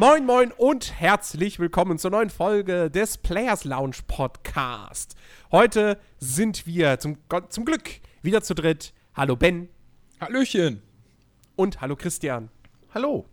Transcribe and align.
Moin, 0.00 0.24
moin 0.24 0.50
und 0.52 0.98
herzlich 0.98 1.58
willkommen 1.58 1.98
zur 1.98 2.10
neuen 2.10 2.30
Folge 2.30 2.90
des 2.90 3.18
Players 3.18 3.64
Lounge 3.64 3.98
Podcast. 4.08 5.14
Heute 5.52 6.00
sind 6.18 6.66
wir 6.66 6.98
zum, 6.98 7.18
zum 7.50 7.66
Glück 7.66 8.00
wieder 8.22 8.40
zu 8.40 8.54
dritt. 8.54 8.94
Hallo 9.14 9.36
Ben. 9.36 9.68
Hallöchen. 10.18 10.80
Und 11.54 11.82
hallo 11.82 11.96
Christian. 11.96 12.48
Hallo. 12.94 13.26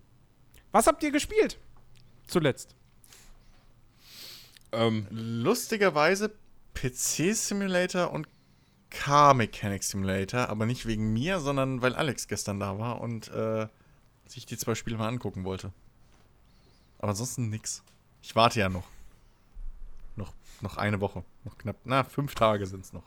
Was 0.74 0.88
habt 0.88 1.02
ihr 1.04 1.12
gespielt? 1.12 1.58
Zuletzt. 2.28 2.76
Ähm, 4.74 5.08
lustigerweise 5.10 6.34
PC 6.74 7.34
Simulator 7.34 8.12
und 8.12 8.28
Car 8.90 9.36
Mechanic 9.36 9.84
Simulator, 9.84 10.50
aber 10.50 10.66
nicht 10.66 10.86
wegen 10.86 11.14
mir, 11.14 11.40
sondern 11.40 11.82
weil 11.82 11.96
Alex 11.96 12.28
gestern 12.28 12.60
da 12.60 12.78
war 12.78 13.00
und 13.00 13.30
äh, 13.30 13.68
sich 14.26 14.46
die 14.46 14.58
zwei 14.58 14.76
Spiele 14.76 14.98
mal 14.98 15.08
angucken 15.08 15.46
wollte. 15.46 15.72
Aber 17.00 17.10
ansonsten 17.10 17.50
nix. 17.50 17.84
Ich 18.22 18.36
warte 18.36 18.60
ja 18.60 18.70
noch. 18.70 18.88
Noch, 20.16 20.34
noch 20.62 20.78
eine 20.78 21.00
Woche. 21.00 21.24
Noch 21.44 21.58
knapp, 21.58 21.78
na, 21.86 22.04
fünf 22.04 22.36
Tage 22.36 22.66
sind 22.66 22.84
es 22.84 22.94
noch. 22.94 23.04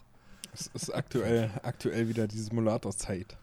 Es 0.52 0.66
ist 0.68 0.90
aktuell, 0.90 1.50
aktuell 1.62 2.08
wieder 2.08 2.26
die 2.26 2.38
Simulator-Zeit. 2.38 3.36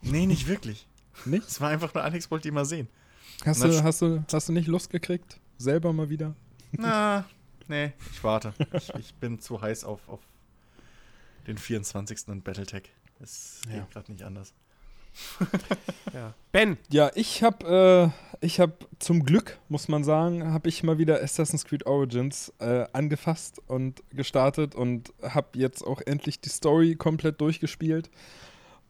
Nee, 0.00 0.26
nicht 0.26 0.48
wirklich. 0.48 0.86
Nicht? 1.24 1.46
Es 1.46 1.60
war 1.60 1.68
einfach 1.70 1.92
nur, 1.94 2.02
Alex 2.02 2.30
wollte 2.30 2.48
die 2.48 2.50
mal 2.50 2.64
sehen. 2.64 2.88
Hast 3.44 3.62
du, 3.62 3.82
hast, 3.82 4.02
du, 4.02 4.24
hast 4.32 4.48
du 4.48 4.52
nicht 4.52 4.66
Lust 4.66 4.90
gekriegt? 4.90 5.40
Selber 5.58 5.92
mal 5.92 6.08
wieder? 6.08 6.34
Na, 6.72 7.26
nee, 7.68 7.92
ich 8.10 8.24
warte. 8.24 8.54
Ich, 8.72 8.94
ich 8.94 9.14
bin 9.14 9.38
zu 9.40 9.60
heiß 9.60 9.84
auf, 9.84 10.08
auf 10.08 10.20
den 11.46 11.58
24. 11.58 12.28
und 12.28 12.44
Battletech. 12.44 12.90
Es 13.20 13.60
geht 13.64 13.76
ja. 13.76 13.86
gerade 13.92 14.10
nicht 14.10 14.24
anders. 14.24 14.54
Ja. 16.14 16.34
Ben. 16.52 16.78
Ja, 16.90 17.10
ich 17.14 17.42
habe 17.42 18.12
äh, 18.12 18.44
ich 18.44 18.58
habe 18.58 18.74
zum 18.98 19.24
Glück, 19.24 19.58
muss 19.68 19.86
man 19.86 20.02
sagen, 20.02 20.52
habe 20.52 20.68
ich 20.68 20.82
mal 20.82 20.98
wieder 20.98 21.22
Assassin's 21.22 21.64
Creed 21.64 21.86
Origins 21.86 22.52
äh, 22.58 22.86
angefasst 22.92 23.60
und 23.68 24.02
gestartet 24.10 24.74
und 24.74 25.12
habe 25.22 25.58
jetzt 25.58 25.86
auch 25.86 26.00
endlich 26.04 26.40
die 26.40 26.48
Story 26.48 26.96
komplett 26.96 27.40
durchgespielt. 27.40 28.10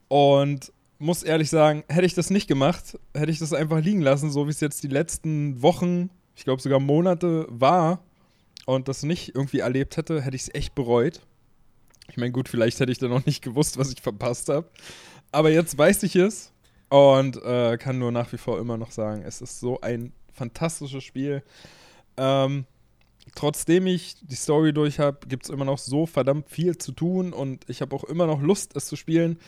Und 0.09 0.73
muss 0.99 1.23
ehrlich 1.23 1.51
sagen, 1.51 1.85
hätte 1.89 2.07
ich 2.07 2.15
das 2.15 2.31
nicht 2.31 2.47
gemacht, 2.47 2.99
hätte 3.13 3.31
ich 3.31 3.41
das 3.41 3.53
einfach 3.53 3.81
liegen 3.81 4.01
lassen, 4.01 4.31
so 4.31 4.47
wie 4.47 4.51
es 4.51 4.61
jetzt 4.61 4.83
die 4.85 4.89
letzten 4.89 5.61
Wochen, 5.61 6.09
ich 6.35 6.45
glaube 6.45 6.63
sogar 6.63 6.81
Monate 6.81 7.47
war 7.51 8.03
und 8.65 8.89
das 8.89 9.03
nicht 9.03 9.35
irgendwie 9.35 9.59
erlebt 9.59 9.99
hätte, 9.99 10.23
hätte 10.23 10.37
ich 10.37 10.43
es 10.43 10.55
echt 10.55 10.75
bereut. 10.75 11.21
Ich 12.09 12.17
meine, 12.17 12.33
gut, 12.33 12.49
vielleicht 12.49 12.81
hätte 12.81 12.93
ich 12.93 12.99
dann 12.99 13.11
noch 13.11 13.27
nicht 13.27 13.43
gewusst, 13.43 13.79
was 13.79 13.93
ich 13.93 14.01
verpasst 14.01 14.49
habe. 14.49 14.69
Aber 15.33 15.51
jetzt 15.51 15.77
weiß 15.77 16.03
ich 16.03 16.15
es 16.15 16.53
und 16.91 17.43
äh, 17.43 17.79
kann 17.79 17.99
nur 17.99 18.13
nach 18.13 18.31
wie 18.33 18.39
vor 18.39 18.59
immer 18.59 18.77
noch 18.77 18.91
sagen, 18.91 19.23
es 19.23 19.41
ist 19.41 19.61
so 19.61 19.81
ein 19.81 20.13
fantastisches 20.33 21.03
Spiel. 21.03 21.43
Ähm, 22.19 22.67
trotzdem 23.35 23.87
ich 23.87 24.17
die 24.21 24.35
Story 24.35 24.75
durch 24.75 24.99
habe, 24.99 25.27
gibt 25.27 25.45
es 25.45 25.51
immer 25.51 25.65
noch 25.65 25.79
so 25.79 26.05
verdammt 26.05 26.51
viel 26.51 26.77
zu 26.77 26.93
tun 26.93 27.33
und 27.33 27.69
ich 27.69 27.81
habe 27.81 27.97
auch 27.97 28.05
immer 28.05 28.27
noch 28.27 28.43
Lust, 28.43 28.77
es 28.77 28.87
zu 28.87 28.97
spielen. 28.97 29.39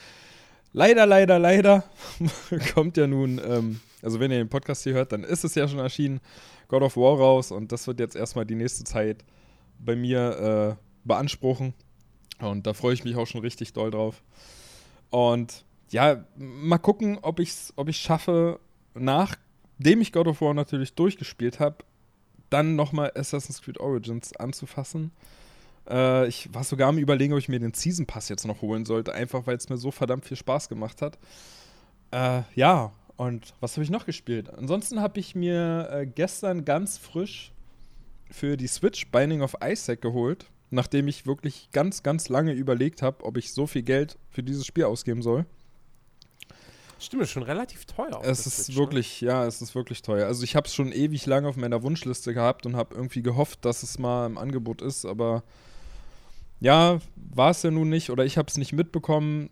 Leider, 0.72 1.04
leider, 1.04 1.38
leider 1.38 1.84
kommt 2.74 2.96
ja 2.96 3.06
nun, 3.06 3.38
ähm, 3.44 3.80
also 4.02 4.20
wenn 4.20 4.30
ihr 4.30 4.38
den 4.38 4.48
Podcast 4.48 4.84
hier 4.84 4.94
hört, 4.94 5.12
dann 5.12 5.22
ist 5.22 5.44
es 5.44 5.54
ja 5.54 5.68
schon 5.68 5.80
erschienen, 5.80 6.20
God 6.68 6.82
of 6.82 6.96
War 6.96 7.18
raus 7.18 7.52
und 7.52 7.72
das 7.72 7.86
wird 7.86 8.00
jetzt 8.00 8.16
erstmal 8.16 8.46
die 8.46 8.54
nächste 8.54 8.84
Zeit 8.84 9.22
bei 9.78 9.94
mir 9.94 10.78
äh, 10.78 11.06
beanspruchen. 11.06 11.74
Und 12.40 12.66
da 12.66 12.72
freue 12.72 12.94
ich 12.94 13.04
mich 13.04 13.16
auch 13.16 13.26
schon 13.26 13.42
richtig 13.42 13.74
doll 13.74 13.90
drauf. 13.90 14.22
Und 15.10 15.64
ja, 15.90 16.24
mal 16.36 16.78
gucken, 16.78 17.18
ob 17.22 17.40
ich 17.40 17.50
es 17.50 17.72
ob 17.76 17.92
schaffe, 17.92 18.60
nachdem 18.94 20.00
ich 20.00 20.12
God 20.12 20.28
of 20.28 20.40
War 20.40 20.54
natürlich 20.54 20.94
durchgespielt 20.94 21.60
habe, 21.60 21.78
dann 22.50 22.76
nochmal 22.76 23.12
Assassin's 23.14 23.62
Creed 23.62 23.80
Origins 23.80 24.34
anzufassen. 24.36 25.12
Äh, 25.88 26.28
ich 26.28 26.52
war 26.54 26.64
sogar 26.64 26.88
am 26.88 26.98
Überlegen, 26.98 27.32
ob 27.32 27.38
ich 27.38 27.48
mir 27.48 27.58
den 27.58 27.74
Season 27.74 28.06
Pass 28.06 28.28
jetzt 28.28 28.46
noch 28.46 28.62
holen 28.62 28.84
sollte, 28.84 29.12
einfach 29.12 29.46
weil 29.46 29.56
es 29.56 29.68
mir 29.68 29.76
so 29.76 29.90
verdammt 29.90 30.24
viel 30.24 30.36
Spaß 30.36 30.68
gemacht 30.68 31.02
hat. 31.02 31.18
Äh, 32.10 32.42
ja, 32.54 32.92
und 33.16 33.54
was 33.60 33.74
habe 33.74 33.84
ich 33.84 33.90
noch 33.90 34.06
gespielt? 34.06 34.50
Ansonsten 34.50 35.00
habe 35.00 35.20
ich 35.20 35.34
mir 35.34 35.88
äh, 35.90 36.06
gestern 36.06 36.64
ganz 36.64 36.98
frisch 36.98 37.52
für 38.30 38.56
die 38.56 38.66
Switch 38.66 39.10
Binding 39.10 39.42
of 39.42 39.56
Isaac 39.64 40.00
geholt, 40.00 40.50
nachdem 40.70 41.08
ich 41.08 41.26
wirklich 41.26 41.68
ganz, 41.72 42.02
ganz 42.02 42.28
lange 42.28 42.52
überlegt 42.52 43.02
habe, 43.02 43.24
ob 43.24 43.36
ich 43.36 43.52
so 43.52 43.66
viel 43.66 43.82
Geld 43.82 44.18
für 44.30 44.42
dieses 44.42 44.66
Spiel 44.66 44.84
ausgeben 44.84 45.22
soll. 45.22 45.46
Stimmt, 47.04 47.22
ist 47.22 47.30
schon 47.30 47.42
relativ 47.42 47.84
teuer. 47.84 48.20
Es 48.22 48.46
ist 48.46 48.64
Switch, 48.64 48.76
ne? 48.76 48.82
wirklich, 48.82 49.22
ne? 49.22 49.28
ja, 49.28 49.46
es 49.46 49.60
ist 49.60 49.74
wirklich 49.74 50.00
teuer. 50.00 50.26
Also 50.26 50.42
ich 50.42 50.56
habe 50.56 50.66
es 50.66 50.74
schon 50.74 50.90
ewig 50.90 51.26
lange 51.26 51.48
auf 51.48 51.56
meiner 51.56 51.82
Wunschliste 51.82 52.32
gehabt 52.32 52.64
und 52.64 52.76
habe 52.76 52.94
irgendwie 52.94 53.22
gehofft, 53.22 53.64
dass 53.64 53.82
es 53.82 53.98
mal 53.98 54.26
im 54.26 54.38
Angebot 54.38 54.80
ist, 54.80 55.04
aber 55.04 55.42
ja, 56.60 56.98
war 57.16 57.50
es 57.50 57.62
ja 57.62 57.70
nun 57.70 57.90
nicht 57.90 58.10
oder 58.10 58.24
ich 58.24 58.38
habe 58.38 58.48
es 58.48 58.56
nicht 58.56 58.72
mitbekommen. 58.72 59.50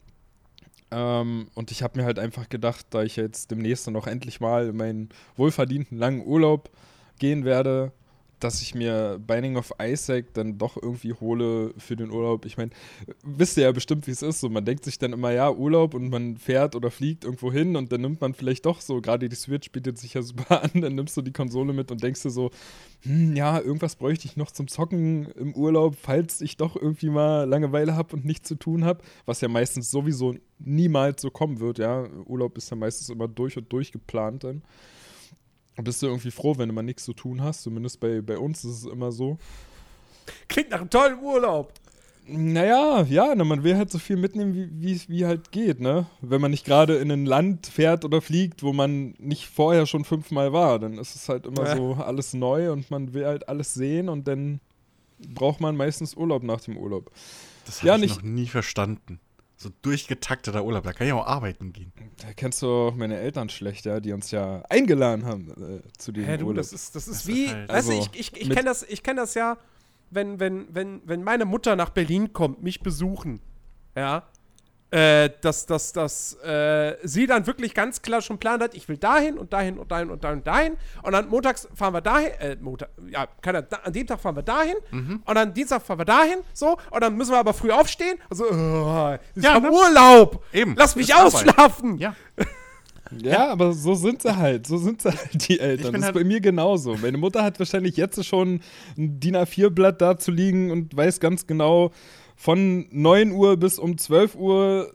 Ähm, 0.90 1.48
und 1.54 1.70
ich 1.70 1.82
habe 1.82 1.98
mir 1.98 2.06
halt 2.06 2.18
einfach 2.18 2.48
gedacht, 2.48 2.86
da 2.90 3.02
ich 3.02 3.16
jetzt 3.16 3.50
demnächst 3.50 3.86
dann 3.86 3.96
auch 3.96 4.06
endlich 4.06 4.40
mal 4.40 4.68
in 4.68 4.76
meinen 4.76 5.08
wohlverdienten 5.36 5.98
langen 5.98 6.24
Urlaub 6.24 6.70
gehen 7.18 7.44
werde, 7.44 7.92
dass 8.42 8.60
ich 8.60 8.74
mir 8.74 9.20
Binding 9.24 9.56
of 9.56 9.72
Isaac 9.80 10.34
dann 10.34 10.58
doch 10.58 10.76
irgendwie 10.76 11.12
hole 11.12 11.72
für 11.78 11.96
den 11.96 12.10
Urlaub. 12.10 12.44
Ich 12.44 12.56
meine, 12.56 12.70
wisst 13.22 13.56
ihr 13.56 13.64
ja 13.64 13.72
bestimmt, 13.72 14.06
wie 14.06 14.10
es 14.10 14.22
ist. 14.22 14.40
So, 14.40 14.48
man 14.48 14.64
denkt 14.64 14.84
sich 14.84 14.98
dann 14.98 15.12
immer, 15.12 15.30
ja, 15.30 15.50
Urlaub 15.50 15.94
und 15.94 16.08
man 16.10 16.36
fährt 16.36 16.74
oder 16.74 16.90
fliegt 16.90 17.24
irgendwo 17.24 17.52
hin 17.52 17.76
und 17.76 17.92
dann 17.92 18.00
nimmt 18.00 18.20
man 18.20 18.34
vielleicht 18.34 18.66
doch 18.66 18.80
so, 18.80 19.00
gerade 19.00 19.28
die 19.28 19.36
Switch 19.36 19.70
bietet 19.70 19.98
sich 19.98 20.14
ja 20.14 20.22
super 20.22 20.62
an, 20.74 20.80
dann 20.80 20.94
nimmst 20.94 21.16
du 21.16 21.22
die 21.22 21.32
Konsole 21.32 21.72
mit 21.72 21.90
und 21.90 22.02
denkst 22.02 22.22
dir 22.22 22.30
so, 22.30 22.50
hm, 23.02 23.36
ja, 23.36 23.60
irgendwas 23.60 23.96
bräuchte 23.96 24.26
ich 24.26 24.36
noch 24.36 24.50
zum 24.50 24.68
Zocken 24.68 25.26
im 25.32 25.54
Urlaub, 25.54 25.96
falls 26.00 26.40
ich 26.40 26.56
doch 26.56 26.76
irgendwie 26.76 27.10
mal 27.10 27.44
Langeweile 27.44 27.94
habe 27.96 28.16
und 28.16 28.24
nichts 28.24 28.48
zu 28.48 28.56
tun 28.56 28.84
habe, 28.84 29.02
was 29.24 29.40
ja 29.40 29.48
meistens 29.48 29.90
sowieso 29.90 30.34
niemals 30.58 31.22
so 31.22 31.30
kommen 31.30 31.60
wird, 31.60 31.78
ja. 31.78 32.08
Urlaub 32.26 32.56
ist 32.58 32.70
ja 32.70 32.76
meistens 32.76 33.08
immer 33.08 33.28
durch 33.28 33.56
und 33.56 33.72
durch 33.72 33.92
geplant 33.92 34.44
dann 34.44 34.62
bist 35.76 36.02
du 36.02 36.06
irgendwie 36.06 36.30
froh, 36.30 36.56
wenn 36.58 36.68
du 36.68 36.74
mal 36.74 36.82
nichts 36.82 37.04
zu 37.04 37.12
tun 37.12 37.42
hast. 37.42 37.62
Zumindest 37.62 38.00
bei, 38.00 38.20
bei 38.20 38.38
uns 38.38 38.64
ist 38.64 38.84
es 38.84 38.84
immer 38.84 39.12
so. 39.12 39.38
Klingt 40.48 40.70
nach 40.70 40.80
einem 40.80 40.90
tollen 40.90 41.18
Urlaub. 41.20 41.72
Naja, 42.24 43.02
ja, 43.02 43.34
ne, 43.34 43.44
man 43.44 43.64
will 43.64 43.76
halt 43.76 43.90
so 43.90 43.98
viel 43.98 44.16
mitnehmen, 44.16 44.54
wie, 44.54 44.70
wie, 44.80 45.00
wie 45.08 45.26
halt 45.26 45.50
geht, 45.50 45.80
ne? 45.80 46.06
Wenn 46.20 46.40
man 46.40 46.52
nicht 46.52 46.64
gerade 46.64 46.98
in 46.98 47.10
ein 47.10 47.26
Land 47.26 47.66
fährt 47.66 48.04
oder 48.04 48.20
fliegt, 48.20 48.62
wo 48.62 48.72
man 48.72 49.14
nicht 49.18 49.48
vorher 49.48 49.86
schon 49.86 50.04
fünfmal 50.04 50.52
war, 50.52 50.78
dann 50.78 50.98
ist 50.98 51.16
es 51.16 51.28
halt 51.28 51.46
immer 51.46 51.64
ja. 51.64 51.76
so 51.76 51.94
alles 51.94 52.32
neu 52.32 52.70
und 52.70 52.92
man 52.92 53.12
will 53.12 53.26
halt 53.26 53.48
alles 53.48 53.74
sehen 53.74 54.08
und 54.08 54.28
dann 54.28 54.60
braucht 55.34 55.60
man 55.60 55.76
meistens 55.76 56.14
Urlaub 56.14 56.44
nach 56.44 56.60
dem 56.60 56.76
Urlaub. 56.76 57.10
Das 57.66 57.82
habe 57.82 57.88
ja, 57.88 57.96
ich 57.96 58.16
noch 58.16 58.22
nie 58.22 58.46
verstanden 58.46 59.18
so 59.62 59.70
durchgetakteter 59.82 60.64
Urlaub. 60.64 60.84
Da 60.84 60.92
kann 60.92 61.06
ich 61.06 61.12
auch 61.12 61.26
arbeiten 61.26 61.72
gehen. 61.72 61.92
Da 62.20 62.32
kennst 62.34 62.62
du 62.62 62.68
auch 62.68 62.94
meine 62.94 63.18
Eltern 63.18 63.48
schlecht, 63.48 63.84
ja, 63.86 64.00
die 64.00 64.12
uns 64.12 64.30
ja 64.30 64.62
eingeladen 64.68 65.24
haben 65.24 65.50
äh, 65.50 65.80
zu 65.98 66.12
dem 66.12 66.24
Hä, 66.24 66.36
du, 66.36 66.46
Urlaub. 66.46 66.56
Das 66.56 66.72
ist, 66.72 66.94
das 66.94 67.08
ist 67.08 67.20
das 67.22 67.26
wie, 67.26 67.44
ist 67.44 67.54
halt 67.54 67.68
weißt 67.70 67.88
du, 67.88 67.92
ich, 67.92 68.10
ich, 68.12 68.36
ich 68.40 68.50
kenne 68.50 68.64
das, 68.64 68.86
kenn 69.02 69.16
das 69.16 69.34
ja, 69.34 69.56
wenn, 70.10 70.40
wenn, 70.40 70.66
wenn, 70.74 71.00
wenn 71.04 71.22
meine 71.22 71.44
Mutter 71.44 71.76
nach 71.76 71.90
Berlin 71.90 72.32
kommt, 72.32 72.62
mich 72.62 72.80
besuchen, 72.80 73.40
ja, 73.96 74.28
äh, 74.92 75.30
dass, 75.40 75.64
dass, 75.64 75.92
dass 75.92 76.34
äh, 76.44 76.96
sie 77.02 77.26
dann 77.26 77.46
wirklich 77.46 77.72
ganz 77.72 78.02
klar 78.02 78.20
schon 78.20 78.38
plant 78.38 78.62
hat, 78.62 78.74
ich 78.74 78.86
will 78.88 78.98
dahin 78.98 79.38
und 79.38 79.52
dahin 79.52 79.78
und 79.78 79.90
dahin 79.90 80.10
und 80.10 80.22
dahin 80.22 80.38
und 80.38 80.46
dahin. 80.46 80.72
Und 81.02 81.12
dann 81.12 81.28
montags 81.30 81.66
fahren 81.74 81.94
wir 81.94 82.02
dahin, 82.02 82.30
äh, 82.38 82.56
Montag, 82.60 82.90
ja, 83.10 83.26
keine, 83.40 83.62
da, 83.62 83.78
an 83.84 83.92
dem 83.94 84.06
Tag 84.06 84.20
fahren 84.20 84.36
wir 84.36 84.42
dahin 84.42 84.74
mhm. 84.90 85.22
und 85.24 85.34
dann 85.34 85.54
Dienstag 85.54 85.80
fahren 85.80 85.98
wir 85.98 86.04
dahin, 86.04 86.40
so, 86.52 86.76
und 86.90 87.00
dann 87.00 87.16
müssen 87.16 87.30
wir 87.30 87.38
aber 87.38 87.54
früh 87.54 87.70
aufstehen. 87.70 88.18
Also, 88.28 88.44
oh, 88.44 89.16
ich 89.34 89.42
ja, 89.42 89.58
ne? 89.58 89.70
Urlaub. 89.70 90.44
Eben. 90.52 90.74
Lass 90.76 90.94
mich 90.94 91.14
ausschlafen. 91.14 91.96
Ja. 91.96 92.14
Ja, 93.20 93.50
aber 93.50 93.72
so 93.72 93.94
sind 93.94 94.22
sie 94.22 94.36
halt. 94.36 94.66
So 94.66 94.78
sind 94.78 95.02
sie 95.02 95.10
halt, 95.10 95.48
die 95.48 95.60
Eltern. 95.60 95.92
Das 95.92 96.00
ist 96.00 96.04
halt 96.06 96.14
bei 96.14 96.24
mir 96.24 96.40
genauso. 96.40 96.96
Meine 96.96 97.18
Mutter 97.18 97.42
hat 97.42 97.58
wahrscheinlich 97.58 97.96
jetzt 97.96 98.24
schon 98.24 98.60
ein 98.96 99.20
DIN 99.20 99.36
A4-Blatt 99.36 100.00
da 100.00 100.18
zu 100.18 100.30
liegen 100.30 100.70
und 100.70 100.96
weiß 100.96 101.20
ganz 101.20 101.46
genau, 101.46 101.92
von 102.42 102.88
9 102.90 103.30
Uhr 103.30 103.56
bis 103.56 103.78
um 103.78 103.96
12 103.96 104.34
Uhr 104.34 104.92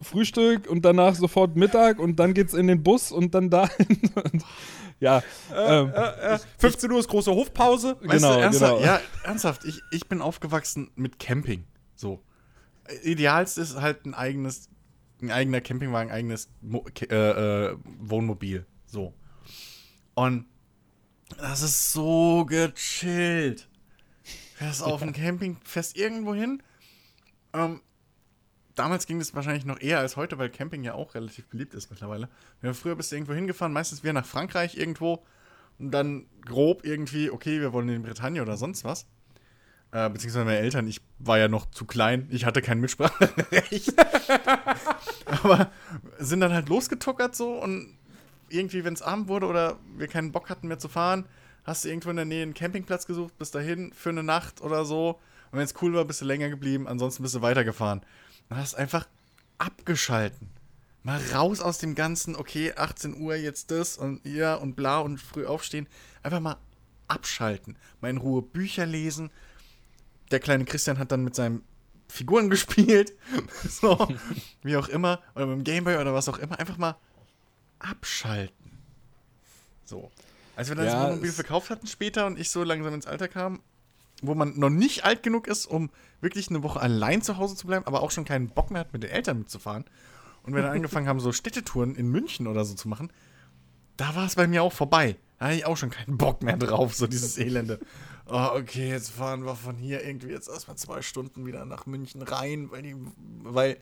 Frühstück 0.00 0.70
und 0.70 0.84
danach 0.84 1.16
sofort 1.16 1.56
Mittag 1.56 1.98
und 1.98 2.20
dann 2.20 2.34
geht's 2.34 2.54
in 2.54 2.68
den 2.68 2.84
Bus 2.84 3.10
und 3.10 3.34
dann 3.34 3.50
dahin. 3.50 3.98
ja. 5.00 5.18
Äh, 5.52 5.80
ähm, 5.80 5.92
äh, 5.92 6.34
äh, 6.34 6.38
15 6.58 6.92
Uhr 6.92 7.00
ist 7.00 7.08
große 7.08 7.32
Hofpause. 7.32 7.96
Genau, 8.00 8.34
du, 8.34 8.40
ernsthaft, 8.40 8.76
genau. 8.76 8.86
Ja, 8.86 9.00
ernsthaft, 9.24 9.64
ich, 9.64 9.80
ich 9.90 10.06
bin 10.06 10.22
aufgewachsen 10.22 10.92
mit 10.94 11.18
Camping. 11.18 11.64
So. 11.96 12.22
Idealst 13.02 13.58
ist 13.58 13.80
halt 13.80 14.06
ein 14.06 14.14
eigenes, 14.14 14.68
ein 15.20 15.32
eigener 15.32 15.60
Campingwagen, 15.60 16.12
ein 16.12 16.16
eigenes 16.16 16.48
Mo 16.60 16.86
äh, 17.10 17.14
äh, 17.70 17.76
Wohnmobil. 17.98 18.66
So. 18.86 19.14
Und 20.14 20.46
das 21.38 21.60
ist 21.60 21.90
so 21.90 22.46
gechillt. 22.46 23.68
Fährst 24.54 24.84
auf 24.84 25.02
ein 25.02 25.12
Campingfest 25.12 25.96
irgendwo 25.96 26.36
hin 26.36 26.62
ähm, 27.52 27.80
damals 28.74 29.06
ging 29.06 29.20
es 29.20 29.34
wahrscheinlich 29.34 29.64
noch 29.64 29.80
eher 29.80 29.98
als 29.98 30.16
heute, 30.16 30.38
weil 30.38 30.50
Camping 30.50 30.84
ja 30.84 30.94
auch 30.94 31.14
relativ 31.14 31.46
beliebt 31.48 31.74
ist 31.74 31.90
mittlerweile. 31.90 32.28
Wir 32.60 32.68
haben 32.68 32.76
früher 32.76 32.96
bist 32.96 33.12
du 33.12 33.16
irgendwo 33.16 33.34
hingefahren, 33.34 33.72
meistens 33.72 34.02
wieder 34.02 34.12
nach 34.12 34.26
Frankreich 34.26 34.76
irgendwo, 34.76 35.24
und 35.78 35.92
dann 35.92 36.26
grob 36.44 36.84
irgendwie, 36.84 37.30
okay, 37.30 37.60
wir 37.60 37.72
wollen 37.72 37.88
in 37.88 38.02
die 38.02 38.08
Bretagne 38.08 38.42
oder 38.42 38.56
sonst 38.56 38.84
was. 38.84 39.06
Äh, 39.90 40.10
beziehungsweise 40.10 40.44
meine 40.44 40.58
Eltern, 40.58 40.86
ich 40.86 41.00
war 41.18 41.38
ja 41.38 41.48
noch 41.48 41.70
zu 41.70 41.86
klein, 41.86 42.28
ich 42.30 42.44
hatte 42.44 42.60
kein 42.60 42.80
Mitspracherecht. 42.80 43.94
Aber 45.26 45.70
sind 46.18 46.40
dann 46.40 46.52
halt 46.52 46.68
losgetuckert 46.68 47.34
so 47.34 47.52
und 47.52 47.96
irgendwie, 48.50 48.84
wenn 48.84 48.94
es 48.94 49.02
Abend 49.02 49.28
wurde 49.28 49.46
oder 49.46 49.78
wir 49.96 50.08
keinen 50.08 50.32
Bock 50.32 50.50
hatten 50.50 50.68
mehr 50.68 50.78
zu 50.78 50.88
fahren, 50.88 51.26
hast 51.64 51.84
du 51.84 51.88
irgendwo 51.88 52.10
in 52.10 52.16
der 52.16 52.24
Nähe 52.24 52.42
einen 52.42 52.54
Campingplatz 52.54 53.06
gesucht, 53.06 53.38
bis 53.38 53.50
dahin 53.50 53.92
für 53.92 54.10
eine 54.10 54.22
Nacht 54.22 54.60
oder 54.60 54.84
so. 54.84 55.20
Und 55.50 55.58
wenn 55.58 55.64
es 55.64 55.74
cool 55.82 55.94
war, 55.94 56.04
bist 56.04 56.20
du 56.20 56.24
länger 56.24 56.48
geblieben, 56.48 56.86
ansonsten 56.86 57.22
bist 57.22 57.34
du 57.34 57.42
weitergefahren. 57.42 58.02
Dann 58.48 58.58
hast 58.58 58.74
du 58.74 58.78
einfach 58.78 59.06
abgeschalten. 59.58 60.48
Mal 61.02 61.20
raus 61.32 61.60
aus 61.60 61.78
dem 61.78 61.94
Ganzen, 61.94 62.36
okay, 62.36 62.72
18 62.74 63.20
Uhr 63.20 63.34
jetzt 63.36 63.70
das 63.70 63.96
und 63.96 64.24
ihr 64.24 64.58
und 64.60 64.74
bla 64.74 64.98
und 64.98 65.18
früh 65.18 65.46
aufstehen. 65.46 65.86
Einfach 66.22 66.40
mal 66.40 66.56
abschalten. 67.06 67.76
Mal 68.00 68.10
in 68.10 68.18
Ruhe 68.18 68.42
Bücher 68.42 68.86
lesen, 68.86 69.30
der 70.30 70.40
kleine 70.40 70.64
Christian 70.64 70.98
hat 70.98 71.12
dann 71.12 71.24
mit 71.24 71.34
seinen 71.34 71.62
Figuren 72.08 72.50
gespielt. 72.50 73.14
so, 73.68 74.08
wie 74.62 74.76
auch 74.76 74.88
immer. 74.88 75.22
Oder 75.34 75.46
mit 75.46 75.58
dem 75.58 75.64
Gameboy 75.64 75.96
oder 75.96 76.14
was 76.14 76.28
auch 76.28 76.38
immer. 76.38 76.58
Einfach 76.58 76.76
mal 76.76 76.96
abschalten. 77.78 78.78
So. 79.84 80.10
Als 80.56 80.68
wir 80.68 80.76
dann 80.76 80.86
ja, 80.86 80.92
das 80.92 81.10
Wohnmobil 81.10 81.32
verkauft 81.32 81.70
hatten 81.70 81.86
später 81.86 82.26
und 82.26 82.38
ich 82.38 82.50
so 82.50 82.64
langsam 82.64 82.92
ins 82.92 83.06
Alter 83.06 83.28
kam, 83.28 83.62
wo 84.22 84.34
man 84.34 84.58
noch 84.58 84.70
nicht 84.70 85.04
alt 85.04 85.22
genug 85.22 85.46
ist, 85.46 85.66
um 85.66 85.90
wirklich 86.20 86.48
eine 86.50 86.62
Woche 86.62 86.80
allein 86.80 87.22
zu 87.22 87.36
Hause 87.36 87.56
zu 87.56 87.66
bleiben, 87.66 87.86
aber 87.86 88.02
auch 88.02 88.10
schon 88.10 88.24
keinen 88.24 88.48
Bock 88.48 88.70
mehr 88.70 88.80
hat, 88.80 88.92
mit 88.92 89.02
den 89.02 89.10
Eltern 89.10 89.38
mitzufahren. 89.38 89.84
Und 90.42 90.54
wir 90.54 90.62
dann 90.62 90.72
angefangen 90.76 91.06
haben, 91.06 91.20
so 91.20 91.32
Städtetouren 91.32 91.94
in 91.94 92.08
München 92.08 92.46
oder 92.46 92.64
so 92.64 92.74
zu 92.74 92.88
machen, 92.88 93.12
da 93.96 94.14
war 94.14 94.26
es 94.26 94.36
bei 94.36 94.46
mir 94.46 94.62
auch 94.62 94.72
vorbei. 94.72 95.16
Da 95.38 95.46
hatte 95.46 95.56
ich 95.56 95.66
auch 95.66 95.76
schon 95.76 95.90
keinen 95.90 96.18
Bock 96.18 96.42
mehr 96.42 96.56
drauf, 96.56 96.94
so 96.94 97.06
dieses 97.06 97.38
Elende 97.38 97.80
oh, 98.28 98.50
okay, 98.54 98.90
jetzt 98.90 99.10
fahren 99.10 99.44
wir 99.44 99.56
von 99.56 99.76
hier 99.76 100.04
irgendwie 100.04 100.28
jetzt 100.28 100.48
erstmal 100.48 100.76
zwei 100.76 101.02
Stunden 101.02 101.46
wieder 101.46 101.64
nach 101.64 101.86
München 101.86 102.22
rein, 102.22 102.70
weil 102.70 102.82
die, 102.82 102.96
weil 103.42 103.78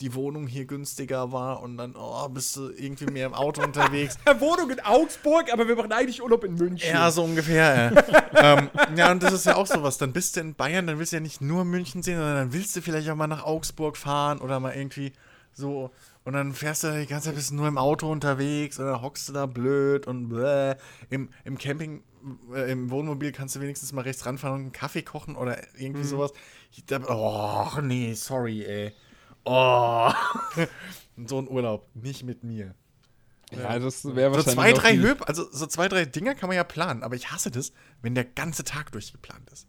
die 0.00 0.14
Wohnung 0.14 0.46
hier 0.46 0.64
günstiger 0.64 1.32
war 1.32 1.60
und 1.60 1.76
dann, 1.76 1.94
oh, 1.96 2.28
bist 2.28 2.56
du 2.56 2.70
irgendwie 2.70 3.06
mehr 3.06 3.26
im 3.26 3.34
Auto 3.34 3.62
unterwegs. 3.62 4.16
Wohnung 4.38 4.70
in 4.70 4.80
Augsburg, 4.80 5.52
aber 5.52 5.66
wir 5.66 5.74
machen 5.74 5.92
eigentlich 5.92 6.22
Urlaub 6.22 6.44
in 6.44 6.54
München. 6.54 6.90
Ja, 6.90 7.10
so 7.10 7.24
ungefähr, 7.24 7.92
ja. 7.92 8.58
ähm, 8.58 8.70
ja, 8.96 9.10
und 9.10 9.22
das 9.22 9.32
ist 9.32 9.46
ja 9.46 9.56
auch 9.56 9.66
sowas. 9.66 9.98
Dann 9.98 10.12
bist 10.12 10.36
du 10.36 10.40
in 10.40 10.54
Bayern, 10.54 10.86
dann 10.86 10.98
willst 10.98 11.12
du 11.12 11.16
ja 11.16 11.20
nicht 11.20 11.40
nur 11.40 11.64
München 11.64 12.02
sehen, 12.02 12.16
sondern 12.16 12.36
dann 12.36 12.52
willst 12.52 12.76
du 12.76 12.82
vielleicht 12.82 13.10
auch 13.10 13.16
mal 13.16 13.26
nach 13.26 13.44
Augsburg 13.44 13.96
fahren 13.96 14.38
oder 14.38 14.60
mal 14.60 14.74
irgendwie 14.74 15.12
so. 15.52 15.90
Und 16.24 16.34
dann 16.34 16.52
fährst 16.52 16.84
du 16.84 16.92
die 16.92 17.06
ganze 17.06 17.28
Zeit 17.28 17.36
bist 17.36 17.52
nur 17.52 17.66
im 17.66 17.78
Auto 17.78 18.10
unterwegs 18.10 18.78
oder 18.78 19.02
hockst 19.02 19.28
du 19.28 19.32
da 19.32 19.46
blöd 19.46 20.06
und 20.06 20.28
bläh. 20.28 20.76
Im, 21.10 21.30
im 21.44 21.58
Camping 21.58 22.02
äh, 22.54 22.70
im 22.70 22.90
Wohnmobil 22.90 23.32
kannst 23.32 23.56
du 23.56 23.60
wenigstens 23.60 23.92
mal 23.92 24.02
rechts 24.02 24.26
ranfahren 24.26 24.56
und 24.56 24.60
einen 24.60 24.72
Kaffee 24.72 25.02
kochen 25.02 25.36
oder 25.36 25.58
irgendwie 25.76 26.02
mhm. 26.02 26.08
sowas. 26.08 26.32
Ich, 26.72 26.84
da, 26.84 27.00
oh, 27.08 27.80
nee, 27.80 28.12
sorry, 28.14 28.64
ey. 28.64 28.92
Oh. 29.48 30.12
so 31.26 31.38
ein 31.38 31.48
Urlaub, 31.48 31.88
nicht 31.94 32.22
mit 32.22 32.44
mir. 32.44 32.74
Ja, 33.50 33.78
das 33.78 34.04
wäre 34.04 34.32
wahrscheinlich. 34.32 34.44
So 34.44 34.52
zwei, 34.52 34.72
drei 34.72 34.96
Höb, 34.98 35.26
also 35.26 35.46
so 35.50 35.66
zwei, 35.66 35.88
drei 35.88 36.04
Dinger 36.04 36.34
kann 36.34 36.48
man 36.48 36.56
ja 36.56 36.64
planen, 36.64 37.02
aber 37.02 37.16
ich 37.16 37.30
hasse 37.30 37.50
das, 37.50 37.72
wenn 38.02 38.14
der 38.14 38.24
ganze 38.24 38.62
Tag 38.62 38.92
durchgeplant 38.92 39.48
ist. 39.50 39.66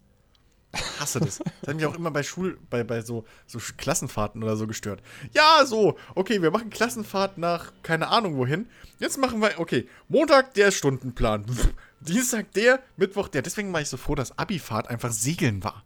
Ich 0.74 1.00
hasse 1.00 1.20
das. 1.22 1.40
Das 1.62 1.70
hat 1.70 1.76
mich 1.78 1.86
auch 1.86 1.96
immer 1.96 2.12
bei 2.12 2.24
Schul, 2.24 2.60
bei, 2.70 2.84
bei 2.84 3.02
so, 3.02 3.24
so 3.48 3.60
Klassenfahrten 3.78 4.44
oder 4.44 4.58
so 4.58 4.68
gestört. 4.68 5.02
Ja, 5.34 5.66
so, 5.66 5.98
okay, 6.14 6.42
wir 6.42 6.52
machen 6.52 6.70
Klassenfahrt 6.70 7.38
nach 7.38 7.72
keine 7.81 8.10
Ahnung 8.10 8.36
wohin. 8.36 8.68
Jetzt 9.00 9.18
machen 9.18 9.42
wir, 9.42 9.60
okay, 9.60 9.88
Montag 10.10 10.54
der 10.56 10.72
Stundenplan. 10.72 11.46
Dienstag 12.02 12.52
der, 12.52 12.84
Mittwoch 12.98 13.30
der. 13.30 13.42
Deswegen 13.42 13.72
war 13.72 13.81
ich 13.81 13.90
so 13.90 13.98
froh, 13.98 14.16
dass 14.16 14.38
Abifahrt 14.38 14.90
einfach 14.90 15.12
Segeln 15.12 15.64
war. 15.64 15.86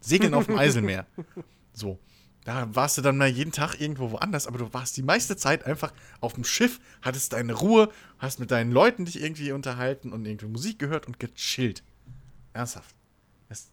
Segeln 0.00 0.34
auf 0.34 0.46
dem 0.46 0.58
Eiselmeer. 0.58 1.06
So. 1.72 1.98
Da 2.44 2.74
warst 2.74 2.98
du 2.98 3.02
dann 3.02 3.16
mal 3.16 3.28
jeden 3.28 3.52
Tag 3.52 3.80
irgendwo 3.80 4.10
woanders, 4.10 4.46
aber 4.46 4.58
du 4.58 4.72
warst 4.74 4.96
die 4.96 5.02
meiste 5.02 5.36
Zeit 5.36 5.64
einfach 5.64 5.92
auf 6.20 6.32
dem 6.32 6.44
Schiff, 6.44 6.80
hattest 7.00 7.32
deine 7.34 7.52
Ruhe, 7.52 7.88
hast 8.18 8.40
mit 8.40 8.50
deinen 8.50 8.72
Leuten 8.72 9.04
dich 9.04 9.22
irgendwie 9.22 9.52
unterhalten 9.52 10.12
und 10.12 10.26
irgendwie 10.26 10.46
Musik 10.46 10.78
gehört 10.78 11.06
und 11.06 11.20
gechillt. 11.20 11.84
Ernsthaft. 12.52 12.94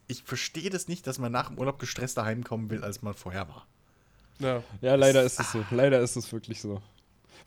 ich 0.06 0.22
verstehe 0.22 0.70
das 0.70 0.88
nicht, 0.88 1.06
dass 1.06 1.18
man 1.18 1.32
nach 1.32 1.48
dem 1.48 1.58
Urlaub 1.58 1.78
gestresster 1.78 2.24
heimkommen 2.24 2.70
will, 2.70 2.84
als 2.84 3.02
man 3.02 3.14
vorher 3.14 3.48
war. 3.48 3.66
Ja, 4.38 4.62
ja 4.80 4.94
leider 4.94 5.22
ist 5.22 5.40
es 5.40 5.52
so. 5.52 5.64
Leider 5.70 6.00
ist 6.00 6.16
es 6.16 6.32
wirklich 6.32 6.60
so. 6.60 6.80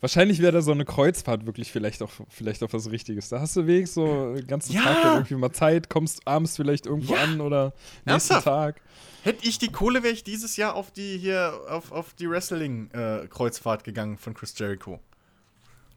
Wahrscheinlich 0.00 0.40
wäre 0.40 0.52
da 0.52 0.62
so 0.62 0.72
eine 0.72 0.84
Kreuzfahrt 0.84 1.46
wirklich 1.46 1.72
vielleicht 1.72 2.02
auch, 2.02 2.10
vielleicht 2.28 2.62
auch 2.62 2.72
was 2.72 2.90
Richtiges. 2.90 3.28
Da 3.28 3.40
hast 3.40 3.56
du 3.56 3.66
Weg 3.66 3.88
so 3.88 4.34
den 4.34 4.46
ganzen 4.46 4.74
ja. 4.74 4.82
Tag 4.82 5.14
irgendwie 5.14 5.34
mal 5.34 5.52
Zeit, 5.52 5.88
kommst 5.88 6.26
abends 6.26 6.56
vielleicht 6.56 6.86
irgendwo 6.86 7.14
ja. 7.14 7.22
an 7.22 7.40
oder 7.40 7.72
nächsten 8.04 8.10
Ernsthaft? 8.10 8.44
Tag. 8.44 8.80
Hätte 9.22 9.48
ich 9.48 9.58
die 9.58 9.72
Kohle, 9.72 10.02
wäre 10.02 10.12
ich 10.12 10.22
dieses 10.22 10.56
Jahr 10.56 10.74
auf 10.74 10.90
die 10.90 11.16
hier, 11.16 11.58
auf, 11.68 11.92
auf 11.92 12.12
die 12.12 12.28
Wrestling-Kreuzfahrt 12.28 13.80
äh, 13.80 13.84
gegangen 13.84 14.18
von 14.18 14.34
Chris 14.34 14.52
Jericho. 14.58 15.00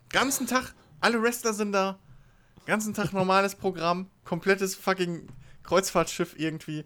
Ganzen 0.09 0.47
Tag, 0.47 0.73
alle 1.01 1.21
Wrestler 1.21 1.53
sind 1.53 1.73
da. 1.73 1.99
Ganzen 2.65 2.93
Tag 2.93 3.11
normales 3.11 3.55
Programm, 3.55 4.09
komplettes 4.23 4.75
fucking 4.75 5.27
Kreuzfahrtschiff 5.63 6.35
irgendwie. 6.37 6.85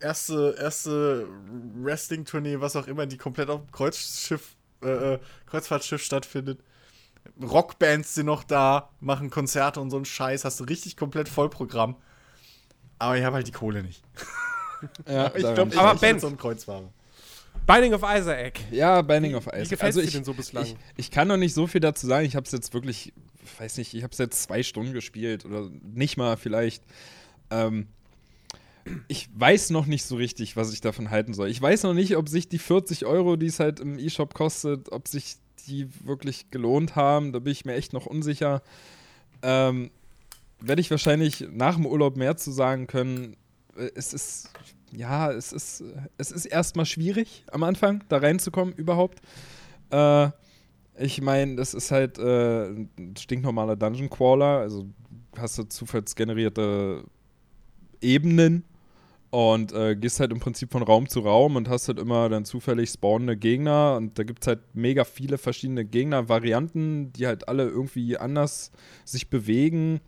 Erste, 0.00 0.56
erste 0.58 1.28
Wrestling-Tournee, 1.76 2.60
was 2.60 2.74
auch 2.74 2.88
immer, 2.88 3.06
die 3.06 3.16
komplett 3.16 3.48
auf 3.48 3.60
dem 3.60 3.70
Kreuzschiff 3.70 4.53
äh, 4.84 5.14
äh, 5.14 5.18
Kreuzfahrtschiff 5.46 6.02
stattfindet. 6.02 6.60
Rockbands 7.40 8.14
sind 8.14 8.26
noch 8.26 8.44
da, 8.44 8.90
machen 9.00 9.30
Konzerte 9.30 9.80
und 9.80 9.90
so 9.90 9.96
einen 9.96 10.04
Scheiß, 10.04 10.44
hast 10.44 10.60
du 10.60 10.64
richtig 10.64 10.96
komplett 10.96 11.28
Vollprogramm. 11.28 11.96
Aber 12.98 13.16
ich 13.16 13.24
habe 13.24 13.36
halt 13.36 13.46
die 13.46 13.52
Kohle 13.52 13.82
nicht. 13.82 14.02
Ja, 15.08 15.34
ich 15.34 15.40
glaube, 15.40 15.70
ich, 15.72 15.78
aber 15.78 15.94
ich 15.94 16.00
Ben, 16.00 16.20
so 16.20 16.26
ein 16.26 16.36
Kreuzfahrer. 16.36 16.92
Binding 17.66 17.94
of 17.94 18.02
Isaac. 18.02 18.60
Ja, 18.70 19.00
Binding 19.00 19.34
of 19.34 19.46
Isaac. 19.46 19.64
Wie 19.64 19.68
gefällt 19.68 19.82
also 19.82 20.02
dir 20.02 20.10
denn 20.10 20.24
so 20.24 20.34
bislang? 20.34 20.64
Ich, 20.64 20.76
ich, 20.96 21.10
kann 21.10 21.28
noch 21.28 21.38
nicht 21.38 21.54
so 21.54 21.66
viel 21.66 21.80
dazu 21.80 22.06
sagen. 22.06 22.26
Ich 22.26 22.36
habe 22.36 22.44
es 22.44 22.52
jetzt 22.52 22.74
wirklich, 22.74 23.14
weiß 23.58 23.78
nicht, 23.78 23.94
ich 23.94 24.02
habe 24.02 24.12
es 24.12 24.18
jetzt 24.18 24.42
zwei 24.42 24.62
Stunden 24.62 24.92
gespielt 24.92 25.46
oder 25.46 25.70
nicht 25.82 26.18
mal 26.18 26.36
vielleicht. 26.36 26.84
Ähm, 27.50 27.88
ich 29.08 29.28
weiß 29.34 29.70
noch 29.70 29.86
nicht 29.86 30.04
so 30.04 30.16
richtig, 30.16 30.56
was 30.56 30.72
ich 30.72 30.80
davon 30.80 31.10
halten 31.10 31.34
soll. 31.34 31.48
Ich 31.48 31.60
weiß 31.60 31.84
noch 31.84 31.94
nicht, 31.94 32.16
ob 32.16 32.28
sich 32.28 32.48
die 32.48 32.58
40 32.58 33.06
Euro, 33.06 33.36
die 33.36 33.46
es 33.46 33.60
halt 33.60 33.80
im 33.80 33.98
E-Shop 33.98 34.34
kostet, 34.34 34.92
ob 34.92 35.08
sich 35.08 35.36
die 35.66 35.88
wirklich 36.04 36.50
gelohnt 36.50 36.96
haben. 36.96 37.32
Da 37.32 37.38
bin 37.38 37.52
ich 37.52 37.64
mir 37.64 37.74
echt 37.74 37.92
noch 37.92 38.06
unsicher. 38.06 38.62
Ähm, 39.42 39.90
Werde 40.60 40.80
ich 40.80 40.90
wahrscheinlich 40.90 41.46
nach 41.50 41.76
dem 41.76 41.86
Urlaub 41.86 42.16
mehr 42.16 42.36
zu 42.36 42.50
sagen 42.50 42.86
können. 42.86 43.36
Äh, 43.76 43.90
es 43.94 44.12
ist, 44.12 44.50
ja, 44.92 45.30
es 45.30 45.52
ist, 45.52 45.82
es 46.18 46.30
ist 46.30 46.46
erstmal 46.46 46.86
schwierig 46.86 47.44
am 47.50 47.62
Anfang, 47.62 48.04
da 48.08 48.18
reinzukommen 48.18 48.74
überhaupt. 48.74 49.20
Äh, 49.90 50.30
ich 50.98 51.20
meine, 51.20 51.56
das 51.56 51.74
ist 51.74 51.90
halt 51.90 52.18
äh, 52.18 52.68
ein 52.68 53.16
stinknormaler 53.18 53.76
Dungeon 53.76 54.08
Crawler, 54.08 54.58
also 54.58 54.86
hast 55.36 55.58
du 55.58 55.64
zufallsgenerierte 55.64 57.04
Ebenen 58.00 58.64
und 59.34 59.72
äh, 59.72 59.96
gehst 59.96 60.20
halt 60.20 60.30
im 60.30 60.38
Prinzip 60.38 60.70
von 60.70 60.84
Raum 60.84 61.08
zu 61.08 61.18
Raum 61.18 61.56
und 61.56 61.68
hast 61.68 61.88
halt 61.88 61.98
immer 61.98 62.28
dann 62.28 62.44
zufällig 62.44 62.88
spawnende 62.90 63.36
Gegner. 63.36 63.96
Und 63.96 64.16
da 64.16 64.22
gibt 64.22 64.44
es 64.44 64.46
halt 64.46 64.60
mega 64.74 65.02
viele 65.02 65.38
verschiedene 65.38 65.84
Gegner-Varianten, 65.84 67.12
die 67.12 67.26
halt 67.26 67.48
alle 67.48 67.64
irgendwie 67.64 68.16
anders 68.16 68.70
sich 69.04 69.30
bewegen 69.30 70.00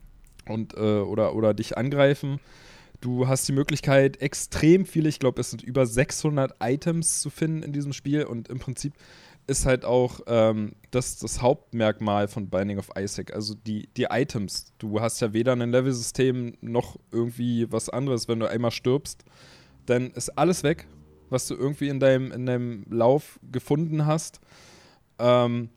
und 0.49 0.75
äh, 0.75 1.01
oder, 1.01 1.35
oder 1.35 1.55
dich 1.55 1.77
angreifen. 1.77 2.39
Du 3.01 3.27
hast 3.27 3.49
die 3.49 3.53
Möglichkeit, 3.53 4.23
extrem 4.23 4.87
viele, 4.87 5.09
ich 5.09 5.19
glaube, 5.19 5.41
es 5.41 5.51
sind 5.51 5.61
über 5.61 5.87
600 5.87 6.55
Items 6.63 7.21
zu 7.21 7.29
finden 7.29 7.65
in 7.65 7.73
diesem 7.73 7.93
Spiel 7.93 8.23
und 8.27 8.47
im 8.47 8.61
Prinzip 8.61 8.93
ist 9.47 9.67
halt 9.67 9.85
auch 9.85 10.21
ähm, 10.27 10.73
das, 10.91 11.19
das 11.19 11.41
Hauptmerkmal 11.41 12.29
von 12.29 12.49
Binding 12.49 12.79
of 12.79 12.91
Isaac, 12.99 13.33
also 13.33 13.55
die, 13.55 13.89
die 13.97 14.05
Items. 14.11 14.73
Du 14.79 15.01
hast 15.01 15.21
ja 15.21 15.33
weder 15.33 15.53
ein 15.53 15.71
Level-System 15.71 16.57
noch 16.61 16.99
irgendwie 17.13 17.71
was 17.71 17.89
anderes, 17.89 18.29
wenn 18.29 18.41
du 18.41 18.51
einmal 18.51 18.73
stirbst. 18.73 19.25
Dann 19.87 20.11
ist 20.11 20.31
alles 20.31 20.65
weg, 20.65 20.89
was 21.31 21.47
du 21.47 21.55
irgendwie 21.55 21.89
in 21.89 22.01
deinem, 22.01 22.33
in 22.33 22.47
deinem 22.47 22.85
Lauf 22.91 23.39
gefunden 23.53 24.07
hast. 24.07 24.41
Ähm, 25.19 25.71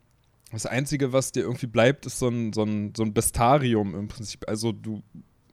das 0.52 0.66
Einzige, 0.66 1.14
was 1.14 1.32
dir 1.32 1.42
irgendwie 1.42 1.68
bleibt, 1.68 2.08
ist 2.08 2.18
so 2.18 2.28
ein, 2.28 2.54
so, 2.54 2.64
ein, 2.64 2.94
so 2.98 3.04
ein 3.04 3.14
Bestarium 3.14 3.94
im 3.94 4.08
Prinzip. 4.08 4.50
Also 4.50 4.72
du 4.72 5.04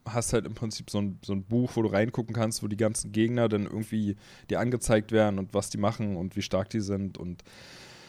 hast 0.07 0.33
halt 0.33 0.47
im 0.47 0.55
Prinzip 0.55 0.89
so 0.89 0.99
ein, 0.99 1.19
so 1.23 1.35
ein 1.35 1.45
Buch, 1.45 1.73
wo 1.75 1.83
du 1.83 1.89
reingucken 1.89 2.35
kannst, 2.35 2.63
wo 2.63 2.69
die 2.69 2.77
ganzen 2.79 3.13
Gegner 3.13 3.49
dann 3.49 3.65
irgendwie 3.65 4.17
dir 4.49 4.61
angezeigt 4.61 5.13
werden 5.13 5.39
und 5.39 5.53
was 5.53 5.69
die 5.69 5.79
machen 5.79 6.17
und 6.17 6.37
wie 6.37 6.43
stark 6.43 6.71
die 6.71 6.81
sind 6.81 7.19
und 7.19 7.43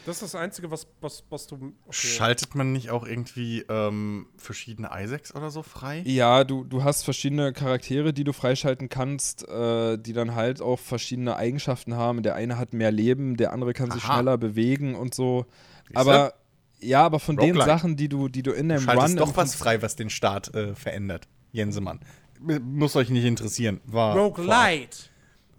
das 0.06 0.16
ist 0.16 0.34
das 0.34 0.34
Einzige, 0.34 0.70
was, 0.70 0.86
was, 1.00 1.24
was 1.28 1.46
du. 1.46 1.56
Okay. 1.56 1.72
Schaltet 1.90 2.54
man 2.54 2.72
nicht 2.72 2.90
auch 2.90 3.06
irgendwie 3.06 3.64
ähm, 3.68 4.26
verschiedene 4.36 4.90
Isaacs 4.94 5.34
oder 5.34 5.50
so 5.50 5.62
frei? 5.62 6.02
Ja, 6.06 6.44
du, 6.44 6.64
du 6.64 6.84
hast 6.84 7.02
verschiedene 7.04 7.52
Charaktere, 7.52 8.12
die 8.12 8.24
du 8.24 8.32
freischalten 8.32 8.88
kannst, 8.88 9.46
äh, 9.48 9.98
die 9.98 10.12
dann 10.12 10.34
halt 10.34 10.62
auch 10.62 10.78
verschiedene 10.78 11.36
Eigenschaften 11.36 11.94
haben. 11.94 12.22
Der 12.22 12.34
eine 12.34 12.58
hat 12.58 12.72
mehr 12.72 12.90
Leben, 12.92 13.36
der 13.36 13.52
andere 13.52 13.72
kann 13.74 13.90
sich 13.90 14.02
schneller 14.02 14.38
bewegen 14.38 14.94
und 14.94 15.14
so. 15.14 15.46
Aber 15.94 16.34
Ja, 16.80 17.04
aber 17.04 17.18
von 17.18 17.36
Roguelike. 17.38 17.58
den 17.58 17.66
Sachen, 17.66 17.96
die 17.96 18.08
du, 18.08 18.28
die 18.28 18.42
du 18.42 18.52
in 18.52 18.68
deinem 18.68 18.88
Run. 18.88 19.16
doch 19.16 19.36
was 19.36 19.54
frei, 19.54 19.82
was 19.82 19.96
den 19.96 20.10
Start 20.10 20.54
äh, 20.54 20.74
verändert. 20.74 21.28
Jensemann. 21.52 22.00
Muss 22.40 22.94
euch 22.94 23.10
nicht 23.10 23.24
interessieren. 23.24 23.80
War 23.84 24.16
Roguelite. 24.16 25.08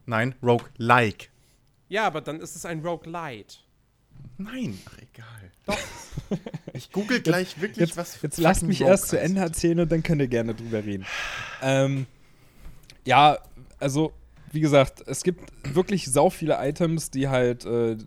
Nein, 0.05 0.33
Roguelike. 0.41 1.27
Ja, 1.89 2.07
aber 2.07 2.21
dann 2.21 2.39
ist 2.39 2.55
es 2.55 2.65
ein 2.65 2.79
Roguelite. 2.85 3.57
Nein, 4.39 4.79
ach 4.85 4.97
egal. 4.97 5.51
Doch. 5.65 5.77
ich 6.73 6.91
google 6.91 7.21
gleich 7.21 7.59
wirklich 7.59 7.89
jetzt, 7.89 7.97
was. 7.97 8.21
Jetzt 8.21 8.37
lasst 8.37 8.63
mich 8.63 8.81
erst 8.81 9.03
heißt. 9.03 9.09
zu 9.09 9.19
Ende 9.19 9.41
erzählen 9.41 9.81
und 9.81 9.91
dann 9.91 10.01
könnt 10.01 10.21
ihr 10.21 10.29
gerne 10.29 10.55
drüber 10.55 10.83
reden. 10.83 11.05
ähm, 11.61 12.07
ja, 13.05 13.37
also 13.79 14.13
wie 14.51 14.61
gesagt, 14.61 15.03
es 15.07 15.23
gibt 15.23 15.51
wirklich 15.75 16.05
sau 16.09 16.29
viele 16.29 16.57
Items, 16.59 17.11
die 17.11 17.27
halt 17.27 17.65
äh, 17.65 17.97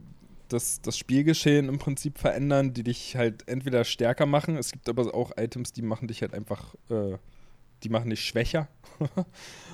das, 0.49 0.81
das 0.81 0.97
Spielgeschehen 0.97 1.69
im 1.69 1.79
Prinzip 1.79 2.19
verändern, 2.19 2.73
die 2.73 2.83
dich 2.83 3.15
halt 3.17 3.47
entweder 3.47 3.85
stärker 3.85 4.27
machen. 4.27 4.57
Es 4.57 4.73
gibt 4.73 4.89
aber 4.89 5.15
auch 5.15 5.33
Items, 5.37 5.73
die 5.73 5.83
machen 5.83 6.09
dich 6.09 6.23
halt 6.23 6.35
einfach, 6.35 6.75
äh, 6.89 7.19
die 7.83 7.89
machen 7.91 8.11
dich 8.11 8.25
schwächer. 8.25 8.69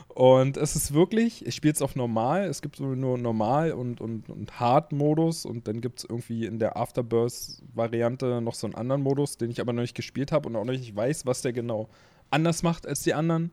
und 0.09 0.57
es 0.57 0.75
ist 0.75 0.95
wirklich, 0.95 1.47
ich 1.47 1.55
spiele 1.55 1.75
es 1.75 1.83
auf 1.83 1.95
normal, 1.95 2.45
es 2.45 2.63
gibt 2.63 2.81
nur 2.81 3.19
normal 3.19 3.73
und, 3.73 4.01
und, 4.01 4.29
und 4.31 4.59
Hard-Modus 4.59 5.45
und 5.45 5.69
dann 5.69 5.81
gibt 5.81 6.01
es 6.01 6.05
irgendwie 6.05 6.47
in 6.47 6.59
der 6.59 6.77
Afterbirth-Variante 6.77 8.41
noch 8.41 8.55
so 8.55 8.67
einen 8.67 8.75
anderen 8.75 9.03
Modus, 9.03 9.37
den 9.37 9.51
ich 9.51 9.61
aber 9.61 9.73
noch 9.73 9.83
nicht 9.83 9.95
gespielt 9.95 10.33
habe 10.33 10.49
und 10.49 10.57
auch 10.57 10.65
noch 10.65 10.73
nicht 10.73 10.97
weiß, 10.97 11.27
was 11.27 11.43
der 11.43 11.53
genau 11.53 11.89
anders 12.31 12.63
macht 12.63 12.87
als 12.87 13.03
die 13.03 13.15
anderen. 13.15 13.53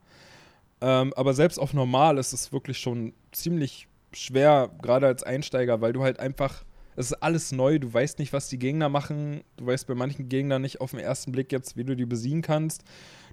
Ähm, 0.82 1.14
aber 1.16 1.34
selbst 1.34 1.60
auf 1.60 1.74
normal 1.74 2.18
ist 2.18 2.34
es 2.34 2.52
wirklich 2.52 2.80
schon 2.80 3.14
ziemlich 3.32 3.88
schwer, 4.12 4.72
gerade 4.82 5.08
als 5.08 5.24
Einsteiger, 5.24 5.82
weil 5.82 5.94
du 5.94 6.04
halt 6.04 6.20
einfach, 6.20 6.64
es 6.96 7.08
ist 7.08 7.22
alles 7.22 7.52
neu, 7.52 7.80
du 7.80 7.94
weißt 7.94 8.20
nicht, 8.20 8.34
was 8.34 8.50
die 8.50 8.60
Gegner 8.60 8.90
machen, 8.90 9.44
du 9.58 9.66
weißt 9.68 9.88
bei 9.88 9.96
manchen 9.96 10.30
Gegnern 10.30 10.62
nicht 10.62 10.82
auf 10.82 10.92
den 10.92 11.00
ersten 11.00 11.32
Blick 11.32 11.52
jetzt, 11.52 11.78
wie 11.78 11.84
du 11.84 11.96
die 11.96 12.06
besiegen 12.06 12.42
kannst. 12.42 12.84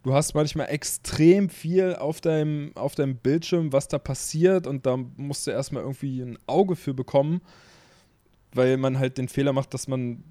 Du 0.02 0.14
hast 0.14 0.34
manchmal 0.34 0.68
extrem 0.68 1.48
viel 1.48 1.94
auf 1.94 2.20
deinem, 2.20 2.72
auf 2.74 2.96
deinem 2.96 3.16
Bildschirm, 3.16 3.72
was 3.72 3.86
da 3.86 3.98
passiert 3.98 4.66
und 4.66 4.84
da 4.84 4.96
musst 5.16 5.46
du 5.46 5.52
erstmal 5.52 5.82
irgendwie 5.82 6.20
ein 6.22 6.38
Auge 6.46 6.74
für 6.74 6.92
bekommen, 6.92 7.40
weil 8.52 8.76
man 8.78 8.98
halt 8.98 9.16
den 9.18 9.28
Fehler 9.28 9.52
macht, 9.52 9.72
dass 9.74 9.86
man 9.86 10.24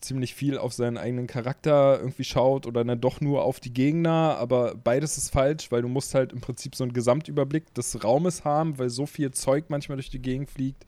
ziemlich 0.00 0.34
viel 0.34 0.58
auf 0.58 0.72
seinen 0.72 0.96
eigenen 0.96 1.26
Charakter 1.26 1.98
irgendwie 1.98 2.22
schaut 2.22 2.66
oder 2.66 2.84
dann 2.84 3.00
doch 3.00 3.20
nur 3.20 3.42
auf 3.42 3.58
die 3.58 3.72
Gegner, 3.72 4.36
aber 4.38 4.76
beides 4.76 5.18
ist 5.18 5.30
falsch, 5.30 5.72
weil 5.72 5.82
du 5.82 5.88
musst 5.88 6.14
halt 6.14 6.32
im 6.32 6.40
Prinzip 6.40 6.76
so 6.76 6.84
einen 6.84 6.92
Gesamtüberblick 6.92 7.74
des 7.74 8.04
Raumes 8.04 8.44
haben, 8.44 8.78
weil 8.78 8.90
so 8.90 9.06
viel 9.06 9.32
Zeug 9.32 9.64
manchmal 9.68 9.96
durch 9.96 10.10
die 10.10 10.22
Gegend 10.22 10.50
fliegt, 10.50 10.84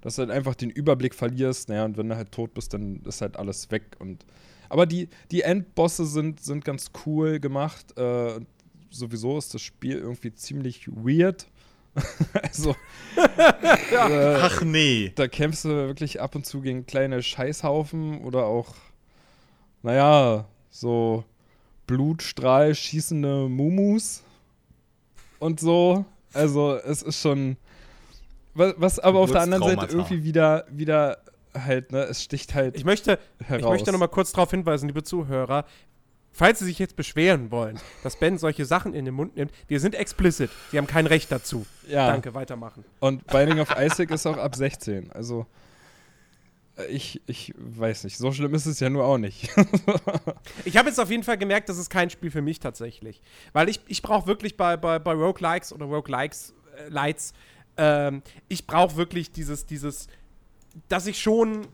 dass 0.00 0.16
du 0.16 0.20
halt 0.20 0.30
einfach 0.30 0.54
den 0.54 0.70
Überblick 0.70 1.14
verlierst, 1.14 1.68
naja, 1.68 1.84
und 1.84 1.98
wenn 1.98 2.08
du 2.08 2.16
halt 2.16 2.32
tot 2.32 2.54
bist, 2.54 2.72
dann 2.72 3.02
ist 3.04 3.20
halt 3.20 3.36
alles 3.36 3.70
weg 3.70 3.96
und 3.98 4.24
aber 4.68 4.86
die, 4.86 5.08
die 5.30 5.42
Endbosse 5.42 6.06
sind, 6.06 6.40
sind 6.40 6.64
ganz 6.64 6.90
cool 7.06 7.40
gemacht. 7.40 7.96
Äh, 7.98 8.40
sowieso 8.90 9.38
ist 9.38 9.54
das 9.54 9.62
Spiel 9.62 9.98
irgendwie 9.98 10.34
ziemlich 10.34 10.88
weird. 10.88 11.46
also. 12.42 12.70
äh, 13.16 14.36
Ach 14.40 14.62
nee. 14.62 15.12
Da 15.14 15.28
kämpfst 15.28 15.64
du 15.64 15.68
wirklich 15.68 16.20
ab 16.20 16.34
und 16.34 16.46
zu 16.46 16.60
gegen 16.60 16.86
kleine 16.86 17.22
Scheißhaufen 17.22 18.22
oder 18.22 18.46
auch, 18.46 18.74
naja, 19.82 20.46
so 20.70 21.24
Blutstrahl 21.86 22.74
schießende 22.74 23.48
Mumus 23.48 24.22
und 25.38 25.60
so. 25.60 26.04
Also, 26.32 26.76
es 26.76 27.02
ist 27.02 27.20
schon. 27.20 27.56
Was, 28.54 28.74
was 28.76 28.98
aber 28.98 29.18
auf 29.18 29.32
der 29.32 29.42
anderen 29.42 29.64
Seite 29.64 29.86
irgendwie 29.92 30.24
wieder, 30.24 30.64
wieder 30.70 31.18
halt, 31.54 31.92
ne, 31.92 32.02
es 32.04 32.22
sticht 32.22 32.54
halt. 32.54 32.76
Ich 32.76 32.84
möchte, 32.84 33.18
heraus. 33.44 33.62
ich 33.62 33.68
möchte 33.68 33.92
nochmal 33.92 34.08
kurz 34.08 34.32
darauf 34.32 34.50
hinweisen, 34.50 34.88
liebe 34.88 35.02
Zuhörer, 35.02 35.64
Falls 36.36 36.58
Sie 36.58 36.64
sich 36.64 36.80
jetzt 36.80 36.96
beschweren 36.96 37.52
wollen, 37.52 37.78
dass 38.02 38.16
Ben 38.16 38.38
solche 38.38 38.64
Sachen 38.64 38.92
in 38.92 39.04
den 39.04 39.14
Mund 39.14 39.36
nimmt, 39.36 39.52
wir 39.68 39.78
sind 39.78 39.94
explicit. 39.94 40.50
Sie 40.72 40.78
haben 40.78 40.88
kein 40.88 41.06
Recht 41.06 41.30
dazu. 41.30 41.64
Ja. 41.88 42.08
Danke, 42.08 42.34
weitermachen. 42.34 42.84
Und 42.98 43.24
Binding 43.28 43.60
of 43.60 43.68
Isaac 43.78 44.10
ist 44.10 44.26
auch 44.26 44.36
ab 44.36 44.56
16. 44.56 45.12
Also, 45.12 45.46
äh, 46.76 46.86
ich, 46.86 47.22
ich 47.26 47.54
weiß 47.56 48.02
nicht. 48.02 48.18
So 48.18 48.32
schlimm 48.32 48.52
ist 48.52 48.66
es 48.66 48.80
ja 48.80 48.90
nur 48.90 49.04
auch 49.04 49.16
nicht. 49.16 49.48
ich 50.64 50.76
habe 50.76 50.88
jetzt 50.88 50.98
auf 50.98 51.08
jeden 51.08 51.22
Fall 51.22 51.38
gemerkt, 51.38 51.68
das 51.68 51.78
ist 51.78 51.88
kein 51.88 52.10
Spiel 52.10 52.32
für 52.32 52.42
mich 52.42 52.58
tatsächlich. 52.58 53.22
Weil 53.52 53.68
ich, 53.68 53.80
ich 53.86 54.02
brauche 54.02 54.26
wirklich 54.26 54.56
bei, 54.56 54.76
bei, 54.76 54.98
bei 54.98 55.12
Roguelikes 55.12 55.72
oder 55.72 55.86
Roguelikes, 55.86 56.52
äh, 56.76 56.88
Lights, 56.88 57.32
ähm, 57.76 58.22
ich 58.48 58.66
brauche 58.66 58.96
wirklich 58.96 59.30
dieses, 59.30 59.66
dieses, 59.66 60.08
dass 60.88 61.06
ich 61.06 61.20
schon 61.20 61.66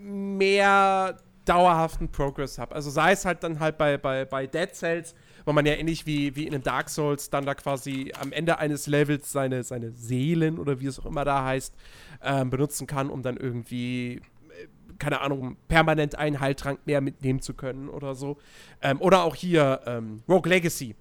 mehr 0.00 1.16
dauerhaften 1.44 2.08
Progress 2.08 2.58
habe. 2.58 2.74
Also 2.74 2.90
sei 2.90 3.12
es 3.12 3.24
halt 3.24 3.42
dann 3.42 3.60
halt 3.60 3.78
bei, 3.78 3.98
bei, 3.98 4.24
bei 4.24 4.46
Dead 4.46 4.74
Cells, 4.74 5.14
wo 5.44 5.52
man 5.52 5.66
ja 5.66 5.74
ähnlich 5.74 6.06
wie, 6.06 6.34
wie 6.36 6.46
in 6.46 6.54
einem 6.54 6.62
Dark 6.62 6.88
Souls 6.88 7.30
dann 7.30 7.44
da 7.44 7.54
quasi 7.54 8.12
am 8.18 8.32
Ende 8.32 8.58
eines 8.58 8.86
Levels 8.86 9.30
seine, 9.30 9.62
seine 9.62 9.90
Seelen 9.92 10.58
oder 10.58 10.80
wie 10.80 10.86
es 10.86 10.98
auch 10.98 11.06
immer 11.06 11.24
da 11.24 11.44
heißt, 11.44 11.74
ähm, 12.22 12.50
benutzen 12.50 12.86
kann, 12.86 13.10
um 13.10 13.22
dann 13.22 13.36
irgendwie, 13.36 14.14
äh, 14.14 14.68
keine 14.98 15.20
Ahnung, 15.20 15.56
permanent 15.68 16.16
einen 16.16 16.40
Heiltrank 16.40 16.80
mehr 16.86 17.00
mitnehmen 17.00 17.40
zu 17.40 17.52
können 17.52 17.88
oder 17.88 18.14
so. 18.14 18.38
Ähm, 18.80 19.00
oder 19.00 19.24
auch 19.24 19.34
hier 19.34 19.80
ähm, 19.86 20.22
Rogue 20.28 20.48
Legacy. 20.48 20.96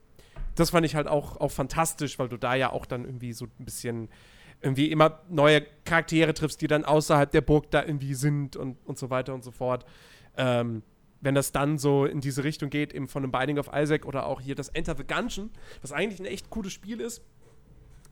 Das 0.56 0.72
fand 0.72 0.86
ich 0.86 0.96
halt 0.96 1.08
auch, 1.08 1.38
auch 1.40 1.52
fantastisch, 1.52 2.20
weil 2.20 2.30
du 2.30 2.38
da 2.38 2.54
ja 2.54 2.72
auch 2.72 2.86
dann 2.86 3.06
irgendwie 3.06 3.34
so 3.34 3.46
ein 3.46 3.66
bisschen 3.66 4.10
irgendwie 4.64 4.92
immer 4.92 5.20
neue 5.30 5.62
Charaktere 5.84 6.34
triffst, 6.34 6.62
die 6.62 6.68
dann 6.68 6.86
außerhalb 6.86 7.30
der 7.30 7.42
Burg 7.42 7.70
da 7.72 7.84
irgendwie 7.84 8.14
sind 8.14 8.56
und, 8.56 8.78
und 8.86 8.98
so 8.98 9.10
weiter 9.10 9.34
und 9.34 9.44
so 9.44 9.52
fort. 9.52 9.86
Ähm, 10.38 10.84
wenn 11.20 11.36
das 11.36 11.52
dann 11.52 11.78
so 11.78 12.06
in 12.06 12.22
diese 12.22 12.44
Richtung 12.44 12.70
geht, 12.70 12.94
eben 12.94 13.08
von 13.08 13.24
einem 13.24 13.32
Binding 13.32 13.58
of 13.60 13.70
Isaac 13.74 14.06
oder 14.06 14.26
auch 14.26 14.42
hier 14.42 14.56
das 14.56 14.70
Enter 14.70 14.96
the 14.96 15.04
Gungeon, 15.04 15.52
was 15.82 15.92
eigentlich 15.92 16.20
ein 16.20 16.26
echt 16.26 16.50
cooles 16.50 16.74
Spiel 16.74 17.00
ist. 17.00 17.22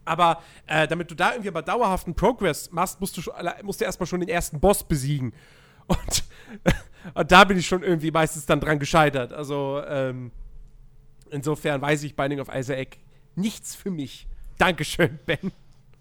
Aber 0.03 0.41
äh, 0.67 0.87
damit 0.87 1.11
du 1.11 1.15
da 1.15 1.31
irgendwie 1.31 1.49
aber 1.49 1.61
dauerhaften 1.61 2.15
Progress 2.15 2.71
machst, 2.71 2.99
musst 2.99 3.17
du, 3.17 3.21
musst 3.63 3.81
du 3.81 3.85
erstmal 3.85 4.07
schon 4.07 4.19
den 4.19 4.29
ersten 4.29 4.59
Boss 4.59 4.83
besiegen. 4.83 5.33
Und, 5.87 6.23
und, 7.15 7.31
da 7.31 7.43
bin 7.43 7.57
ich 7.57 7.67
schon 7.67 7.83
irgendwie 7.83 8.11
meistens 8.11 8.45
dann 8.45 8.61
dran 8.61 8.79
gescheitert. 8.79 9.33
Also 9.33 9.81
ähm, 9.85 10.31
insofern 11.31 11.81
weiß 11.81 12.03
ich 12.03 12.15
Binding 12.15 12.39
of 12.39 12.47
Isaac 12.53 12.97
nichts 13.35 13.75
für 13.75 13.91
mich. 13.91 14.27
Dankeschön, 14.57 15.19
Ben. 15.25 15.51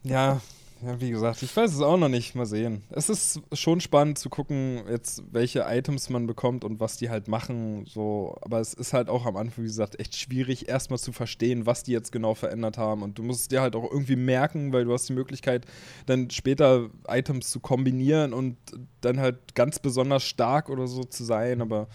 Ja, 0.02 0.40
ja, 0.82 0.98
wie 0.98 1.10
gesagt, 1.10 1.42
ich 1.42 1.54
weiß 1.54 1.74
es 1.74 1.82
auch 1.82 1.98
noch 1.98 2.08
nicht. 2.08 2.34
Mal 2.34 2.46
sehen. 2.46 2.82
Es 2.88 3.10
ist 3.10 3.42
schon 3.52 3.82
spannend 3.82 4.18
zu 4.18 4.30
gucken, 4.30 4.82
jetzt 4.88 5.22
welche 5.30 5.66
Items 5.68 6.08
man 6.08 6.26
bekommt 6.26 6.64
und 6.64 6.80
was 6.80 6.96
die 6.96 7.10
halt 7.10 7.28
machen. 7.28 7.84
So, 7.86 8.38
aber 8.40 8.60
es 8.60 8.72
ist 8.72 8.94
halt 8.94 9.10
auch 9.10 9.26
am 9.26 9.36
Anfang, 9.36 9.64
wie 9.64 9.68
gesagt, 9.68 10.00
echt 10.00 10.16
schwierig, 10.16 10.68
erstmal 10.70 10.98
zu 10.98 11.12
verstehen, 11.12 11.66
was 11.66 11.82
die 11.82 11.92
jetzt 11.92 12.12
genau 12.12 12.34
verändert 12.34 12.78
haben. 12.78 13.02
Und 13.02 13.18
du 13.18 13.22
musst 13.22 13.42
es 13.42 13.48
dir 13.48 13.60
halt 13.60 13.76
auch 13.76 13.90
irgendwie 13.90 14.16
merken, 14.16 14.72
weil 14.72 14.86
du 14.86 14.92
hast 14.94 15.06
die 15.06 15.12
Möglichkeit, 15.12 15.66
dann 16.06 16.30
später 16.30 16.88
Items 17.06 17.50
zu 17.50 17.60
kombinieren 17.60 18.32
und 18.32 18.56
dann 19.02 19.20
halt 19.20 19.54
ganz 19.54 19.80
besonders 19.80 20.22
stark 20.22 20.70
oder 20.70 20.86
so 20.86 21.04
zu 21.04 21.24
sein. 21.24 21.60
Aber 21.60 21.88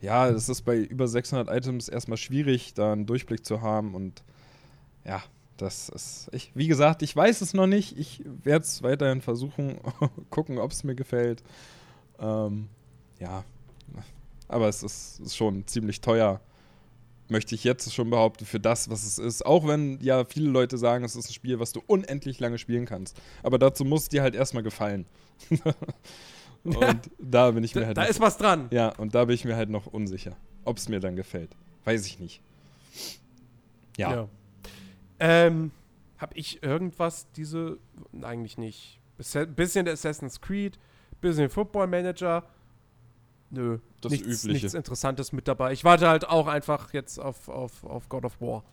ja, 0.00 0.28
es 0.28 0.48
ist 0.48 0.62
bei 0.62 0.78
über 0.78 1.06
600 1.06 1.48
Items 1.48 1.88
erstmal 1.88 2.18
schwierig, 2.18 2.74
da 2.74 2.92
einen 2.92 3.06
Durchblick 3.06 3.46
zu 3.46 3.60
haben 3.60 3.94
und 3.94 4.24
ja, 5.04 5.22
das 5.62 5.88
ist, 5.88 6.28
ich, 6.32 6.50
wie 6.54 6.66
gesagt, 6.66 7.02
ich 7.02 7.14
weiß 7.14 7.40
es 7.40 7.54
noch 7.54 7.66
nicht. 7.66 7.98
Ich 7.98 8.22
werde 8.24 8.64
es 8.64 8.82
weiterhin 8.82 9.20
versuchen, 9.20 9.80
gucken, 10.30 10.58
ob 10.58 10.72
es 10.72 10.84
mir 10.84 10.94
gefällt. 10.94 11.42
Ähm, 12.18 12.68
ja, 13.18 13.44
aber 14.48 14.68
es 14.68 14.82
ist, 14.82 15.20
ist, 15.20 15.36
schon 15.36 15.66
ziemlich 15.66 16.00
teuer, 16.00 16.40
möchte 17.28 17.54
ich 17.54 17.64
jetzt 17.64 17.92
schon 17.94 18.10
behaupten, 18.10 18.44
für 18.44 18.60
das, 18.60 18.90
was 18.90 19.04
es 19.04 19.18
ist. 19.18 19.46
Auch 19.46 19.66
wenn 19.66 19.98
ja 20.00 20.24
viele 20.24 20.50
Leute 20.50 20.76
sagen, 20.76 21.04
es 21.04 21.16
ist 21.16 21.30
ein 21.30 21.32
Spiel, 21.32 21.58
was 21.58 21.72
du 21.72 21.80
unendlich 21.86 22.40
lange 22.40 22.58
spielen 22.58 22.84
kannst. 22.84 23.16
Aber 23.42 23.58
dazu 23.58 23.84
muss 23.84 24.02
es 24.02 24.08
dir 24.08 24.22
halt 24.22 24.34
erstmal 24.34 24.62
gefallen. 24.62 25.06
und 26.64 26.80
ja, 26.80 26.94
da 27.18 27.50
bin 27.52 27.64
ich 27.64 27.74
mir 27.74 27.86
halt. 27.86 27.96
Da 27.96 28.02
noch, 28.02 28.10
ist 28.10 28.20
was 28.20 28.36
dran. 28.36 28.68
Ja, 28.70 28.88
und 28.96 29.14
da 29.14 29.24
bin 29.24 29.34
ich 29.34 29.44
mir 29.44 29.56
halt 29.56 29.70
noch 29.70 29.86
unsicher, 29.86 30.36
ob 30.64 30.76
es 30.76 30.88
mir 30.88 31.00
dann 31.00 31.16
gefällt. 31.16 31.56
Weiß 31.84 32.04
ich 32.06 32.18
nicht. 32.18 32.42
ja. 33.96 34.14
ja. 34.14 34.28
Ähm, 35.24 35.70
habe 36.18 36.34
ich 36.36 36.62
irgendwas 36.64 37.30
diese. 37.32 37.78
Eigentlich 38.20 38.58
nicht. 38.58 39.00
Bisschen 39.54 39.86
Assassin's 39.88 40.40
Creed, 40.40 40.78
bisschen 41.20 41.48
Football 41.48 41.86
Manager. 41.86 42.44
Nö, 43.50 43.78
das 44.00 44.10
nichts, 44.10 44.26
Übliche. 44.26 44.64
nichts 44.64 44.74
Interessantes 44.74 45.32
mit 45.32 45.46
dabei. 45.46 45.72
Ich 45.72 45.84
warte 45.84 46.08
halt 46.08 46.26
auch 46.28 46.48
einfach 46.48 46.92
jetzt 46.92 47.18
auf, 47.20 47.48
auf, 47.48 47.84
auf 47.84 48.08
God 48.08 48.24
of 48.24 48.40
War. 48.40 48.64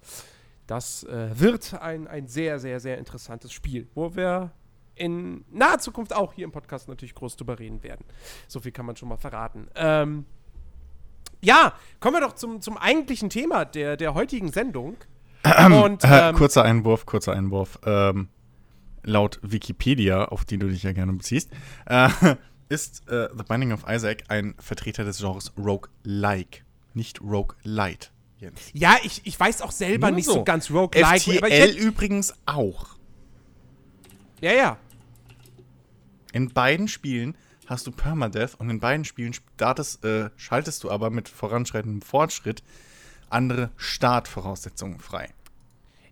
Das 0.66 1.04
äh, 1.04 1.40
wird 1.40 1.76
ein, 1.76 2.08
ein 2.08 2.28
sehr, 2.28 2.60
sehr, 2.60 2.80
sehr 2.80 2.98
interessantes 2.98 3.52
Spiel, 3.52 3.88
wo 3.94 4.16
wir 4.16 4.52
in 4.96 5.46
naher 5.52 5.80
Zukunft 5.80 6.14
auch 6.16 6.34
hier 6.34 6.46
im 6.46 6.52
Podcast 6.52 6.88
natürlich 6.88 7.14
groß 7.14 7.36
drüber 7.36 7.60
reden 7.60 7.84
werden. 7.84 8.06
So 8.48 8.60
viel 8.60 8.72
kann 8.72 8.86
man 8.86 8.96
schon 8.96 9.10
mal 9.10 9.18
verraten. 9.18 9.68
Ähm, 9.76 10.26
ja, 11.42 11.74
kommen 12.00 12.16
wir 12.16 12.22
doch 12.22 12.34
zum, 12.34 12.62
zum 12.62 12.78
eigentlichen 12.78 13.30
Thema 13.30 13.66
der, 13.66 13.98
der 13.98 14.14
heutigen 14.14 14.52
Sendung. 14.52 14.98
Und, 15.74 16.04
ähm, 16.04 16.36
kurzer 16.36 16.64
Einwurf, 16.64 17.06
kurzer 17.06 17.34
Einwurf. 17.34 17.80
Ähm, 17.86 18.30
laut 19.04 19.40
Wikipedia, 19.42 20.26
auf 20.26 20.46
die 20.46 20.58
du 20.58 20.68
dich 20.70 20.84
ja 20.84 20.92
gerne 20.92 21.14
beziehst, 21.14 21.50
äh, 21.86 22.10
ist 22.70 23.08
äh, 23.10 23.30
The 23.36 23.44
Binding 23.44 23.72
of 23.72 23.86
Isaac 23.88 24.24
ein 24.28 24.56
Vertreter 24.60 25.04
des 25.04 25.20
Genres 25.20 25.54
Rogue-like, 25.58 26.64
nicht 26.94 27.22
Rogue-light. 27.22 28.12
Ja, 28.74 28.98
ich, 29.04 29.22
ich 29.26 29.38
weiß 29.38 29.62
auch 29.62 29.72
selber 29.72 30.08
Nur 30.08 30.16
nicht 30.16 30.26
so, 30.26 30.36
so 30.36 30.44
ganz 30.44 30.72
Rogue-like. 30.72 31.22
FTL 31.22 31.76
übrigens 31.78 32.34
auch. 32.46 32.88
Ja, 34.40 34.54
ja. 34.54 34.78
In 36.32 36.50
beiden 36.50 36.88
Spielen 36.88 37.36
hast 37.68 37.86
du 37.88 37.92
Permadeath 37.92 38.56
und 38.56 38.70
in 38.70 38.80
beiden 38.80 39.04
Spielen 39.04 39.34
startest, 39.34 40.06
äh, 40.06 40.30
schaltest 40.38 40.84
du 40.84 40.92
aber 40.92 41.10
mit 41.10 41.28
voranschreitendem 41.28 42.02
Fortschritt 42.02 42.64
andere 43.30 43.72
Startvoraussetzungen 43.78 45.00
frei. 45.00 45.30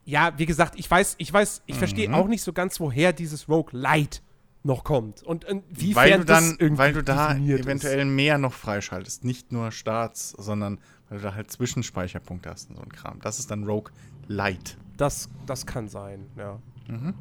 Ja, 0.08 0.32
wie 0.38 0.46
gesagt, 0.46 0.80
ich 0.80 0.90
weiß, 0.90 1.16
ich 1.18 1.34
weiß, 1.34 1.64
ich 1.66 1.76
mhm. 1.76 1.80
verstehe 1.80 2.14
auch 2.14 2.30
nicht 2.30 2.42
so 2.42 2.54
ganz, 2.54 2.80
woher 2.80 3.12
dieses 3.12 3.50
Rogue 3.50 3.78
Light 3.78 4.22
noch 4.64 4.86
kommt 4.86 5.22
und 5.22 5.46
wie 5.70 5.96
weil 5.96 6.20
du 6.20 6.24
dann, 6.24 6.58
weil 6.60 6.94
du 6.94 7.04
da 7.04 7.36
eventuell 7.36 8.06
mehr 8.06 8.38
noch 8.38 8.54
freischaltest, 8.54 9.26
nicht 9.26 9.52
nur 9.52 9.72
Starts, 9.72 10.30
sondern 10.30 10.80
weil 11.10 11.18
du 11.18 11.26
da 11.26 11.36
halt 11.36 11.52
Zwischenspeicherpunkte 11.52 12.50
hast 12.50 12.70
und 12.70 12.78
so 12.78 12.84
ein 12.84 12.92
Kram. 12.92 13.20
Das 13.22 13.38
ist 13.38 13.52
dann 13.52 13.66
Rogue 13.66 13.92
Light. 14.28 14.78
Das, 14.96 15.28
das 15.46 15.66
kann 15.66 15.90
sein, 15.90 16.26
ja. 16.38 16.58
Mhm. 16.88 17.14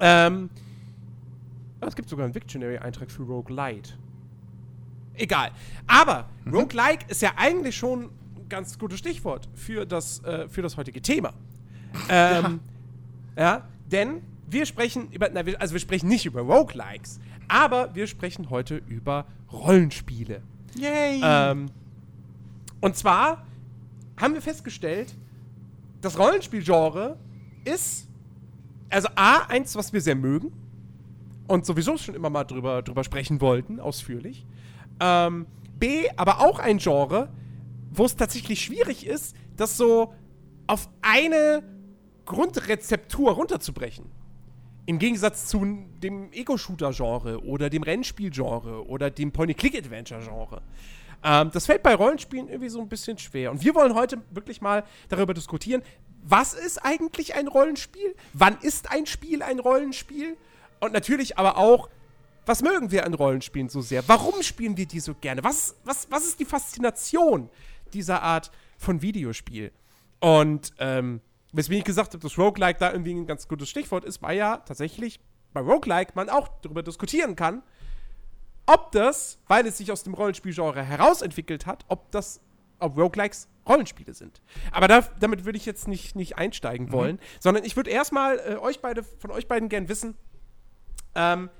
Ähm, 0.00 0.50
es 1.82 1.94
gibt 1.94 2.08
sogar 2.08 2.24
einen 2.24 2.34
Victionary-Eintrag 2.34 3.10
für 3.10 3.24
Rogue 3.24 3.54
Light. 3.54 3.98
Egal. 5.12 5.50
Aber 5.86 6.30
mhm. 6.46 6.54
Roguelike 6.54 7.04
ist 7.08 7.20
ja 7.20 7.32
eigentlich 7.36 7.76
schon 7.76 8.04
ein 8.04 8.48
ganz 8.48 8.78
gutes 8.78 8.98
Stichwort 8.98 9.46
für 9.52 9.84
das, 9.84 10.24
äh, 10.24 10.48
für 10.48 10.62
das 10.62 10.78
heutige 10.78 11.02
Thema. 11.02 11.34
Ähm, 12.10 12.60
ja. 13.36 13.42
ja, 13.42 13.68
denn 13.90 14.22
wir 14.46 14.66
sprechen 14.66 15.10
über, 15.10 15.28
na, 15.32 15.40
also 15.58 15.74
wir 15.74 15.80
sprechen 15.80 16.08
nicht 16.08 16.26
über 16.26 16.40
Roguelikes, 16.40 17.20
aber 17.48 17.94
wir 17.94 18.06
sprechen 18.06 18.50
heute 18.50 18.76
über 18.76 19.26
Rollenspiele. 19.52 20.42
Yay! 20.74 21.20
Ähm, 21.22 21.70
und 22.80 22.96
zwar 22.96 23.46
haben 24.16 24.34
wir 24.34 24.42
festgestellt, 24.42 25.14
das 26.00 26.18
Rollenspielgenre 26.18 27.18
ist 27.64 28.08
also 28.90 29.08
A, 29.16 29.46
eins, 29.48 29.76
was 29.76 29.92
wir 29.92 30.00
sehr 30.00 30.14
mögen 30.14 30.52
und 31.46 31.66
sowieso 31.66 31.96
schon 31.96 32.14
immer 32.14 32.30
mal 32.30 32.44
drüber, 32.44 32.82
drüber 32.82 33.04
sprechen 33.04 33.40
wollten, 33.40 33.80
ausführlich. 33.80 34.46
Ähm, 35.00 35.46
B, 35.78 36.08
aber 36.16 36.40
auch 36.40 36.58
ein 36.58 36.78
Genre, 36.78 37.28
wo 37.90 38.04
es 38.04 38.16
tatsächlich 38.16 38.62
schwierig 38.62 39.06
ist, 39.06 39.36
das 39.56 39.76
so 39.76 40.14
auf 40.66 40.88
eine 41.02 41.62
Grundrezeptur 42.28 43.32
runterzubrechen. 43.32 44.04
Im 44.86 44.98
Gegensatz 44.98 45.48
zu 45.48 45.66
dem 46.02 46.32
Ego-Shooter-Genre 46.32 47.44
oder 47.44 47.68
dem 47.68 47.82
Rennspiel-Genre 47.82 48.86
oder 48.86 49.10
dem 49.10 49.32
Point-and-Click-Adventure-Genre. 49.32 50.62
Ähm, 51.24 51.50
das 51.52 51.66
fällt 51.66 51.82
bei 51.82 51.94
Rollenspielen 51.94 52.48
irgendwie 52.48 52.68
so 52.68 52.80
ein 52.80 52.88
bisschen 52.88 53.18
schwer. 53.18 53.50
Und 53.50 53.64
wir 53.64 53.74
wollen 53.74 53.94
heute 53.94 54.22
wirklich 54.30 54.60
mal 54.60 54.84
darüber 55.08 55.34
diskutieren, 55.34 55.82
was 56.22 56.54
ist 56.54 56.84
eigentlich 56.84 57.34
ein 57.34 57.48
Rollenspiel? 57.48 58.14
Wann 58.34 58.58
ist 58.60 58.90
ein 58.90 59.06
Spiel 59.06 59.42
ein 59.42 59.58
Rollenspiel? 59.58 60.36
Und 60.80 60.92
natürlich 60.92 61.38
aber 61.38 61.56
auch, 61.56 61.88
was 62.46 62.62
mögen 62.62 62.90
wir 62.90 63.04
an 63.04 63.14
Rollenspielen 63.14 63.68
so 63.68 63.80
sehr? 63.80 64.06
Warum 64.08 64.42
spielen 64.42 64.76
wir 64.76 64.86
die 64.86 65.00
so 65.00 65.14
gerne? 65.14 65.44
Was, 65.44 65.76
was, 65.84 66.10
was 66.10 66.24
ist 66.26 66.40
die 66.40 66.44
Faszination 66.44 67.50
dieser 67.92 68.22
Art 68.22 68.50
von 68.78 69.02
Videospiel? 69.02 69.72
Und 70.20 70.72
ähm, 70.78 71.20
weswegen 71.52 71.78
ich 71.78 71.84
gesagt 71.84 72.12
habe, 72.12 72.22
dass 72.22 72.38
Roguelike 72.38 72.78
da 72.78 72.92
irgendwie 72.92 73.14
ein 73.14 73.26
ganz 73.26 73.48
gutes 73.48 73.68
Stichwort 73.68 74.04
ist, 74.04 74.22
weil 74.22 74.36
ja 74.36 74.58
tatsächlich 74.58 75.20
bei 75.52 75.60
Roguelike 75.60 76.12
man 76.14 76.28
auch 76.28 76.48
darüber 76.62 76.82
diskutieren 76.82 77.36
kann, 77.36 77.62
ob 78.66 78.92
das, 78.92 79.38
weil 79.46 79.66
es 79.66 79.78
sich 79.78 79.90
aus 79.90 80.02
dem 80.02 80.14
Rollenspielgenre 80.14 80.82
herausentwickelt 80.82 81.66
hat, 81.66 81.84
ob 81.88 82.10
das, 82.10 82.40
ob 82.78 82.98
Roguelikes 82.98 83.48
Rollenspiele 83.66 84.14
sind. 84.14 84.40
Aber 84.72 84.88
da, 84.88 85.00
damit 85.20 85.44
würde 85.44 85.58
ich 85.58 85.66
jetzt 85.66 85.88
nicht, 85.88 86.16
nicht 86.16 86.36
einsteigen 86.36 86.86
mhm. 86.86 86.92
wollen, 86.92 87.20
sondern 87.40 87.64
ich 87.64 87.76
würde 87.76 87.90
erstmal 87.90 88.38
äh, 88.38 88.56
euch 88.56 88.80
beide, 88.80 89.02
von 89.02 89.30
euch 89.30 89.46
beiden 89.46 89.68
gern 89.68 89.88
wissen, 89.88 90.16
ähm, 91.14 91.50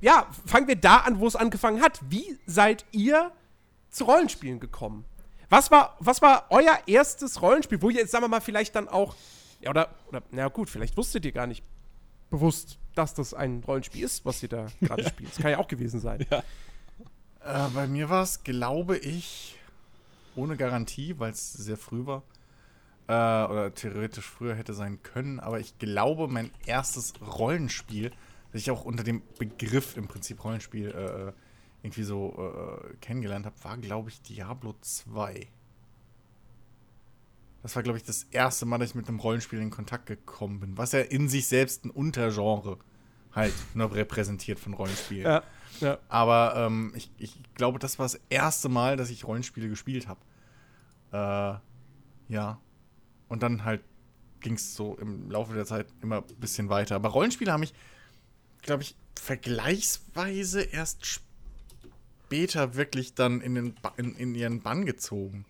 ja, 0.00 0.26
fangen 0.44 0.68
wir 0.68 0.76
da 0.76 0.98
an, 0.98 1.18
wo 1.18 1.26
es 1.26 1.36
angefangen 1.36 1.80
hat. 1.80 2.00
Wie 2.08 2.38
seid 2.46 2.84
ihr 2.92 3.32
zu 3.90 4.04
Rollenspielen 4.04 4.60
gekommen? 4.60 5.04
Was 5.48 5.70
war, 5.70 5.96
was 6.00 6.22
war 6.22 6.46
euer 6.50 6.78
erstes 6.86 7.42
Rollenspiel, 7.42 7.80
wo 7.82 7.90
ihr 7.90 8.00
jetzt, 8.00 8.10
sagen 8.10 8.24
wir 8.24 8.28
mal, 8.28 8.40
vielleicht 8.40 8.74
dann 8.74 8.88
auch, 8.88 9.14
ja, 9.60 9.70
oder, 9.70 9.90
oder 10.08 10.22
na 10.30 10.48
gut, 10.48 10.70
vielleicht 10.70 10.96
wusstet 10.96 11.24
ihr 11.24 11.32
gar 11.32 11.46
nicht 11.46 11.62
bewusst, 12.30 12.78
dass 12.94 13.14
das 13.14 13.34
ein 13.34 13.62
Rollenspiel 13.66 14.04
ist, 14.04 14.24
was 14.24 14.42
ihr 14.42 14.48
da 14.48 14.66
gerade 14.80 15.04
spielt. 15.04 15.30
Das 15.30 15.38
kann 15.38 15.50
ja 15.50 15.58
auch 15.58 15.68
gewesen 15.68 16.00
sein. 16.00 16.26
Ja. 16.30 16.42
Äh, 17.44 17.70
bei 17.70 17.86
mir 17.86 18.08
war 18.08 18.22
es, 18.22 18.42
glaube 18.42 18.96
ich, 18.96 19.58
ohne 20.36 20.56
Garantie, 20.56 21.18
weil 21.18 21.32
es 21.32 21.52
sehr 21.52 21.76
früh 21.76 22.06
war. 22.06 22.22
Äh, 23.06 23.12
oder 23.12 23.74
theoretisch 23.74 24.24
früher 24.24 24.54
hätte 24.54 24.72
sein 24.72 25.02
können, 25.02 25.38
aber 25.38 25.60
ich 25.60 25.78
glaube, 25.78 26.26
mein 26.26 26.50
erstes 26.64 27.12
Rollenspiel, 27.20 28.10
das 28.52 28.62
ich 28.62 28.70
auch 28.70 28.86
unter 28.86 29.04
dem 29.04 29.22
Begriff 29.38 29.98
im 29.98 30.08
Prinzip 30.08 30.42
Rollenspiel 30.42 30.88
äh, 30.88 31.32
irgendwie 31.84 32.02
so 32.02 32.80
äh, 32.82 32.96
kennengelernt 33.02 33.44
habe, 33.44 33.54
war, 33.62 33.76
glaube 33.76 34.08
ich, 34.08 34.22
Diablo 34.22 34.74
2. 34.80 35.46
Das 37.62 37.76
war, 37.76 37.82
glaube 37.82 37.98
ich, 37.98 38.04
das 38.04 38.24
erste 38.30 38.64
Mal, 38.64 38.78
dass 38.78 38.90
ich 38.90 38.94
mit 38.94 39.06
einem 39.06 39.20
Rollenspiel 39.20 39.60
in 39.60 39.70
Kontakt 39.70 40.06
gekommen 40.06 40.60
bin. 40.60 40.78
Was 40.78 40.92
ja 40.92 41.00
in 41.00 41.28
sich 41.28 41.46
selbst 41.46 41.84
ein 41.84 41.90
Untergenre 41.90 42.78
halt 43.32 43.52
nur 43.74 43.88
ne, 43.88 43.96
repräsentiert 43.96 44.58
von 44.58 44.72
Rollenspiel. 44.72 45.24
Ja, 45.24 45.42
ja. 45.80 45.98
Aber 46.08 46.54
ähm, 46.56 46.92
ich, 46.96 47.10
ich 47.18 47.38
glaube, 47.54 47.78
das 47.78 47.98
war 47.98 48.06
das 48.06 48.18
erste 48.30 48.70
Mal, 48.70 48.96
dass 48.96 49.10
ich 49.10 49.26
Rollenspiele 49.26 49.68
gespielt 49.68 50.08
habe. 50.08 50.20
Äh, 51.12 52.32
ja. 52.32 52.60
Und 53.28 53.42
dann 53.42 53.64
halt 53.64 53.82
ging 54.40 54.54
es 54.54 54.74
so 54.74 54.96
im 54.96 55.30
Laufe 55.30 55.52
der 55.52 55.66
Zeit 55.66 55.88
immer 56.00 56.18
ein 56.18 56.36
bisschen 56.36 56.70
weiter. 56.70 56.96
Aber 56.96 57.10
Rollenspiele 57.10 57.52
haben 57.52 57.60
mich, 57.60 57.74
glaube 58.62 58.84
ich, 58.84 58.96
vergleichsweise 59.16 60.62
erst 60.62 61.04
später 61.04 61.33
später 62.24 62.74
wirklich 62.74 63.14
dann 63.14 63.40
in, 63.40 63.54
den 63.54 63.74
in, 63.96 64.16
in 64.16 64.34
ihren 64.34 64.60
Bann 64.60 64.86
gezogen. 64.86 65.44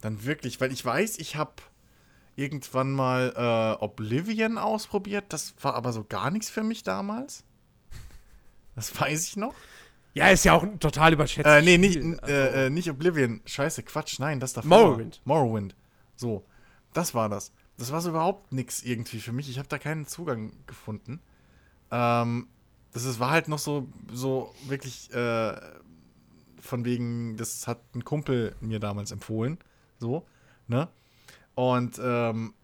Dann 0.00 0.24
wirklich, 0.24 0.60
weil 0.60 0.72
ich 0.72 0.84
weiß, 0.84 1.18
ich 1.18 1.36
habe 1.36 1.52
irgendwann 2.36 2.92
mal 2.92 3.32
äh, 3.36 3.84
Oblivion 3.84 4.58
ausprobiert. 4.58 5.26
Das 5.28 5.54
war 5.60 5.74
aber 5.74 5.92
so 5.92 6.04
gar 6.04 6.30
nichts 6.30 6.50
für 6.50 6.62
mich 6.62 6.82
damals. 6.82 7.44
Das 8.74 8.98
weiß 8.98 9.26
ich 9.28 9.36
noch. 9.36 9.54
Ja, 10.14 10.28
ist 10.28 10.44
ja 10.44 10.52
auch 10.52 10.62
ein 10.62 10.78
total 10.78 11.12
überschätzt. 11.14 11.46
Äh, 11.46 11.62
nee, 11.62 11.78
nicht, 11.78 11.98
also. 11.98 12.26
äh, 12.26 12.70
nicht 12.70 12.90
Oblivion. 12.90 13.40
Scheiße, 13.46 13.82
Quatsch, 13.82 14.18
nein, 14.18 14.40
das 14.40 14.52
davor. 14.52 14.68
Morrowind. 14.68 15.20
Morrowind. 15.24 15.74
So, 16.16 16.44
das 16.92 17.14
war 17.14 17.28
das. 17.28 17.52
Das 17.78 17.92
war 17.92 18.00
so 18.00 18.10
überhaupt 18.10 18.52
nichts 18.52 18.82
irgendwie 18.82 19.20
für 19.20 19.32
mich. 19.32 19.48
Ich 19.48 19.58
habe 19.58 19.68
da 19.68 19.78
keinen 19.78 20.06
Zugang 20.06 20.52
gefunden. 20.66 21.20
Ähm, 21.90 22.48
das 22.92 23.04
ist, 23.04 23.18
war 23.18 23.30
halt 23.30 23.48
noch 23.48 23.58
so, 23.58 23.88
so 24.12 24.54
wirklich 24.66 25.12
äh, 25.12 25.60
von 26.60 26.84
wegen, 26.84 27.36
das 27.36 27.66
hat 27.66 27.80
ein 27.94 28.04
Kumpel 28.04 28.54
mir 28.60 28.80
damals 28.80 29.10
empfohlen. 29.10 29.58
So, 29.98 30.26
ne? 30.68 30.88
Und 31.54 32.00
ähm, 32.02 32.54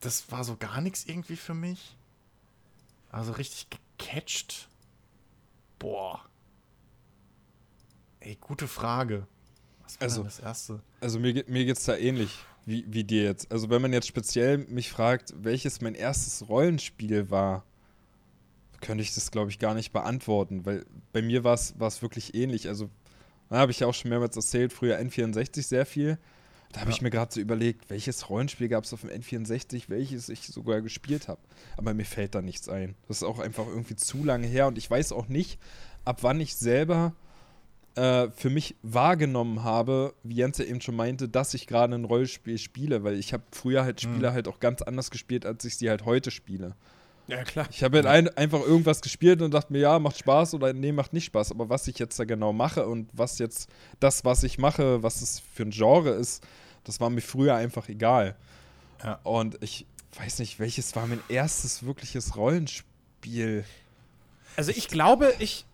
das 0.00 0.30
war 0.30 0.44
so 0.44 0.56
gar 0.56 0.80
nichts 0.80 1.04
irgendwie 1.04 1.36
für 1.36 1.54
mich. 1.54 1.96
Also 3.10 3.32
richtig 3.32 3.68
gecatcht. 3.70 4.68
Boah. 5.78 6.24
Ey, 8.20 8.36
gute 8.40 8.68
Frage. 8.68 9.26
Was 9.84 10.00
war 10.00 10.02
also, 10.02 10.22
das 10.24 10.40
erste? 10.40 10.82
Also 11.00 11.18
mir, 11.18 11.44
mir 11.46 11.64
geht's 11.64 11.84
da 11.84 11.96
ähnlich 11.96 12.44
wie, 12.64 12.84
wie 12.88 13.04
dir 13.04 13.22
jetzt. 13.22 13.50
Also 13.52 13.70
wenn 13.70 13.80
man 13.80 13.92
jetzt 13.92 14.08
speziell 14.08 14.58
mich 14.58 14.90
fragt, 14.90 15.32
welches 15.36 15.80
mein 15.80 15.94
erstes 15.94 16.48
Rollenspiel 16.48 17.30
war, 17.30 17.64
könnte 18.80 19.02
ich 19.02 19.14
das, 19.14 19.30
glaube 19.30 19.50
ich, 19.50 19.58
gar 19.58 19.74
nicht 19.74 19.92
beantworten, 19.92 20.66
weil 20.66 20.84
bei 21.12 21.22
mir 21.22 21.44
war 21.44 21.54
es 21.54 22.02
wirklich 22.02 22.34
ähnlich. 22.34 22.68
Also, 22.68 22.90
da 23.48 23.58
habe 23.58 23.72
ich 23.72 23.80
ja 23.80 23.86
auch 23.86 23.94
schon 23.94 24.10
mehrmals 24.10 24.36
erzählt, 24.36 24.72
früher 24.72 24.98
N64 24.98 25.62
sehr 25.62 25.86
viel. 25.86 26.18
Da 26.72 26.80
habe 26.80 26.90
ja. 26.90 26.96
ich 26.96 27.02
mir 27.02 27.10
gerade 27.10 27.32
so 27.32 27.40
überlegt, 27.40 27.88
welches 27.90 28.28
Rollenspiel 28.28 28.68
gab 28.68 28.84
es 28.84 28.92
auf 28.92 29.02
dem 29.02 29.10
N64, 29.10 29.84
welches 29.88 30.28
ich 30.28 30.42
sogar 30.42 30.80
gespielt 30.82 31.28
habe. 31.28 31.40
Aber 31.76 31.94
mir 31.94 32.04
fällt 32.04 32.34
da 32.34 32.42
nichts 32.42 32.68
ein. 32.68 32.96
Das 33.08 33.18
ist 33.18 33.22
auch 33.22 33.38
einfach 33.38 33.66
irgendwie 33.66 33.96
zu 33.96 34.24
lange 34.24 34.46
her 34.46 34.66
und 34.66 34.76
ich 34.76 34.90
weiß 34.90 35.12
auch 35.12 35.28
nicht, 35.28 35.58
ab 36.04 36.18
wann 36.22 36.40
ich 36.40 36.54
selber 36.56 37.14
äh, 37.94 38.28
für 38.30 38.50
mich 38.50 38.76
wahrgenommen 38.82 39.64
habe, 39.64 40.14
wie 40.22 40.34
Jens 40.34 40.58
ja 40.58 40.66
eben 40.66 40.80
schon 40.80 40.96
meinte, 40.96 41.28
dass 41.28 41.54
ich 41.54 41.66
gerade 41.66 41.94
ein 41.94 42.04
Rollenspiel 42.04 42.58
spiele, 42.58 43.04
weil 43.04 43.18
ich 43.18 43.32
habe 43.32 43.44
früher 43.52 43.84
halt 43.84 44.00
Spiele 44.00 44.30
mhm. 44.30 44.34
halt 44.34 44.48
auch 44.48 44.60
ganz 44.60 44.82
anders 44.82 45.10
gespielt, 45.10 45.46
als 45.46 45.64
ich 45.64 45.76
sie 45.76 45.88
halt 45.88 46.04
heute 46.04 46.30
spiele. 46.30 46.76
Ja, 47.28 47.42
klar. 47.42 47.66
Ich 47.70 47.82
habe 47.82 47.96
halt 47.98 48.06
ein, 48.06 48.28
einfach 48.36 48.60
irgendwas 48.60 49.00
gespielt 49.00 49.42
und 49.42 49.52
dachte 49.52 49.72
mir, 49.72 49.80
ja, 49.80 49.98
macht 49.98 50.18
Spaß 50.18 50.54
oder 50.54 50.72
nee, 50.72 50.92
macht 50.92 51.12
nicht 51.12 51.24
Spaß. 51.24 51.50
Aber 51.50 51.68
was 51.68 51.88
ich 51.88 51.98
jetzt 51.98 52.18
da 52.18 52.24
genau 52.24 52.52
mache 52.52 52.86
und 52.86 53.08
was 53.12 53.38
jetzt 53.38 53.68
das, 53.98 54.24
was 54.24 54.44
ich 54.44 54.58
mache, 54.58 55.02
was 55.02 55.22
es 55.22 55.42
für 55.54 55.64
ein 55.64 55.70
Genre 55.70 56.10
ist, 56.10 56.44
das 56.84 57.00
war 57.00 57.10
mir 57.10 57.20
früher 57.20 57.56
einfach 57.56 57.88
egal. 57.88 58.36
Ja. 59.02 59.14
Und 59.24 59.58
ich 59.60 59.86
weiß 60.18 60.38
nicht, 60.38 60.60
welches 60.60 60.94
war 60.94 61.06
mein 61.06 61.20
erstes 61.28 61.84
wirkliches 61.84 62.36
Rollenspiel. 62.36 63.64
Also 64.56 64.70
ich 64.70 64.88
glaube, 64.88 65.34
ich, 65.40 65.66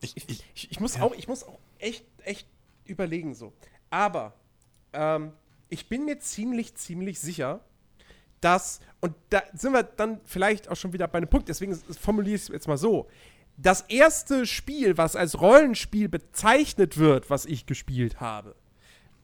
ich, 0.00 0.16
ich, 0.16 0.44
ich, 0.54 0.70
ich 0.70 0.80
muss 0.80 0.96
ja. 0.96 1.02
auch, 1.02 1.14
ich 1.14 1.28
muss 1.28 1.44
auch 1.44 1.58
echt, 1.78 2.04
echt 2.24 2.46
überlegen 2.84 3.34
so. 3.34 3.52
Aber 3.90 4.34
ähm, 4.92 5.32
ich 5.70 5.88
bin 5.88 6.04
mir 6.04 6.18
ziemlich, 6.20 6.74
ziemlich 6.74 7.18
sicher, 7.18 7.60
dass, 8.40 8.80
und 9.00 9.14
da 9.30 9.42
sind 9.54 9.72
wir 9.72 9.82
dann 9.82 10.20
vielleicht 10.24 10.68
auch 10.68 10.76
schon 10.76 10.92
wieder 10.92 11.08
bei 11.08 11.18
einem 11.18 11.28
Punkt, 11.28 11.48
deswegen 11.48 11.74
formuliere 12.00 12.36
ich 12.36 12.42
es 12.42 12.48
jetzt 12.48 12.68
mal 12.68 12.78
so. 12.78 13.08
Das 13.56 13.82
erste 13.82 14.46
Spiel, 14.46 14.96
was 14.96 15.16
als 15.16 15.40
Rollenspiel 15.40 16.08
bezeichnet 16.08 16.96
wird, 16.98 17.28
was 17.30 17.44
ich 17.44 17.66
gespielt 17.66 18.20
habe, 18.20 18.54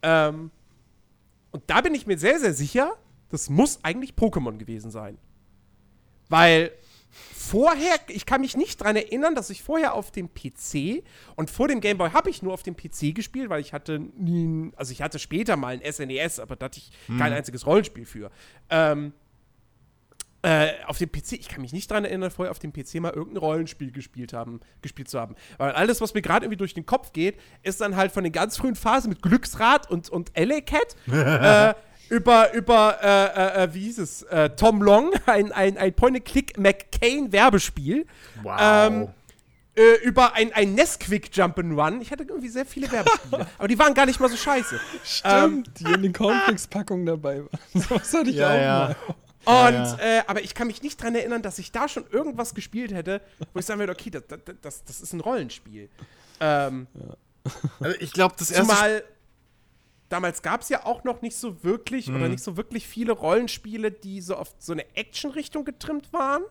ähm, 0.03 0.51
und 1.53 1.63
da 1.69 1.81
bin 1.81 1.95
ich 1.95 2.07
mir 2.07 2.19
sehr, 2.19 2.41
sehr 2.41 2.53
sicher, 2.53 2.97
das 3.31 3.49
muss 3.49 3.79
eigentlich 3.85 4.15
Pokémon 4.15 4.59
gewesen 4.59 4.91
sein. 4.91 5.19
Weil 6.29 6.73
vorher, 7.15 7.97
ich 8.09 8.27
kann 8.27 8.41
mich 8.41 8.57
nicht 8.57 8.81
daran 8.81 8.97
erinnern, 8.97 9.35
dass 9.35 9.51
ich 9.51 9.63
vorher 9.63 9.95
auf 9.95 10.11
dem 10.11 10.29
PC 10.33 11.05
und 11.37 11.51
vor 11.51 11.69
dem 11.69 11.81
Gameboy 11.81 12.11
habe 12.11 12.31
ich 12.31 12.43
nur 12.43 12.53
auf 12.53 12.63
dem 12.63 12.77
PC 12.77 13.15
gespielt, 13.15 13.51
weil 13.51 13.61
ich 13.61 13.73
hatte 13.73 13.99
nie, 13.99 14.73
also 14.77 14.93
ich 14.93 15.03
hatte 15.03 15.19
später 15.19 15.57
mal 15.57 15.81
ein 15.81 15.93
SNES, 15.93 16.39
e 16.39 16.43
aber 16.43 16.57
da 16.57 16.67
hatte 16.67 16.79
ich 16.79 16.91
hm. 17.07 17.19
kein 17.19 17.33
einziges 17.33 17.67
Rollenspiel 17.67 18.07
für. 18.07 18.31
Ähm, 18.71 19.13
äh, 20.45 20.73
auf 20.87 20.99
dem 20.99 21.11
PC, 21.11 21.33
ich 21.33 21.49
kann 21.49 21.63
mich 21.63 21.73
nicht 21.73 21.91
daran 21.91 22.05
erinnern, 22.05 22.31
vorher 22.31 22.51
auf 22.51 22.59
dem 22.59 22.71
PC 22.71 22.97
mal 22.97 23.15
irgendein 23.15 23.39
Rollenspiel 23.39 23.91
gespielt 23.93 24.35
haben, 24.35 24.61
gespielt 24.83 25.09
zu 25.09 25.19
haben. 25.19 25.37
Weil 25.57 25.73
alles, 25.73 26.03
was 26.03 26.13
mir 26.13 26.21
gerade 26.21 26.45
irgendwie 26.45 26.59
durch 26.59 26.75
den 26.75 26.85
Kopf 26.85 27.15
geht, 27.15 27.41
ist 27.63 27.81
dann 27.81 27.97
halt 27.97 28.13
von 28.13 28.25
den 28.25 28.33
ganz 28.33 28.59
frühen 28.59 28.75
Phasen 28.75 29.09
mit 29.09 29.23
Glücksrad 29.23 29.91
und, 29.91 30.11
und 30.11 30.33
LA 30.37 30.61
Cat 30.61 30.97
äh, 31.11 31.75
über, 32.09 32.53
über 32.53 32.99
äh, 33.03 33.27
äh, 33.27 33.65
äh, 33.65 33.75
wie 33.75 33.83
hieß 33.83 33.99
es, 33.99 34.23
äh, 34.23 34.49
Tom 34.51 34.81
Long, 34.83 35.13
ein, 35.27 35.51
ein, 35.53 35.77
ein 35.79 35.95
Point-and-Click-McCain-Werbespiel. 35.95 38.07
Wow. 38.43 38.59
Ähm, 38.61 39.09
äh, 39.77 39.95
über 40.05 40.35
ein, 40.35 40.53
ein 40.53 40.75
Nesquik 40.75 41.31
Jump'n'Run. 41.33 42.01
Ich 42.01 42.13
hatte 42.13 42.23
irgendwie 42.25 42.49
sehr 42.49 42.65
viele 42.65 42.93
Werbespiele, 42.93 43.47
aber 43.59 43.69
die 43.69 43.79
waren 43.79 43.95
gar 43.95 44.07
nicht 44.07 44.19
mal 44.21 44.29
so 44.29 44.37
scheiße. 44.37 44.79
Stimmt, 45.03 45.33
ähm, 45.33 45.65
die 45.79 45.93
in 45.93 46.03
den 46.03 46.13
Cornflakes-Packungen 46.13 47.07
dabei 47.07 47.41
waren. 47.41 47.49
Was 47.89 48.15
hatte 48.15 48.31
ich 48.31 48.37
ja, 48.37 48.51
auch 48.51 48.55
ja. 48.55 48.79
mal. 48.79 48.97
Und, 49.47 49.75
ja, 49.75 49.99
ja. 49.99 50.19
Äh, 50.19 50.23
aber 50.27 50.43
ich 50.43 50.55
kann 50.55 50.69
mich 50.69 50.83
nicht 50.83 51.01
daran 51.01 51.17
erinnern, 51.17 51.43
dass 51.43 51.59
ich 51.59 51.73
da 51.73 51.89
schon 51.89 52.05
irgendwas 52.11 52.55
gespielt 52.55 52.95
hätte, 52.95 53.21
wo 53.53 53.59
ich 53.59 53.67
sagen 53.67 53.81
würde, 53.81 53.93
okay, 53.93 54.11
das, 54.11 54.23
das, 54.63 54.85
das 54.85 55.01
ist 55.01 55.13
ein 55.13 55.21
Rollenspiel. 55.21 55.91
Ähm, 56.41 56.87
ja. 56.95 57.17
also 57.81 57.97
ich 57.99 58.13
glaube, 58.13 58.37
das 58.39 58.51
erste. 58.51 58.75
Zumal 58.75 59.05
damals 60.09 60.43
gab 60.43 60.63
es 60.63 60.69
ja 60.69 60.85
auch 60.85 61.05
noch 61.05 61.23
nicht 61.23 61.37
so 61.37 61.63
wirklich 61.65 62.09
mhm. 62.09 62.17
oder 62.17 62.29
nicht 62.29 62.43
so 62.43 62.57
wirklich 62.57 62.87
viele 62.87 63.13
Rollenspiele, 63.13 63.91
die 63.91 64.21
so 64.21 64.37
auf 64.37 64.55
so 64.59 64.73
eine 64.73 64.85
Action-Richtung 64.97 65.65
getrimmt 65.65 66.13
waren. 66.13 66.43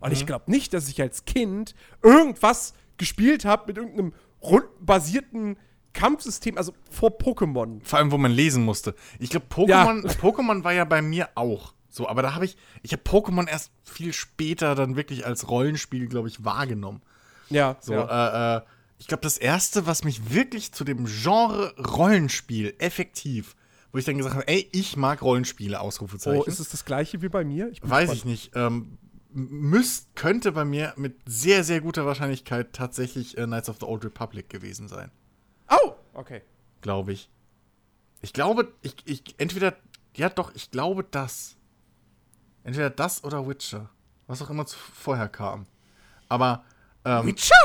Und 0.00 0.08
mhm. 0.08 0.14
ich 0.14 0.26
glaube 0.26 0.50
nicht, 0.50 0.72
dass 0.72 0.88
ich 0.88 1.00
als 1.00 1.24
Kind 1.24 1.74
irgendwas 2.02 2.74
gespielt 2.96 3.44
habe 3.44 3.64
mit 3.66 3.76
irgendeinem 3.76 4.12
rundenbasierten 4.42 5.56
Kampfsystem, 5.92 6.56
also 6.56 6.72
vor 6.90 7.10
Pokémon. 7.18 7.80
Vor 7.82 7.98
allem, 7.98 8.12
wo 8.12 8.18
man 8.18 8.30
lesen 8.30 8.64
musste. 8.64 8.94
Ich 9.18 9.30
glaube, 9.30 9.46
Pokémon, 9.50 10.06
ja. 10.06 10.12
Pokémon 10.14 10.62
war 10.64 10.72
ja 10.72 10.84
bei 10.84 11.02
mir 11.02 11.30
auch 11.34 11.74
so. 11.88 12.08
Aber 12.08 12.22
da 12.22 12.34
habe 12.34 12.44
ich, 12.44 12.56
ich 12.82 12.92
habe 12.92 13.02
Pokémon 13.02 13.48
erst 13.48 13.72
viel 13.82 14.12
später 14.12 14.74
dann 14.74 14.96
wirklich 14.96 15.26
als 15.26 15.48
Rollenspiel, 15.48 16.06
glaube 16.06 16.28
ich, 16.28 16.44
wahrgenommen. 16.44 17.02
Ja. 17.48 17.76
So, 17.80 17.94
ja. 17.94 18.56
Äh, 18.56 18.58
äh, 18.58 18.60
ich 19.00 19.06
glaube, 19.06 19.22
das 19.22 19.38
erste, 19.38 19.86
was 19.86 20.04
mich 20.04 20.30
wirklich 20.30 20.72
zu 20.72 20.84
dem 20.84 21.06
Genre 21.06 21.74
Rollenspiel 21.78 22.74
effektiv, 22.78 23.56
wo 23.92 23.98
ich 23.98 24.04
dann 24.04 24.18
gesagt 24.18 24.34
habe, 24.34 24.46
ey, 24.46 24.68
ich 24.72 24.94
mag 24.98 25.22
Rollenspiele, 25.22 25.80
Ausrufezeichen. 25.80 26.38
Oh, 26.38 26.44
ist 26.44 26.60
es 26.60 26.68
das 26.68 26.84
gleiche 26.84 27.22
wie 27.22 27.30
bei 27.30 27.42
mir? 27.42 27.70
Ich 27.70 27.80
Weiß 27.82 28.10
gespannt. 28.10 28.18
ich 28.18 28.24
nicht. 28.26 28.50
Ähm, 28.54 28.98
müsst, 29.30 30.14
könnte 30.16 30.52
bei 30.52 30.66
mir 30.66 30.92
mit 30.96 31.16
sehr, 31.24 31.64
sehr 31.64 31.80
guter 31.80 32.04
Wahrscheinlichkeit 32.04 32.74
tatsächlich 32.74 33.38
äh, 33.38 33.46
Knights 33.46 33.70
of 33.70 33.78
the 33.80 33.86
Old 33.86 34.04
Republic 34.04 34.50
gewesen 34.50 34.86
sein. 34.86 35.10
Oh, 35.70 35.94
okay. 36.12 36.42
Glaube 36.82 37.12
ich. 37.14 37.30
Ich 38.20 38.34
glaube, 38.34 38.70
ich, 38.82 38.96
ich, 39.06 39.34
entweder, 39.38 39.76
ja 40.14 40.28
doch, 40.28 40.54
ich 40.54 40.70
glaube 40.70 41.04
das. 41.10 41.56
Entweder 42.64 42.90
das 42.90 43.24
oder 43.24 43.48
Witcher. 43.48 43.88
Was 44.26 44.42
auch 44.42 44.50
immer 44.50 44.66
vorher 44.66 45.28
kam. 45.28 45.64
Aber. 46.28 46.64
Ähm, 47.06 47.24
Witcher? 47.24 47.56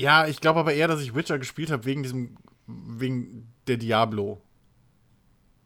Ja, 0.00 0.26
ich 0.26 0.40
glaube 0.40 0.60
aber 0.60 0.72
eher, 0.72 0.88
dass 0.88 1.02
ich 1.02 1.14
Witcher 1.14 1.38
gespielt 1.38 1.70
habe 1.70 1.84
wegen 1.84 2.02
diesem, 2.02 2.36
wegen 2.66 3.52
der 3.66 3.76
Diablo. 3.76 4.40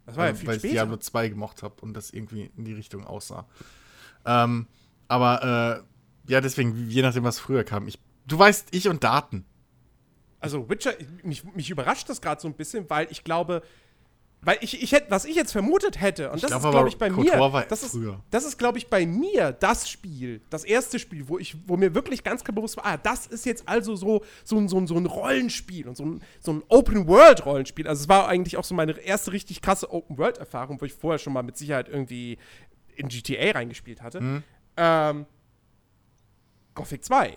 Das 0.07 0.17
war 0.17 0.27
ja 0.27 0.35
viel 0.35 0.49
Weil 0.49 0.59
später. 0.59 0.67
ich 0.67 0.73
Diablo 0.73 0.97
2 0.97 1.29
gemocht 1.29 1.63
habe 1.63 1.77
und 1.81 1.95
das 1.95 2.11
irgendwie 2.11 2.51
in 2.57 2.65
die 2.65 2.73
Richtung 2.73 3.07
aussah. 3.07 3.47
Ähm, 4.27 4.67
aber 5.07 5.85
äh, 6.27 6.33
ja, 6.33 6.41
deswegen, 6.41 6.89
je 6.89 7.03
nachdem, 7.03 7.23
was 7.23 7.39
früher 7.39 7.63
kam. 7.63 7.87
Ich, 7.87 8.01
du 8.27 8.37
weißt, 8.37 8.69
ich 8.73 8.89
und 8.89 9.05
Daten. 9.05 9.45
Also 10.41 10.69
Witcher, 10.69 10.95
mich, 11.23 11.45
mich 11.55 11.71
überrascht 11.71 12.09
das 12.09 12.21
gerade 12.21 12.41
so 12.41 12.49
ein 12.49 12.55
bisschen, 12.55 12.91
weil 12.91 13.07
ich 13.11 13.23
glaube, 13.23 13.63
weil 14.45 14.59
ich, 14.61 14.83
ich 14.83 14.93
hätte, 14.93 15.11
was 15.11 15.25
ich 15.25 15.37
jetzt 15.37 15.53
vermutet 15.53 16.01
hätte, 16.01 16.31
und 16.31 16.43
das 16.43 16.51
glaub, 16.51 16.65
ist, 16.65 16.71
glaube 16.71 16.89
ich, 16.89 16.99
bei 16.99 17.11
Kotor 17.11 17.51
mir, 17.51 17.67
das 17.69 17.83
ist, 17.83 17.99
das 18.31 18.45
ist, 18.45 18.59
glaube 18.59 18.79
ich, 18.79 18.89
bei 18.89 19.07
mir 19.07 19.53
das 19.53 19.89
Spiel, 19.89 20.41
das 20.51 20.65
erste 20.65 20.99
Spiel, 20.99 21.29
wo 21.29 21.39
ich, 21.39 21.57
wo 21.67 21.77
mir 21.77 21.95
wirklich 21.95 22.23
ganz 22.23 22.43
bewusst 22.43 22.77
war, 22.77 22.87
ah, 22.87 22.97
das 22.97 23.27
ist 23.27 23.47
jetzt 23.47 23.69
also 23.69 23.97
so, 23.97 24.25
so, 24.45 24.67
so, 24.69 24.87
so 24.87 24.97
ein 24.97 25.07
Rollenspiel 25.07 25.89
und 25.89 25.97
so 25.97 26.05
ein, 26.05 26.23
so 26.41 26.53
ein 26.53 26.63
Open-World-Rollenspiel. 26.69 27.89
Also 27.89 28.03
es 28.03 28.09
war 28.09 28.29
eigentlich 28.29 28.57
auch 28.57 28.65
so 28.65 28.75
meine 28.75 28.93
erste 28.93 29.33
richtig 29.33 29.63
krasse 29.63 29.93
Open-World-Erfahrung, 29.93 30.81
wo 30.81 30.85
ich 30.85 30.93
vorher 30.93 31.19
schon 31.19 31.33
mal 31.33 31.43
mit 31.43 31.57
Sicherheit 31.57 31.89
irgendwie 31.89 32.39
in 32.97 33.09
GTA 33.09 33.53
reingespielt 33.53 34.03
hatte. 34.03 34.21
Mhm. 34.21 34.43
Ähm, 34.77 35.27
Gothic 36.75 37.05
2. 37.05 37.37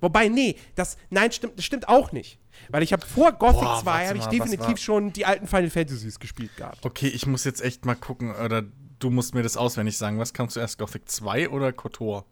Wobei, 0.00 0.28
nee, 0.28 0.56
das, 0.74 0.96
nein, 1.10 1.32
stimmt, 1.32 1.58
das 1.58 1.64
stimmt 1.64 1.88
auch 1.88 2.12
nicht. 2.12 2.38
Weil 2.70 2.82
ich 2.82 2.92
habe 2.92 3.04
vor 3.04 3.32
Gothic 3.32 3.60
Boah, 3.60 3.80
2 3.82 4.08
habe 4.08 4.18
ich 4.18 4.26
definitiv 4.26 4.78
schon 4.78 5.12
die 5.12 5.24
alten 5.26 5.46
Final 5.46 5.70
Fantasies 5.70 6.18
gespielt 6.18 6.56
gehabt. 6.56 6.84
Okay, 6.84 7.08
ich 7.08 7.26
muss 7.26 7.44
jetzt 7.44 7.62
echt 7.62 7.84
mal 7.84 7.96
gucken, 7.96 8.34
oder 8.34 8.62
du 8.98 9.10
musst 9.10 9.34
mir 9.34 9.42
das 9.42 9.56
auswendig 9.56 9.96
sagen. 9.96 10.18
Was 10.18 10.32
kam 10.32 10.48
zuerst, 10.48 10.78
Gothic 10.78 11.08
2 11.08 11.50
oder 11.50 11.72
KOTOR? 11.72 12.24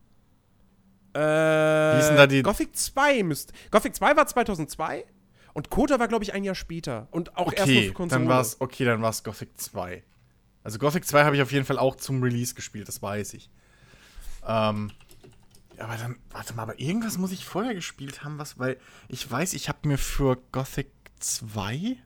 Äh, 1.15 1.19
Wie 1.19 2.01
ist 2.01 2.09
denn 2.09 2.17
da 2.17 2.27
die 2.27 2.43
Gothic 2.43 2.77
2 2.77 3.23
müsste. 3.23 3.55
Gothic 3.71 3.95
2 3.95 4.17
war 4.17 4.27
2002 4.27 5.05
und 5.55 5.71
KOTOR 5.71 5.99
war, 5.99 6.09
glaube 6.09 6.25
ich, 6.25 6.35
ein 6.35 6.45
Jahr 6.45 6.55
später. 6.55 7.09
Und 7.11 7.37
auch 7.37 7.47
okay, 7.47 7.57
erst 7.57 7.73
nur 7.73 7.83
für 7.83 7.93
Konsole. 7.93 8.21
Dann 8.21 8.29
war's, 8.29 8.57
okay, 8.61 8.85
dann 8.85 9.01
war 9.01 9.11
es 9.11 9.25
Gothic 9.25 9.59
2. 9.59 10.03
Also 10.62 10.79
Gothic 10.79 11.07
2 11.07 11.25
habe 11.25 11.37
ich 11.37 11.43
auf 11.43 11.53
jeden 11.53 11.65
Fall 11.65 11.79
auch 11.79 11.97
zum 11.97 12.23
Release 12.23 12.55
gespielt, 12.55 12.89
das 12.89 13.01
weiß 13.01 13.35
ich. 13.35 13.51
Ähm, 14.47 14.91
aber 15.79 15.97
dann, 15.97 16.19
warte 16.31 16.55
mal, 16.55 16.62
aber 16.62 16.81
irgendwas 16.81 17.19
muss 17.19 17.33
ich 17.33 17.45
vorher 17.45 17.75
gespielt 17.75 18.25
haben, 18.25 18.39
was, 18.39 18.59
weil 18.59 18.79
ich 19.09 19.31
weiß, 19.31 19.55
ich 19.55 19.69
habe 19.69 19.89
mir 19.89 19.99
für 19.99 20.37
Gothic 20.53 20.91
2, 21.21 21.97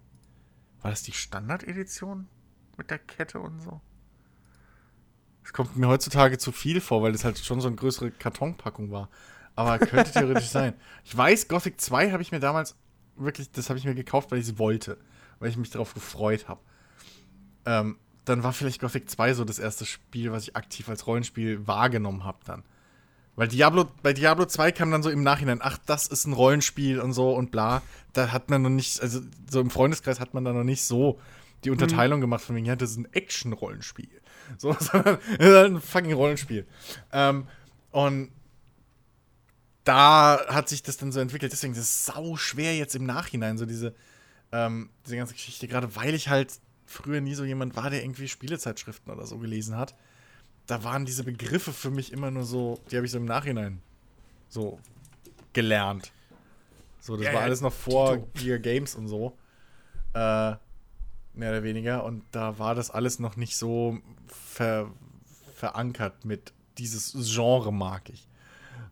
war 0.83 0.91
das 0.91 1.03
die 1.03 1.13
Standard-Edition 1.13 2.29
mit 2.77 2.91
der 2.91 2.99
Kette 2.99 3.41
und 3.41 3.61
so? 3.61 3.81
Es 5.45 5.53
kommt 5.53 5.77
mir 5.77 5.89
heutzutage 5.89 6.39
zu 6.39 6.53
viel 6.53 6.81
vor, 6.81 7.03
weil 7.03 7.13
das 7.13 7.25
halt 7.25 7.39
schon 7.39 7.61
so 7.61 7.69
eine 7.69 7.77
größere 7.77 8.11
Kartonpackung 8.11 8.91
war. 8.91 9.09
Aber 9.57 9.79
könnte 9.79 10.13
theoretisch 10.13 10.49
sein. 10.49 10.75
Ich 11.05 11.17
weiß, 11.17 11.49
Gothic 11.49 11.81
2 11.81 12.13
habe 12.13 12.23
ich 12.23 12.31
mir 12.31 12.41
damals 12.41 12.77
wirklich, 13.17 13.51
das 13.51 13.69
habe 13.69 13.79
ich 13.79 13.85
mir 13.85 13.95
gekauft, 13.95 14.31
weil 14.31 14.39
ich 14.39 14.47
es 14.49 14.59
wollte. 14.59 14.99
Weil 15.39 15.51
ich 15.51 15.57
mich 15.57 15.71
darauf 15.71 15.95
gefreut 15.95 16.49
habe. 16.49 16.61
Ähm, 17.67 17.99
dann 18.25 18.43
war 18.43 18.53
vielleicht 18.53 18.81
Gothic 18.81 19.11
2 19.11 19.35
so 19.35 19.45
das 19.45 19.59
erste 19.59 19.85
Spiel, 19.87 20.31
was 20.31 20.45
ich 20.45 20.57
aktiv 20.57 20.89
als 20.89 21.07
Rollenspiel 21.07 21.67
wahrgenommen 21.67 22.25
habe 22.25 22.39
dann. 22.45 22.63
Weil 23.41 23.49
Diablo, 23.49 23.87
bei 24.03 24.13
Diablo 24.13 24.45
2 24.45 24.71
kam 24.71 24.91
dann 24.91 25.03
so 25.03 25.09
im 25.09 25.23
Nachhinein, 25.23 25.61
ach, 25.63 25.79
das 25.87 26.07
ist 26.07 26.27
ein 26.27 26.35
Rollenspiel 26.35 27.01
und 27.01 27.15
so 27.15 27.33
und 27.33 27.51
bla. 27.51 27.81
Da 28.13 28.33
hat 28.33 28.51
man 28.51 28.61
noch 28.61 28.69
nicht, 28.69 29.01
also 29.01 29.23
so 29.51 29.63
im 29.63 29.71
Freundeskreis 29.71 30.21
hat 30.21 30.35
man 30.35 30.45
da 30.45 30.53
noch 30.53 30.63
nicht 30.63 30.85
so 30.85 31.19
die 31.65 31.71
Unterteilung 31.71 32.19
mhm. 32.19 32.25
gemacht, 32.25 32.45
von 32.45 32.55
wegen, 32.55 32.67
ja, 32.67 32.77
das 32.77 32.91
ist 32.91 32.99
ein 32.99 33.09
Action-Rollenspiel. 33.11 34.21
So, 34.59 34.77
sondern 34.79 35.21
das 35.39 35.49
ist 35.49 35.55
halt 35.55 35.73
ein 35.73 35.81
fucking 35.81 36.13
Rollenspiel. 36.13 36.67
Ähm, 37.13 37.47
und 37.93 38.31
da 39.85 40.39
hat 40.49 40.69
sich 40.69 40.83
das 40.83 40.99
dann 40.99 41.11
so 41.11 41.21
entwickelt. 41.21 41.51
Deswegen 41.51 41.73
ist 41.73 41.79
es 41.79 42.05
sau 42.05 42.37
schwer 42.37 42.77
jetzt 42.77 42.95
im 42.95 43.07
Nachhinein, 43.07 43.57
so 43.57 43.65
diese, 43.65 43.95
ähm, 44.53 44.91
diese 45.07 45.17
ganze 45.17 45.33
Geschichte, 45.33 45.67
gerade 45.67 45.97
weil 45.97 46.13
ich 46.13 46.29
halt 46.29 46.61
früher 46.85 47.23
nie 47.23 47.35
so 47.35 47.47
jemand 47.47 47.75
war, 47.75 47.89
der 47.89 48.03
irgendwie 48.03 48.29
Spielezeitschriften 48.29 49.11
oder 49.11 49.25
so 49.25 49.39
gelesen 49.39 49.79
hat 49.79 49.95
da 50.71 50.85
waren 50.85 51.05
diese 51.05 51.25
Begriffe 51.25 51.73
für 51.73 51.91
mich 51.91 52.13
immer 52.13 52.31
nur 52.31 52.45
so, 52.45 52.79
die 52.91 52.97
habe 52.97 53.05
ich 53.05 53.13
so 53.13 53.19
im 53.19 53.25
Nachhinein 53.25 53.83
so 54.49 54.79
gelernt. 55.53 56.13
So, 57.01 57.17
das 57.17 57.27
ja, 57.27 57.33
war 57.33 57.41
ja, 57.41 57.47
alles 57.47 57.61
noch 57.61 57.73
vor 57.73 58.19
Gear 58.35 58.59
Games 58.59 58.95
und 58.95 59.09
so. 59.09 59.37
Äh, 60.13 60.55
mehr 61.35 61.51
oder 61.51 61.63
weniger. 61.63 62.05
Und 62.05 62.23
da 62.31 62.59
war 62.59 62.75
das 62.75 62.91
alles 62.91 63.19
noch 63.19 63.37
nicht 63.37 63.57
so 63.57 63.99
ver 64.29 64.91
verankert 65.57 66.25
mit 66.25 66.55
dieses 66.79 67.13
Genre 67.35 67.73
mag 67.73 68.09
ich. 68.09 68.27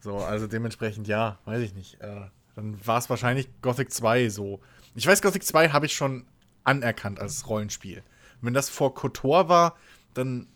So, 0.00 0.18
also 0.18 0.46
dementsprechend, 0.46 1.08
ja, 1.08 1.38
weiß 1.44 1.62
ich 1.62 1.74
nicht. 1.74 2.00
Äh, 2.00 2.26
dann 2.54 2.86
war 2.86 2.98
es 2.98 3.08
wahrscheinlich 3.08 3.48
Gothic 3.62 3.92
2 3.92 4.28
so. 4.28 4.60
Ich 4.94 5.06
weiß, 5.06 5.22
Gothic 5.22 5.44
2 5.44 5.70
habe 5.70 5.86
ich 5.86 5.94
schon 5.94 6.26
anerkannt 6.64 7.20
als 7.20 7.48
Rollenspiel. 7.48 8.02
Wenn 8.40 8.52
das 8.52 8.68
vor 8.68 8.94
KOTOR 8.94 9.48
war, 9.48 9.76
dann 10.12 10.46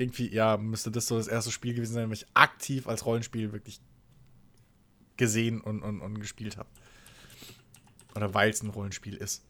irgendwie, 0.00 0.32
ja, 0.32 0.56
müsste 0.56 0.90
das 0.90 1.06
so 1.06 1.16
das 1.16 1.28
erste 1.28 1.50
Spiel 1.50 1.74
gewesen 1.74 1.92
sein, 1.92 2.10
was 2.10 2.22
ich 2.22 2.28
aktiv 2.34 2.88
als 2.88 3.04
Rollenspiel 3.04 3.52
wirklich 3.52 3.80
gesehen 5.16 5.60
und, 5.60 5.82
und, 5.82 6.00
und 6.00 6.18
gespielt 6.18 6.56
habe. 6.56 6.68
Oder 8.16 8.32
weil 8.32 8.50
es 8.50 8.62
ein 8.62 8.70
Rollenspiel 8.70 9.16
ist. 9.16 9.44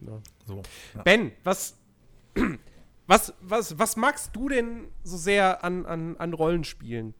Ja. 0.00 0.20
So, 0.46 0.62
ja. 0.94 1.02
Ben, 1.02 1.32
was, 1.44 1.76
was, 3.06 3.32
was, 3.40 3.78
was 3.78 3.96
magst 3.96 4.34
du 4.34 4.48
denn 4.48 4.88
so 5.04 5.16
sehr 5.16 5.62
an, 5.62 5.86
an, 5.86 6.16
an 6.16 6.32
Rollenspielen? 6.32 7.14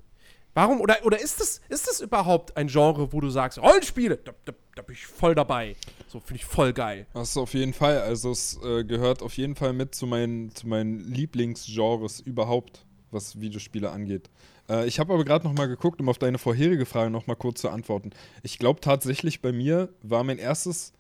Warum, 0.54 0.80
oder, 0.80 0.96
oder 1.04 1.20
ist 1.20 1.40
das, 1.40 1.60
ist 1.68 1.86
das 1.86 2.00
überhaupt 2.00 2.56
ein 2.56 2.66
Genre, 2.66 3.12
wo 3.12 3.20
du 3.20 3.30
sagst, 3.30 3.58
Rollenspiele, 3.58 4.16
da, 4.16 4.32
da, 4.44 4.52
da 4.74 4.82
bin 4.82 4.94
ich 4.94 5.06
voll 5.06 5.34
dabei. 5.34 5.76
So 6.08 6.18
finde 6.18 6.36
ich 6.36 6.44
voll 6.44 6.72
geil. 6.72 7.06
Das 7.14 7.30
ist 7.30 7.36
auf 7.36 7.54
jeden 7.54 7.72
Fall. 7.72 8.00
Also 8.00 8.32
es 8.32 8.58
äh, 8.64 8.84
gehört 8.84 9.22
auf 9.22 9.36
jeden 9.36 9.54
Fall 9.54 9.72
mit 9.72 9.94
zu 9.94 10.06
meinen, 10.06 10.52
zu 10.54 10.66
meinen 10.66 10.98
Lieblingsgenres 10.98 12.20
überhaupt, 12.20 12.84
was 13.12 13.40
Videospiele 13.40 13.90
angeht. 13.90 14.28
Äh, 14.68 14.86
ich 14.86 14.98
habe 14.98 15.14
aber 15.14 15.24
gerade 15.24 15.46
noch 15.46 15.54
mal 15.54 15.68
geguckt, 15.68 16.00
um 16.00 16.08
auf 16.08 16.18
deine 16.18 16.38
vorherige 16.38 16.84
Frage 16.84 17.10
noch 17.10 17.28
mal 17.28 17.36
kurz 17.36 17.60
zu 17.60 17.68
antworten. 17.68 18.10
Ich 18.42 18.58
glaube 18.58 18.80
tatsächlich, 18.80 19.42
bei 19.42 19.52
mir 19.52 19.88
war 20.02 20.24
mein 20.24 20.38
erstes 20.38 20.92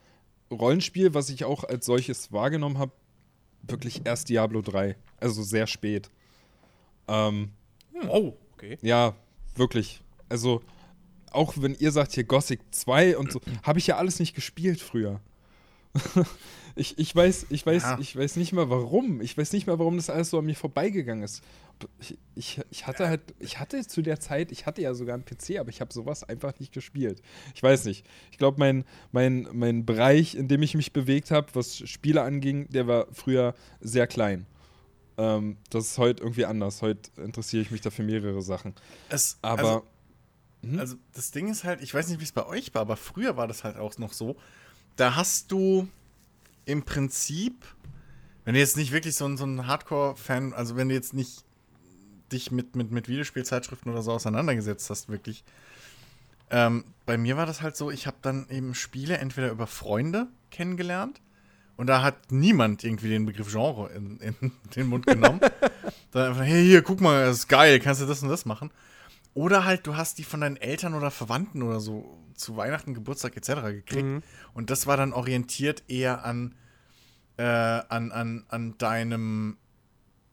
Rollenspiel, 0.52 1.12
was 1.12 1.28
ich 1.28 1.44
auch 1.44 1.64
als 1.64 1.86
solches 1.86 2.32
wahrgenommen 2.32 2.78
habe, 2.78 2.92
wirklich 3.62 4.02
erst 4.04 4.28
Diablo 4.28 4.62
3. 4.62 4.96
Also 5.18 5.42
sehr 5.42 5.66
spät. 5.66 6.10
Ähm, 7.08 7.50
oh, 8.08 8.34
okay. 8.54 8.78
Ja, 8.82 9.14
Wirklich. 9.60 10.00
Also, 10.30 10.62
auch 11.32 11.52
wenn 11.58 11.74
ihr 11.74 11.92
sagt 11.92 12.12
hier 12.12 12.24
Gothic 12.24 12.60
2 12.70 13.18
und 13.18 13.30
so, 13.30 13.40
habe 13.62 13.78
ich 13.78 13.86
ja 13.86 13.98
alles 13.98 14.18
nicht 14.18 14.34
gespielt 14.34 14.80
früher. 14.80 15.20
ich, 16.76 16.98
ich 16.98 17.14
weiß, 17.14 17.46
ich 17.50 17.66
weiß, 17.66 17.82
ja. 17.82 17.98
ich 18.00 18.16
weiß 18.16 18.36
nicht 18.36 18.54
mehr 18.54 18.70
warum. 18.70 19.20
Ich 19.20 19.36
weiß 19.36 19.52
nicht 19.52 19.66
mehr, 19.66 19.78
warum 19.78 19.96
das 19.96 20.08
alles 20.08 20.30
so 20.30 20.38
an 20.38 20.46
mir 20.46 20.54
vorbeigegangen 20.54 21.22
ist. 21.22 21.42
Ich, 22.00 22.16
ich, 22.34 22.60
ich 22.70 22.86
hatte 22.86 23.06
halt, 23.06 23.20
ich 23.38 23.58
hatte 23.58 23.86
zu 23.86 24.00
der 24.00 24.18
Zeit, 24.18 24.50
ich 24.50 24.64
hatte 24.64 24.80
ja 24.80 24.94
sogar 24.94 25.14
einen 25.14 25.26
PC, 25.26 25.58
aber 25.58 25.68
ich 25.68 25.82
habe 25.82 25.92
sowas 25.92 26.24
einfach 26.24 26.58
nicht 26.58 26.72
gespielt. 26.72 27.20
Ich 27.54 27.62
weiß 27.62 27.84
nicht. 27.84 28.06
Ich 28.30 28.38
glaube, 28.38 28.58
mein, 28.58 28.84
mein, 29.12 29.46
mein 29.52 29.84
Bereich, 29.84 30.36
in 30.36 30.48
dem 30.48 30.62
ich 30.62 30.74
mich 30.74 30.94
bewegt 30.94 31.30
habe, 31.30 31.48
was 31.52 31.86
Spiele 31.86 32.22
anging, 32.22 32.66
der 32.70 32.86
war 32.86 33.08
früher 33.12 33.54
sehr 33.80 34.06
klein. 34.06 34.46
Ähm, 35.20 35.58
das 35.68 35.86
ist 35.86 35.98
heute 35.98 36.22
irgendwie 36.22 36.46
anders. 36.46 36.80
Heute 36.80 37.10
interessiere 37.20 37.60
ich 37.60 37.70
mich 37.70 37.82
dafür 37.82 38.06
mehrere 38.06 38.40
Sachen. 38.40 38.74
Es, 39.10 39.38
aber. 39.42 39.58
Also, 39.58 39.86
hm? 40.62 40.80
also, 40.80 40.96
das 41.12 41.30
Ding 41.30 41.48
ist 41.48 41.64
halt, 41.64 41.82
ich 41.82 41.92
weiß 41.92 42.08
nicht, 42.08 42.20
wie 42.20 42.24
es 42.24 42.32
bei 42.32 42.46
euch 42.46 42.74
war, 42.74 42.80
aber 42.80 42.96
früher 42.96 43.36
war 43.36 43.46
das 43.46 43.62
halt 43.62 43.76
auch 43.76 43.98
noch 43.98 44.14
so. 44.14 44.36
Da 44.96 45.16
hast 45.16 45.52
du 45.52 45.88
im 46.64 46.84
Prinzip, 46.84 47.66
wenn 48.46 48.54
du 48.54 48.60
jetzt 48.60 48.78
nicht 48.78 48.92
wirklich 48.92 49.14
so 49.14 49.26
ein, 49.26 49.36
so 49.36 49.44
ein 49.44 49.66
Hardcore-Fan, 49.66 50.54
also 50.54 50.76
wenn 50.76 50.88
du 50.88 50.94
jetzt 50.94 51.12
nicht 51.12 51.44
dich 52.32 52.50
mit, 52.50 52.74
mit, 52.74 52.90
mit 52.90 53.08
Videospielzeitschriften 53.08 53.92
oder 53.92 54.00
so 54.00 54.12
auseinandergesetzt 54.12 54.88
hast, 54.88 55.10
wirklich. 55.10 55.44
Ähm, 56.48 56.84
bei 57.04 57.18
mir 57.18 57.36
war 57.36 57.44
das 57.44 57.60
halt 57.60 57.76
so, 57.76 57.90
ich 57.90 58.06
habe 58.06 58.16
dann 58.22 58.48
eben 58.48 58.74
Spiele 58.74 59.18
entweder 59.18 59.50
über 59.50 59.66
Freunde 59.66 60.28
kennengelernt 60.50 61.20
und 61.76 61.86
da 61.86 62.02
hat 62.02 62.30
niemand 62.30 62.84
irgendwie 62.84 63.08
den 63.08 63.26
Begriff 63.26 63.50
Genre 63.50 63.90
in, 63.90 64.18
in 64.18 64.52
den 64.76 64.86
Mund 64.86 65.06
genommen. 65.06 65.40
Dann 66.12 66.30
einfach, 66.30 66.44
hey, 66.44 66.64
hier, 66.64 66.82
guck 66.82 67.00
mal, 67.00 67.24
das 67.24 67.38
ist 67.38 67.48
geil, 67.48 67.80
kannst 67.80 68.02
du 68.02 68.06
das 68.06 68.22
und 68.22 68.28
das 68.28 68.44
machen. 68.44 68.70
Oder 69.34 69.64
halt, 69.64 69.86
du 69.86 69.96
hast 69.96 70.18
die 70.18 70.24
von 70.24 70.40
deinen 70.40 70.56
Eltern 70.56 70.94
oder 70.94 71.10
Verwandten 71.10 71.62
oder 71.62 71.80
so 71.80 72.18
zu 72.34 72.56
Weihnachten, 72.56 72.94
Geburtstag 72.94 73.36
etc. 73.36 73.62
gekriegt. 73.62 74.08
Mhm. 74.08 74.22
Und 74.54 74.70
das 74.70 74.86
war 74.86 74.96
dann 74.96 75.12
orientiert 75.12 75.84
eher 75.88 76.24
an, 76.24 76.54
äh, 77.36 77.44
an, 77.44 78.10
an, 78.12 78.44
an 78.48 78.76
deinem, 78.78 79.56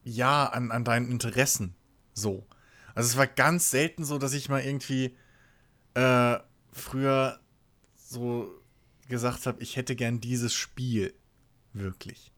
ja, 0.03 0.45
an, 0.47 0.71
an 0.71 0.83
deinen 0.83 1.11
Interessen. 1.11 1.75
So. 2.13 2.47
Also 2.95 3.09
es 3.09 3.17
war 3.17 3.27
ganz 3.27 3.69
selten 3.69 4.03
so, 4.03 4.17
dass 4.17 4.33
ich 4.33 4.49
mal 4.49 4.63
irgendwie 4.63 5.15
äh, 5.93 6.37
früher 6.71 7.39
so 7.95 8.49
gesagt 9.07 9.45
habe, 9.45 9.61
ich 9.61 9.75
hätte 9.75 9.95
gern 9.95 10.19
dieses 10.19 10.53
Spiel. 10.53 11.13
Wirklich. 11.79 12.31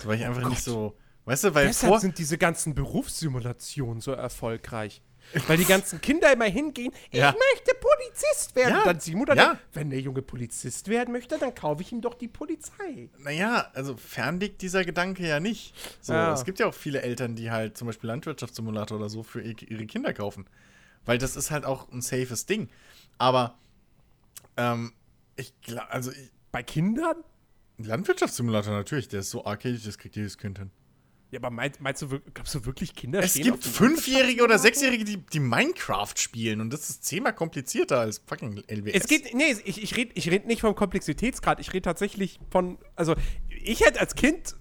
So, 0.00 0.08
weil 0.08 0.18
ich 0.18 0.24
einfach 0.24 0.44
oh 0.44 0.48
nicht 0.48 0.62
so. 0.62 0.96
Weißt 1.24 1.44
du, 1.44 1.54
weil 1.54 1.66
Deshalb 1.66 1.92
vor 1.92 2.00
sind 2.00 2.18
diese 2.18 2.38
ganzen 2.38 2.74
Berufssimulationen 2.74 4.00
so 4.00 4.12
erfolgreich. 4.12 5.02
Weil 5.46 5.58
die 5.58 5.64
ganzen 5.64 6.00
Kinder 6.00 6.32
immer 6.32 6.46
hingehen, 6.46 6.92
ja. 7.12 7.30
ich 7.30 7.36
möchte 7.36 7.74
Polizist 7.78 8.56
werden. 8.56 8.70
Ja. 8.70 8.78
Und 8.78 8.86
dann 8.86 8.98
die 8.98 9.14
Mutter 9.14 9.36
ja. 9.36 9.58
wenn 9.72 9.90
der 9.90 10.00
Junge 10.00 10.22
Polizist 10.22 10.88
werden 10.88 11.12
möchte, 11.12 11.38
dann 11.38 11.54
kaufe 11.54 11.82
ich 11.82 11.92
ihm 11.92 12.00
doch 12.00 12.14
die 12.14 12.26
Polizei. 12.26 13.10
Naja, 13.18 13.70
also 13.74 13.96
fern 13.96 14.40
liegt 14.40 14.62
dieser 14.62 14.84
Gedanke 14.84 15.26
ja 15.26 15.38
nicht. 15.38 15.74
So, 16.00 16.14
ja. 16.14 16.32
Es 16.32 16.44
gibt 16.44 16.58
ja 16.58 16.66
auch 16.66 16.74
viele 16.74 17.02
Eltern, 17.02 17.36
die 17.36 17.50
halt 17.50 17.76
zum 17.76 17.86
Beispiel 17.86 18.08
Landwirtschaftssimulator 18.08 18.98
oder 18.98 19.08
so 19.08 19.22
für 19.22 19.40
ihre 19.40 19.86
Kinder 19.86 20.12
kaufen. 20.12 20.46
Weil 21.04 21.18
das 21.18 21.36
ist 21.36 21.50
halt 21.50 21.64
auch 21.64 21.90
ein 21.92 22.02
safes 22.02 22.46
Ding. 22.46 22.68
Aber 23.18 23.56
ähm, 24.56 24.92
ich 25.36 25.58
glaube, 25.60 25.90
also 25.90 26.10
ich, 26.10 26.30
bei 26.50 26.62
Kindern? 26.62 27.16
Landwirtschaftssimulator 27.84 28.72
natürlich, 28.72 29.08
der 29.08 29.20
ist 29.20 29.30
so 29.30 29.44
arcadisch, 29.44 29.84
das 29.84 29.98
kriegt 29.98 30.16
jedes 30.16 30.38
Kind 30.38 30.58
hin. 30.58 30.70
Ja, 31.30 31.38
aber 31.38 31.50
meinst, 31.50 31.80
meinst 31.80 32.02
du, 32.02 32.08
glaubst 32.34 32.54
du 32.56 32.64
wirklich 32.64 32.94
Kinder 32.94 33.22
Es 33.22 33.34
gibt 33.34 33.64
Fünfjährige 33.64 34.42
oder 34.42 34.58
Sechsjährige, 34.58 35.04
die, 35.04 35.18
die 35.18 35.38
Minecraft 35.38 36.14
spielen 36.16 36.60
und 36.60 36.72
das 36.72 36.90
ist 36.90 37.04
zehnmal 37.04 37.34
komplizierter 37.34 38.00
als 38.00 38.20
fucking 38.26 38.64
LWS. 38.68 38.94
Es 38.94 39.06
geht, 39.06 39.32
nee, 39.32 39.54
ich, 39.64 39.80
ich 39.80 39.96
rede 39.96 40.10
ich 40.14 40.28
red 40.28 40.46
nicht 40.46 40.62
vom 40.62 40.74
Komplexitätsgrad, 40.74 41.60
ich 41.60 41.72
rede 41.72 41.82
tatsächlich 41.82 42.40
von, 42.50 42.78
also 42.96 43.14
ich 43.62 43.80
hätte 43.80 44.00
als 44.00 44.16
Kind 44.16 44.56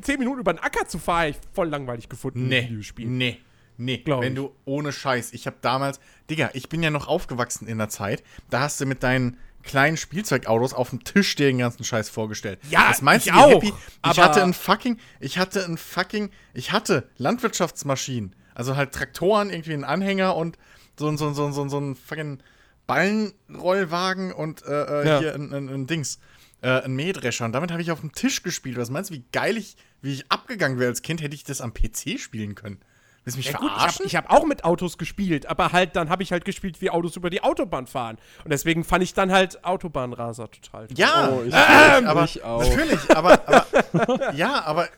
zehn 0.00 0.18
Minuten 0.18 0.40
über 0.40 0.54
den 0.54 0.60
Acker 0.60 0.86
zu 0.86 0.98
fahren, 0.98 1.30
ich 1.30 1.36
voll 1.52 1.68
langweilig 1.68 2.08
gefunden. 2.08 2.48
Nee, 2.48 2.64
Videospiel. 2.64 3.06
nee. 3.06 3.38
Nee, 3.78 3.98
Glaub 3.98 4.22
wenn 4.22 4.32
ich. 4.32 4.38
du 4.38 4.54
ohne 4.64 4.90
Scheiß. 4.90 5.34
Ich 5.34 5.46
habe 5.46 5.58
damals, 5.60 6.00
Digga, 6.30 6.48
ich 6.54 6.70
bin 6.70 6.82
ja 6.82 6.90
noch 6.90 7.08
aufgewachsen 7.08 7.68
in 7.68 7.76
der 7.76 7.90
Zeit. 7.90 8.22
Da 8.48 8.60
hast 8.60 8.80
du 8.80 8.86
mit 8.86 9.02
deinen 9.02 9.36
kleinen 9.66 9.96
Spielzeugautos 9.96 10.72
auf 10.72 10.90
dem 10.90 11.04
Tisch 11.04 11.34
den 11.36 11.58
ganzen 11.58 11.84
Scheiß 11.84 12.08
vorgestellt. 12.08 12.58
Ja, 12.70 12.88
das 12.88 13.02
meinst 13.02 13.26
ich 13.26 13.32
du, 13.32 13.38
auch. 13.38 13.50
Happy? 13.50 13.72
Ich 14.10 14.18
hatte 14.18 14.42
ein 14.42 14.54
fucking, 14.54 14.98
ich 15.20 15.36
hatte 15.36 15.64
ein 15.64 15.76
fucking, 15.76 16.30
ich 16.54 16.72
hatte 16.72 17.08
Landwirtschaftsmaschinen. 17.18 18.34
Also 18.54 18.76
halt 18.76 18.92
Traktoren, 18.92 19.50
irgendwie 19.50 19.74
einen 19.74 19.84
Anhänger 19.84 20.34
und 20.34 20.56
so, 20.98 21.14
so, 21.16 21.32
so, 21.34 21.50
so, 21.50 21.68
so 21.68 21.78
ein 21.78 21.94
fucking 21.94 22.38
Ballenrollwagen 22.86 24.32
und 24.32 24.64
äh, 24.64 25.02
äh, 25.02 25.06
ja. 25.06 25.18
hier 25.18 25.34
ein, 25.34 25.52
ein, 25.52 25.68
ein 25.68 25.86
Dings. 25.86 26.18
Äh, 26.62 26.82
ein 26.82 26.94
Mähdrescher. 26.94 27.44
Und 27.44 27.52
damit 27.52 27.70
habe 27.70 27.82
ich 27.82 27.90
auf 27.90 28.00
dem 28.00 28.12
Tisch 28.12 28.42
gespielt. 28.42 28.78
Was 28.78 28.88
meinst 28.88 29.10
du, 29.10 29.14
wie 29.14 29.24
geil 29.32 29.58
ich, 29.58 29.76
wie 30.00 30.14
ich 30.14 30.30
abgegangen 30.30 30.78
wäre 30.78 30.88
als 30.88 31.02
Kind, 31.02 31.20
hätte 31.20 31.34
ich 31.34 31.44
das 31.44 31.60
am 31.60 31.74
PC 31.74 32.18
spielen 32.18 32.54
können? 32.54 32.80
Willst 33.26 33.36
du 33.36 33.38
mich 33.40 33.50
ja, 33.50 33.58
verarschen? 33.58 34.04
Gut, 34.04 34.06
ich 34.06 34.14
habe 34.14 34.28
hab 34.28 34.38
auch 34.38 34.46
mit 34.46 34.62
Autos 34.62 34.98
gespielt, 34.98 35.46
aber 35.46 35.72
halt, 35.72 35.96
dann 35.96 36.10
habe 36.10 36.22
ich 36.22 36.30
halt 36.30 36.44
gespielt, 36.44 36.80
wie 36.80 36.90
Autos 36.90 37.16
über 37.16 37.28
die 37.28 37.42
Autobahn 37.42 37.88
fahren. 37.88 38.18
Und 38.44 38.52
deswegen 38.52 38.84
fand 38.84 39.02
ich 39.02 39.14
dann 39.14 39.32
halt 39.32 39.64
Autobahnraser 39.64 40.48
total 40.48 40.86
toll. 40.86 40.96
Ja, 40.96 41.30
oh, 41.30 41.42
ich, 41.44 41.52
ähm, 41.52 42.06
aber, 42.06 42.22
ich 42.22 42.44
auch. 42.44 42.60
natürlich, 42.60 43.10
aber, 43.10 43.32
aber 43.48 44.32
ja, 44.34 44.64
aber 44.64 44.88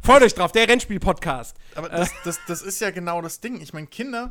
Freut 0.00 0.22
euch 0.22 0.34
drauf, 0.34 0.52
der 0.52 0.66
Rennspiel-Podcast. 0.66 1.56
Aber 1.74 1.90
das, 1.90 2.10
das, 2.24 2.38
das 2.46 2.62
ist 2.62 2.80
ja 2.80 2.90
genau 2.90 3.20
das 3.20 3.40
Ding. 3.40 3.60
Ich 3.60 3.74
meine, 3.74 3.86
Kinder, 3.86 4.30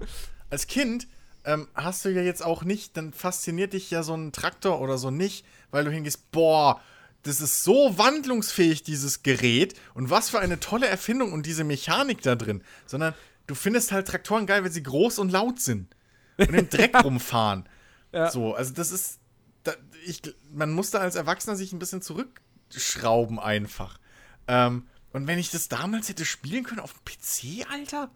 als 0.50 0.66
Kind 0.66 1.08
ähm, 1.46 1.68
hast 1.76 2.06
du 2.06 2.10
ja 2.10 2.22
jetzt 2.22 2.44
auch 2.44 2.64
nicht, 2.64 2.98
dann 2.98 3.14
fasziniert 3.14 3.74
dich 3.74 3.92
ja 3.92 4.02
so 4.02 4.16
ein 4.16 4.32
Traktor 4.32 4.82
oder 4.82 4.98
so 4.98 5.12
nicht, 5.12 5.46
weil 5.70 5.86
du 5.86 5.92
hingehst, 5.92 6.32
boah, 6.32 6.82
das 7.24 7.40
ist 7.40 7.64
so 7.64 7.98
wandlungsfähig, 7.98 8.84
dieses 8.84 9.24
Gerät, 9.24 9.76
und 9.94 10.10
was 10.10 10.30
für 10.30 10.40
eine 10.40 10.60
tolle 10.60 10.88
Erfindung 10.88 11.32
und 11.32 11.46
diese 11.46 11.64
Mechanik 11.64 12.22
da 12.22 12.36
drin, 12.36 12.64
sondern 12.86 13.14
du 13.48 13.56
findest 13.56 13.92
halt 13.92 14.08
Traktoren 14.08 14.46
geil, 14.46 14.64
weil 14.64 14.72
sie 14.72 14.84
groß 14.84 15.20
und 15.20 15.32
laut 15.32 15.60
sind 15.60 15.96
und 16.38 16.54
im 16.54 16.70
Dreck 16.70 16.96
rumfahren. 17.04 17.68
Ja. 18.12 18.30
So, 18.32 18.54
also 18.54 18.74
das 18.74 18.92
ist, 18.92 19.20
da, 19.64 19.74
ich, 20.06 20.22
man 20.52 20.72
muss 20.72 20.92
da 20.92 21.00
als 21.00 21.16
Erwachsener 21.16 21.56
sich 21.56 21.74
ein 21.74 21.80
bisschen 21.80 22.02
zurückschrauben 22.02 23.40
einfach. 23.40 24.00
Ähm, 24.48 24.88
und 25.12 25.28
wenn 25.28 25.40
ich 25.40 25.52
das 25.52 25.68
damals 25.68 26.10
hätte 26.10 26.26
spielen 26.26 26.64
können 26.64 26.80
auf 26.80 26.94
dem 26.94 27.06
PC, 27.06 27.70
Alter, 27.72 28.12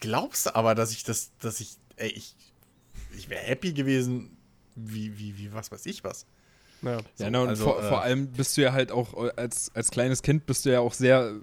glaubst 0.00 0.46
du 0.46 0.54
aber, 0.54 0.74
dass 0.74 0.92
ich 0.92 1.04
das, 1.04 1.32
dass 1.38 1.60
ich, 1.60 1.76
ey, 1.96 2.10
ich, 2.10 2.36
ich 3.16 3.28
wäre 3.28 3.42
happy 3.42 3.72
gewesen, 3.72 4.36
wie, 4.74 5.18
wie, 5.18 5.36
wie, 5.38 5.52
was 5.52 5.70
weiß 5.70 5.86
ich 5.86 6.04
was. 6.04 6.26
Ja, 6.82 6.98
so, 7.14 7.24
ja 7.24 7.30
no, 7.30 7.46
also, 7.46 7.64
vor, 7.64 7.82
äh, 7.82 7.88
vor, 7.88 8.02
allem 8.02 8.32
bist 8.32 8.56
du 8.56 8.62
ja 8.62 8.72
halt 8.72 8.92
auch 8.92 9.14
als, 9.36 9.70
als 9.74 9.90
kleines 9.90 10.22
Kind 10.22 10.46
bist 10.46 10.64
du 10.66 10.72
ja 10.72 10.80
auch 10.80 10.92
sehr 10.92 11.34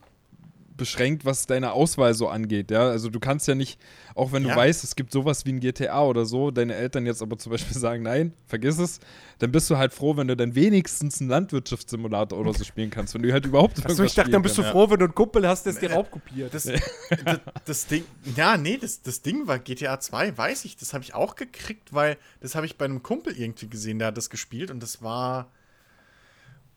beschränkt, 0.77 1.25
was 1.25 1.45
deine 1.47 1.73
Auswahl 1.73 2.13
so 2.13 2.27
angeht, 2.27 2.71
ja. 2.71 2.87
Also 2.89 3.09
du 3.09 3.19
kannst 3.19 3.47
ja 3.47 3.55
nicht, 3.55 3.79
auch 4.15 4.31
wenn 4.31 4.43
du 4.43 4.49
ja. 4.49 4.55
weißt, 4.55 4.83
es 4.83 4.95
gibt 4.95 5.11
sowas 5.11 5.45
wie 5.45 5.51
ein 5.51 5.59
GTA 5.59 6.03
oder 6.03 6.25
so, 6.25 6.51
deine 6.51 6.75
Eltern 6.75 7.05
jetzt 7.05 7.21
aber 7.21 7.37
zum 7.37 7.51
Beispiel 7.51 7.77
sagen, 7.77 8.03
nein, 8.03 8.33
vergiss 8.47 8.79
es, 8.79 8.99
dann 9.39 9.51
bist 9.51 9.69
du 9.69 9.77
halt 9.77 9.93
froh, 9.93 10.17
wenn 10.17 10.27
du 10.27 10.35
dann 10.35 10.55
wenigstens 10.55 11.21
einen 11.21 11.29
Landwirtschaftssimulator 11.29 12.39
oder 12.39 12.53
so 12.53 12.63
spielen 12.63 12.89
kannst, 12.89 13.13
wenn 13.13 13.21
du 13.21 13.31
halt 13.31 13.45
überhaupt 13.45 13.85
Achso, 13.85 14.03
ich 14.03 14.13
dachte, 14.13 14.31
dann 14.31 14.41
bist 14.41 14.57
du 14.57 14.63
froh, 14.63 14.89
wenn 14.89 14.99
du 14.99 15.05
einen 15.05 15.15
Kumpel 15.15 15.47
hast, 15.47 15.65
der 15.65 15.73
es 15.73 15.79
dir 15.79 15.91
raubkopiert. 15.91 16.53
Das, 16.53 16.63
das, 17.25 17.39
das, 17.65 17.87
Ding, 17.87 18.03
ja, 18.35 18.57
nee, 18.57 18.77
das, 18.77 19.01
das 19.01 19.21
Ding 19.21 19.47
war 19.47 19.59
GTA 19.59 19.99
2, 19.99 20.37
weiß 20.37 20.65
ich, 20.65 20.77
das 20.77 20.93
habe 20.93 21.03
ich 21.03 21.13
auch 21.13 21.35
gekriegt, 21.35 21.93
weil 21.93 22.17
das 22.39 22.55
habe 22.55 22.65
ich 22.65 22.77
bei 22.77 22.85
einem 22.85 23.03
Kumpel 23.03 23.37
irgendwie 23.37 23.67
gesehen, 23.67 23.99
der 23.99 24.09
hat 24.09 24.17
das 24.17 24.29
gespielt 24.29 24.71
und 24.71 24.81
das 24.81 25.01
war 25.01 25.51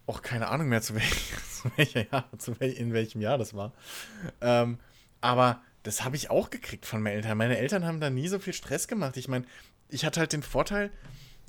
auch 0.07 0.23
keine 0.23 0.49
Ahnung 0.49 0.69
mehr, 0.69 0.83
zu, 0.83 0.95
welch, 0.95 1.33
zu 1.63 1.71
welcher 1.77 2.11
Jahr, 2.11 2.29
zu 2.39 2.59
wel, 2.61 2.73
in 2.73 2.93
welchem 2.93 3.21
Jahr 3.21 3.39
das 3.39 3.55
war. 3.55 3.73
Ähm, 4.41 4.79
aber 5.21 5.63
das 5.83 6.05
habe 6.05 6.17
ich 6.17 6.31
auch 6.31 6.51
gekriegt 6.51 6.87
von 6.87 7.03
meinen 7.03 7.17
Eltern. 7.17 7.39
Meine 7.39 7.59
Eltern 7.59 7.85
haben 7.85 8.01
da 8.01 8.11
nie 8.11 8.29
so 8.29 8.39
viel 8.39 8.53
Stress 8.53 8.89
gemacht. 8.89 9.17
Ich 9.17 9.29
meine, 9.29 9.45
ich 9.89 10.05
hatte 10.05 10.21
halt 10.21 10.33
den 10.33 10.43
Vorteil, 10.43 10.91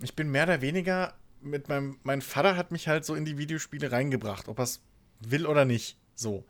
ich 0.01 0.15
bin 0.15 0.29
mehr 0.29 0.43
oder 0.43 0.61
weniger 0.61 1.13
mit 1.41 1.69
meinem, 1.69 1.99
mein 2.03 2.21
Vater 2.21 2.57
hat 2.57 2.71
mich 2.71 2.87
halt 2.87 3.05
so 3.05 3.15
in 3.15 3.25
die 3.25 3.37
Videospiele 3.37 3.91
reingebracht, 3.91 4.47
ob 4.47 4.59
er 4.59 4.63
es 4.63 4.81
will 5.19 5.45
oder 5.45 5.65
nicht. 5.65 5.97
So. 6.15 6.45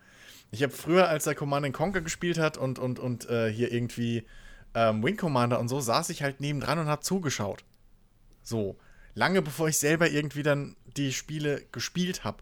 Ich 0.51 0.63
habe 0.63 0.73
früher, 0.73 1.09
als 1.09 1.27
er 1.27 1.35
Command 1.35 1.71
Conquer 1.73 2.01
gespielt 2.01 2.37
hat 2.37 2.57
und, 2.57 2.79
und, 2.79 2.99
und 2.99 3.29
äh, 3.29 3.51
hier 3.51 3.71
irgendwie 3.71 4.25
ähm, 4.73 5.03
Wing 5.03 5.17
Commander 5.17 5.59
und 5.59 5.67
so, 5.67 5.79
saß 5.79 6.09
ich 6.09 6.23
halt 6.23 6.39
nebendran 6.39 6.79
und 6.79 6.87
habe 6.87 7.01
zugeschaut. 7.01 7.63
So. 8.41 8.77
Lange 9.13 9.41
bevor 9.41 9.69
ich 9.69 9.77
selber 9.77 10.09
irgendwie 10.09 10.43
dann 10.43 10.75
die 10.97 11.13
Spiele 11.13 11.63
gespielt 11.71 12.23
habe. 12.23 12.37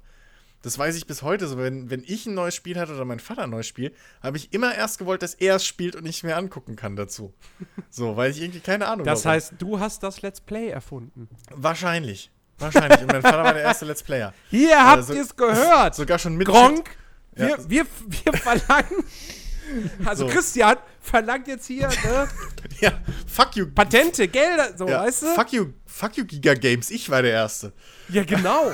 Das 0.63 0.79
weiß 0.79 0.95
ich 0.95 1.05
bis 1.07 1.21
heute 1.23 1.47
so. 1.47 1.57
Wenn, 1.57 1.89
wenn 1.89 2.03
ich 2.07 2.25
ein 2.25 2.35
neues 2.35 2.55
Spiel 2.55 2.79
hatte 2.79 2.93
oder 2.95 3.03
mein 3.03 3.19
Vater 3.19 3.43
ein 3.43 3.49
neues 3.49 3.67
Spiel, 3.67 3.93
habe 4.21 4.37
ich 4.37 4.53
immer 4.53 4.73
erst 4.73 4.97
gewollt, 4.97 5.21
dass 5.21 5.33
er 5.33 5.57
es 5.57 5.65
spielt 5.65 5.95
und 5.95 6.05
ich 6.05 6.23
mir 6.23 6.37
angucken 6.37 6.75
kann 6.75 6.95
dazu. 6.95 7.33
So, 7.89 8.17
weil 8.17 8.31
ich 8.31 8.41
irgendwie 8.41 8.59
keine 8.59 8.87
Ahnung 8.87 9.01
habe. 9.05 9.11
Das 9.11 9.23
heißt, 9.23 9.53
du 9.59 9.79
hast 9.79 10.01
das 10.01 10.23
Let's 10.23 10.41
Play 10.41 10.69
erfunden. 10.69 11.29
Wahrscheinlich. 11.51 12.31
Wahrscheinlich. 12.57 13.01
Und 13.01 13.11
mein 13.11 13.21
Vater 13.21 13.43
war 13.43 13.53
der 13.53 13.61
erste 13.61 13.85
Let's 13.85 14.01
Player. 14.01 14.33
Hier 14.49 14.83
habt 14.83 14.97
also, 14.97 15.13
ihr 15.13 15.21
es 15.21 15.35
gehört. 15.35 15.93
Sogar 15.93 16.17
schon 16.17 16.35
mit. 16.35 16.47
Gronk, 16.47 16.89
wir, 17.33 17.49
ja. 17.49 17.69
wir, 17.69 17.85
wir 18.07 18.33
verlangen. 18.33 19.03
Also 20.05 20.27
so. 20.27 20.33
Christian 20.33 20.77
verlangt 20.99 21.47
jetzt 21.47 21.65
hier, 21.65 21.87
ne? 21.87 22.27
ja, 22.79 22.91
fuck 23.27 23.55
you. 23.55 23.67
Patente, 23.67 24.27
Gelder, 24.27 24.77
so, 24.77 24.87
ja, 24.87 25.01
weißt 25.01 25.23
du? 25.23 25.27
Fuck 25.35 25.53
you, 25.53 25.73
fuck 25.85 26.17
you 26.17 26.25
Giga 26.25 26.53
Games, 26.53 26.89
ich 26.91 27.09
war 27.09 27.21
der 27.21 27.31
Erste. 27.31 27.73
Ja, 28.09 28.23
genau. 28.23 28.71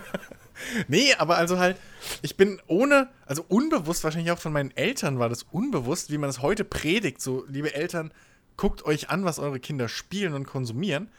nee, 0.88 1.14
aber 1.14 1.36
also 1.36 1.58
halt, 1.58 1.76
ich 2.22 2.36
bin 2.36 2.60
ohne, 2.66 3.08
also 3.24 3.44
unbewusst, 3.48 4.04
wahrscheinlich 4.04 4.32
auch 4.32 4.38
von 4.38 4.52
meinen 4.52 4.76
Eltern 4.76 5.18
war 5.18 5.28
das 5.28 5.44
unbewusst, 5.44 6.10
wie 6.10 6.18
man 6.18 6.30
es 6.30 6.42
heute 6.42 6.64
predigt. 6.64 7.20
So, 7.20 7.44
liebe 7.48 7.74
Eltern, 7.74 8.12
guckt 8.56 8.84
euch 8.84 9.10
an, 9.10 9.24
was 9.24 9.38
eure 9.38 9.60
Kinder 9.60 9.88
spielen 9.88 10.34
und 10.34 10.46
konsumieren. 10.46 11.10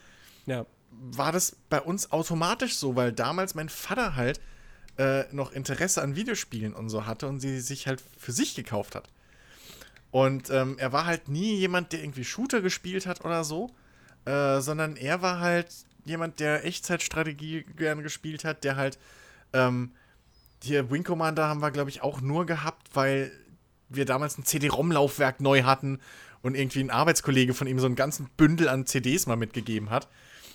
Ja. 0.46 0.66
War 0.92 1.32
das 1.32 1.56
bei 1.70 1.82
uns 1.82 2.12
automatisch 2.12 2.76
so, 2.76 2.96
weil 2.96 3.12
damals 3.12 3.54
mein 3.54 3.70
Vater 3.70 4.16
halt 4.16 4.40
äh, 4.98 5.24
noch 5.32 5.52
Interesse 5.52 6.02
an 6.02 6.16
Videospielen 6.16 6.74
und 6.74 6.90
so 6.90 7.06
hatte 7.06 7.28
und 7.28 7.40
sie 7.40 7.60
sich 7.60 7.88
halt 7.88 8.04
für 8.18 8.32
sich 8.32 8.56
gekauft 8.56 8.96
hat. 8.96 9.10
Und 10.12 10.50
ähm, 10.50 10.78
er 10.80 10.94
war 10.94 11.06
halt 11.06 11.28
nie 11.28 11.56
jemand, 11.56 11.94
der 11.94 12.02
irgendwie 12.02 12.24
Shooter 12.24 12.62
gespielt 12.62 13.06
hat 13.06 13.24
oder 13.24 13.44
so, 13.44 13.72
äh, 14.26 14.60
sondern 14.62 14.96
er 14.96 15.22
war 15.22 15.40
halt 15.40 15.68
jemand, 16.06 16.40
der 16.40 16.66
Echtzeitstrategie 16.66 17.66
gern 17.76 18.02
gespielt 18.02 18.44
hat, 18.46 18.64
der 18.64 18.78
halt 18.78 18.98
ähm, 19.54 19.92
hier 20.64 20.90
Wing 20.90 21.04
Commander 21.04 21.48
haben 21.48 21.62
wir, 21.62 21.72
glaube 21.72 21.90
ich, 21.90 22.02
auch 22.02 22.22
nur 22.22 22.46
gehabt, 22.46 22.90
weil 22.94 23.32
wir 23.90 24.06
damals 24.06 24.38
ein 24.38 24.46
CD-ROM-Laufwerk 24.46 25.40
neu 25.40 25.64
hatten 25.64 26.00
und 26.42 26.56
irgendwie 26.56 26.82
ein 26.82 26.90
Arbeitskollege 26.90 27.54
von 27.54 27.68
ihm 27.68 27.80
so 27.80 27.86
einen 27.86 27.96
ganzen 27.96 28.30
Bündel 28.38 28.70
an 28.70 28.86
CDs 28.86 29.28
mal 29.28 29.36
mitgegeben 29.36 29.90
hat. 29.90 30.08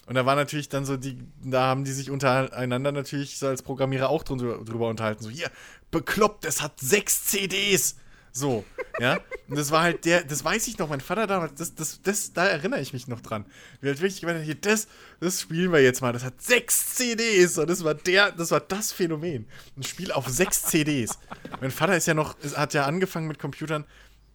Und 0.06 0.14
da 0.16 0.26
war 0.26 0.34
natürlich 0.34 0.68
dann 0.68 0.84
so, 0.84 0.96
die, 0.96 1.18
da 1.44 1.66
haben 1.66 1.84
die 1.84 1.92
sich 1.92 2.10
untereinander 2.10 2.92
natürlich 2.92 3.38
so 3.38 3.46
als 3.46 3.62
Programmierer 3.62 4.08
auch 4.08 4.24
drüber, 4.24 4.64
drüber 4.64 4.88
unterhalten. 4.88 5.22
So, 5.22 5.30
hier, 5.30 5.50
bekloppt, 5.90 6.44
es 6.44 6.60
hat 6.60 6.80
sechs 6.80 7.24
CDs. 7.26 7.96
So, 8.32 8.64
ja. 8.98 9.20
Und 9.48 9.58
das 9.58 9.70
war 9.70 9.82
halt 9.82 10.06
der, 10.06 10.24
das 10.24 10.42
weiß 10.42 10.66
ich 10.66 10.78
noch, 10.78 10.88
mein 10.88 11.02
Vater 11.02 11.26
damals, 11.26 11.54
das, 11.54 11.74
das, 11.74 12.00
das, 12.02 12.32
da 12.32 12.46
erinnere 12.46 12.80
ich 12.80 12.94
mich 12.94 13.06
noch 13.06 13.20
dran. 13.20 13.44
Wie 13.80 13.88
halt 13.88 14.00
wirklich 14.00 14.22
gemeint 14.22 14.42
hier, 14.44 14.54
das, 14.54 14.88
das 15.20 15.42
spielen 15.42 15.70
wir 15.70 15.82
jetzt 15.82 16.00
mal. 16.00 16.12
Das 16.12 16.24
hat 16.24 16.40
sechs 16.40 16.94
CDs 16.94 17.58
und 17.58 17.68
das 17.68 17.84
war 17.84 17.94
der, 17.94 18.32
das 18.32 18.50
war 18.50 18.60
das 18.60 18.90
Phänomen. 18.90 19.46
Ein 19.76 19.82
Spiel 19.82 20.10
auf 20.10 20.28
sechs 20.28 20.62
CDs. 20.62 21.18
Mein 21.60 21.70
Vater 21.70 21.96
ist 21.96 22.06
ja 22.06 22.14
noch, 22.14 22.36
hat 22.56 22.72
ja 22.74 22.86
angefangen 22.86 23.28
mit 23.28 23.38
Computern, 23.38 23.84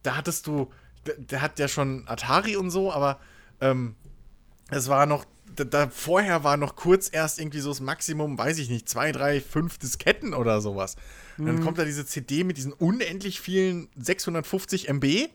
da 0.04 0.16
hattest 0.16 0.46
du, 0.46 0.72
der, 1.06 1.16
der 1.16 1.42
hat 1.42 1.58
ja 1.58 1.66
schon 1.66 2.06
Atari 2.06 2.56
und 2.56 2.70
so, 2.70 2.92
aber 2.92 3.18
ähm, 3.60 3.96
es 4.70 4.88
war 4.88 5.06
noch 5.06 5.26
da, 5.56 5.64
da, 5.64 5.88
vorher 5.88 6.44
war 6.44 6.56
noch 6.56 6.76
kurz 6.76 7.08
erst 7.12 7.38
irgendwie 7.38 7.60
so 7.60 7.70
das 7.70 7.80
Maximum, 7.80 8.38
weiß 8.38 8.58
ich 8.58 8.68
nicht, 8.70 8.88
zwei, 8.88 9.12
drei, 9.12 9.40
fünf 9.40 9.78
Disketten 9.78 10.34
oder 10.34 10.60
sowas. 10.60 10.96
Und 11.36 11.46
dann 11.46 11.56
mhm. 11.56 11.64
kommt 11.64 11.78
da 11.78 11.84
diese 11.84 12.06
CD 12.06 12.44
mit 12.44 12.56
diesen 12.56 12.72
unendlich 12.72 13.40
vielen 13.40 13.88
650 13.96 14.88
MB, 14.88 15.28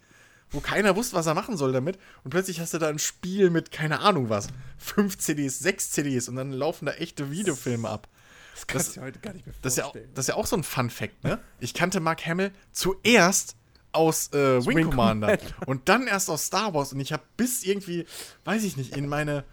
wo 0.51 0.59
keiner 0.59 0.95
wusste, 0.95 1.15
was 1.15 1.25
er 1.25 1.33
machen 1.33 1.57
soll 1.57 1.71
damit. 1.71 1.97
Und 2.23 2.31
plötzlich 2.31 2.59
hast 2.59 2.73
du 2.73 2.77
da 2.77 2.89
ein 2.89 2.99
Spiel 2.99 3.49
mit, 3.49 3.71
keine 3.71 3.99
Ahnung 3.99 4.29
was, 4.29 4.47
fünf 4.77 5.17
CDs, 5.17 5.59
sechs 5.59 5.91
CDs 5.91 6.29
und 6.29 6.35
dann 6.35 6.51
laufen 6.51 6.85
da 6.85 6.93
echte 6.93 7.31
Videofilme 7.31 7.89
ab. 7.89 8.07
Das 8.53 8.67
kannst 8.67 8.87
das, 8.89 8.95
du 8.95 9.01
heute 9.01 9.19
gar 9.19 9.33
nicht 9.33 9.45
mehr 9.45 9.53
vorstellen. 9.53 9.63
Das 9.63 9.95
ist, 9.95 9.95
ja, 9.95 10.09
das 10.13 10.23
ist 10.25 10.29
ja 10.29 10.35
auch 10.35 10.45
so 10.45 10.55
ein 10.55 10.63
Fun-Fact, 10.63 11.23
ne? 11.23 11.39
Ich 11.59 11.73
kannte 11.73 11.99
Mark 11.99 12.25
Hamill 12.25 12.51
zuerst 12.71 13.55
aus 13.93 14.31
äh, 14.33 14.65
Wing, 14.65 14.75
Wing 14.77 14.89
Commander, 14.89 15.37
Commander 15.37 15.67
und 15.67 15.89
dann 15.89 16.07
erst 16.07 16.29
aus 16.29 16.45
Star 16.45 16.73
Wars 16.73 16.93
und 16.93 16.99
ich 16.99 17.13
habe 17.13 17.23
bis 17.37 17.63
irgendwie, 17.63 18.05
weiß 18.43 18.63
ich 18.63 18.75
nicht, 18.75 18.97
in 18.97 19.07
meine 19.07 19.43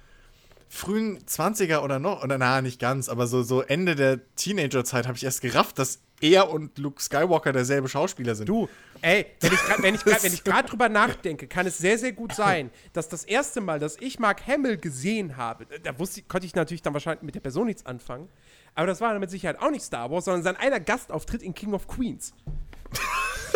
frühen 0.73 1.19
20er 1.27 1.81
oder 1.81 1.99
noch, 1.99 2.23
oder 2.23 2.39
na, 2.39 2.63
nicht 2.63 2.81
ganz, 2.81 3.09
aber 3.09 3.27
so, 3.27 3.43
so 3.43 3.61
Ende 3.61 3.97
der 3.97 4.21
Teenagerzeit 4.37 5.09
habe 5.09 5.19
ich 5.19 5.25
erst 5.25 5.43
gerafft, 5.43 5.81
dass 5.81 5.99
er 6.21 6.49
und 6.49 6.79
Luke 6.79 7.03
Skywalker 7.03 7.53
derselbe 7.53 7.89
Schauspieler 7.89 8.37
sind. 8.37 8.49
Du, 8.49 8.69
ey, 9.03 9.27
wenn 9.41 9.53
ich, 9.53 9.61
wenn 9.83 9.95
ich, 9.97 10.07
wenn 10.23 10.33
ich 10.33 10.45
gerade 10.45 10.69
drüber 10.69 10.89
nachdenke, 10.89 11.49
kann 11.49 11.67
es 11.67 11.77
sehr, 11.77 11.99
sehr 11.99 12.13
gut 12.13 12.33
sein, 12.37 12.71
dass 12.93 13.09
das 13.09 13.25
erste 13.25 13.61
Mal, 13.61 13.81
dass 13.81 13.97
ich 13.99 14.21
Mark 14.21 14.47
Hamill 14.47 14.77
gesehen 14.77 15.37
habe, 15.37 15.67
da 15.83 15.99
wusste, 15.99 16.23
konnte 16.23 16.47
ich 16.47 16.55
natürlich 16.55 16.83
dann 16.83 16.95
wahrscheinlich 16.95 17.23
mit 17.23 17.35
der 17.35 17.41
Person 17.41 17.67
nichts 17.67 17.85
anfangen, 17.85 18.29
aber 18.77 18.87
das 18.87 19.01
war 19.01 19.11
dann 19.11 19.21
mit 19.21 19.31
Sicherheit 19.31 19.61
auch 19.61 19.73
nicht 19.73 19.83
Star 19.83 20.09
Wars, 20.13 20.27
sondern 20.27 20.45
sein 20.45 20.57
einer 20.57 20.79
Gastauftritt 20.79 21.43
in 21.43 21.53
King 21.53 21.75
of 21.75 21.89
Queens. 21.89 22.33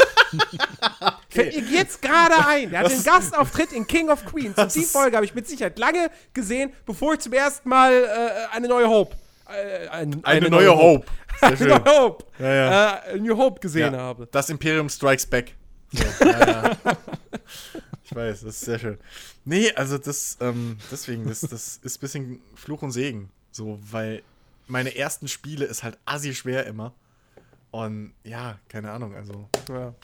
Fällt 1.28 1.54
mir 1.56 1.78
jetzt 1.78 2.00
gerade 2.00 2.46
ein. 2.46 2.70
Der 2.70 2.80
hat 2.80 2.90
den 2.90 3.02
Gastauftritt 3.02 3.72
in 3.72 3.86
King 3.86 4.10
of 4.10 4.24
Queens. 4.24 4.56
Und 4.56 4.74
die 4.74 4.84
Folge 4.84 5.16
habe 5.16 5.26
ich 5.26 5.34
mit 5.34 5.46
Sicherheit 5.48 5.78
lange 5.78 6.10
gesehen, 6.32 6.72
bevor 6.86 7.14
ich 7.14 7.20
zum 7.20 7.32
ersten 7.32 7.68
Mal 7.68 7.92
äh, 7.92 8.54
eine 8.54 8.68
neue 8.68 8.88
Hope. 8.88 9.16
Äh, 9.48 9.88
ein, 9.88 9.90
eine, 9.90 10.24
eine, 10.24 10.50
neue, 10.50 10.66
neue 10.66 10.76
Hope. 10.76 11.06
Eine 11.40 11.66
neue 11.66 11.84
Hope. 11.84 12.24
Ja, 12.38 12.54
ja. 12.54 12.94
Äh, 12.96 13.18
New 13.18 13.36
Hope 13.36 13.60
gesehen 13.60 13.92
ja. 13.92 14.00
habe. 14.00 14.28
Das 14.30 14.48
Imperium 14.48 14.88
Strikes 14.88 15.26
Back. 15.26 15.54
So, 15.92 16.04
ja, 16.24 16.76
ich 18.04 18.14
weiß, 18.14 18.40
das 18.40 18.54
ist 18.54 18.60
sehr 18.60 18.78
schön. 18.78 18.98
Nee, 19.44 19.72
also 19.72 19.98
das, 19.98 20.38
ähm, 20.40 20.78
deswegen, 20.90 21.28
das, 21.28 21.40
das 21.40 21.78
ist 21.82 21.98
ein 21.98 22.00
bisschen 22.00 22.40
Fluch 22.54 22.82
und 22.82 22.90
Segen. 22.90 23.30
So, 23.50 23.78
weil 23.90 24.22
meine 24.66 24.96
ersten 24.96 25.28
Spiele 25.28 25.64
ist 25.66 25.82
halt 25.82 25.98
assi 26.04 26.34
schwer 26.34 26.66
immer. 26.66 26.94
Und 27.70 28.14
ja, 28.22 28.58
keine 28.68 28.90
Ahnung, 28.92 29.14
also. 29.14 29.48
Ja. 29.68 29.94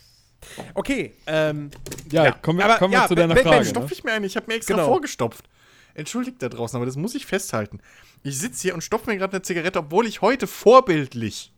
Okay, 0.74 1.14
ähm, 1.26 1.70
ja, 2.11 2.24
ja, 2.24 2.33
kommen 2.33 2.59
wir, 2.59 2.64
aber, 2.64 2.79
kommen 2.79 2.92
wir 2.92 3.00
ja, 3.00 3.09
zu 3.09 3.14
deiner 3.14 3.35
ben, 3.35 3.44
Frage. 3.44 3.59
Ben, 3.59 3.66
stopfe 3.66 3.92
ich 3.92 4.05
mir 4.05 4.12
ein, 4.12 4.24
ich 4.24 4.37
habe 4.37 4.46
mir 4.48 4.55
extra 4.55 4.74
genau. 4.74 4.87
vorgestopft. 4.87 5.44
Entschuldigt 5.94 6.42
da 6.42 6.48
draußen, 6.48 6.76
aber 6.76 6.87
das 6.87 6.96
muss 6.96 7.14
ich 7.14 7.26
festhalten. 7.26 7.81
Ich 8.22 8.38
sitze 8.38 8.62
hier 8.62 8.74
und 8.74 8.83
stopfe 8.83 9.11
mir 9.11 9.16
gerade 9.16 9.33
eine 9.35 9.42
Zigarette, 9.42 9.81
obwohl 9.81 10.07
ich 10.07 10.22
heute 10.22 10.46
vorbildlich, 10.46 11.53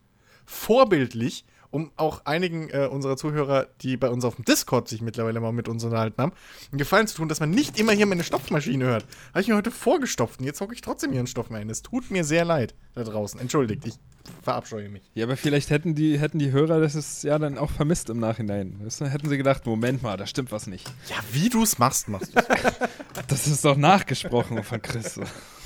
vorbildlich, 0.47 1.45
um 1.72 1.90
auch 1.96 2.26
einigen 2.26 2.68
äh, 2.70 2.87
unserer 2.87 3.16
Zuhörer, 3.16 3.66
die 3.80 3.96
bei 3.96 4.11
uns 4.11 4.24
auf 4.24 4.37
dem 4.37 4.44
Discord 4.44 4.88
sich 4.88 5.00
mittlerweile 5.00 5.40
mal 5.40 5.52
mit 5.52 5.68
uns 5.68 5.82
unterhalten 5.82 6.20
haben, 6.22 6.32
einen 6.70 6.78
Gefallen 6.78 7.06
zu 7.06 7.16
tun, 7.16 7.28
dass 7.28 7.40
man 7.40 7.50
nicht 7.50 7.80
immer 7.80 7.92
hier 7.92 8.06
meine 8.06 8.22
Stopfmaschine 8.22 8.85
hört. 8.85 9.06
Habe 9.30 9.40
ich 9.40 9.48
mir 9.48 9.56
heute 9.56 9.70
vorgestopft 9.70 10.38
und 10.38 10.46
jetzt 10.46 10.61
hocke 10.61 10.74
ich 10.74 10.82
trotzdem 10.82 11.11
hier 11.11 11.20
einen 11.20 11.26
Stoff 11.26 11.50
mehr 11.50 11.61
ein. 11.61 11.70
Es 11.70 11.82
tut 11.82 12.11
mir 12.11 12.24
sehr 12.24 12.44
leid 12.44 12.74
da 12.94 13.04
draußen. 13.04 13.40
Entschuldigt, 13.40 13.87
ich 13.87 13.94
verabscheue 14.42 14.90
mich. 14.90 15.02
Ja, 15.14 15.24
aber 15.24 15.37
vielleicht 15.37 15.70
hätten 15.70 15.94
die, 15.94 16.18
hätten 16.18 16.38
die 16.38 16.52
Hörer 16.52 16.78
das 16.80 16.94
ist 16.94 17.24
ja 17.24 17.38
dann 17.38 17.57
auch 17.57 17.70
vermisst 17.70 18.11
im 18.11 18.20
Nachhinein. 18.20 18.78
Hätten 19.01 19.28
sie 19.28 19.36
gedacht, 19.38 19.64
Moment 19.64 20.03
mal, 20.03 20.18
da 20.18 20.26
stimmt 20.26 20.53
was 20.53 20.66
nicht. 20.66 20.86
Ja, 21.09 21.16
wie 21.32 21.49
du 21.49 21.62
es 21.62 21.78
machst, 21.78 22.09
machst 22.09 22.36
du 22.36 22.42
Das 23.28 23.47
ist 23.47 23.64
doch 23.64 23.76
nachgesprochen 23.76 24.62
von 24.62 24.82
Chris. 24.82 25.18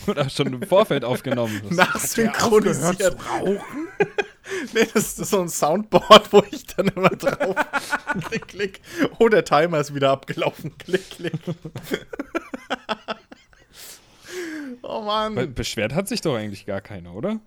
Oder 0.07 0.31
schon 0.31 0.53
im 0.53 0.62
Vorfeld 0.62 1.05
aufgenommen. 1.05 1.62
Nachsynchronisiert. 1.70 3.16
rauchen? 3.28 3.59
nee, 4.74 4.86
das 4.92 5.18
ist 5.18 5.30
so 5.30 5.40
ein 5.40 5.49
Soundboard, 5.49 6.32
wo 6.32 6.42
ich 6.51 6.66
dann 6.66 6.88
immer 6.88 7.11
drauf 7.11 7.57
klick, 8.28 8.49
klick. 8.49 8.80
Oh, 9.18 9.28
der 9.28 9.44
Timer 9.44 9.80
ist 9.80 9.94
wieder 9.94 10.11
abgelaufen. 10.11 10.76
Klick, 10.78 11.11
klick. 11.11 11.32
oh 14.82 15.03
Mann. 15.03 15.55
Beschwert 15.55 15.94
hat 15.94 16.09
sich 16.09 16.20
doch 16.20 16.36
eigentlich 16.36 16.66
gar 16.66 16.80
keiner, 16.80 17.14
oder? 17.14 17.40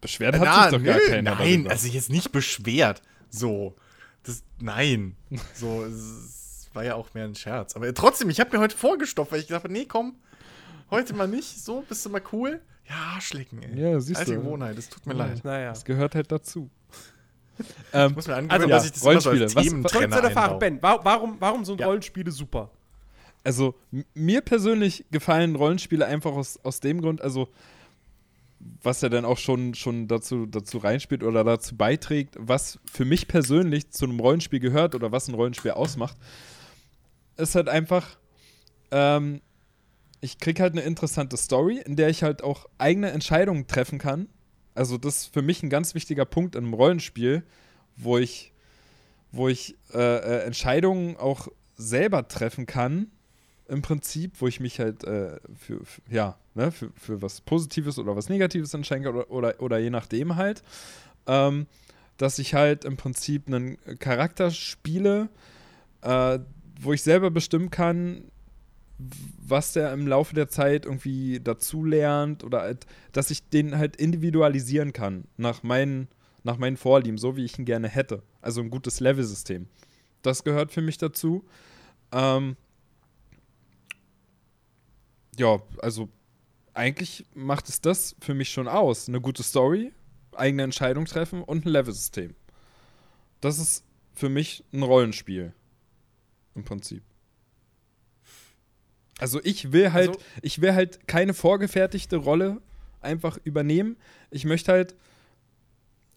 Beschwert 0.00 0.34
hat 0.34 0.42
Na, 0.44 0.62
sich 0.62 0.72
doch 0.72 0.78
nö, 0.78 0.86
gar 0.86 1.00
keiner. 1.00 1.34
Nein, 1.36 1.64
darüber. 1.64 1.70
also 1.70 1.88
jetzt 1.88 2.10
nicht 2.10 2.32
beschwert. 2.32 3.02
So. 3.30 3.74
Das, 4.22 4.42
nein. 4.60 5.16
So, 5.54 5.84
es 5.84 6.68
war 6.74 6.84
ja 6.84 6.94
auch 6.94 7.14
mehr 7.14 7.24
ein 7.24 7.34
Scherz. 7.34 7.74
Aber 7.76 7.92
trotzdem, 7.94 8.28
ich 8.28 8.40
habe 8.40 8.54
mir 8.56 8.62
heute 8.62 8.76
vorgestopft, 8.76 9.32
weil 9.32 9.40
ich 9.40 9.46
gedacht 9.46 9.64
habe, 9.64 9.72
nee, 9.72 9.86
komm, 9.86 10.16
heute 10.90 11.14
mal 11.14 11.28
nicht. 11.28 11.64
So, 11.64 11.82
bist 11.88 12.04
du 12.04 12.10
mal 12.10 12.22
cool? 12.32 12.60
Ja, 12.88 13.20
schlecken, 13.20 13.62
ey. 13.62 13.80
Ja, 13.80 14.00
siehst 14.00 14.20
Alte 14.20 14.34
du. 14.34 14.40
Gewohnheit, 14.40 14.78
das 14.78 14.88
tut 14.88 15.06
mir 15.06 15.14
ja, 15.14 15.26
leid. 15.26 15.44
Naja. 15.44 15.68
Das 15.70 15.84
gehört 15.84 16.14
halt 16.14 16.30
dazu. 16.30 16.70
ähm, 17.92 18.06
ich 18.10 18.16
muss 18.16 18.26
mir 18.26 18.36
angewöhnen, 18.36 18.72
also, 18.72 18.74
dass 18.74 18.82
ja, 18.82 18.86
ich 18.86 18.92
das 18.92 19.04
Rollenspiele. 19.04 19.36
immer 19.36 19.48
so 19.48 20.22
als 20.22 20.34
was, 20.36 20.50
was, 20.50 20.58
Ben, 20.58 20.78
warum, 20.80 21.36
warum 21.40 21.64
sind 21.64 21.80
ja. 21.80 21.86
Rollenspiele 21.86 22.30
super? 22.30 22.70
Also, 23.44 23.74
mir 24.14 24.40
persönlich 24.40 25.04
gefallen 25.10 25.56
Rollenspiele 25.56 26.06
einfach 26.06 26.32
aus, 26.32 26.58
aus 26.64 26.80
dem 26.80 27.00
Grund, 27.00 27.22
also 27.22 27.48
was 28.82 29.00
ja 29.00 29.08
dann 29.08 29.24
auch 29.24 29.38
schon, 29.38 29.74
schon 29.74 30.08
dazu, 30.08 30.46
dazu 30.46 30.78
reinspielt 30.78 31.22
oder 31.22 31.44
dazu 31.44 31.76
beiträgt, 31.76 32.34
was 32.38 32.78
für 32.90 33.04
mich 33.04 33.28
persönlich 33.28 33.90
zu 33.90 34.06
einem 34.06 34.20
Rollenspiel 34.20 34.60
gehört 34.60 34.94
oder 34.94 35.12
was 35.12 35.28
ein 35.28 35.34
Rollenspiel 35.34 35.72
ausmacht, 35.72 36.16
ist 37.36 37.54
halt 37.54 37.68
einfach, 37.68 38.18
ähm, 38.90 39.40
ich 40.26 40.38
kriege 40.38 40.60
halt 40.60 40.72
eine 40.72 40.82
interessante 40.82 41.36
Story, 41.36 41.80
in 41.86 41.94
der 41.94 42.08
ich 42.08 42.24
halt 42.24 42.42
auch 42.42 42.66
eigene 42.78 43.12
Entscheidungen 43.12 43.68
treffen 43.68 44.00
kann. 44.00 44.28
Also 44.74 44.98
das 44.98 45.18
ist 45.18 45.32
für 45.32 45.40
mich 45.40 45.62
ein 45.62 45.70
ganz 45.70 45.94
wichtiger 45.94 46.24
Punkt 46.24 46.56
in 46.56 46.64
einem 46.64 46.74
Rollenspiel, 46.74 47.44
wo 47.96 48.18
ich, 48.18 48.52
wo 49.30 49.48
ich 49.48 49.76
äh, 49.94 49.98
äh, 49.98 50.42
Entscheidungen 50.42 51.16
auch 51.16 51.46
selber 51.76 52.26
treffen 52.26 52.66
kann, 52.66 53.12
im 53.68 53.82
Prinzip, 53.82 54.40
wo 54.40 54.48
ich 54.48 54.58
mich 54.58 54.80
halt 54.80 55.04
äh, 55.04 55.38
für, 55.54 55.84
für, 55.84 56.02
ja, 56.10 56.36
ne, 56.54 56.72
für, 56.72 56.90
für 56.96 57.22
was 57.22 57.40
Positives 57.40 57.96
oder 57.98 58.16
was 58.16 58.28
Negatives 58.28 58.74
entscheiden 58.74 59.04
kann 59.04 59.14
oder, 59.14 59.30
oder, 59.30 59.60
oder 59.60 59.78
je 59.78 59.90
nachdem 59.90 60.34
halt. 60.34 60.64
Ähm, 61.28 61.66
dass 62.16 62.38
ich 62.40 62.54
halt 62.54 62.84
im 62.84 62.96
Prinzip 62.96 63.46
einen 63.46 63.76
Charakter 63.98 64.50
spiele, 64.50 65.28
äh, 66.02 66.40
wo 66.80 66.92
ich 66.92 67.02
selber 67.02 67.30
bestimmen 67.30 67.70
kann, 67.70 68.24
was 68.98 69.72
der 69.72 69.92
im 69.92 70.06
Laufe 70.06 70.34
der 70.34 70.48
Zeit 70.48 70.86
irgendwie 70.86 71.40
dazu 71.40 71.84
lernt 71.84 72.44
oder 72.44 72.62
halt, 72.62 72.86
dass 73.12 73.30
ich 73.30 73.48
den 73.48 73.76
halt 73.76 73.96
individualisieren 73.96 74.92
kann 74.92 75.24
nach 75.36 75.62
meinen, 75.62 76.08
nach 76.44 76.56
meinen 76.56 76.76
Vorlieben, 76.76 77.18
so 77.18 77.36
wie 77.36 77.44
ich 77.44 77.58
ihn 77.58 77.66
gerne 77.66 77.88
hätte. 77.88 78.22
Also 78.40 78.60
ein 78.60 78.70
gutes 78.70 79.00
Level-System. 79.00 79.68
Das 80.22 80.44
gehört 80.44 80.72
für 80.72 80.82
mich 80.82 80.98
dazu. 80.98 81.44
Ähm, 82.12 82.56
ja, 85.38 85.60
also 85.82 86.08
eigentlich 86.72 87.26
macht 87.34 87.68
es 87.68 87.80
das 87.80 88.16
für 88.20 88.34
mich 88.34 88.50
schon 88.50 88.68
aus. 88.68 89.08
Eine 89.08 89.20
gute 89.20 89.42
Story, 89.42 89.92
eigene 90.32 90.62
Entscheidung 90.62 91.04
treffen 91.04 91.42
und 91.42 91.66
ein 91.66 91.70
Level-System. 91.70 92.34
Das 93.40 93.58
ist 93.58 93.84
für 94.14 94.30
mich 94.30 94.64
ein 94.72 94.82
Rollenspiel. 94.82 95.52
Im 96.54 96.64
Prinzip. 96.64 97.02
Also 99.18 99.40
ich 99.44 99.72
will 99.72 99.92
halt, 99.92 100.08
also, 100.08 100.20
ich 100.42 100.60
will 100.60 100.74
halt 100.74 101.08
keine 101.08 101.34
vorgefertigte 101.34 102.16
Rolle 102.16 102.60
einfach 103.00 103.38
übernehmen. 103.44 103.96
Ich 104.30 104.44
möchte 104.44 104.72
halt, 104.72 104.94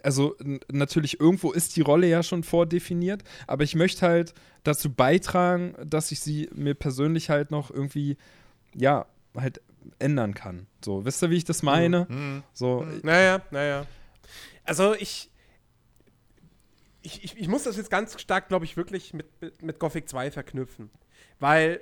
also 0.04 0.36
natürlich 0.72 1.20
irgendwo 1.20 1.52
ist 1.52 1.76
die 1.76 1.82
Rolle 1.82 2.08
ja 2.08 2.24
schon 2.24 2.44
vordefiniert, 2.44 3.24
aber 3.48 3.64
ich 3.64 3.76
möchte 3.76 4.06
halt 4.06 4.34
dazu 4.64 4.94
beitragen, 4.94 5.76
dass 5.86 6.12
ich 6.12 6.20
sie 6.20 6.50
mir 6.54 6.74
persönlich 6.74 7.30
halt 7.30 7.52
noch 7.52 7.72
irgendwie, 7.72 8.18
ja, 8.76 9.06
halt 9.36 9.62
ändern 10.00 10.34
kann. 10.34 10.68
So, 10.84 11.06
wisst 11.06 11.24
ihr, 11.24 11.30
wie 11.30 11.38
ich 11.38 11.46
das 11.46 11.64
meine? 11.64 12.06
Mhm. 12.10 12.16
mhm. 12.16 12.44
So, 12.54 12.82
mhm. 12.82 13.00
Naja, 13.04 13.42
naja. 13.52 13.86
Also 14.66 14.94
ich, 14.96 15.32
ich, 17.02 17.24
ich, 17.24 17.38
ich 17.38 17.48
muss 17.48 17.64
das 17.64 17.78
jetzt 17.78 17.90
ganz 17.90 18.20
stark, 18.20 18.50
glaube 18.50 18.66
ich, 18.66 18.78
wirklich 18.78 19.14
mit, 19.14 19.28
mit 19.62 19.80
Gothic 19.80 20.10
2 20.10 20.32
verknüpfen. 20.32 20.90
Weil 21.40 21.80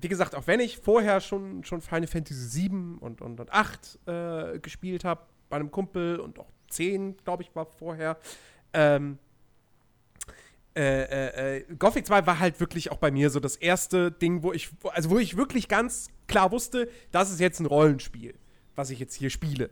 wie 0.00 0.08
gesagt, 0.08 0.34
auch 0.34 0.46
wenn 0.46 0.60
ich 0.60 0.78
vorher 0.78 1.20
schon, 1.20 1.64
schon 1.64 1.80
Final 1.80 2.06
Fantasy 2.06 2.40
7 2.40 2.98
und, 2.98 3.20
und, 3.20 3.40
und 3.40 3.52
8 3.52 3.98
äh, 4.06 4.58
gespielt 4.60 5.04
habe, 5.04 5.22
bei 5.48 5.56
einem 5.56 5.70
Kumpel 5.70 6.20
und 6.20 6.38
auch 6.38 6.50
10, 6.70 7.16
glaube 7.24 7.42
ich, 7.42 7.54
war 7.54 7.66
vorher, 7.66 8.18
ähm, 8.72 9.18
äh, 10.76 11.02
äh, 11.02 11.56
äh, 11.56 11.74
Gothic 11.76 12.06
2 12.06 12.26
war 12.26 12.38
halt 12.38 12.60
wirklich 12.60 12.92
auch 12.92 12.98
bei 12.98 13.10
mir 13.10 13.30
so 13.30 13.40
das 13.40 13.56
erste 13.56 14.12
Ding, 14.12 14.42
wo 14.42 14.52
ich, 14.52 14.70
also 14.92 15.10
wo 15.10 15.18
ich 15.18 15.36
wirklich 15.36 15.66
ganz 15.66 16.08
klar 16.28 16.52
wusste, 16.52 16.88
das 17.10 17.30
ist 17.30 17.40
jetzt 17.40 17.58
ein 17.58 17.66
Rollenspiel, 17.66 18.34
was 18.76 18.90
ich 18.90 19.00
jetzt 19.00 19.14
hier 19.14 19.30
spiele. 19.30 19.70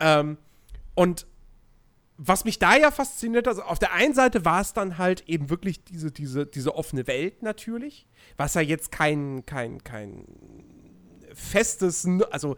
Ähm, 0.00 0.38
und 0.94 1.26
was 2.18 2.44
mich 2.44 2.58
da 2.58 2.76
ja 2.76 2.90
fasziniert, 2.90 3.48
also 3.48 3.62
auf 3.62 3.78
der 3.78 3.92
einen 3.92 4.14
Seite 4.14 4.44
war 4.44 4.60
es 4.60 4.72
dann 4.72 4.98
halt 4.98 5.28
eben 5.28 5.50
wirklich 5.50 5.84
diese, 5.84 6.12
diese, 6.12 6.46
diese 6.46 6.74
offene 6.74 7.06
Welt 7.06 7.42
natürlich, 7.42 8.06
was 8.36 8.54
ja 8.54 8.60
jetzt 8.60 8.92
kein, 8.92 9.44
kein, 9.46 9.82
kein 9.82 10.26
festes, 11.34 12.06
also 12.30 12.56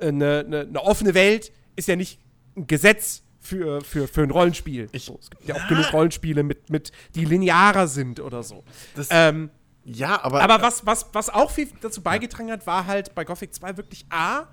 eine, 0.00 0.44
eine, 0.46 0.60
eine 0.60 0.80
offene 0.80 1.14
Welt 1.14 1.52
ist 1.76 1.88
ja 1.88 1.96
nicht 1.96 2.20
ein 2.56 2.66
Gesetz 2.66 3.22
für, 3.40 3.80
für, 3.82 4.06
für 4.06 4.22
ein 4.22 4.30
Rollenspiel. 4.30 4.88
Ich, 4.92 5.04
so, 5.04 5.18
es 5.20 5.30
gibt 5.30 5.46
ja 5.46 5.56
auch 5.56 5.68
genug 5.68 5.92
Rollenspiele, 5.92 6.42
mit, 6.42 6.70
mit, 6.70 6.92
die 7.14 7.24
linearer 7.24 7.88
sind 7.88 8.20
oder 8.20 8.42
so. 8.42 8.64
Ähm, 9.10 9.50
ja, 9.84 10.22
aber. 10.22 10.42
Aber 10.42 10.62
was, 10.62 10.84
was, 10.86 11.06
was 11.12 11.30
auch 11.30 11.50
viel 11.50 11.68
dazu 11.80 12.02
beigetragen 12.02 12.50
hat, 12.50 12.66
war 12.66 12.86
halt 12.86 13.14
bei 13.14 13.24
Gothic 13.24 13.54
2 13.54 13.76
wirklich 13.76 14.04
A, 14.10 14.46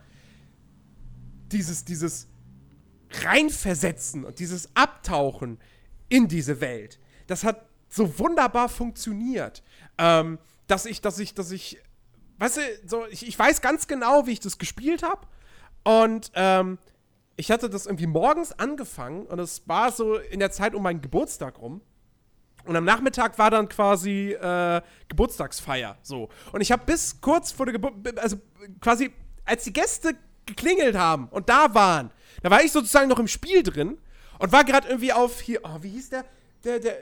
dieses, 1.51 1.85
dieses 1.85 2.27
reinversetzen 3.23 4.25
und 4.25 4.39
dieses 4.39 4.75
Abtauchen 4.75 5.59
in 6.09 6.27
diese 6.27 6.61
Welt, 6.61 6.99
das 7.27 7.43
hat 7.43 7.65
so 7.89 8.19
wunderbar 8.19 8.69
funktioniert, 8.69 9.63
ähm, 9.97 10.39
dass 10.67 10.85
ich, 10.85 11.01
dass 11.01 11.19
ich, 11.19 11.33
dass 11.33 11.51
ich, 11.51 11.79
weißt 12.39 12.57
du, 12.57 12.61
so, 12.85 13.05
ich, 13.07 13.27
ich 13.27 13.37
weiß 13.37 13.61
ganz 13.61 13.87
genau, 13.87 14.27
wie 14.27 14.31
ich 14.31 14.39
das 14.39 14.57
gespielt 14.57 15.03
habe 15.03 15.27
und 15.83 16.31
ähm, 16.35 16.77
ich 17.37 17.51
hatte 17.51 17.69
das 17.69 17.85
irgendwie 17.85 18.07
morgens 18.07 18.51
angefangen 18.51 19.25
und 19.27 19.39
es 19.39 19.67
war 19.67 19.91
so 19.91 20.17
in 20.17 20.39
der 20.39 20.51
Zeit 20.51 20.75
um 20.75 20.83
meinen 20.83 21.01
Geburtstag 21.01 21.59
rum. 21.59 21.81
Und 22.65 22.75
am 22.75 22.83
Nachmittag 22.83 23.37
war 23.39 23.49
dann 23.49 23.69
quasi 23.69 24.33
äh, 24.33 24.81
Geburtstagsfeier. 25.07 25.97
So. 26.01 26.27
Und 26.51 26.59
ich 26.59 26.71
habe 26.71 26.83
bis 26.85 27.21
kurz 27.21 27.51
vor 27.51 27.65
der 27.65 27.73
Geburt, 27.73 28.19
also 28.19 28.37
quasi, 28.81 29.11
als 29.45 29.63
die 29.63 29.71
Gäste 29.71 30.15
geklingelt 30.45 30.97
haben 30.97 31.29
und 31.29 31.47
da 31.47 31.73
waren, 31.73 32.11
da 32.41 32.49
war 32.49 32.63
ich 32.63 32.71
sozusagen 32.71 33.09
noch 33.09 33.19
im 33.19 33.27
Spiel 33.27 33.63
drin 33.63 33.97
und 34.39 34.51
war 34.51 34.63
gerade 34.63 34.87
irgendwie 34.87 35.13
auf 35.13 35.41
hier, 35.41 35.61
oh, 35.63 35.77
wie 35.81 35.89
hieß 35.89 36.09
der? 36.09 36.25
Der, 36.63 36.79
der 36.79 36.97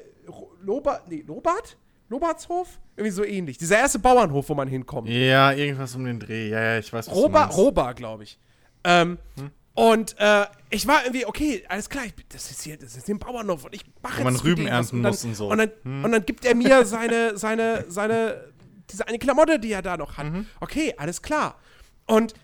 Lobart, 0.62 1.08
nee, 1.10 1.24
Lobart? 1.26 1.78
Lobartshof? 2.10 2.80
Irgendwie 2.96 3.12
so 3.12 3.24
ähnlich. 3.24 3.58
Dieser 3.58 3.78
erste 3.78 4.00
Bauernhof, 4.00 4.50
wo 4.50 4.54
man 4.54 4.68
hinkommt. 4.68 5.10
Ja, 5.10 5.52
irgendwas 5.52 5.96
um 5.96 6.06
den 6.06 6.20
Dreh. 6.20 6.50
Ja, 6.50 6.62
ja, 6.62 6.80
ich 6.80 6.92
weiß, 6.94 7.08
was 7.08 7.16
Roba, 7.16 7.46
Roba, 7.46 7.94
glaube 7.94 8.24
ich. 8.24 8.38
Ähm, 8.84 9.18
hm? 9.38 9.52
Und 9.74 10.16
äh, 10.20 10.46
ich 10.70 10.88
war 10.88 11.04
irgendwie, 11.04 11.26
okay, 11.26 11.64
alles 11.68 11.90
klar, 11.90 12.06
ich, 12.06 12.14
das 12.30 12.50
ist 12.50 12.62
hier, 12.62 12.78
das 12.78 12.96
ist 12.96 13.10
ein 13.10 13.20
Bauernhof 13.20 13.66
und 13.66 13.76
ich 13.76 13.84
mache 14.02 14.14
jetzt. 14.14 14.20
Wo 14.22 14.24
man 14.24 14.36
Rüben 14.38 14.68
ernten 14.68 15.02
muss 15.02 15.26
und 15.26 15.36
so. 15.36 15.50
Und 15.50 15.58
dann, 15.58 15.72
hm. 15.84 16.06
und 16.06 16.12
dann 16.12 16.26
gibt 16.26 16.46
er 16.46 16.56
mir 16.56 16.86
seine, 16.86 17.38
seine, 17.38 17.86
seine, 17.90 18.54
diese 18.90 19.08
eine 19.08 19.20
Klamotte, 19.20 19.60
die 19.60 19.74
er 19.74 19.82
da 19.82 19.98
noch 19.98 20.18
hat. 20.18 20.28
Mhm. 20.28 20.46
Okay, 20.62 20.94
alles 20.98 21.22
klar. 21.22 21.60
Und 22.06 22.36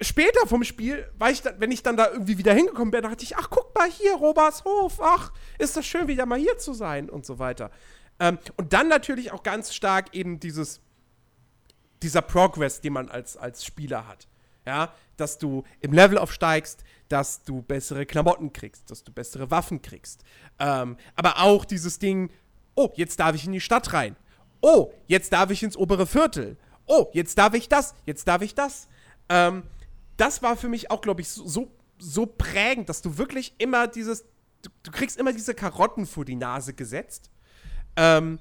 später 0.00 0.46
vom 0.46 0.64
Spiel, 0.64 1.10
weil 1.18 1.32
ich 1.32 1.42
dann, 1.42 1.60
wenn 1.60 1.70
ich 1.70 1.82
dann 1.82 1.96
da 1.96 2.10
irgendwie 2.10 2.38
wieder 2.38 2.52
hingekommen 2.52 2.90
bin, 2.90 3.02
dachte 3.02 3.24
ich, 3.24 3.36
ach, 3.36 3.48
guck 3.50 3.74
mal 3.74 3.88
hier, 3.90 4.14
Robers 4.14 4.64
Hof, 4.64 5.00
ach, 5.02 5.32
ist 5.58 5.76
das 5.76 5.86
schön, 5.86 6.08
wieder 6.08 6.26
mal 6.26 6.38
hier 6.38 6.58
zu 6.58 6.72
sein 6.72 7.10
und 7.10 7.26
so 7.26 7.38
weiter. 7.38 7.70
Ähm, 8.20 8.38
und 8.56 8.72
dann 8.72 8.88
natürlich 8.88 9.32
auch 9.32 9.42
ganz 9.42 9.74
stark 9.74 10.14
eben 10.14 10.40
dieses, 10.40 10.80
dieser 12.02 12.22
Progress, 12.22 12.80
den 12.80 12.92
man 12.92 13.08
als, 13.08 13.36
als 13.36 13.64
Spieler 13.64 14.06
hat. 14.06 14.28
Ja, 14.66 14.92
dass 15.16 15.38
du 15.38 15.64
im 15.80 15.94
Level 15.94 16.18
aufsteigst, 16.18 16.84
dass 17.08 17.42
du 17.42 17.62
bessere 17.62 18.04
Klamotten 18.04 18.52
kriegst, 18.52 18.90
dass 18.90 19.02
du 19.02 19.10
bessere 19.10 19.50
Waffen 19.50 19.80
kriegst. 19.80 20.24
Ähm, 20.58 20.98
aber 21.16 21.40
auch 21.40 21.64
dieses 21.64 21.98
Ding, 21.98 22.30
oh, 22.74 22.90
jetzt 22.94 23.18
darf 23.18 23.34
ich 23.34 23.46
in 23.46 23.52
die 23.52 23.62
Stadt 23.62 23.94
rein. 23.94 24.14
Oh, 24.60 24.92
jetzt 25.06 25.32
darf 25.32 25.50
ich 25.50 25.62
ins 25.62 25.76
obere 25.76 26.06
Viertel. 26.06 26.58
Oh, 26.86 27.08
jetzt 27.14 27.38
darf 27.38 27.54
ich 27.54 27.68
das, 27.68 27.94
jetzt 28.04 28.28
darf 28.28 28.42
ich 28.42 28.54
das. 28.54 28.88
Ähm, 29.30 29.62
das 30.18 30.42
war 30.42 30.56
für 30.56 30.68
mich 30.68 30.90
auch, 30.90 31.00
glaube 31.00 31.22
ich, 31.22 31.28
so, 31.28 31.72
so 31.98 32.26
prägend, 32.26 32.88
dass 32.88 33.00
du 33.00 33.16
wirklich 33.16 33.54
immer 33.58 33.86
dieses, 33.86 34.24
du, 34.62 34.70
du, 34.82 34.90
kriegst 34.90 35.16
immer 35.16 35.32
diese 35.32 35.54
Karotten 35.54 36.06
vor 36.06 36.24
die 36.24 36.36
Nase 36.36 36.74
gesetzt. 36.74 37.30
Ähm, 37.96 38.38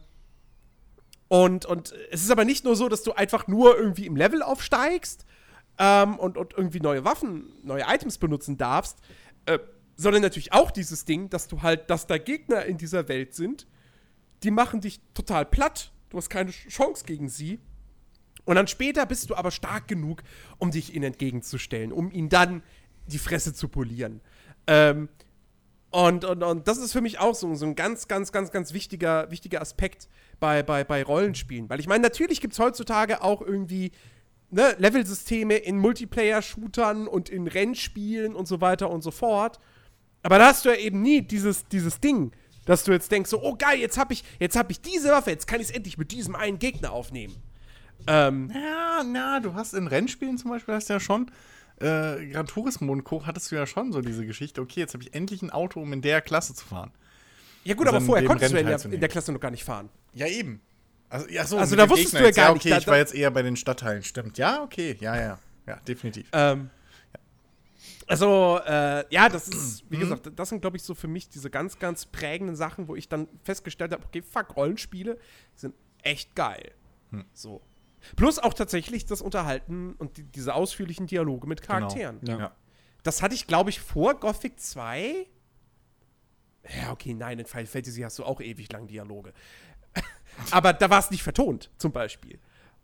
und, 1.30 1.66
und 1.66 1.94
es 2.12 2.24
ist 2.24 2.32
aber 2.32 2.46
nicht 2.46 2.66
nur 2.66 2.76
so, 2.76 2.90
dass 2.90 3.04
du 3.04 3.14
einfach 3.14 3.48
nur 3.48 3.78
irgendwie 3.78 4.06
im 4.06 4.16
Level 4.16 4.42
aufsteigst 4.42 5.26
ähm, 5.78 6.18
und, 6.18 6.38
und 6.38 6.54
irgendwie 6.54 6.80
neue 6.80 7.06
Waffen, 7.06 7.54
neue 7.64 7.84
Items 7.88 8.18
benutzen 8.18 8.58
darfst, 8.58 8.98
äh, 9.46 9.60
sondern 9.96 10.22
natürlich 10.22 10.54
auch 10.54 10.72
dieses 10.72 11.06
Ding, 11.06 11.30
dass 11.30 11.48
du 11.48 11.62
halt, 11.62 11.90
dass 11.90 12.08
da 12.08 12.18
Gegner 12.18 12.66
in 12.66 12.78
dieser 12.78 13.08
Welt 13.08 13.34
sind, 13.34 13.68
die 14.44 14.52
machen 14.52 14.82
dich 14.82 15.02
total 15.14 15.46
platt. 15.46 15.92
Du 16.10 16.18
hast 16.18 16.30
keine 16.30 16.52
Chance 16.52 17.06
gegen 17.06 17.30
sie. 17.30 17.60
Und 18.48 18.56
dann 18.56 18.68
später 18.68 19.06
bist 19.06 19.30
du 19.30 19.36
aber 19.36 19.52
stark 19.52 19.90
genug, 19.90 20.24
um 20.58 20.72
dich 20.72 20.96
ihnen 20.96 21.04
entgegenzustellen, 21.04 21.92
um 21.92 22.10
ihn 22.10 22.30
dann 22.30 22.64
die 23.08 23.18
Fresse 23.18 23.54
zu 23.54 23.68
polieren. 23.68 24.22
Ähm, 24.68 25.10
und, 25.92 26.24
und, 26.24 26.44
und 26.44 26.66
das 26.66 26.78
ist 26.78 26.94
für 26.94 27.02
mich 27.02 27.20
auch 27.20 27.36
so, 27.36 27.54
so 27.56 27.66
ein 27.66 27.76
ganz, 27.76 28.08
ganz, 28.08 28.32
ganz, 28.32 28.52
ganz 28.52 28.72
wichtiger, 28.72 29.30
wichtiger 29.32 29.62
Aspekt 29.62 30.08
bei, 30.40 30.64
bei, 30.64 30.86
bei 30.86 31.04
Rollenspielen. 31.04 31.70
Weil 31.70 31.82
ich 31.82 31.88
meine, 31.88 32.04
natürlich 32.04 32.40
gibt 32.40 32.54
es 32.54 32.60
heutzutage 32.60 33.22
auch 33.22 33.42
irgendwie 33.42 33.92
ne, 34.50 34.76
Levelsysteme 34.78 35.58
in 35.58 35.78
Multiplayer-Shootern 35.80 37.10
und 37.10 37.28
in 37.28 37.48
Rennspielen 37.48 38.34
und 38.34 38.48
so 38.48 38.62
weiter 38.62 38.90
und 38.90 39.02
so 39.02 39.12
fort. 39.12 39.60
Aber 40.24 40.38
da 40.38 40.48
hast 40.48 40.64
du 40.64 40.70
ja 40.70 40.76
eben 40.76 41.02
nie 41.02 41.22
dieses, 41.22 41.68
dieses 41.68 42.00
Ding, 42.00 42.32
dass 42.64 42.86
du 42.86 42.94
jetzt 42.94 43.12
denkst, 43.12 43.30
so, 43.30 43.44
oh 43.44 43.58
geil, 43.58 43.78
jetzt 43.78 43.98
habe 43.98 44.14
ich, 44.14 44.24
hab 44.42 44.72
ich 44.72 44.80
diese 44.80 45.10
Waffe, 45.10 45.32
jetzt 45.32 45.48
kann 45.48 45.60
ich 45.60 45.68
es 45.68 45.76
endlich 45.76 45.98
mit 45.98 46.14
diesem 46.14 46.34
einen 46.34 46.60
Gegner 46.60 46.94
aufnehmen. 46.94 47.36
Ähm, 48.06 48.52
ja, 48.54 49.04
na, 49.04 49.40
du 49.40 49.54
hast 49.54 49.74
in 49.74 49.88
Rennspielen 49.88 50.38
zum 50.38 50.52
Beispiel 50.52 50.76
hast 50.76 50.90
ja 50.90 51.00
schon 51.00 51.32
äh, 51.80 52.26
Gran 52.28 52.48
Turismo 52.48 52.92
und 52.92 53.04
Co. 53.04 53.26
hattest 53.26 53.52
du 53.52 53.56
ja 53.56 53.66
schon 53.66 53.92
so 53.92 54.02
diese 54.02 54.26
Geschichte, 54.26 54.62
okay, 54.62 54.80
jetzt 54.80 54.94
habe 54.94 55.04
ich 55.04 55.14
endlich 55.14 55.42
ein 55.42 55.52
Auto, 55.52 55.82
um 55.82 55.94
in 55.94 56.02
der 56.02 56.22
Klasse 56.22 56.54
zu 56.54 56.66
fahren. 56.66 56.92
Ja 57.64 57.76
gut, 57.76 57.88
aber 57.88 58.02
vorher 58.02 58.26
konntest 58.26 58.54
du 58.54 58.58
in 58.58 58.66
der, 58.66 58.86
in 58.86 59.00
der, 59.00 59.10
Klasse 59.10 59.32
noch 59.32 59.40
gar 59.40 59.52
nicht 59.52 59.64
fahren. 59.64 59.90
Ja, 60.14 60.28
eben. 60.28 60.62
Also, 61.10 61.28
ja, 61.28 61.46
so, 61.46 61.58
also 61.58 61.76
da 61.76 61.90
wusstest 61.90 62.14
Gegner 62.14 62.30
du 62.32 62.36
ja 62.36 62.46
gar 62.46 62.54
nicht. 62.54 62.66
Ja, 62.66 62.76
okay, 62.76 62.82
ich 62.82 62.88
war 62.88 62.98
jetzt 62.98 63.14
eher 63.14 63.32
bei 63.32 63.42
den 63.42 63.56
Stadtteilen, 63.56 64.04
stimmt. 64.04 64.38
Ja, 64.38 64.64
okay, 64.64 64.98
ja, 65.00 65.20
ja. 65.20 65.40
Ja, 65.66 65.76
definitiv. 65.86 66.30
Ähm, 66.32 66.70
also, 68.08 68.62
äh, 68.66 69.04
ja, 69.14 69.28
das 69.28 69.50
ist, 69.50 69.84
wie 69.90 69.98
mhm. 69.98 70.02
gesagt, 70.02 70.32
das 70.34 70.50
sind, 70.50 70.62
glaube 70.62 70.78
ich, 70.78 70.84
so 70.84 70.96
für 70.96 71.10
mich 71.10 71.30
diese 71.30 71.50
ganz, 71.50 71.78
ganz 71.78 72.06
prägenden 72.06 72.56
Sachen, 72.56 72.88
wo 72.88 72.96
ich 72.96 73.10
dann 73.10 73.28
festgestellt 73.44 73.92
habe, 73.92 74.04
okay, 74.06 74.22
fuck, 74.22 74.56
Rollenspiele 74.56 75.18
sind 75.56 75.76
echt 76.04 76.36
geil. 76.36 76.72
Hm. 77.12 77.26
So. 77.34 77.62
Plus 78.16 78.40
auch 78.40 78.54
tatsächlich 78.54 79.06
das 79.06 79.22
Unterhalten 79.22 79.94
und 79.94 80.18
die, 80.18 80.24
diese 80.24 80.54
ausführlichen 80.54 81.08
Dialoge 81.08 81.48
mit 81.48 81.62
genau. 81.62 81.74
Charakteren. 81.74 82.20
Genau. 82.22 82.40
Ja. 82.40 82.56
Das 83.04 83.22
hatte 83.22 83.36
ich, 83.36 83.48
glaube 83.48 83.70
ich, 83.70 83.80
vor 83.80 84.20
Gothic 84.20 84.60
2. 84.60 85.28
Ja, 86.80 86.92
okay, 86.92 87.14
nein, 87.14 87.40
in 87.40 87.46
Final 87.46 87.66
Fantasy 87.66 88.02
hast 88.02 88.20
du 88.20 88.24
auch 88.24 88.42
ewig 88.42 88.72
lang 88.72 88.88
Dialoge. 88.88 89.34
Aber 90.52 90.74
da 90.74 90.90
war 90.90 91.00
es 91.00 91.12
nicht 91.12 91.24
vertont, 91.24 91.72
zum 91.78 91.92
Beispiel. 91.92 92.40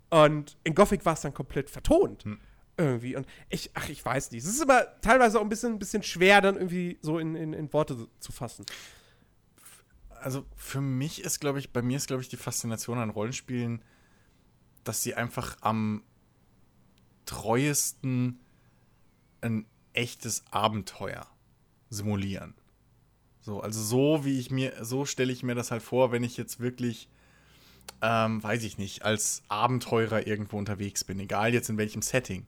Und 0.09 0.57
in 0.63 0.75
Gothic 0.75 1.05
war 1.05 1.13
es 1.13 1.21
dann 1.21 1.33
komplett 1.33 1.69
vertont. 1.69 2.23
Hm. 2.23 2.39
Irgendwie. 2.77 3.15
Und 3.15 3.27
ich, 3.49 3.71
ach, 3.73 3.89
ich 3.89 4.03
weiß 4.03 4.31
nicht. 4.31 4.43
Es 4.43 4.49
ist 4.49 4.61
aber 4.61 4.99
teilweise 5.01 5.39
auch 5.39 5.43
ein 5.43 5.49
bisschen, 5.49 5.73
ein 5.73 5.79
bisschen 5.79 6.03
schwer, 6.03 6.41
dann 6.41 6.55
irgendwie 6.55 6.97
so 7.01 7.19
in, 7.19 7.35
in, 7.35 7.53
in 7.53 7.71
Worte 7.71 8.07
zu 8.19 8.31
fassen. 8.31 8.65
Also 10.09 10.45
für 10.55 10.81
mich 10.81 11.23
ist, 11.23 11.39
glaube 11.39 11.59
ich, 11.59 11.71
bei 11.71 11.81
mir 11.81 11.97
ist, 11.97 12.07
glaube 12.07 12.21
ich, 12.21 12.29
die 12.29 12.37
Faszination 12.37 12.97
an 12.97 13.09
Rollenspielen 13.09 13.83
dass 14.83 15.01
sie 15.01 15.15
einfach 15.15 15.57
am 15.61 16.03
treuesten 17.25 18.39
ein 19.41 19.65
echtes 19.93 20.43
Abenteuer 20.51 21.27
simulieren. 21.89 22.55
So, 23.41 23.61
also 23.61 23.81
so 23.81 24.25
wie 24.25 24.39
ich 24.39 24.51
mir, 24.51 24.73
so 24.83 25.05
stelle 25.05 25.33
ich 25.33 25.43
mir 25.43 25.55
das 25.55 25.71
halt 25.71 25.83
vor, 25.83 26.11
wenn 26.11 26.23
ich 26.23 26.37
jetzt 26.37 26.59
wirklich, 26.59 27.09
ähm, 28.01 28.41
weiß 28.41 28.63
ich 28.63 28.77
nicht, 28.77 29.03
als 29.03 29.43
Abenteurer 29.49 30.27
irgendwo 30.27 30.57
unterwegs 30.57 31.03
bin, 31.03 31.19
egal 31.19 31.53
jetzt 31.53 31.69
in 31.69 31.77
welchem 31.77 32.01
Setting. 32.01 32.47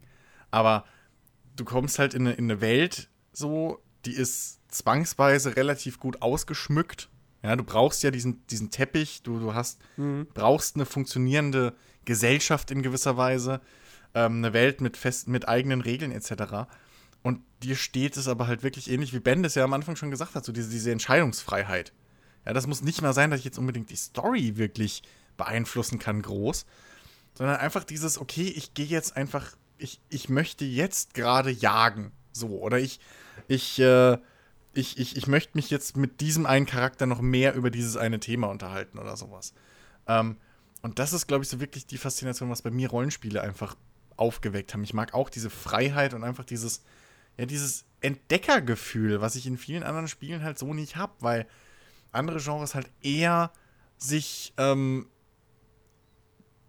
Aber 0.52 0.86
du 1.56 1.66
kommst 1.66 2.00
halt 2.00 2.14
in 2.14 2.28
eine, 2.28 2.36
in 2.36 2.46
eine 2.46 2.62
Welt, 2.62 3.10
so, 3.34 3.82
die 4.06 4.14
ist 4.14 4.60
zwangsweise 4.70 5.56
relativ 5.58 6.00
gut 6.00 6.22
ausgeschmückt. 6.22 7.10
Ja, 7.46 7.56
du 7.56 7.64
brauchst 7.64 8.02
ja 8.02 8.10
diesen, 8.10 8.46
diesen 8.48 8.72
Teppich, 8.72 9.22
du, 9.22 9.38
du 9.38 9.54
hast, 9.54 9.80
mhm. 9.98 10.26
brauchst 10.34 10.76
eine 10.76 10.88
funktionierende 10.88 11.76
Gesellschaft 12.04 12.72
in 12.72 12.82
gewisser 12.82 13.18
Weise, 13.18 13.62
ähm, 14.16 14.38
eine 14.38 14.52
Welt 14.54 14.82
mit, 14.82 14.98
fest, 14.98 15.28
mit 15.28 15.48
eigenen 15.48 15.82
Regeln 15.82 16.12
etc. 16.12 16.68
Und 17.22 17.42
dir 17.62 17.76
steht 17.76 18.18
es 18.18 18.28
aber 18.28 18.48
halt 18.48 18.64
wirklich 18.64 18.90
ähnlich, 18.90 19.14
wie 19.14 19.20
Ben 19.20 19.44
das 19.44 19.54
ja 19.54 19.64
am 19.64 19.74
Anfang 19.74 19.96
schon 19.96 20.10
gesagt 20.10 20.34
hat, 20.34 20.44
so 20.44 20.52
diese, 20.52 20.72
diese 20.72 20.92
Entscheidungsfreiheit. 20.92 21.94
Ja, 22.48 22.54
das 22.54 22.66
muss 22.66 22.82
nicht 22.82 23.04
mal 23.04 23.14
sein, 23.14 23.30
dass 23.30 23.42
ich 23.42 23.46
jetzt 23.46 23.60
unbedingt 23.60 23.92
die 23.92 23.96
Story 23.96 24.58
wirklich 24.58 25.04
beeinflussen 25.38 26.00
kann, 26.00 26.24
groß, 26.24 26.66
sondern 27.36 27.58
einfach 27.58 27.84
dieses, 27.84 28.18
okay, 28.18 28.48
ich 28.48 28.74
gehe 28.74 28.88
jetzt 28.88 29.16
einfach, 29.16 29.56
ich, 29.78 30.02
ich 30.10 30.30
möchte 30.30 30.66
jetzt 30.66 31.14
gerade 31.14 31.52
jagen, 31.52 32.12
so, 32.32 32.48
oder 32.60 32.80
ich, 32.80 33.00
ich, 33.48 33.78
äh, 33.78 34.18
ich, 34.76 34.98
ich, 35.00 35.16
ich 35.18 35.28
möchte 35.28 35.52
mich 35.56 35.70
jetzt 35.70 35.98
mit 35.98 36.22
diesem 36.22 36.46
einen 36.46 36.66
Charakter 36.66 37.06
noch 37.06 37.22
mehr 37.22 37.56
über 37.56 37.72
dieses 37.72 37.98
eine 37.98 38.20
Thema 38.20 38.48
unterhalten 38.48 39.00
oder 39.00 39.16
sowas. 39.16 39.54
Ähm, 40.08 40.38
und 40.82 41.00
das 41.00 41.14
ist, 41.14 41.28
glaube 41.28 41.44
ich, 41.44 41.50
so 41.50 41.60
wirklich 41.60 41.88
die 41.88 41.98
Faszination, 41.98 42.50
was 42.50 42.62
bei 42.62 42.72
mir 42.72 42.90
Rollenspiele 42.90 43.42
einfach 43.42 43.76
aufgeweckt 44.18 44.74
haben. 44.74 44.84
Ich 44.84 44.94
mag 44.94 45.14
auch 45.14 45.30
diese 45.30 45.50
Freiheit 45.50 46.14
und 46.14 46.24
einfach 46.24 46.46
dieses, 46.46 46.84
ja, 47.38 47.46
dieses 47.46 47.86
Entdeckergefühl, 48.02 49.22
was 49.22 49.36
ich 49.36 49.48
in 49.48 49.58
vielen 49.58 49.84
anderen 49.84 50.08
Spielen 50.08 50.44
halt 50.44 50.60
so 50.60 50.74
nicht 50.74 50.96
habe, 50.96 51.14
weil 51.20 51.48
andere 52.12 52.40
Genres 52.40 52.76
halt 52.76 52.92
eher 53.02 53.52
sich 53.98 54.54
ähm, 54.58 55.08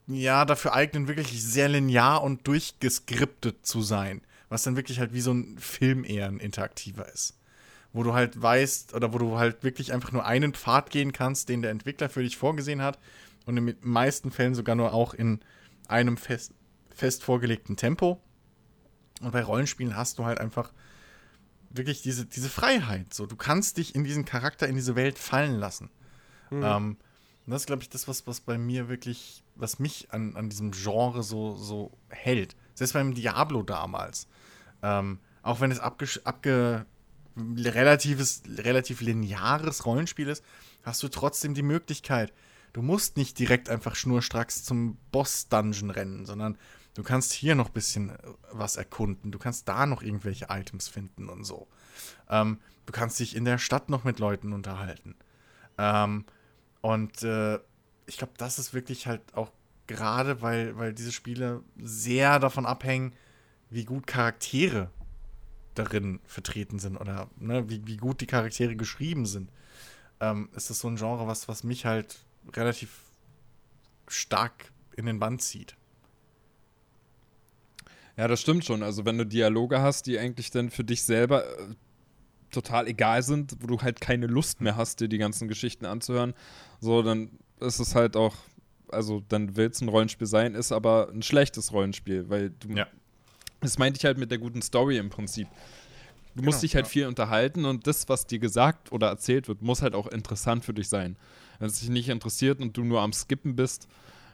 ja 0.06 0.44
dafür 0.44 0.74
eignen, 0.74 1.08
wirklich 1.08 1.42
sehr 1.42 1.68
linear 1.68 2.22
und 2.22 2.46
durchgeskriptet 2.46 3.66
zu 3.66 3.82
sein. 3.82 4.22
Was 4.48 4.62
dann 4.62 4.76
wirklich 4.76 5.00
halt 5.00 5.12
wie 5.12 5.20
so 5.20 5.32
ein 5.32 5.58
Film 5.58 6.04
eher 6.04 6.28
ein 6.28 6.38
interaktiver 6.38 7.12
ist. 7.12 7.36
Wo 7.96 8.02
du 8.02 8.12
halt 8.12 8.40
weißt, 8.40 8.94
oder 8.94 9.14
wo 9.14 9.18
du 9.18 9.38
halt 9.38 9.64
wirklich 9.64 9.92
einfach 9.94 10.12
nur 10.12 10.26
einen 10.26 10.52
Pfad 10.52 10.90
gehen 10.90 11.12
kannst, 11.12 11.48
den 11.48 11.62
der 11.62 11.70
Entwickler 11.70 12.10
für 12.10 12.22
dich 12.22 12.36
vorgesehen 12.36 12.82
hat 12.82 12.98
und 13.46 13.56
in 13.56 13.66
den 13.66 13.76
meisten 13.80 14.30
Fällen 14.30 14.54
sogar 14.54 14.74
nur 14.74 14.92
auch 14.92 15.14
in 15.14 15.40
einem 15.88 16.18
fest, 16.18 16.52
fest 16.90 17.24
vorgelegten 17.24 17.76
Tempo. 17.76 18.20
Und 19.22 19.30
bei 19.32 19.42
Rollenspielen 19.42 19.96
hast 19.96 20.18
du 20.18 20.26
halt 20.26 20.38
einfach 20.38 20.72
wirklich 21.70 22.02
diese, 22.02 22.26
diese 22.26 22.50
Freiheit. 22.50 23.14
So, 23.14 23.24
du 23.24 23.36
kannst 23.36 23.78
dich 23.78 23.94
in 23.94 24.04
diesen 24.04 24.26
Charakter, 24.26 24.68
in 24.68 24.74
diese 24.74 24.94
Welt 24.94 25.18
fallen 25.18 25.58
lassen. 25.58 25.88
Mhm. 26.50 26.62
Ähm, 26.62 26.96
und 27.46 27.52
das 27.52 27.62
ist, 27.62 27.66
glaube 27.66 27.82
ich, 27.82 27.88
das, 27.88 28.08
was, 28.08 28.26
was 28.26 28.40
bei 28.40 28.58
mir 28.58 28.88
wirklich, 28.90 29.42
was 29.54 29.78
mich 29.78 30.08
an, 30.10 30.36
an 30.36 30.50
diesem 30.50 30.72
Genre 30.72 31.22
so, 31.22 31.56
so 31.56 31.92
hält. 32.08 32.56
Selbst 32.74 32.92
beim 32.92 33.14
Diablo 33.14 33.62
damals. 33.62 34.26
Ähm, 34.82 35.18
auch 35.42 35.60
wenn 35.60 35.70
es 35.70 35.78
abge, 35.78 36.06
abge 36.24 36.84
relatives, 37.36 38.42
relativ 38.58 39.00
lineares 39.00 39.86
Rollenspiel 39.86 40.28
ist, 40.28 40.44
hast 40.82 41.02
du 41.02 41.08
trotzdem 41.08 41.54
die 41.54 41.62
Möglichkeit, 41.62 42.32
du 42.72 42.82
musst 42.82 43.16
nicht 43.16 43.38
direkt 43.38 43.68
einfach 43.68 43.94
schnurstracks 43.94 44.64
zum 44.64 44.96
Boss-Dungeon 45.12 45.90
rennen, 45.90 46.26
sondern 46.26 46.58
du 46.94 47.02
kannst 47.02 47.32
hier 47.32 47.54
noch 47.54 47.68
ein 47.68 47.72
bisschen 47.72 48.10
äh, 48.10 48.16
was 48.52 48.76
erkunden. 48.76 49.32
Du 49.32 49.38
kannst 49.38 49.68
da 49.68 49.86
noch 49.86 50.02
irgendwelche 50.02 50.46
Items 50.50 50.88
finden 50.88 51.28
und 51.28 51.44
so. 51.44 51.66
Ähm, 52.28 52.58
du 52.86 52.92
kannst 52.92 53.18
dich 53.20 53.36
in 53.36 53.44
der 53.44 53.58
Stadt 53.58 53.88
noch 53.88 54.04
mit 54.04 54.18
Leuten 54.18 54.52
unterhalten. 54.52 55.14
Ähm, 55.78 56.24
und 56.80 57.22
äh, 57.22 57.58
ich 58.06 58.18
glaube, 58.18 58.34
das 58.36 58.58
ist 58.58 58.72
wirklich 58.72 59.06
halt 59.06 59.22
auch 59.34 59.50
gerade, 59.86 60.42
weil, 60.42 60.76
weil 60.76 60.92
diese 60.92 61.12
Spiele 61.12 61.62
sehr 61.78 62.38
davon 62.38 62.66
abhängen, 62.66 63.12
wie 63.70 63.84
gut 63.84 64.06
Charaktere 64.06 64.90
darin 65.78 66.20
vertreten 66.26 66.78
sind 66.78 66.96
oder 66.96 67.28
ne, 67.38 67.68
wie, 67.68 67.86
wie 67.86 67.96
gut 67.96 68.20
die 68.20 68.26
Charaktere 68.26 68.76
geschrieben 68.76 69.26
sind. 69.26 69.50
Ähm, 70.20 70.48
ist 70.56 70.70
das 70.70 70.80
so 70.80 70.88
ein 70.88 70.96
Genre, 70.96 71.26
was, 71.26 71.48
was 71.48 71.62
mich 71.62 71.84
halt 71.84 72.18
relativ 72.54 73.02
stark 74.08 74.72
in 74.96 75.06
den 75.06 75.18
Band 75.18 75.42
zieht. 75.42 75.76
Ja, 78.16 78.28
das 78.28 78.40
stimmt 78.40 78.64
schon. 78.64 78.82
Also 78.82 79.04
wenn 79.04 79.18
du 79.18 79.26
Dialoge 79.26 79.80
hast, 79.80 80.06
die 80.06 80.18
eigentlich 80.18 80.50
dann 80.50 80.70
für 80.70 80.84
dich 80.84 81.02
selber 81.02 81.44
äh, 81.44 81.74
total 82.50 82.88
egal 82.88 83.22
sind, 83.22 83.56
wo 83.60 83.66
du 83.66 83.82
halt 83.82 84.00
keine 84.00 84.26
Lust 84.26 84.60
mehr 84.60 84.76
hast, 84.76 85.00
dir 85.00 85.08
die 85.08 85.18
ganzen 85.18 85.48
Geschichten 85.48 85.84
anzuhören, 85.84 86.32
so, 86.80 87.02
dann 87.02 87.30
ist 87.60 87.78
es 87.78 87.94
halt 87.94 88.16
auch, 88.16 88.34
also 88.88 89.22
dann 89.28 89.56
will 89.56 89.68
es 89.68 89.80
ein 89.80 89.88
Rollenspiel 89.88 90.26
sein, 90.26 90.54
ist 90.54 90.72
aber 90.72 91.10
ein 91.10 91.22
schlechtes 91.22 91.72
Rollenspiel, 91.72 92.30
weil 92.30 92.50
du, 92.50 92.70
ja. 92.70 92.86
Das 93.60 93.78
meinte 93.78 93.98
ich 93.98 94.04
halt 94.04 94.18
mit 94.18 94.30
der 94.30 94.38
guten 94.38 94.62
Story 94.62 94.98
im 94.98 95.10
Prinzip. 95.10 95.48
Du 96.34 96.42
musst 96.42 96.58
genau, 96.58 96.62
dich 96.62 96.74
halt 96.74 96.86
ja. 96.86 96.90
viel 96.90 97.06
unterhalten 97.06 97.64
und 97.64 97.86
das, 97.86 98.08
was 98.08 98.26
dir 98.26 98.38
gesagt 98.38 98.92
oder 98.92 99.08
erzählt 99.08 99.48
wird, 99.48 99.62
muss 99.62 99.80
halt 99.80 99.94
auch 99.94 100.06
interessant 100.06 100.64
für 100.64 100.74
dich 100.74 100.88
sein. 100.88 101.16
Wenn 101.58 101.68
es 101.68 101.80
dich 101.80 101.88
nicht 101.88 102.10
interessiert 102.10 102.60
und 102.60 102.76
du 102.76 102.84
nur 102.84 103.00
am 103.00 103.14
Skippen 103.14 103.56
bist, 103.56 103.88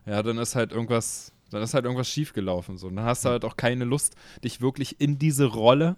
ja, 0.04 0.20
dann 0.22 0.38
ist 0.38 0.56
halt 0.56 0.72
irgendwas, 0.72 1.32
dann 1.50 1.62
ist 1.62 1.74
halt 1.74 1.84
irgendwas 1.84 2.08
schiefgelaufen. 2.08 2.76
So. 2.76 2.90
dann 2.90 3.04
hast 3.04 3.24
du 3.24 3.28
halt 3.28 3.44
auch 3.44 3.56
keine 3.56 3.84
Lust, 3.84 4.16
dich 4.42 4.60
wirklich 4.60 5.00
in 5.00 5.18
diese 5.18 5.44
Rolle 5.44 5.96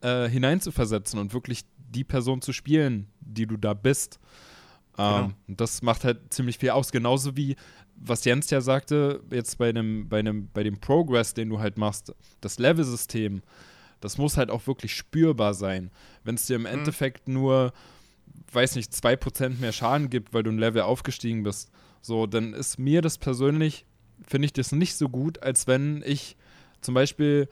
äh, 0.00 0.28
hineinzuversetzen 0.28 1.20
und 1.20 1.32
wirklich 1.32 1.64
die 1.78 2.04
Person 2.04 2.42
zu 2.42 2.52
spielen, 2.52 3.06
die 3.20 3.46
du 3.46 3.56
da 3.56 3.72
bist. 3.72 4.18
Ähm, 4.98 5.14
genau. 5.14 5.32
Und 5.48 5.60
das 5.60 5.82
macht 5.82 6.04
halt 6.04 6.32
ziemlich 6.32 6.58
viel 6.58 6.70
aus. 6.70 6.92
Genauso 6.92 7.36
wie, 7.36 7.56
was 7.96 8.24
Jens 8.24 8.50
ja 8.50 8.60
sagte, 8.60 9.22
jetzt 9.30 9.58
bei 9.58 9.72
dem, 9.72 10.08
bei 10.08 10.22
dem, 10.22 10.48
bei 10.52 10.62
dem 10.62 10.78
Progress, 10.78 11.34
den 11.34 11.48
du 11.48 11.58
halt 11.58 11.78
machst, 11.78 12.14
das 12.40 12.58
Level-System, 12.58 13.42
das 14.00 14.18
muss 14.18 14.36
halt 14.36 14.50
auch 14.50 14.66
wirklich 14.66 14.94
spürbar 14.94 15.54
sein. 15.54 15.90
Wenn 16.24 16.34
es 16.34 16.46
dir 16.46 16.56
im 16.56 16.62
mhm. 16.62 16.66
Endeffekt 16.66 17.28
nur 17.28 17.72
weiß 18.52 18.76
nicht, 18.76 18.92
2% 18.92 19.60
mehr 19.60 19.72
Schaden 19.72 20.10
gibt, 20.10 20.34
weil 20.34 20.42
du 20.42 20.50
ein 20.50 20.58
Level 20.58 20.82
aufgestiegen 20.82 21.42
bist, 21.42 21.70
so, 22.00 22.26
dann 22.26 22.54
ist 22.54 22.78
mir 22.78 23.02
das 23.02 23.18
persönlich, 23.18 23.84
finde 24.26 24.46
ich 24.46 24.52
das 24.52 24.72
nicht 24.72 24.94
so 24.94 25.08
gut, 25.08 25.42
als 25.42 25.66
wenn 25.66 26.02
ich 26.06 26.36
zum 26.80 26.94
Beispiel, 26.94 27.48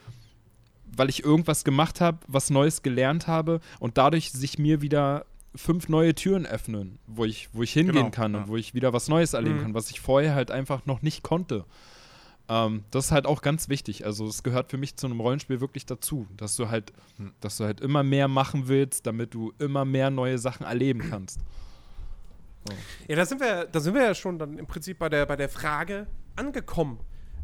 weil 0.96 1.10
ich 1.10 1.24
irgendwas 1.24 1.64
gemacht 1.64 2.00
habe, 2.00 2.18
was 2.28 2.50
Neues 2.50 2.82
gelernt 2.82 3.26
habe 3.26 3.60
und 3.80 3.98
dadurch 3.98 4.32
sich 4.32 4.58
mir 4.58 4.80
wieder 4.80 5.26
fünf 5.54 5.88
neue 5.88 6.14
Türen 6.14 6.46
öffnen, 6.46 6.98
wo 7.06 7.24
ich, 7.24 7.48
wo 7.52 7.62
ich 7.62 7.72
hingehen 7.72 7.94
genau, 7.94 8.10
kann 8.10 8.34
ja. 8.34 8.40
und 8.40 8.48
wo 8.48 8.56
ich 8.56 8.74
wieder 8.74 8.92
was 8.92 9.08
Neues 9.08 9.34
erleben 9.34 9.58
mhm. 9.58 9.62
kann, 9.62 9.74
was 9.74 9.90
ich 9.90 10.00
vorher 10.00 10.34
halt 10.34 10.50
einfach 10.50 10.86
noch 10.86 11.02
nicht 11.02 11.22
konnte. 11.22 11.64
Ähm, 12.48 12.84
das 12.90 13.06
ist 13.06 13.12
halt 13.12 13.26
auch 13.26 13.40
ganz 13.40 13.68
wichtig. 13.68 14.04
Also 14.04 14.26
es 14.26 14.42
gehört 14.42 14.70
für 14.70 14.76
mich 14.76 14.96
zu 14.96 15.06
einem 15.06 15.20
Rollenspiel 15.20 15.60
wirklich 15.60 15.86
dazu, 15.86 16.26
dass 16.36 16.56
du 16.56 16.68
halt, 16.68 16.92
hm. 17.16 17.32
dass 17.40 17.56
du 17.56 17.64
halt 17.64 17.80
immer 17.80 18.02
mehr 18.02 18.28
machen 18.28 18.68
willst, 18.68 19.06
damit 19.06 19.32
du 19.32 19.52
immer 19.58 19.84
mehr 19.84 20.10
neue 20.10 20.38
Sachen 20.38 20.66
erleben 20.66 21.00
kannst. 21.10 21.40
So. 22.68 22.74
Ja, 23.08 23.16
da 23.16 23.26
sind 23.26 23.40
wir, 23.40 23.66
da 23.66 23.80
sind 23.80 23.94
wir 23.94 24.02
ja 24.02 24.14
schon 24.14 24.38
dann 24.38 24.58
im 24.58 24.66
Prinzip 24.66 24.98
bei 24.98 25.08
der, 25.08 25.26
bei 25.26 25.36
der 25.36 25.48
Frage 25.48 26.06
angekommen, 26.36 26.98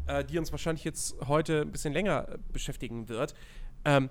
äh, 0.07 0.23
die 0.23 0.37
uns 0.37 0.51
wahrscheinlich 0.51 0.83
jetzt 0.83 1.15
heute 1.27 1.61
ein 1.61 1.71
bisschen 1.71 1.93
länger 1.93 2.27
äh, 2.29 2.37
beschäftigen 2.51 3.09
wird. 3.09 3.33
ähm, 3.85 4.09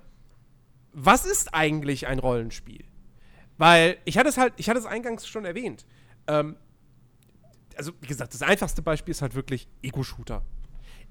was 0.93 1.25
ist 1.25 1.55
eigentlich 1.55 2.09
ein 2.09 2.19
Rollenspiel? 2.19 2.85
Weil 3.61 3.99
ich 4.07 4.17
hatte 4.17 4.31
es 4.31 4.39
halt, 4.39 4.55
ich 4.57 4.71
hatte 4.71 4.79
es 4.79 4.87
eingangs 4.87 5.29
schon 5.29 5.45
erwähnt. 5.45 5.85
Ähm, 6.27 6.57
also, 7.77 7.93
wie 8.01 8.07
gesagt, 8.07 8.33
das 8.33 8.41
einfachste 8.41 8.81
Beispiel 8.81 9.13
ist 9.13 9.21
halt 9.21 9.35
wirklich 9.35 9.69
Ego-Shooter. 9.83 10.41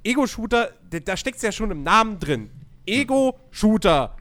Ego-Shooter, 0.03 0.73
da 0.89 1.15
steckt 1.15 1.37
es 1.37 1.43
ja 1.43 1.51
schon 1.51 1.69
im 1.69 1.83
Namen 1.83 2.17
drin. 2.17 2.49
Ego-Shooter. 2.87 4.17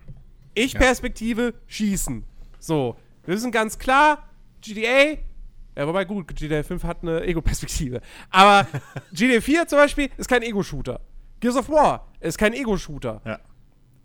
Ich-Perspektive, 0.52 1.42
ja. 1.42 1.52
schießen. 1.68 2.22
So, 2.58 2.96
wir 3.24 3.34
wissen 3.34 3.50
ganz 3.50 3.78
klar, 3.78 4.28
GTA, 4.60 5.16
ja, 5.74 5.86
wobei 5.88 6.04
gut, 6.04 6.36
GTA 6.36 6.62
5 6.62 6.84
hat 6.84 6.98
eine 7.00 7.22
Ego-Perspektive. 7.22 8.02
Aber 8.28 8.66
GTA 9.14 9.40
4 9.40 9.68
zum 9.68 9.78
Beispiel 9.78 10.10
ist 10.18 10.28
kein 10.28 10.42
Ego-Shooter. 10.42 11.00
Gears 11.40 11.56
of 11.56 11.70
War 11.70 12.06
ist 12.20 12.36
kein 12.36 12.52
Ego-Shooter. 12.52 13.22
Ja. 13.24 13.40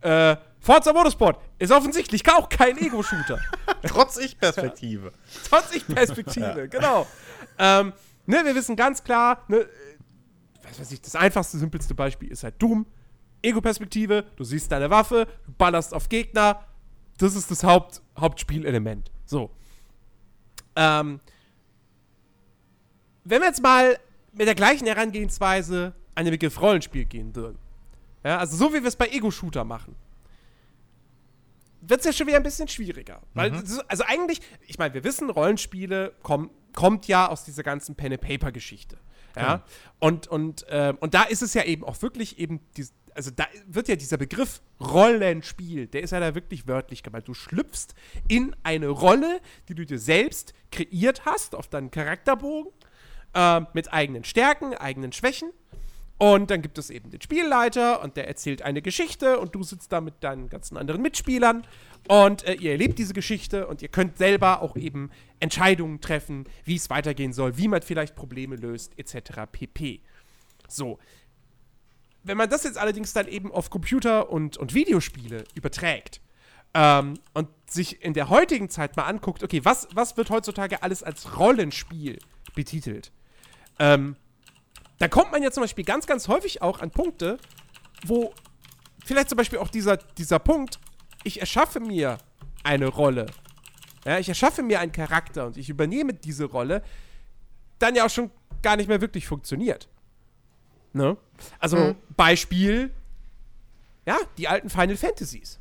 Äh, 0.04 0.38
Forza 0.60 0.94
Motorsport 0.94 1.42
ist 1.60 1.72
offensichtlich 1.72 2.30
auch 2.30 2.48
kein 2.50 2.78
Ego-Shooter. 2.78 3.40
Trotz 3.84 4.18
Ich-Perspektive. 4.18 5.12
Trotz 5.50 5.76
Ich-Perspektive, 5.76 6.60
ja. 6.60 6.66
genau. 6.68 7.08
Ähm, 7.58 7.94
ne, 8.26 8.46
wir 8.46 8.56
wissen 8.56 8.76
ganz 8.76 9.04
klar, 9.04 9.44
ne, 9.48 9.66
was 10.64 10.80
weiß 10.80 10.92
ich, 10.92 11.02
das 11.02 11.16
einfachste, 11.16 11.58
simpelste 11.58 11.96
Beispiel 11.96 12.32
ist 12.32 12.44
halt 12.44 12.62
Doom. 12.62 12.86
Ego-Perspektive, 13.42 14.26
du 14.36 14.44
siehst 14.44 14.72
deine 14.72 14.90
Waffe, 14.90 15.28
du 15.46 15.52
ballerst 15.58 15.94
auf 15.94 16.08
Gegner. 16.08 16.66
Das 17.18 17.36
ist 17.36 17.52
das 17.52 17.64
Haupt, 17.64 18.02
Hauptspielelement. 18.18 19.12
So. 19.26 19.52
Ähm, 20.76 21.20
wenn 23.24 23.42
wir 23.42 23.48
jetzt 23.48 23.62
mal 23.62 23.98
mit 24.32 24.48
der 24.48 24.56
gleichen 24.56 24.88
Herangehensweise 24.88 25.94
an 26.16 26.26
den 26.26 26.32
Begriff 26.32 26.60
Rollenspiel 26.62 27.06
gehen 27.06 27.36
würden, 27.36 27.60
ja, 28.24 28.38
also 28.38 28.56
so 28.56 28.74
wie 28.74 28.82
wir 28.82 28.88
es 28.88 28.96
bei 28.96 29.08
Ego-Shooter 29.08 29.64
machen, 29.64 29.96
wird 31.82 32.00
es 32.00 32.06
ja 32.06 32.14
schon 32.14 32.28
wieder 32.28 32.38
ein 32.38 32.44
bisschen 32.44 32.68
schwieriger. 32.68 33.22
Weil, 33.34 33.52
mhm. 33.52 33.82
also 33.88 34.04
eigentlich, 34.06 34.42
ich 34.68 34.78
meine, 34.78 34.94
wir 34.94 35.04
wissen, 35.04 35.30
Rollenspiele 35.30 36.14
kommen, 36.24 36.50
kommt 36.74 37.08
ja 37.08 37.28
aus 37.28 37.44
dieser 37.44 37.64
ganzen 37.64 37.96
Pen-and-Paper-Geschichte. 37.96 38.98
Ja. 39.36 39.58
Mhm. 39.58 39.62
Und, 40.00 40.28
und, 40.28 40.68
äh, 40.70 40.94
und 41.00 41.14
da 41.14 41.24
ist 41.24 41.42
es 41.42 41.54
ja 41.54 41.64
eben 41.64 41.84
auch 41.84 42.02
wirklich 42.02 42.40
eben, 42.40 42.62
die, 42.78 42.86
also 43.16 43.32
da 43.32 43.46
wird 43.68 43.88
ja 43.88 43.96
dieser 43.96 44.18
Begriff 44.18 44.62
Rollenspiel, 44.80 45.88
der 45.88 46.04
ist 46.04 46.12
ja 46.12 46.20
da 46.20 46.36
wirklich 46.36 46.68
wörtlich 46.68 47.04
gemeint. 47.04 47.28
Du 47.28 47.34
schlüpfst 47.34 47.96
in 48.28 48.56
eine 48.64 48.88
Rolle, 48.88 49.42
die 49.68 49.76
du 49.76 49.86
dir 49.86 50.00
selbst 50.00 50.54
kreiert 50.72 51.26
hast, 51.26 51.56
auf 51.56 51.68
deinen 51.68 51.92
Charakterbogen, 51.92 52.72
äh, 53.34 53.62
mit 53.74 53.92
eigenen 53.92 54.24
Stärken, 54.24 54.74
eigenen 54.74 55.12
Schwächen. 55.12 55.52
Und 56.24 56.52
dann 56.52 56.62
gibt 56.62 56.78
es 56.78 56.90
eben 56.90 57.10
den 57.10 57.20
Spielleiter 57.20 58.02
und 58.02 58.16
der 58.16 58.30
erzählt 58.30 58.62
eine 58.62 58.82
Geschichte 58.82 59.38
und 59.42 59.54
du 59.56 59.62
sitzt 59.62 59.92
da 59.92 60.00
mit 60.00 60.24
deinen 60.24 60.48
ganzen 60.48 60.78
anderen 60.78 61.02
Mitspielern 61.02 61.68
und 62.08 62.48
äh, 62.48 62.54
ihr 62.54 62.72
erlebt 62.72 62.98
diese 62.98 63.14
Geschichte 63.14 63.68
und 63.68 63.82
ihr 63.82 63.90
könnt 63.90 64.18
selber 64.18 64.62
auch 64.62 64.78
eben 64.78 65.12
Entscheidungen 65.42 66.00
treffen, 66.00 66.46
wie 66.64 66.78
es 66.78 66.90
weitergehen 66.90 67.34
soll, 67.34 67.58
wie 67.58 67.68
man 67.68 67.82
vielleicht 67.82 68.16
Probleme 68.16 68.56
löst, 68.56 68.98
etc. 68.98 69.42
pp. 69.52 70.00
So. 70.70 70.98
Wenn 72.24 72.38
man 72.38 72.50
das 72.50 72.64
jetzt 72.64 72.78
allerdings 72.78 73.12
dann 73.12 73.28
eben 73.28 73.52
auf 73.52 73.70
Computer 73.70 74.30
und, 74.30 74.56
und 74.56 74.74
Videospiele 74.74 75.44
überträgt 75.56 76.22
ähm, 76.74 77.16
und 77.34 77.50
sich 77.70 78.02
in 78.02 78.14
der 78.14 78.30
heutigen 78.30 78.70
Zeit 78.70 78.96
mal 78.96 79.08
anguckt, 79.08 79.44
okay, 79.44 79.60
was, 79.66 79.90
was 79.94 80.16
wird 80.16 80.30
heutzutage 80.30 80.84
alles 80.84 81.04
als 81.04 81.38
Rollenspiel 81.38 82.20
betitelt? 82.56 83.12
Ähm, 83.78 84.16
da 85.04 85.10
kommt 85.10 85.34
man 85.34 85.44
ja 85.44 85.52
zum 85.52 85.64
Beispiel 85.64 85.84
ganz, 85.84 86.08
ganz 86.08 86.30
häufig 86.30 86.62
auch 86.62 86.80
an 86.80 86.90
Punkte, 86.90 87.38
wo 88.06 88.34
vielleicht 89.04 89.28
zum 89.28 89.36
Beispiel 89.36 89.60
auch 89.60 89.68
dieser, 89.68 89.98
dieser 89.98 90.40
Punkt, 90.40 90.80
ich 91.26 91.42
erschaffe 91.42 91.82
mir 91.82 92.20
eine 92.64 92.88
Rolle. 92.88 93.26
Ja, 94.06 94.18
ich 94.18 94.30
erschaffe 94.30 94.64
mir 94.64 94.80
einen 94.80 94.94
Charakter 94.94 95.48
und 95.48 95.58
ich 95.58 95.68
übernehme 95.68 96.14
diese 96.14 96.46
Rolle, 96.46 96.84
dann 97.80 97.96
ja 97.96 98.06
auch 98.06 98.10
schon 98.10 98.32
gar 98.62 98.78
nicht 98.78 98.88
mehr 98.88 99.02
wirklich 99.02 99.28
funktioniert. 99.28 99.90
Ne? 100.94 101.18
Also, 101.60 101.76
mhm. 101.76 101.96
Beispiel, 102.16 102.94
ja, 104.06 104.16
die 104.38 104.48
alten 104.48 104.70
Final 104.70 104.96
Fantasies. 104.96 105.60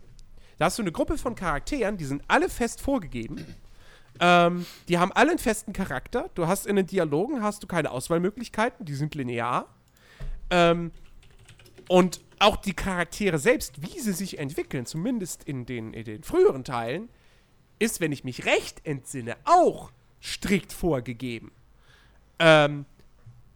Da 0.59 0.67
hast 0.67 0.79
du 0.79 0.83
eine 0.83 0.93
Gruppe 0.93 1.19
von 1.19 1.35
Charakteren, 1.35 1.97
die 1.97 2.05
sind 2.05 2.23
alle 2.29 2.49
fest 2.49 2.81
vorgegeben. 2.81 3.45
Ähm, 4.21 4.67
die 4.89 4.99
haben 4.99 5.13
alle 5.13 5.31
einen 5.31 5.39
festen 5.39 5.73
Charakter. 5.73 6.31
Du 6.35 6.47
hast 6.47 6.67
in 6.67 6.77
den 6.77 6.87
Dialogen 6.87 7.43
hast 7.43 7.63
du 7.63 7.67
keine 7.67 7.91
Auswahlmöglichkeiten, 7.91 8.85
die 8.85 8.95
sind 8.95 9.15
linear. 9.15 9.67
Ähm, 10.51 10.93
und 11.89 12.21
auch 12.39 12.57
die 12.57 12.75
Charaktere 12.75 13.39
selbst, 13.39 13.83
wie 13.83 14.01
sie 14.01 14.13
sich 14.13 14.39
entwickeln, 14.39 14.87
zumindest 14.87 15.45
in 15.45 15.67
den, 15.67 15.93
in 15.95 16.05
den 16.05 16.23
früheren 16.23 16.65
Teilen, 16.65 17.09
ist, 17.79 18.01
wenn 18.01 18.13
ich 18.13 18.25
mich 18.25 18.45
recht 18.47 18.85
entsinne, 18.85 19.37
auch 19.45 19.91
strikt 20.23 20.73
vorgegeben. 20.73 21.53
Ähm, 22.39 22.85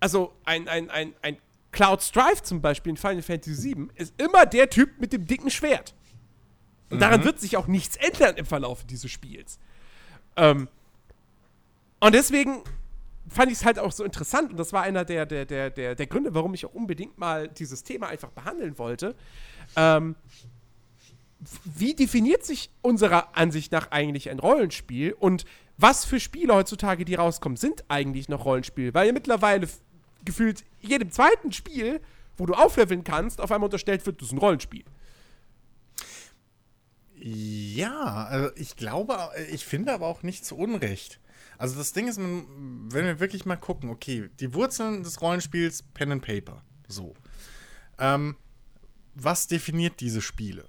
also 0.01 0.33
ein, 0.45 0.69
ein, 0.69 0.91
ein, 0.91 1.15
ein 1.23 1.39
Cloud 1.73 2.03
Strife 2.03 2.43
zum 2.43 2.61
Beispiel 2.61 2.91
in 2.91 2.97
Final 2.97 3.23
Fantasy 3.23 3.75
VII 3.75 3.89
ist 3.97 4.15
immer 4.21 4.47
der 4.47 4.71
Typ 4.71 4.99
mit 4.99 5.13
dem 5.13 5.27
dicken 5.27 5.51
Schwert. 5.51 5.95
Und 6.91 6.97
mhm. 6.97 7.01
daran 7.01 7.25
wird 7.25 7.41
sich 7.41 7.57
auch 7.57 7.67
nichts 7.67 7.97
ändern 7.97 8.37
im 8.37 8.47
Verlauf 8.47 8.85
dieses 8.85 9.11
Spiels. 9.11 9.59
Ähm, 10.37 10.69
und 12.01 12.15
deswegen 12.15 12.63
fand 13.29 13.51
ich 13.51 13.59
es 13.59 13.65
halt 13.65 13.79
auch 13.79 13.93
so 13.93 14.05
interessant 14.05 14.51
und 14.51 14.57
das 14.59 14.73
war 14.73 14.83
einer 14.83 15.05
der, 15.05 15.27
der, 15.27 15.45
der, 15.45 15.71
der, 15.71 15.95
der 15.95 16.07
Gründe, 16.07 16.35
warum 16.35 16.55
ich 16.55 16.65
auch 16.67 16.75
unbedingt 16.75 17.19
mal 17.19 17.49
dieses 17.49 17.83
Thema 17.83 18.09
einfach 18.09 18.31
behandeln 18.31 18.79
wollte. 18.79 19.15
Ähm, 19.75 20.15
wie 21.65 21.95
definiert 21.95 22.45
sich 22.45 22.71
unserer 22.83 23.37
Ansicht 23.37 23.73
nach 23.73 23.91
eigentlich 23.91 24.31
ein 24.31 24.39
Rollenspiel 24.39 25.13
und 25.13 25.45
was 25.79 26.05
für 26.07 26.19
Spiele 26.19 26.55
heutzutage, 26.55 27.05
die 27.05 27.15
rauskommen, 27.17 27.57
sind 27.57 27.85
eigentlich 27.89 28.29
noch 28.29 28.45
Rollenspiel? 28.45 28.95
Weil 28.95 29.09
ja 29.09 29.13
mittlerweile 29.13 29.69
gefühlt 30.25 30.65
jedem 30.81 31.11
zweiten 31.11 31.53
Spiel, 31.53 32.01
wo 32.39 32.47
du 32.47 32.55
aufleveln 32.55 33.05
kannst, 33.05 33.41
auf 33.41 33.53
einmal 33.53 33.67
unterstellt 33.67 34.05
wird, 34.07 34.21
das 34.21 34.29
ist 34.29 34.33
ein 34.33 34.39
Rollenspiel. 34.39 34.85
Ja, 37.29 38.27
also 38.27 38.51
ich 38.55 38.77
glaube, 38.77 39.19
ich 39.51 39.65
finde 39.65 39.93
aber 39.93 40.07
auch 40.07 40.23
nicht 40.23 40.45
zu 40.45 40.57
Unrecht. 40.57 41.19
Also 41.59 41.77
das 41.77 41.93
Ding 41.93 42.07
ist, 42.07 42.21
wenn 42.21 42.93
wir 42.93 43.19
wirklich 43.19 43.45
mal 43.45 43.57
gucken, 43.57 43.91
okay, 43.91 44.31
die 44.39 44.55
Wurzeln 44.55 45.03
des 45.03 45.21
Rollenspiels 45.21 45.83
Pen 45.83 46.13
and 46.13 46.23
Paper, 46.25 46.63
so. 46.87 47.15
Ähm, 47.99 48.37
was 49.17 49.49
definiert 49.49 49.99
diese 49.99 50.21
Spiele? 50.23 50.69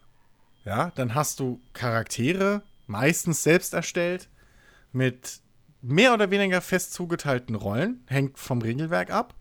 Ja, 0.66 0.92
dann 0.96 1.14
hast 1.14 1.40
du 1.40 1.62
Charaktere, 1.74 2.64
meistens 2.88 3.44
selbst 3.44 3.76
erstellt, 3.76 4.28
mit 4.92 5.42
mehr 5.84 6.12
oder 6.16 6.32
weniger 6.32 6.62
fest 6.62 6.92
zugeteilten 6.92 7.54
Rollen, 7.54 8.04
hängt 8.08 8.40
vom 8.40 8.64
Regelwerk 8.64 9.12
ab. 9.12 9.36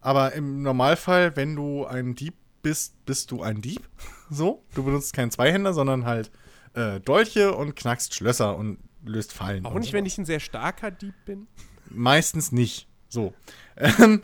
Aber 0.00 0.32
im 0.32 0.62
Normalfall, 0.62 1.36
wenn 1.36 1.54
du 1.54 1.86
ein 1.86 2.16
Dieb 2.16 2.34
bist, 2.62 3.04
bist 3.04 3.30
du 3.30 3.42
ein 3.42 3.60
Dieb. 3.60 3.88
So, 4.34 4.64
du 4.74 4.82
benutzt 4.82 5.12
keinen 5.12 5.30
Zweihänder, 5.30 5.74
sondern 5.74 6.06
halt 6.06 6.30
äh, 6.72 7.00
Dolche 7.00 7.54
und 7.54 7.76
knackst 7.76 8.14
Schlösser 8.14 8.56
und 8.56 8.78
löst 9.04 9.34
Fallen. 9.34 9.66
Auch 9.66 9.74
nicht, 9.74 9.88
so. 9.88 9.92
wenn 9.92 10.06
ich 10.06 10.16
ein 10.16 10.24
sehr 10.24 10.40
starker 10.40 10.90
Dieb 10.90 11.12
bin? 11.26 11.48
Meistens 11.90 12.50
nicht. 12.50 12.88
So. 13.10 13.34
Ähm, 13.76 14.22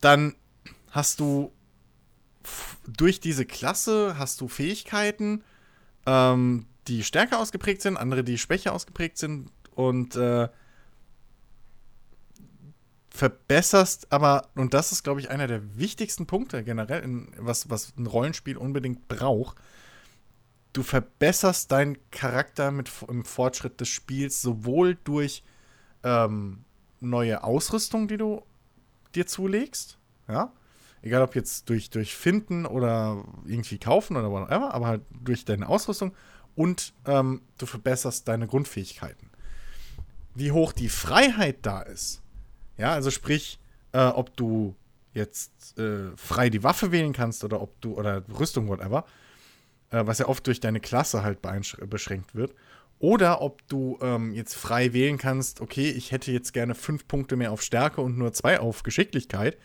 dann 0.00 0.34
hast 0.90 1.20
du 1.20 1.52
durch 2.86 3.20
diese 3.20 3.46
Klasse 3.46 4.16
hast 4.18 4.40
du 4.40 4.48
Fähigkeiten, 4.48 5.44
ähm, 6.06 6.66
die 6.88 7.02
stärker 7.02 7.38
ausgeprägt 7.38 7.82
sind, 7.82 7.96
andere, 7.96 8.24
die 8.24 8.38
schwächer 8.38 8.72
ausgeprägt 8.72 9.18
sind 9.18 9.50
und 9.74 10.16
äh, 10.16 10.48
verbesserst 13.14 14.10
aber, 14.10 14.48
und 14.56 14.74
das 14.74 14.90
ist, 14.90 15.04
glaube 15.04 15.20
ich, 15.20 15.30
einer 15.30 15.46
der 15.46 15.78
wichtigsten 15.78 16.26
Punkte 16.26 16.64
generell, 16.64 17.00
in, 17.04 17.28
was, 17.38 17.70
was 17.70 17.96
ein 17.96 18.06
Rollenspiel 18.06 18.56
unbedingt 18.56 19.06
braucht, 19.06 19.56
du 20.72 20.82
verbesserst 20.82 21.70
deinen 21.70 21.96
Charakter 22.10 22.72
mit, 22.72 22.90
im 23.08 23.24
Fortschritt 23.24 23.80
des 23.80 23.88
Spiels 23.88 24.42
sowohl 24.42 24.96
durch 25.04 25.44
ähm, 26.02 26.64
neue 26.98 27.44
Ausrüstung, 27.44 28.08
die 28.08 28.16
du 28.16 28.42
dir 29.14 29.28
zulegst, 29.28 29.96
ja, 30.26 30.52
egal 31.00 31.22
ob 31.22 31.36
jetzt 31.36 31.70
durch, 31.70 31.90
durch 31.90 32.16
Finden 32.16 32.66
oder 32.66 33.24
irgendwie 33.46 33.78
kaufen 33.78 34.16
oder 34.16 34.32
whatever, 34.32 34.74
aber 34.74 34.88
halt 34.88 35.02
durch 35.12 35.44
deine 35.44 35.68
Ausrüstung 35.68 36.16
und 36.56 36.92
ähm, 37.06 37.42
du 37.58 37.66
verbesserst 37.66 38.26
deine 38.26 38.48
Grundfähigkeiten. 38.48 39.30
Wie 40.34 40.50
hoch 40.50 40.72
die 40.72 40.88
Freiheit 40.88 41.58
da 41.62 41.80
ist, 41.80 42.23
ja, 42.76 42.92
also 42.92 43.10
sprich, 43.10 43.58
äh, 43.92 44.04
ob 44.06 44.36
du 44.36 44.74
jetzt 45.12 45.78
äh, 45.78 46.10
frei 46.16 46.50
die 46.50 46.62
Waffe 46.62 46.92
wählen 46.92 47.12
kannst 47.12 47.44
oder 47.44 47.60
ob 47.60 47.80
du, 47.80 47.94
oder 47.94 48.22
Rüstung, 48.38 48.68
whatever, 48.68 49.04
äh, 49.90 50.04
was 50.04 50.18
ja 50.18 50.26
oft 50.26 50.46
durch 50.46 50.60
deine 50.60 50.80
Klasse 50.80 51.22
halt 51.22 51.38
beschränkt 51.88 52.34
wird. 52.34 52.54
Oder 52.98 53.42
ob 53.42 53.66
du 53.68 53.98
ähm, 54.00 54.32
jetzt 54.32 54.54
frei 54.54 54.92
wählen 54.92 55.18
kannst, 55.18 55.60
okay, 55.60 55.90
ich 55.90 56.12
hätte 56.12 56.32
jetzt 56.32 56.52
gerne 56.52 56.74
fünf 56.74 57.06
Punkte 57.06 57.36
mehr 57.36 57.52
auf 57.52 57.62
Stärke 57.62 58.00
und 58.00 58.16
nur 58.16 58.32
zwei 58.32 58.60
auf 58.60 58.82
Geschicklichkeit. 58.82 59.58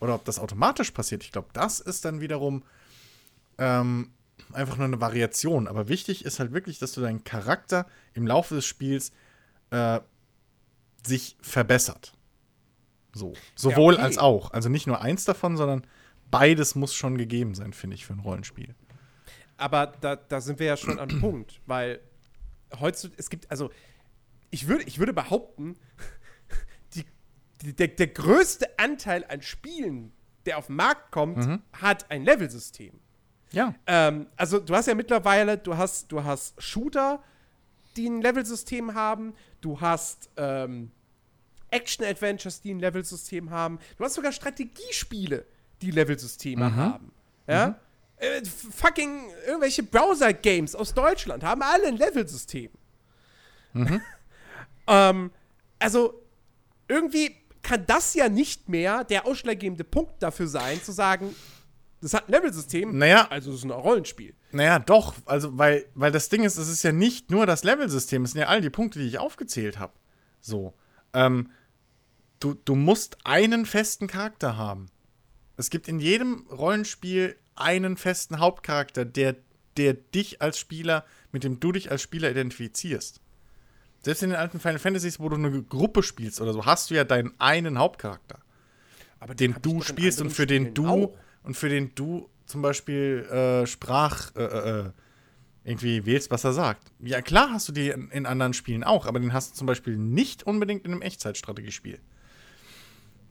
Oder 0.00 0.14
ob 0.14 0.24
das 0.24 0.38
automatisch 0.38 0.90
passiert. 0.90 1.24
Ich 1.24 1.32
glaube, 1.32 1.48
das 1.52 1.80
ist 1.80 2.04
dann 2.04 2.20
wiederum 2.20 2.62
ähm, 3.58 4.10
einfach 4.52 4.76
nur 4.76 4.86
eine 4.86 5.00
Variation. 5.00 5.68
Aber 5.68 5.88
wichtig 5.88 6.24
ist 6.24 6.38
halt 6.38 6.52
wirklich, 6.52 6.78
dass 6.78 6.92
du 6.92 7.00
deinen 7.00 7.24
Charakter 7.24 7.86
im 8.14 8.26
Laufe 8.26 8.54
des 8.54 8.66
Spiels 8.66 9.12
äh, 9.70 10.00
sich 11.04 11.36
verbessert. 11.40 12.15
So. 13.16 13.32
Sowohl 13.54 13.94
ja, 13.94 14.00
okay. 14.00 14.06
als 14.06 14.18
auch. 14.18 14.50
Also 14.50 14.68
nicht 14.68 14.86
nur 14.86 15.00
eins 15.00 15.24
davon, 15.24 15.56
sondern 15.56 15.86
beides 16.30 16.74
muss 16.74 16.94
schon 16.94 17.16
gegeben 17.16 17.54
sein, 17.54 17.72
finde 17.72 17.94
ich, 17.94 18.04
für 18.04 18.12
ein 18.12 18.20
Rollenspiel. 18.20 18.74
Aber 19.56 19.86
da, 19.86 20.16
da 20.16 20.40
sind 20.40 20.58
wir 20.58 20.66
ja 20.66 20.76
schon 20.76 20.98
an 20.98 21.08
Punkt, 21.20 21.60
weil 21.66 22.00
heutzutage, 22.78 23.18
es 23.18 23.30
gibt, 23.30 23.50
also 23.50 23.70
ich 24.50 24.68
würde, 24.68 24.84
ich 24.84 24.98
würde 24.98 25.12
behaupten, 25.12 25.76
die, 26.94 27.04
die, 27.62 27.74
der, 27.74 27.88
der 27.88 28.08
größte 28.08 28.78
Anteil 28.78 29.24
an 29.28 29.40
Spielen, 29.40 30.12
der 30.44 30.58
auf 30.58 30.66
den 30.66 30.76
Markt 30.76 31.10
kommt, 31.10 31.38
mhm. 31.38 31.62
hat 31.72 32.10
ein 32.10 32.24
Levelsystem. 32.24 33.00
Ja. 33.52 33.74
Ähm, 33.86 34.26
also 34.36 34.58
du 34.58 34.74
hast 34.74 34.86
ja 34.86 34.94
mittlerweile, 34.94 35.56
du 35.56 35.76
hast, 35.76 36.12
du 36.12 36.22
hast 36.22 36.60
Shooter, 36.62 37.22
die 37.96 38.08
ein 38.08 38.20
Levelsystem 38.20 38.94
haben, 38.94 39.34
du 39.62 39.80
hast 39.80 40.28
ähm, 40.36 40.90
Action-Adventures, 41.76 42.60
die 42.60 42.74
ein 42.74 42.80
Levelsystem 42.80 43.50
haben, 43.50 43.78
du 43.98 44.04
hast 44.04 44.14
sogar 44.14 44.32
Strategiespiele, 44.32 45.44
die 45.82 45.90
Levelsysteme 45.90 46.70
mhm. 46.70 46.76
haben. 46.76 47.12
Ja? 47.46 47.68
Mhm. 47.68 47.74
Äh, 48.18 48.44
fucking 48.44 49.30
irgendwelche 49.46 49.82
Browser-Games 49.82 50.74
aus 50.74 50.94
Deutschland 50.94 51.44
haben 51.44 51.62
alle 51.62 51.88
ein 51.88 51.96
Levelsystem. 51.96 52.70
Mhm. 53.74 54.00
ähm, 54.86 55.30
also, 55.78 56.22
irgendwie 56.88 57.36
kann 57.62 57.84
das 57.86 58.14
ja 58.14 58.28
nicht 58.28 58.68
mehr 58.68 59.04
der 59.04 59.26
ausschlaggebende 59.26 59.84
Punkt 59.84 60.22
dafür 60.22 60.46
sein, 60.46 60.82
zu 60.82 60.92
sagen, 60.92 61.34
das 62.00 62.14
hat 62.14 62.28
ein 62.28 62.32
Levelsystem, 62.32 62.96
naja, 62.96 63.26
also 63.30 63.50
es 63.50 63.58
ist 63.58 63.64
ein 63.64 63.70
Rollenspiel. 63.70 64.34
Naja, 64.52 64.78
doch, 64.78 65.14
also 65.26 65.58
weil, 65.58 65.86
weil 65.94 66.12
das 66.12 66.28
Ding 66.28 66.44
ist, 66.44 66.56
es 66.56 66.68
ist 66.68 66.82
ja 66.84 66.92
nicht 66.92 67.30
nur 67.30 67.46
das 67.46 67.64
Levelsystem, 67.64 68.22
es 68.24 68.32
sind 68.32 68.40
ja 68.42 68.46
all 68.46 68.60
die 68.60 68.70
Punkte, 68.70 68.98
die 68.98 69.06
ich 69.06 69.18
aufgezählt 69.18 69.78
habe. 69.78 69.92
So. 70.40 70.74
Ähm, 71.12 71.50
du, 72.40 72.54
du 72.54 72.74
musst 72.74 73.18
einen 73.24 73.66
festen 73.66 74.06
Charakter 74.06 74.56
haben. 74.56 74.86
Es 75.56 75.70
gibt 75.70 75.88
in 75.88 76.00
jedem 76.00 76.46
Rollenspiel 76.50 77.36
einen 77.54 77.96
festen 77.96 78.38
Hauptcharakter, 78.38 79.04
der, 79.04 79.36
der 79.76 79.94
dich 79.94 80.42
als 80.42 80.58
Spieler, 80.58 81.04
mit 81.32 81.44
dem 81.44 81.60
du 81.60 81.72
dich 81.72 81.90
als 81.90 82.02
Spieler 82.02 82.30
identifizierst. 82.30 83.20
Selbst 84.02 84.22
in 84.22 84.30
den 84.30 84.38
alten 84.38 84.60
Final 84.60 84.78
Fantasies, 84.78 85.18
wo 85.18 85.28
du 85.28 85.36
eine 85.36 85.62
Gruppe 85.62 86.02
spielst 86.02 86.40
oder 86.40 86.52
so, 86.52 86.66
hast 86.66 86.90
du 86.90 86.94
ja 86.94 87.04
deinen 87.04 87.32
einen 87.38 87.78
Hauptcharakter. 87.78 88.38
Aber 89.18 89.34
den, 89.34 89.54
den 89.54 89.62
du 89.62 89.80
spielst 89.80 90.20
und 90.20 90.30
für 90.30 90.46
den 90.46 90.74
du 90.74 90.86
auch. 90.86 91.18
und 91.42 91.56
für 91.56 91.68
den 91.68 91.94
du 91.94 92.28
zum 92.44 92.62
Beispiel 92.62 93.26
äh, 93.30 93.66
Sprach 93.66 94.34
äh, 94.36 94.44
äh, 94.44 94.80
äh, 94.80 94.90
irgendwie 95.64 96.06
wählst, 96.06 96.30
was 96.30 96.44
er 96.44 96.52
sagt. 96.52 96.92
Ja, 97.00 97.20
klar 97.22 97.50
hast 97.50 97.68
du 97.68 97.72
die 97.72 97.88
in, 97.88 98.10
in, 98.10 98.26
anderen 98.26 98.52
Spielen 98.52 98.84
auch, 98.84 99.06
aber 99.06 99.18
den 99.18 99.32
hast 99.32 99.52
du 99.52 99.56
zum 99.56 99.66
Beispiel 99.66 99.96
nicht 99.96 100.44
unbedingt 100.44 100.84
in 100.84 100.92
einem 100.92 101.02
Echtzeitstrategiespiel. 101.02 101.98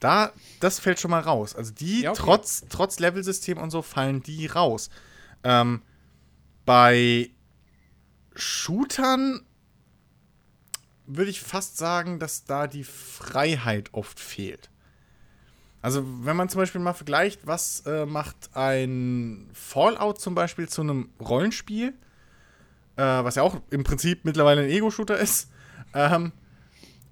Da, 0.06 0.32
das 0.60 0.78
fällt 0.78 1.00
schon 1.00 1.10
mal 1.10 1.22
raus. 1.22 1.56
Also 1.56 1.74
die, 1.74 2.02
ja, 2.02 2.12
okay. 2.12 2.22
trotz, 2.24 2.64
trotz 2.70 3.00
Levelsystem 3.00 3.58
und 3.58 3.72
so, 3.72 3.82
fallen 3.82 4.22
die 4.22 4.46
raus. 4.46 4.92
Ähm, 5.44 5.82
bei 6.64 7.32
Shootern 8.36 9.42
würde 11.08 11.32
ich 11.32 11.42
fast 11.42 11.80
sagen, 11.80 12.20
dass 12.20 12.46
da 12.46 12.68
die 12.68 12.84
Freiheit 12.84 13.96
oft 13.96 14.20
fehlt. 14.20 14.70
Also, 15.82 16.06
wenn 16.24 16.36
man 16.36 16.50
zum 16.50 16.62
Beispiel 16.62 16.82
mal 16.82 16.94
vergleicht, 16.94 17.48
was 17.48 17.80
äh, 17.88 18.06
macht 18.06 18.52
ein 18.54 19.50
Fallout 19.54 20.22
zum 20.22 20.36
Beispiel 20.36 20.70
zu 20.70 20.82
einem 20.82 21.10
Rollenspiel, 21.20 21.96
äh, 22.96 23.02
was 23.02 23.34
ja 23.34 23.42
auch 23.42 23.60
im 23.72 23.84
Prinzip 23.84 24.24
mittlerweile 24.24 24.62
ein 24.62 24.70
Ego-Shooter 24.70 25.18
ist, 25.18 25.50
ähm, 25.96 26.32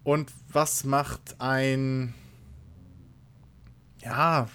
und 0.03 0.31
was 0.51 0.83
macht 0.83 1.41
ein 1.41 2.13
ja. 4.03 4.47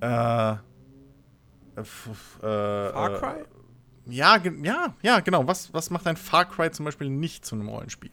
Äh. 0.00 0.52
äh, 1.80 1.84
Far 1.84 3.18
Cry? 3.18 3.40
Äh, 3.40 3.44
ja, 4.06 4.36
ja, 4.62 4.94
ja, 5.02 5.20
genau. 5.20 5.46
Was, 5.46 5.72
was 5.72 5.90
macht 5.90 6.06
ein 6.06 6.16
Far 6.16 6.46
Cry 6.46 6.70
zum 6.70 6.84
Beispiel 6.84 7.08
nicht 7.08 7.44
zu 7.44 7.54
einem 7.54 7.68
Rollenspiel? 7.68 8.10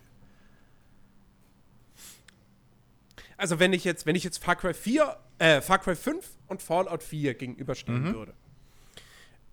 Also, 3.37 3.59
wenn 3.59 3.73
ich 3.73 3.83
jetzt, 3.83 4.05
wenn 4.05 4.15
ich 4.15 4.23
jetzt 4.23 4.43
Far 4.43 4.55
Cry 4.55 4.73
4, 4.73 5.17
äh, 5.39 5.61
Far 5.61 5.79
Cry 5.79 5.95
5 5.95 6.27
und 6.47 6.61
Fallout 6.61 7.03
4 7.03 7.35
gegenüberstellen 7.35 8.03
mhm. 8.03 8.13
würde. 8.13 8.33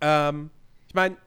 Ähm, 0.01 0.49
ich 0.87 0.93
meine, 0.93 1.17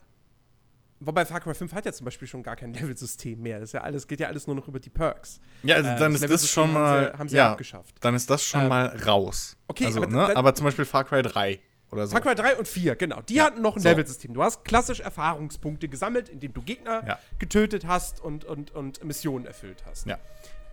Wobei 1.01 1.25
Far 1.25 1.41
Cry 1.41 1.55
5 1.55 1.73
hat 1.73 1.87
ja 1.87 1.93
zum 1.93 2.05
Beispiel 2.05 2.27
schon 2.27 2.43
gar 2.43 2.57
kein 2.57 2.73
Level-System 2.75 3.41
mehr. 3.41 3.61
Das 3.61 3.71
ist 3.71 3.73
ja 3.73 3.83
alles, 3.83 4.07
geht 4.07 4.21
ja 4.21 4.29
alles 4.29 4.47
nur 4.47 4.57
noch 4.57 4.67
über 4.69 4.81
die 4.81 4.91
Perks. 4.91 5.41
Ja, 5.63 5.77
also 5.77 5.91
dann 5.91 6.13
äh, 6.13 6.15
ist 6.17 6.29
das 6.29 6.49
schon 6.49 6.73
mal. 6.73 6.81
Haben 6.81 7.13
sie, 7.13 7.19
haben 7.19 7.29
sie 7.29 7.37
ja, 7.37 7.53
abgeschafft. 7.53 7.95
Dann 8.01 8.15
ist 8.15 8.29
das 8.29 8.43
schon 8.43 8.63
ähm, 8.63 8.69
mal 8.69 8.87
raus. 9.07 9.57
Okay, 9.69 9.87
also, 9.87 10.03
aber, 10.03 10.11
ne? 10.11 10.27
dann, 10.29 10.37
aber 10.37 10.55
zum 10.55 10.65
Beispiel 10.65 10.85
Far 10.85 11.05
Cry 11.05 11.23
3 11.23 11.61
oder 11.91 12.07
so. 12.07 12.13
Far 12.13 12.21
Cry 12.21 12.35
3 12.35 12.57
und 12.57 12.67
4, 12.67 12.97
genau. 12.97 13.21
Die 13.23 13.35
ja, 13.35 13.45
hatten 13.45 13.63
noch 13.63 13.77
ein 13.77 13.83
so. 13.83 13.89
Level-System. 13.89 14.35
Du 14.35 14.43
hast 14.43 14.65
klassisch 14.65 15.01
Erfahrungspunkte 15.01 15.89
gesammelt, 15.89 16.29
indem 16.29 16.53
du 16.53 16.63
Gegner 16.63 17.07
ja. 17.07 17.19
getötet 17.39 17.87
hast 17.87 18.21
und, 18.21 18.45
und, 18.45 18.73
und 18.73 19.05
Missionen 19.05 19.47
erfüllt 19.47 19.85
hast. 19.87 20.07
Ja. 20.07 20.19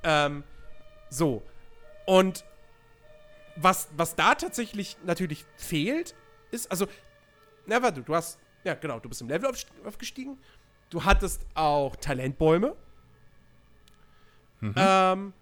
Ähm, 0.03 0.43
so. 1.09 1.43
Und 2.05 2.45
was, 3.55 3.89
was 3.95 4.15
da 4.15 4.36
tatsächlich 4.36 4.97
natürlich 5.05 5.45
fehlt, 5.55 6.15
ist, 6.51 6.69
also, 6.71 6.88
na, 7.65 7.82
warte, 7.82 8.01
du 8.01 8.13
hast 8.13 8.39
ja, 8.66 8.74
genau. 8.74 8.99
Du 8.99 9.07
bist 9.07 9.22
im 9.22 9.30
Level 9.30 9.49
aufgestiegen. 9.86 10.38
Du 10.89 11.03
hattest 11.03 11.45
auch 11.53 11.95
Talentbäume, 11.95 12.76
mhm. 14.59 14.74
ähm, 14.76 15.34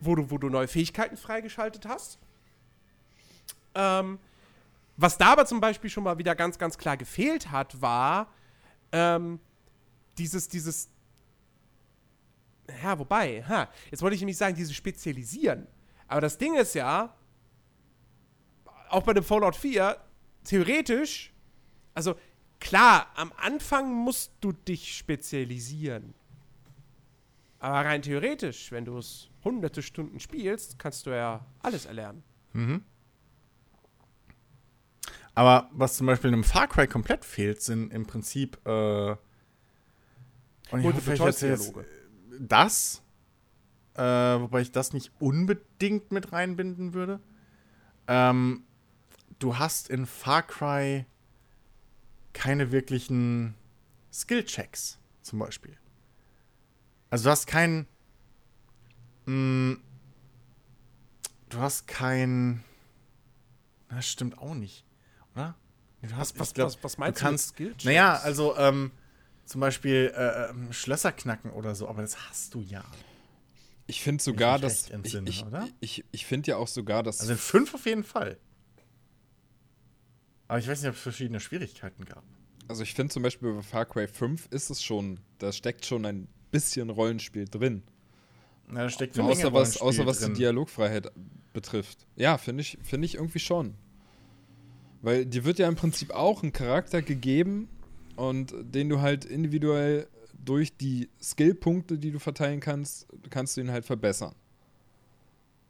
wo, 0.00 0.14
du, 0.14 0.30
wo 0.30 0.38
du 0.38 0.48
neue 0.48 0.68
Fähigkeiten 0.68 1.16
freigeschaltet 1.16 1.86
hast. 1.86 2.18
Ähm, 3.74 4.18
was 4.96 5.16
da 5.18 5.32
aber 5.32 5.46
zum 5.46 5.60
Beispiel 5.60 5.90
schon 5.90 6.04
mal 6.04 6.18
wieder 6.18 6.34
ganz, 6.34 6.58
ganz 6.58 6.76
klar 6.76 6.96
gefehlt 6.96 7.50
hat, 7.50 7.80
war 7.80 8.28
ähm, 8.90 9.38
dieses, 10.18 10.48
dieses, 10.48 10.88
ja, 12.82 12.98
wobei, 12.98 13.44
ha, 13.44 13.68
jetzt 13.90 14.02
wollte 14.02 14.16
ich 14.16 14.20
nämlich 14.20 14.36
sagen, 14.36 14.56
dieses 14.56 14.74
Spezialisieren. 14.74 15.66
Aber 16.08 16.20
das 16.20 16.38
Ding 16.38 16.56
ist 16.56 16.74
ja, 16.74 17.14
auch 18.88 19.02
bei 19.02 19.12
dem 19.12 19.22
Fallout 19.22 19.54
4, 19.54 19.96
theoretisch, 20.44 21.32
also 21.94 22.16
Klar, 22.60 23.06
am 23.14 23.32
Anfang 23.36 23.92
musst 23.92 24.32
du 24.40 24.52
dich 24.52 24.96
spezialisieren. 24.96 26.14
Aber 27.60 27.84
rein 27.84 28.02
theoretisch, 28.02 28.70
wenn 28.72 28.84
du 28.84 28.98
es 28.98 29.30
hunderte 29.44 29.82
Stunden 29.82 30.20
spielst, 30.20 30.78
kannst 30.78 31.06
du 31.06 31.10
ja 31.10 31.44
alles 31.60 31.86
erlernen. 31.86 32.22
Mhm. 32.52 32.82
Aber 35.34 35.70
was 35.72 35.96
zum 35.96 36.06
Beispiel 36.06 36.28
in 36.28 36.34
einem 36.34 36.44
Far 36.44 36.66
Cry 36.66 36.88
komplett 36.88 37.24
fehlt, 37.24 37.62
sind 37.62 37.92
im 37.92 38.06
Prinzip 38.06 38.58
äh, 38.66 39.16
und 40.70 40.80
ich 40.80 40.84
hoffe, 40.84 41.14
ich 41.14 41.40
jetzt 41.40 41.72
das, 42.40 43.02
äh, 43.94 44.02
wobei 44.02 44.60
ich 44.60 44.72
das 44.72 44.92
nicht 44.92 45.12
unbedingt 45.18 46.12
mit 46.12 46.32
reinbinden 46.32 46.92
würde. 46.92 47.20
Ähm, 48.06 48.64
du 49.38 49.58
hast 49.58 49.88
in 49.90 50.06
Far 50.06 50.42
Cry 50.42 51.06
keine 52.38 52.70
wirklichen 52.70 53.54
Skill-Checks, 54.12 54.98
zum 55.22 55.40
Beispiel. 55.40 55.76
Also 57.10 57.24
du 57.24 57.30
hast 57.30 57.46
keinen. 57.46 57.86
Mm, 59.26 59.74
du 61.48 61.58
hast 61.58 61.88
kein. 61.88 62.62
Das 63.88 64.06
stimmt 64.06 64.38
auch 64.38 64.54
nicht, 64.54 64.84
oder? 65.34 65.56
Du 66.02 66.14
hast, 66.14 66.38
was, 66.38 66.54
glaub, 66.54 66.68
was, 66.68 66.84
was, 66.84 66.98
meinst 66.98 67.20
du, 67.20 67.24
kannst, 67.24 67.58
du 67.58 67.64
mit 67.64 67.84
Naja, 67.84 68.14
also 68.18 68.56
ähm, 68.56 68.92
zum 69.44 69.60
Beispiel 69.60 70.12
äh, 70.14 70.50
ähm, 70.50 70.72
Schlösser 70.72 71.10
knacken 71.10 71.50
oder 71.50 71.74
so, 71.74 71.88
aber 71.88 72.02
das 72.02 72.28
hast 72.28 72.54
du 72.54 72.60
ja. 72.60 72.84
Ich 73.88 74.00
finde 74.02 74.22
sogar, 74.22 74.60
dass. 74.60 74.90
Ich, 75.02 75.14
ich, 75.14 75.44
ich, 75.80 76.04
ich 76.12 76.26
finde 76.26 76.52
ja 76.52 76.56
auch 76.56 76.68
sogar, 76.68 77.02
dass. 77.02 77.20
Also 77.20 77.32
in 77.32 77.38
fünf 77.38 77.74
auf 77.74 77.84
jeden 77.86 78.04
Fall. 78.04 78.38
Aber 80.48 80.58
ich 80.58 80.66
weiß 80.66 80.80
nicht, 80.80 80.88
ob 80.88 80.96
es 80.96 81.02
verschiedene 81.02 81.40
Schwierigkeiten 81.40 82.04
gab. 82.04 82.24
Also 82.66 82.82
ich 82.82 82.94
finde 82.94 83.12
zum 83.12 83.22
Beispiel 83.22 83.52
bei 83.52 83.62
Far 83.62 83.86
Cry 83.86 84.08
5 84.08 84.48
ist 84.50 84.70
es 84.70 84.82
schon, 84.82 85.20
da 85.38 85.52
steckt 85.52 85.86
schon 85.86 86.04
ein 86.04 86.28
bisschen 86.50 86.90
Rollenspiel 86.90 87.46
drin. 87.46 87.82
Ja, 88.68 88.82
da 88.82 88.90
steckt 88.90 89.18
eine 89.18 89.28
außer 89.28 89.52
was, 89.52 89.80
außer 89.80 90.04
was 90.06 90.20
drin. 90.20 90.34
die 90.34 90.40
Dialogfreiheit 90.40 91.10
betrifft. 91.52 92.06
Ja, 92.16 92.36
finde 92.36 92.62
ich, 92.62 92.78
find 92.82 93.04
ich 93.04 93.14
irgendwie 93.14 93.38
schon. 93.38 93.74
Weil 95.00 95.26
dir 95.26 95.44
wird 95.44 95.58
ja 95.58 95.68
im 95.68 95.76
Prinzip 95.76 96.10
auch 96.10 96.42
ein 96.42 96.52
Charakter 96.52 97.02
gegeben 97.02 97.68
und 98.16 98.54
den 98.60 98.88
du 98.88 99.00
halt 99.00 99.24
individuell 99.24 100.08
durch 100.44 100.76
die 100.76 101.08
Skillpunkte, 101.22 101.98
die 101.98 102.10
du 102.10 102.18
verteilen 102.18 102.60
kannst, 102.60 103.06
kannst 103.30 103.56
du 103.56 103.60
ihn 103.60 103.70
halt 103.70 103.84
verbessern. 103.84 104.34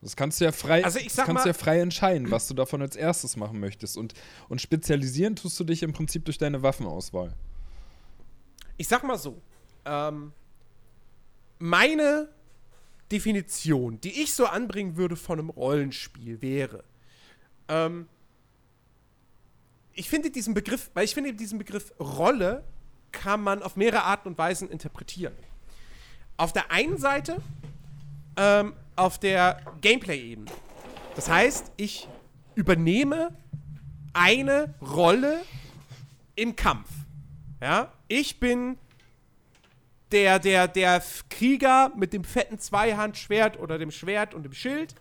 Das 0.01 0.14
kannst 0.14 0.40
du 0.40 0.44
ja 0.44 0.53
frei, 0.53 0.84
also 0.84 0.99
ich 1.01 1.12
sag 1.12 1.26
kannst 1.26 1.44
mal, 1.44 1.51
ja 1.51 1.55
frei 1.55 1.80
entscheiden, 1.80 2.30
was 2.30 2.46
du 2.46 2.55
davon 2.55 2.82
als 2.82 2.94
erstes 2.94 3.36
machen 3.36 3.59
möchtest. 3.59 3.96
Und, 3.96 4.14
und 4.49 4.61
spezialisieren 4.61 5.34
tust 5.34 5.59
du 5.59 5.64
dich 5.64 5.82
im 5.82 5.92
Prinzip 5.92 6.24
durch 6.24 6.38
deine 6.38 6.62
Waffenauswahl. 6.62 7.34
Ich 8.76 8.86
sag 8.86 9.03
mal 9.03 9.18
so, 9.18 9.42
ähm, 9.84 10.32
meine 11.59 12.28
Definition, 13.11 14.01
die 14.01 14.22
ich 14.22 14.34
so 14.34 14.46
anbringen 14.46 14.96
würde 14.96 15.16
von 15.16 15.40
einem 15.40 15.51
Rollenspiel, 15.51 16.40
wäre, 16.40 16.84
ähm, 17.66 18.09
ich 19.94 20.09
finde 20.09 20.30
diesen 20.30 20.55
Begriff, 20.55 20.92
weil 20.94 21.05
ich 21.05 21.14
finde 21.14 21.34
diesen 21.34 21.59
Begriff 21.59 21.92
Rolle 21.99 22.62
kann 23.11 23.42
man 23.42 23.64
auf 23.64 23.74
mehrere 23.74 24.05
Arten 24.05 24.28
und 24.28 24.38
Weisen 24.38 24.70
interpretieren. 24.70 25.34
Auf 26.36 26.53
der 26.53 26.70
einen 26.70 26.99
Seite 26.99 27.42
ähm, 28.36 28.74
auf 28.99 29.18
der 29.18 29.61
Gameplay-Ebene. 29.80 30.51
Das 31.14 31.28
heißt, 31.28 31.72
ich 31.76 32.09
übernehme 32.55 33.36
eine 34.12 34.74
Rolle 34.80 35.42
im 36.34 36.57
Kampf. 36.57 36.88
Ja, 37.61 37.92
ich 38.09 38.40
bin 38.40 38.78
der, 40.12 40.38
der, 40.38 40.68
der 40.68 41.03
Krieger 41.28 41.92
mit 41.96 42.12
dem 42.12 42.24
fetten 42.24 42.59
Zweihandschwert 42.59 43.59
oder 43.59 43.78
dem 43.78 43.90
Schwert 43.90 44.34
und 44.34 44.44
dem 44.44 44.53
Schild. 44.53 44.94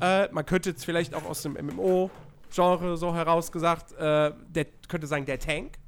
Äh, 0.00 0.28
man 0.32 0.44
könnte 0.44 0.70
jetzt 0.70 0.84
vielleicht 0.84 1.14
auch 1.14 1.24
aus 1.24 1.42
dem 1.42 1.52
MMO-Genre 1.54 2.96
so 2.96 3.14
herausgesagt, 3.14 3.92
äh, 3.92 4.32
der 4.48 4.66
könnte 4.88 5.06
sagen, 5.06 5.24
der 5.24 5.38
Tank, 5.38 5.78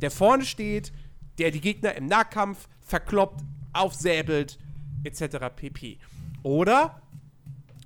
der 0.00 0.10
vorne 0.10 0.44
steht, 0.44 0.92
der 1.38 1.50
die 1.50 1.60
Gegner 1.60 1.94
im 1.94 2.06
Nahkampf 2.06 2.68
verkloppt, 2.80 3.40
aufsäbelt, 3.72 4.58
etc. 5.04 5.36
pp. 5.54 5.98
Oder 6.44 7.00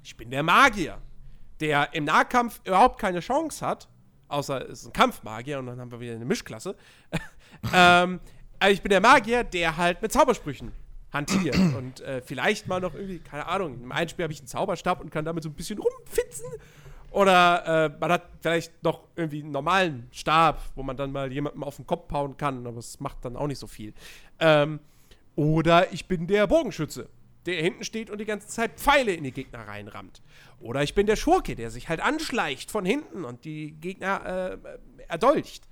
ich 0.03 0.17
bin 0.17 0.31
der 0.31 0.43
Magier, 0.43 0.99
der 1.61 1.95
im 1.95 2.05
Nahkampf 2.05 2.61
überhaupt 2.65 3.01
keine 3.01 3.21
Chance 3.21 3.65
hat, 3.65 3.89
außer 4.27 4.69
es 4.69 4.81
ist 4.81 4.87
ein 4.87 4.93
Kampfmagier 4.93 5.61
und 5.61 5.67
dann 5.67 5.81
haben 5.81 5.91
wir 5.91 6.01
wieder 6.01 6.15
eine 6.15 6.25
Mischklasse. 6.25 6.77
ähm, 7.73 8.21
also 8.59 8.75
ich 8.75 8.83
bin 8.83 8.91
der 8.91 9.01
Magier, 9.01 9.45
der 9.45 9.77
halt 9.77 10.03
mit 10.03 10.13
Zaubersprüchen 10.13 10.73
hantiert 11.13 11.57
und 11.79 12.01
äh, 12.01 12.21
vielleicht 12.21 12.67
mal 12.67 12.81
noch 12.81 12.95
irgendwie, 12.95 13.21
keine 13.21 13.47
Ahnung, 13.47 13.81
im 13.81 13.93
einen 13.93 14.09
Spiel 14.09 14.25
habe 14.25 14.33
ich 14.33 14.41
einen 14.41 14.49
Zauberstab 14.49 15.01
und 15.01 15.11
kann 15.11 15.25
damit 15.25 15.45
so 15.45 15.49
ein 15.49 15.55
bisschen 15.55 15.79
rumfitzen. 15.79 16.47
Oder 17.11 17.87
äh, 17.87 17.99
man 18.01 18.13
hat 18.13 18.25
vielleicht 18.41 18.83
noch 18.83 19.05
irgendwie 19.15 19.43
einen 19.43 19.53
normalen 19.53 20.09
Stab, 20.11 20.61
wo 20.75 20.83
man 20.83 20.97
dann 20.97 21.13
mal 21.13 21.33
jemandem 21.33 21.63
auf 21.63 21.77
den 21.77 21.87
Kopf 21.87 22.13
hauen 22.13 22.37
kann, 22.37 22.67
aber 22.67 22.79
es 22.79 22.99
macht 22.99 23.25
dann 23.25 23.37
auch 23.37 23.47
nicht 23.47 23.59
so 23.59 23.69
viel. 23.69 23.95
Ähm, 24.41 24.81
oder 25.37 25.93
ich 25.93 26.07
bin 26.07 26.27
der 26.27 26.49
Bogenschütze, 26.49 27.09
der 27.49 27.63
hinten 27.63 27.85
steht 27.85 28.11
und 28.11 28.19
die 28.19 28.25
ganze 28.25 28.49
Zeit 28.49 28.79
Pfeile 28.79 29.13
in 29.13 29.25
die 29.25 29.33
Gegner 29.33 29.67
reinrammt. 29.67 30.23
Oder 30.61 30.83
ich 30.83 30.95
bin 30.95 31.07
der 31.07 31.17
Schurke, 31.17 31.57
der 31.57 31.71
sich 31.71 31.89
halt 31.89 32.01
anschleicht 32.01 32.71
von 32.71 32.85
hinten 32.85 33.25
und 33.25 33.45
die 33.45 33.73
Gegner 33.73 34.59
äh, 34.65 34.79
erdolcht. 35.09 35.69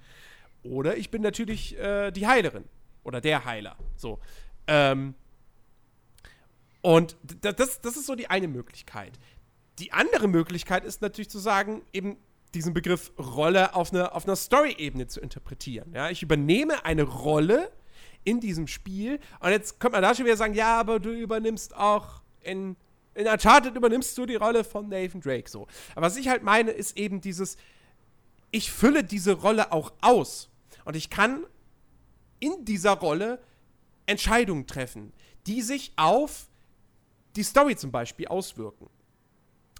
Oder 0.63 0.97
ich 0.97 1.11
bin 1.11 1.23
natürlich 1.23 1.79
äh, 1.79 2.11
die 2.11 2.27
Heilerin 2.27 2.65
oder 3.05 3.21
der 3.21 3.45
Heiler. 3.45 3.77
So. 3.97 4.19
Ähm, 4.67 5.15
und 6.81 7.17
das, 7.43 7.81
das 7.81 7.97
ist 7.97 8.07
so 8.07 8.15
die 8.15 8.29
eine 8.29 8.49
Möglichkeit. 8.49 9.19
Die 9.79 9.93
andere 9.93 10.29
Möglichkeit 10.29 10.85
ist 10.85 11.03
natürlich 11.03 11.31
zu 11.31 11.39
sagen, 11.39 11.83
eben 11.93 12.17
diesen 12.55 12.73
Begriff 12.73 13.13
Rolle 13.19 13.75
auf 13.75 13.93
einer 13.93 14.15
auf 14.15 14.25
eine 14.25 14.37
Story-Ebene 14.37 15.09
zu 15.09 15.21
interpretieren. 15.21 15.93
Ja, 15.93 16.11
ich 16.11 16.23
übernehme 16.23 16.85
eine 16.85 17.03
Rolle 17.03 17.71
in 18.27 18.41
diesem 18.41 18.67
Spiel 18.67 19.21
und 19.41 19.51
jetzt 19.51 19.79
könnte 19.79 19.95
man 19.95 20.03
da 20.03 20.15
schon 20.15 20.27
wieder 20.27 20.37
sagen, 20.37 20.53
ja, 20.53 20.79
aber 20.79 20.99
du 20.99 21.11
übernimmst 21.11 21.77
auch 21.77 22.21
in, 22.43 22.77
in 23.15 23.27
Uncharted 23.27 23.75
übernimmst 23.75 24.19
du 24.19 24.27
die 24.27 24.35
Rolle 24.35 24.65
von 24.65 24.89
Nathan 24.89 25.21
Drake 25.21 25.49
so. 25.49 25.69
Aber 25.95 26.07
was 26.07 26.17
ich 26.17 26.29
halt 26.29 26.43
meine, 26.43 26.73
ist 26.73 26.97
eben 26.97 27.21
dieses, 27.21 27.57
ich 28.51 28.73
fülle 28.73 29.05
diese 29.05 29.35
Rolle 29.35 29.73
auch 29.73 29.93
aus 30.01 30.51
und 30.85 30.97
ich 30.97 31.09
kann 31.09 31.47
in 32.41 32.65
dieser 32.65 32.93
Rolle 32.93 33.41
Entscheidungen 34.07 34.67
treffen, 34.67 35.13
die 35.47 35.63
sich 35.63 35.93
auf 35.97 36.49
die 37.37 37.45
Story 37.45 37.77
zum 37.77 37.93
Beispiel 37.93 38.27
auswirken. 38.27 38.91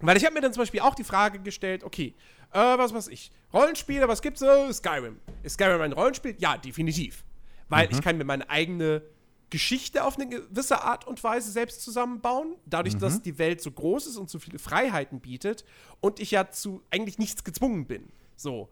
Weil 0.01 0.17
ich 0.17 0.25
habe 0.25 0.35
mir 0.35 0.41
dann 0.41 0.53
zum 0.53 0.63
Beispiel 0.63 0.81
auch 0.81 0.95
die 0.95 1.05
Frage 1.05 1.41
gestellt, 1.41 1.83
okay, 1.83 2.15
äh, 2.53 2.59
was 2.59 2.95
weiß 2.95 3.09
ich, 3.09 3.33
Rollenspiele, 3.53 4.07
was 4.07 4.23
gibt's? 4.23 4.43
Äh, 4.43 4.73
Skyrim. 4.73 5.19
Ist 5.43 5.55
Skyrim 5.55 5.81
ein 5.81 5.93
Rollenspiel? 5.93 6.37
Ja, 6.39 6.57
definitiv. 6.57 7.25
Weil 7.69 7.87
mhm. 7.87 7.95
ich 7.95 8.01
kann 8.03 8.19
mir 8.19 8.25
meine 8.25 8.49
eigene 8.49 9.03
Geschichte 9.51 10.05
auf 10.05 10.19
eine 10.19 10.29
gewisse 10.29 10.83
Art 10.83 11.07
und 11.07 11.23
Weise 11.23 11.51
selbst 11.51 11.83
zusammenbauen, 11.83 12.57
dadurch, 12.67 12.95
mhm. 12.95 13.01
dass 13.01 13.23
die 13.23 13.39
Welt 13.39 13.61
so 13.61 13.71
groß 13.71 14.09
ist 14.09 14.17
und 14.17 14.29
so 14.29 14.39
viele 14.39 14.59
Freiheiten 14.59 15.21
bietet 15.21 15.65
und 16.01 16.19
ich 16.19 16.33
ja 16.33 16.51
zu 16.51 16.83
eigentlich 16.91 17.19
nichts 17.19 17.45
gezwungen 17.45 17.87
bin. 17.87 18.09
So. 18.35 18.69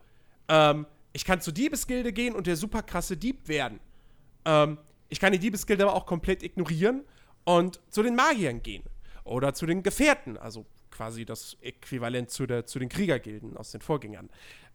Ähm, 0.48 0.86
ich 1.12 1.24
kann 1.24 1.40
zur 1.40 1.52
Diebesgilde 1.52 2.12
gehen 2.12 2.34
und 2.34 2.46
der 2.46 2.56
super 2.56 2.82
krasse 2.82 3.16
Dieb 3.16 3.46
werden. 3.46 3.78
Ähm, 4.44 4.78
ich 5.08 5.20
kann 5.20 5.32
die 5.32 5.38
Diebesgilde 5.38 5.84
aber 5.84 5.94
auch 5.94 6.06
komplett 6.06 6.42
ignorieren 6.42 7.04
und 7.44 7.80
zu 7.90 8.02
den 8.02 8.16
Magiern 8.16 8.62
gehen. 8.62 8.82
Oder 9.22 9.54
zu 9.54 9.64
den 9.64 9.82
Gefährten, 9.82 10.36
also 10.36 10.66
quasi 10.90 11.24
das 11.24 11.56
Äquivalent 11.62 12.30
zu, 12.30 12.46
der, 12.46 12.66
zu 12.66 12.78
den 12.78 12.88
Kriegergilden 12.88 13.56
aus 13.56 13.70
den 13.70 13.80
Vorgängern. 13.80 14.28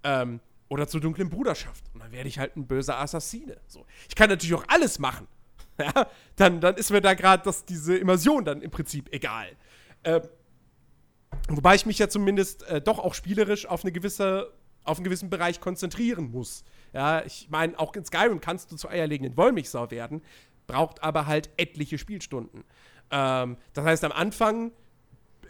Ähm, 0.04 0.40
oder 0.70 0.88
zur 0.88 1.02
dunklen 1.02 1.30
Bruderschaft. 1.30 1.84
Und 1.94 2.02
dann 2.02 2.12
werde 2.12 2.30
ich 2.30 2.40
halt 2.40 2.56
ein 2.56 2.68
böser 2.68 3.00
Assassine. 3.00 3.58
So. 3.68 3.86
Ich 4.08 4.16
kann 4.16 4.30
natürlich 4.30 4.56
auch 4.56 4.66
alles 4.68 5.00
machen. 5.00 5.28
ja, 5.80 6.08
dann, 6.36 6.62
dann 6.62 6.76
ist 6.76 6.92
mir 6.92 7.02
da 7.02 7.14
gerade 7.14 7.52
diese 7.68 7.98
Immersion 7.98 8.46
dann 8.46 8.62
im 8.62 8.72
Prinzip 8.72 9.12
egal. 9.12 9.50
Ähm, 10.04 10.22
wobei 11.48 11.76
ich 11.76 11.86
mich 11.86 12.00
ja 12.00 12.08
zumindest 12.08 12.64
äh, 12.64 12.82
doch 12.82 13.00
auch 13.00 13.14
spielerisch 13.14 13.66
auf 13.66 13.84
eine 13.84 13.92
gewisse 13.92 14.54
auf 14.86 14.98
einen 14.98 15.04
gewissen 15.04 15.30
Bereich 15.30 15.60
konzentrieren 15.60 16.32
muss. 16.32 16.64
Ja, 16.94 17.24
ich 17.24 17.48
meine, 17.50 17.78
auch 17.78 17.94
in 17.96 18.06
Skyrim 18.06 18.42
kannst 18.42 18.72
du 18.72 18.76
zur 18.76 18.90
eierlegenden 18.90 19.38
Wollmilchsau 19.38 19.92
werden, 19.92 20.22
braucht 20.68 21.04
aber 21.04 21.28
halt 21.28 21.50
etliche 21.58 21.98
Spielstunden. 21.98 22.64
Ähm, 23.12 23.58
das 23.74 23.86
heißt, 23.86 24.04
am 24.04 24.12
Anfang 24.12 24.72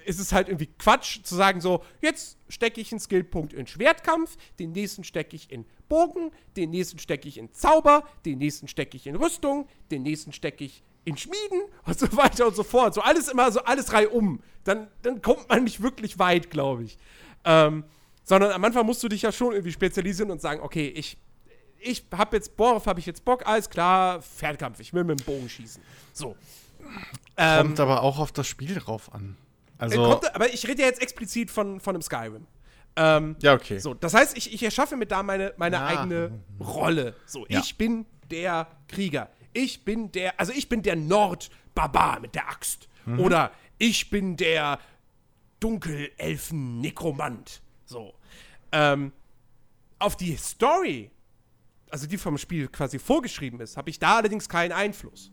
ist 0.09 0.19
es 0.19 0.33
halt 0.33 0.47
irgendwie 0.47 0.65
Quatsch 0.79 1.21
zu 1.21 1.35
sagen 1.35 1.61
so, 1.61 1.83
jetzt 2.01 2.37
stecke 2.49 2.81
ich 2.81 2.91
einen 2.91 2.99
Skillpunkt 2.99 3.53
in 3.53 3.67
Schwertkampf, 3.67 4.37
den 4.57 4.71
nächsten 4.71 5.03
stecke 5.03 5.35
ich 5.35 5.51
in 5.51 5.65
Bogen, 5.87 6.31
den 6.57 6.71
nächsten 6.71 6.97
stecke 6.97 7.27
ich 7.27 7.37
in 7.37 7.53
Zauber, 7.53 8.03
den 8.25 8.39
nächsten 8.39 8.67
stecke 8.67 8.97
ich 8.97 9.05
in 9.05 9.15
Rüstung, 9.15 9.67
den 9.91 10.01
nächsten 10.01 10.33
stecke 10.33 10.63
ich 10.63 10.83
in 11.05 11.15
Schmieden 11.15 11.61
und 11.85 11.99
so 11.99 12.11
weiter 12.17 12.47
und 12.47 12.55
so 12.55 12.63
fort. 12.63 12.95
So 12.95 13.01
alles 13.01 13.27
immer 13.27 13.51
so 13.51 13.59
alles 13.61 13.85
drei 13.85 14.07
um. 14.09 14.41
Dann, 14.63 14.87
dann 15.03 15.21
kommt 15.21 15.47
man 15.47 15.63
nicht 15.63 15.83
wirklich 15.83 16.17
weit, 16.17 16.49
glaube 16.49 16.85
ich. 16.85 16.97
Ähm, 17.45 17.83
sondern 18.23 18.51
am 18.51 18.65
Anfang 18.65 18.87
musst 18.87 19.03
du 19.03 19.09
dich 19.09 19.21
ja 19.21 19.31
schon 19.31 19.53
irgendwie 19.53 19.71
spezialisieren 19.71 20.31
und 20.31 20.41
sagen, 20.41 20.61
okay, 20.61 20.87
ich, 20.87 21.17
ich 21.79 22.03
habe 22.11 22.35
jetzt, 22.35 22.53
worauf 22.57 22.87
habe 22.87 22.99
ich 22.99 23.05
jetzt 23.05 23.23
Bock? 23.23 23.45
Alles 23.45 23.69
klar, 23.69 24.23
Pferdkampf, 24.23 24.79
ich 24.79 24.91
will 24.91 25.03
mit 25.03 25.19
dem 25.19 25.25
Bogen 25.25 25.47
schießen. 25.47 25.83
So. 26.13 26.35
Kommt 26.79 27.29
ähm, 27.37 27.75
aber 27.77 28.01
auch 28.01 28.17
auf 28.17 28.31
das 28.31 28.47
Spiel 28.47 28.73
drauf 28.73 29.13
an. 29.13 29.37
Also 29.79 30.03
kommt, 30.03 30.35
aber 30.35 30.53
ich 30.53 30.67
rede 30.67 30.81
ja 30.81 30.87
jetzt 30.87 31.01
explizit 31.01 31.49
von, 31.49 31.79
von 31.79 31.95
einem 31.95 32.01
Skyrim. 32.01 32.45
Ähm, 32.95 33.37
ja, 33.41 33.53
okay. 33.53 33.79
So, 33.79 33.93
das 33.93 34.13
heißt, 34.13 34.37
ich, 34.37 34.53
ich 34.53 34.61
erschaffe 34.61 34.97
mir 34.97 35.05
da 35.05 35.23
meine, 35.23 35.53
meine 35.57 35.79
ah. 35.79 35.87
eigene 35.87 36.43
Rolle. 36.59 37.15
So, 37.25 37.45
ja. 37.47 37.59
ich 37.59 37.77
bin 37.77 38.05
der 38.29 38.67
Krieger. 38.87 39.29
Ich 39.53 39.85
bin 39.85 40.11
der, 40.11 40.39
also 40.39 40.51
ich 40.53 40.69
bin 40.69 40.83
der 40.83 40.95
Nord-Barbar 40.95 42.19
mit 42.19 42.35
der 42.35 42.49
Axt. 42.49 42.89
Mhm. 43.05 43.19
Oder 43.21 43.51
ich 43.77 44.09
bin 44.09 44.35
der 44.35 44.79
Dunkelelfen-Nekromant. 45.61 47.61
So. 47.85 48.13
Ähm, 48.71 49.13
auf 49.97 50.17
die 50.17 50.35
Story, 50.35 51.09
also 51.89 52.05
die 52.05 52.17
vom 52.17 52.37
Spiel 52.37 52.67
quasi 52.67 52.99
vorgeschrieben 52.99 53.61
ist, 53.61 53.77
habe 53.77 53.89
ich 53.89 53.99
da 53.99 54.17
allerdings 54.17 54.49
keinen 54.49 54.73
Einfluss. 54.73 55.31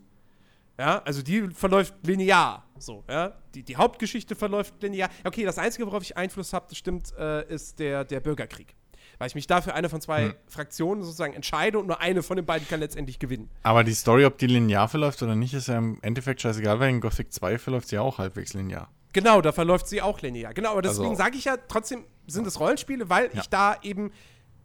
Ja, 0.77 1.01
also 1.03 1.21
die 1.21 1.49
verläuft 1.49 1.95
linear. 2.03 2.63
So, 2.77 3.03
ja. 3.09 3.33
Die, 3.55 3.63
die 3.63 3.75
Hauptgeschichte 3.75 4.35
verläuft 4.35 4.75
linear. 4.81 5.09
Okay, 5.23 5.43
das 5.43 5.57
Einzige, 5.57 5.87
worauf 5.87 6.03
ich 6.03 6.15
Einfluss 6.15 6.53
habe, 6.53 6.67
das 6.69 6.77
stimmt, 6.77 7.13
äh, 7.17 7.47
ist 7.51 7.79
der, 7.79 8.03
der 8.03 8.19
Bürgerkrieg. 8.19 8.75
Weil 9.17 9.27
ich 9.27 9.35
mich 9.35 9.47
dafür 9.47 9.73
eine 9.73 9.89
von 9.89 9.99
zwei 9.99 10.25
hm. 10.25 10.33
Fraktionen 10.47 11.03
sozusagen 11.03 11.33
entscheide 11.33 11.79
und 11.79 11.87
nur 11.87 11.99
eine 11.99 12.21
von 12.21 12.37
den 12.37 12.45
beiden 12.45 12.67
kann 12.67 12.79
letztendlich 12.79 13.17
gewinnen. 13.17 13.49
Aber 13.63 13.83
die 13.83 13.93
Story, 13.93 14.25
ob 14.25 14.37
die 14.37 14.45
linear 14.45 14.87
verläuft 14.87 15.23
oder 15.23 15.35
nicht, 15.35 15.55
ist 15.55 15.67
ja 15.67 15.77
im 15.77 15.97
Endeffekt 16.03 16.41
scheißegal, 16.41 16.79
weil 16.79 16.91
in 16.91 17.01
Gothic 17.01 17.33
2 17.33 17.57
verläuft 17.57 17.87
sie 17.87 17.95
ja 17.95 18.01
auch 18.01 18.19
halbwegs 18.19 18.53
linear. 18.53 18.91
Genau, 19.13 19.41
da 19.41 19.51
verläuft 19.51 19.87
sie 19.87 20.03
auch 20.03 20.21
linear. 20.21 20.53
Genau, 20.53 20.73
aber 20.73 20.83
deswegen 20.83 21.09
also, 21.09 21.23
sage 21.23 21.37
ich 21.37 21.45
ja, 21.45 21.57
trotzdem 21.57 22.03
sind 22.27 22.45
es 22.45 22.59
Rollenspiele, 22.59 23.09
weil 23.09 23.31
ja. 23.33 23.41
ich 23.41 23.49
da 23.49 23.77
eben 23.81 24.11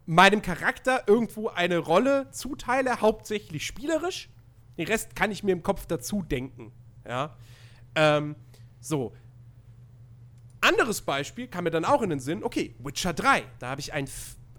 meinem 0.05 0.43
Charakter 0.43 1.03
irgendwo 1.07 1.47
eine 1.47 1.79
Rolle 1.79 2.29
zuteile, 2.31 3.01
hauptsächlich 3.01 3.65
spielerisch. 3.65 4.29
Den 4.77 4.87
Rest 4.87 5.15
kann 5.15 5.31
ich 5.31 5.43
mir 5.43 5.51
im 5.51 5.63
Kopf 5.63 5.85
dazu 5.85 6.23
denken. 6.23 6.71
Ja. 7.07 7.35
Ähm, 7.95 8.35
so. 8.79 9.13
Anderes 10.61 11.01
Beispiel 11.01 11.47
kam 11.47 11.65
mir 11.65 11.71
dann 11.71 11.85
auch 11.85 12.01
in 12.01 12.09
den 12.09 12.19
Sinn, 12.19 12.43
okay, 12.43 12.73
Witcher 12.79 13.13
3. 13.13 13.43
Da 13.59 13.69
habe 13.69 13.81
ich 13.81 13.93
einen, 13.93 14.07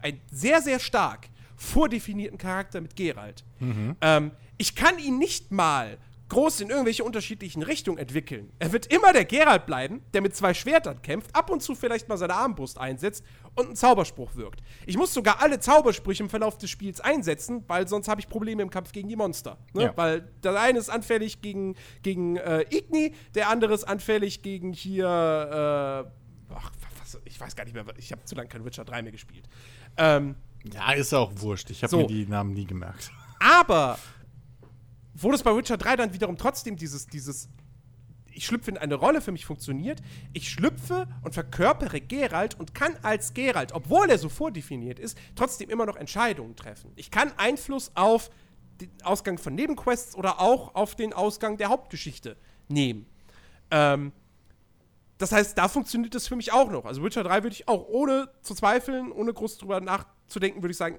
einen 0.03 0.21
sehr, 0.31 0.61
sehr 0.61 0.79
stark 0.79 1.29
vordefinierten 1.57 2.39
Charakter 2.39 2.81
mit 2.81 2.97
Geralt. 2.97 3.45
Mhm. 3.61 3.97
Ähm, 4.01 4.31
ich 4.59 4.75
kann 4.75 4.99
ihn 4.99 5.19
nicht 5.19 5.51
mal 5.51 5.99
groß 6.35 6.63
in 6.63 6.71
irgendwelche 6.71 7.05
unterschiedlichen 7.05 7.63
Richtungen 7.63 7.97
entwickeln. 7.97 8.53
Er 8.59 8.73
wird 8.73 8.93
immer 8.93 9.13
der 9.13 9.25
Geralt 9.25 9.67
bleiben, 9.67 10.03
der 10.13 10.21
mit 10.21 10.35
zwei 10.35 10.53
Schwertern 10.53 11.01
kämpft, 11.01 11.35
ab 11.35 11.49
und 11.49 11.63
zu 11.63 11.77
vielleicht 11.77 12.09
mal 12.09 12.17
seine 12.17 12.35
Armbrust 12.35 12.77
einsetzt 12.77 13.25
und 13.55 13.67
einen 13.67 13.77
Zauberspruch 13.77 14.35
wirkt. 14.35 14.61
Ich 14.85 14.97
muss 14.97 15.15
sogar 15.15 15.41
alle 15.41 15.61
Zaubersprüche 15.61 16.25
im 16.25 16.29
Verlauf 16.29 16.59
des 16.59 16.71
Spiels 16.71 17.01
einsetzen, 17.01 17.63
weil 17.69 17.87
sonst 17.87 18.09
habe 18.09 18.21
ich 18.21 18.29
Probleme 18.29 18.63
im 18.63 18.71
Kampf 18.71 18.91
gegen 18.91 19.09
die 19.09 19.15
Monster. 19.15 19.59
Ne? 19.75 19.85
Ja. 19.85 19.93
Weil 19.97 20.23
der 20.43 20.61
eine 20.61 20.81
ist 20.81 20.91
anfällig 20.91 21.41
gegen, 21.41 21.77
gegen 22.03 22.37
äh, 22.37 22.65
Igni, 22.69 23.15
der 23.37 23.49
andere 23.49 23.73
ist 23.73 23.85
anfällig 23.85 24.43
gegen 24.43 24.73
hier, 24.73 25.07
äh, 25.07 26.53
ach, 26.53 26.73
was, 27.01 27.21
ich 27.25 27.41
weiß 27.41 27.55
gar 27.55 27.63
nicht 27.63 27.75
mehr, 27.75 27.85
ich 27.97 28.11
habe 28.11 28.25
zu 28.25 28.35
lange 28.35 28.49
kein 28.49 28.65
Witcher 28.65 28.85
3 28.85 29.03
mehr 29.03 29.13
gespielt. 29.13 29.49
Ähm, 29.97 30.35
ja, 30.65 30.93
ist 30.95 31.15
auch 31.15 31.31
wurscht. 31.37 31.71
Ich 31.71 31.85
habe 31.85 31.93
so. 31.93 31.99
mir 31.99 32.07
die 32.09 32.27
Namen 32.27 32.55
nie 32.55 32.65
gemerkt. 32.65 33.13
Aber 33.39 33.99
wo 35.15 35.31
das 35.31 35.43
bei 35.43 35.57
Witcher 35.57 35.77
3 35.77 35.97
dann 35.97 36.13
wiederum 36.13 36.37
trotzdem 36.37 36.77
dieses, 36.77 37.07
dieses 37.07 37.49
ich 38.35 38.47
schlüpfe 38.47 38.71
in 38.71 38.79
eine 38.79 38.97
Rolle, 38.97 39.21
für 39.21 39.33
mich 39.33 39.47
funktioniert. 39.47 40.03
Ich 40.33 40.51
schlüpfe 40.51 41.07
und 41.23 41.35
verkörpere 41.35 42.01
Geralt 42.01 42.59
und 42.59 42.75
kann 42.75 42.97
als 43.03 43.35
Geralt, 43.35 43.73
obwohl 43.73 44.11
er 44.11 44.19
so 44.19 44.29
vordefiniert 44.29 44.99
ist, 44.99 45.17
trotzdem 45.37 45.71
immer 45.71 45.87
noch 45.87 45.97
Entscheidungen 45.97 46.57
treffen. 46.57 46.93
Ich 46.97 47.11
kann 47.11 47.33
Einfluss 47.37 47.93
auf 47.95 48.31
den 48.81 48.91
Ausgang 49.05 49.39
von 49.39 49.55
Nebenquests 49.55 50.17
oder 50.17 50.41
auch 50.41 50.75
auf 50.75 50.97
den 50.97 51.13
Ausgang 51.13 51.57
der 51.57 51.69
Hauptgeschichte 51.69 52.37
nehmen. 52.69 53.07
Ähm, 53.71 54.13
das 55.19 55.31
heißt, 55.31 55.57
da 55.57 55.69
funktioniert 55.69 56.15
das 56.15 56.27
für 56.27 56.37
mich 56.37 56.53
auch 56.53 56.71
noch. 56.71 56.85
Also 56.85 57.03
Witcher 57.05 57.23
3 57.23 57.45
würde 57.45 57.55
ich 57.55 57.69
auch 57.69 57.87
ohne 57.87 58.29
zu 58.43 58.55
zweifeln, 58.55 59.13
ohne 59.13 59.33
groß 59.33 59.59
drüber 59.59 59.81
nachzudenken, 59.81 60.63
würde 60.63 60.73
ich 60.73 60.77
sagen, 60.77 60.99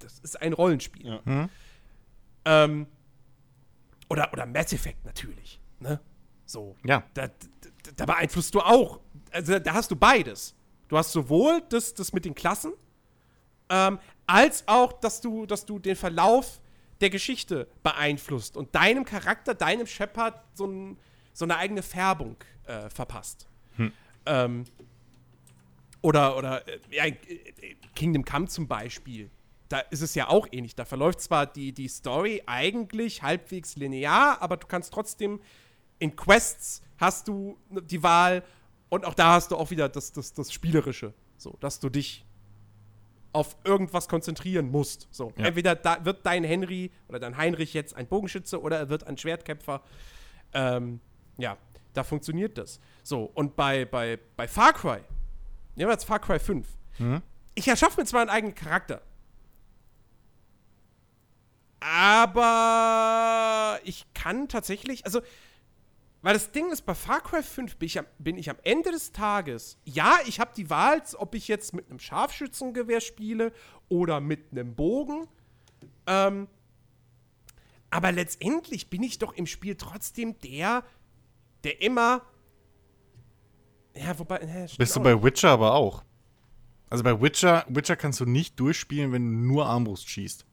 das 0.00 0.18
ist 0.18 0.42
ein 0.42 0.52
Rollenspiel. 0.52 1.06
Ja. 1.06 1.20
Mhm. 1.24 1.48
Ähm, 2.44 2.86
oder, 4.12 4.30
oder 4.30 4.44
Mass 4.44 4.74
Effect 4.74 5.04
natürlich. 5.06 5.58
Ne? 5.80 5.98
So. 6.44 6.76
Ja. 6.84 7.02
Da, 7.14 7.28
da, 7.28 7.32
da, 7.96 8.04
beeinflusst 8.04 8.54
du 8.54 8.60
auch. 8.60 9.00
Also 9.30 9.58
da 9.58 9.72
hast 9.72 9.90
du 9.90 9.96
beides. 9.96 10.54
Du 10.88 10.98
hast 10.98 11.12
sowohl 11.12 11.62
das, 11.70 11.94
das 11.94 12.12
mit 12.12 12.26
den 12.26 12.34
Klassen, 12.34 12.74
ähm, 13.70 13.98
als 14.26 14.68
auch, 14.68 14.92
dass 14.92 15.22
du, 15.22 15.46
dass 15.46 15.64
du 15.64 15.78
den 15.78 15.96
Verlauf 15.96 16.60
der 17.00 17.08
Geschichte 17.08 17.68
beeinflusst 17.82 18.58
und 18.58 18.74
deinem 18.74 19.06
Charakter, 19.06 19.54
deinem 19.54 19.86
Shepard 19.86 20.44
so, 20.52 20.66
ein, 20.66 20.98
so 21.32 21.46
eine 21.46 21.56
eigene 21.56 21.82
Färbung 21.82 22.36
äh, 22.66 22.90
verpasst. 22.90 23.48
Hm. 23.76 23.92
Ähm, 24.26 24.64
oder, 26.02 26.36
oder 26.36 26.68
äh, 26.68 26.78
ja, 26.90 27.04
Kingdom 27.94 28.26
Come 28.26 28.46
zum 28.48 28.68
Beispiel 28.68 29.30
da 29.72 29.78
ist 29.78 30.02
es 30.02 30.14
ja 30.14 30.28
auch 30.28 30.46
ähnlich. 30.52 30.74
Da 30.74 30.84
verläuft 30.84 31.22
zwar 31.22 31.46
die, 31.46 31.72
die 31.72 31.88
Story 31.88 32.42
eigentlich 32.46 33.22
halbwegs 33.22 33.76
linear, 33.76 34.40
aber 34.42 34.58
du 34.58 34.66
kannst 34.66 34.92
trotzdem 34.92 35.40
in 35.98 36.14
Quests 36.14 36.82
hast 36.98 37.28
du 37.28 37.56
die 37.70 38.02
Wahl 38.02 38.44
und 38.90 39.06
auch 39.06 39.14
da 39.14 39.32
hast 39.34 39.50
du 39.50 39.56
auch 39.56 39.70
wieder 39.70 39.88
das, 39.88 40.12
das, 40.12 40.34
das 40.34 40.52
Spielerische. 40.52 41.14
So, 41.38 41.56
dass 41.60 41.80
du 41.80 41.88
dich 41.88 42.26
auf 43.32 43.56
irgendwas 43.64 44.08
konzentrieren 44.08 44.70
musst. 44.70 45.08
So, 45.10 45.32
ja. 45.38 45.46
entweder 45.46 45.74
da 45.74 46.04
wird 46.04 46.26
dein 46.26 46.44
Henry 46.44 46.90
oder 47.08 47.18
dein 47.18 47.38
Heinrich 47.38 47.72
jetzt 47.72 47.96
ein 47.96 48.06
Bogenschütze 48.06 48.60
oder 48.60 48.78
er 48.78 48.88
wird 48.90 49.06
ein 49.06 49.16
Schwertkämpfer. 49.16 49.80
Ähm, 50.52 51.00
ja, 51.38 51.56
da 51.94 52.04
funktioniert 52.04 52.58
das. 52.58 52.78
So, 53.02 53.24
und 53.34 53.56
bei, 53.56 53.86
bei, 53.86 54.18
bei 54.36 54.46
Far 54.46 54.74
Cry, 54.74 55.00
nehmen 55.76 55.88
wir 55.88 55.92
jetzt 55.92 56.04
Far 56.04 56.18
Cry 56.18 56.38
5. 56.38 56.68
Mhm. 56.98 57.22
Ich 57.54 57.68
erschaffe 57.68 58.00
mir 58.00 58.06
zwar 58.06 58.20
einen 58.20 58.30
eigenen 58.30 58.54
Charakter, 58.54 59.00
aber 62.22 63.80
ich 63.84 64.06
kann 64.14 64.48
tatsächlich, 64.48 65.04
also, 65.04 65.20
weil 66.22 66.34
das 66.34 66.52
Ding 66.52 66.70
ist, 66.70 66.82
bei 66.82 66.94
Far 66.94 67.20
Cry 67.20 67.42
5 67.42 67.76
bin 67.76 67.86
ich 67.86 67.98
am, 67.98 68.06
bin 68.18 68.38
ich 68.38 68.48
am 68.48 68.56
Ende 68.62 68.92
des 68.92 69.12
Tages, 69.12 69.78
ja, 69.84 70.18
ich 70.26 70.38
habe 70.38 70.52
die 70.56 70.70
Wahl, 70.70 71.02
ob 71.16 71.34
ich 71.34 71.48
jetzt 71.48 71.74
mit 71.74 71.90
einem 71.90 71.98
Scharfschützengewehr 71.98 73.00
spiele 73.00 73.52
oder 73.88 74.20
mit 74.20 74.52
einem 74.52 74.74
Bogen. 74.74 75.26
Ähm, 76.06 76.46
aber 77.90 78.12
letztendlich 78.12 78.88
bin 78.88 79.02
ich 79.02 79.18
doch 79.18 79.34
im 79.34 79.46
Spiel 79.46 79.74
trotzdem 79.74 80.38
der, 80.38 80.84
der 81.64 81.82
immer. 81.82 82.22
Ja, 83.94 84.18
wobei. 84.18 84.42
Ja, 84.42 84.66
Bist 84.78 84.96
du 84.96 85.00
bei 85.00 85.20
Witcher 85.22 85.50
aber 85.50 85.74
auch. 85.74 86.02
Also 86.88 87.02
bei 87.04 87.20
Witcher, 87.20 87.66
Witcher 87.68 87.96
kannst 87.96 88.20
du 88.20 88.26
nicht 88.26 88.60
durchspielen, 88.60 89.12
wenn 89.12 89.24
du 89.24 89.48
nur 89.48 89.66
Armbrust 89.66 90.08
schießt. 90.08 90.46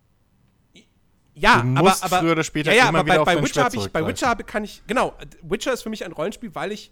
Ja, 1.39 1.61
du 1.61 1.67
musst 1.67 2.03
aber, 2.03 2.15
aber 2.15 2.23
früher 2.23 2.31
oder 2.33 2.43
später 2.43 2.71
ja, 2.71 2.83
ja, 2.83 2.89
immer 2.89 2.99
aber 2.99 3.13
wieder 3.13 3.25
bei, 3.25 3.35
bei 3.35 3.43
Witcher 3.43 3.69
ich, 3.73 3.91
bei 3.91 4.05
Witcher 4.05 4.27
habe 4.27 4.43
kann 4.43 4.63
ich 4.63 4.83
genau, 4.87 5.15
Witcher 5.41 5.73
ist 5.73 5.83
für 5.83 5.89
mich 5.89 6.03
ein 6.03 6.11
Rollenspiel, 6.11 6.53
weil 6.53 6.71
ich 6.71 6.91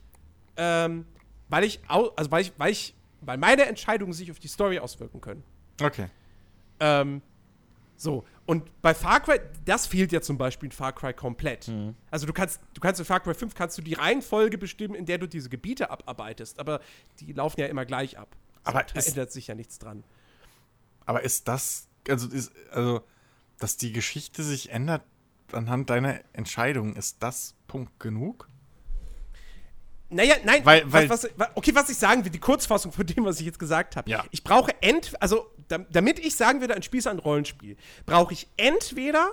ähm, 0.55 1.05
weil 1.49 1.63
ich 1.63 1.81
also 1.87 2.31
weil 2.31 2.41
ich 2.41 2.53
weil 2.57 2.71
ich 2.71 2.95
weil 3.21 3.37
meine 3.37 3.65
Entscheidungen 3.65 4.13
sich 4.13 4.31
auf 4.31 4.39
die 4.39 4.47
Story 4.47 4.79
auswirken 4.79 5.21
können. 5.21 5.43
Okay. 5.81 6.07
Ähm, 6.79 7.21
so 7.97 8.23
und 8.47 8.81
bei 8.81 8.93
Far 8.93 9.19
Cry, 9.19 9.41
das 9.65 9.87
fehlt 9.87 10.13
ja 10.13 10.21
zum 10.21 10.37
Beispiel 10.37 10.67
in 10.67 10.71
Far 10.71 10.93
Cry 10.93 11.13
komplett. 11.13 11.67
Mhm. 11.67 11.95
Also 12.09 12.25
du 12.25 12.31
kannst, 12.31 12.61
du 12.73 12.79
kannst 12.79 12.99
in 12.99 13.05
Far 13.05 13.19
Cry 13.19 13.33
5 13.33 13.53
kannst 13.53 13.77
du 13.77 13.81
die 13.81 13.93
Reihenfolge 13.93 14.57
bestimmen, 14.57 14.95
in 14.95 15.05
der 15.05 15.17
du 15.17 15.27
diese 15.27 15.49
Gebiete 15.49 15.91
abarbeitest, 15.91 16.57
aber 16.57 16.79
die 17.19 17.33
laufen 17.33 17.59
ja 17.59 17.67
immer 17.67 17.85
gleich 17.85 18.17
ab. 18.17 18.29
Aber 18.63 18.83
da 18.83 19.01
ändert 19.01 19.33
sich 19.33 19.47
ja 19.47 19.55
nichts 19.55 19.79
dran. 19.79 20.05
Aber 21.05 21.23
ist 21.23 21.47
das, 21.49 21.89
also 22.07 22.29
ist, 22.29 22.53
also 22.71 23.01
dass 23.59 23.77
die 23.77 23.91
Geschichte 23.91 24.43
sich 24.43 24.71
ändert 24.71 25.03
anhand 25.51 25.89
deiner 25.89 26.19
Entscheidung, 26.33 26.95
ist 26.95 27.17
das 27.21 27.55
Punkt 27.67 27.99
genug? 27.99 28.49
Naja, 30.09 30.35
nein, 30.45 30.65
weil, 30.65 30.91
weil 30.91 31.09
was, 31.09 31.27
was, 31.35 31.49
okay, 31.55 31.75
was 31.75 31.89
ich 31.89 31.97
sagen 31.97 32.23
will, 32.23 32.31
die 32.31 32.39
Kurzfassung 32.39 32.91
von 32.93 33.05
dem, 33.05 33.25
was 33.25 33.39
ich 33.39 33.45
jetzt 33.45 33.59
gesagt 33.59 33.97
habe. 33.97 34.09
Ja. 34.09 34.23
Ich 34.31 34.43
brauche 34.43 34.71
ent, 34.81 35.21
also 35.21 35.51
damit 35.67 36.19
ich 36.19 36.35
sagen 36.35 36.61
würde, 36.61 36.75
ein 36.75 36.83
Spiel 36.83 36.99
ist 36.99 37.07
ein 37.07 37.19
Rollenspiel, 37.19 37.75
brauche 38.05 38.33
ich 38.33 38.47
entweder 38.55 39.31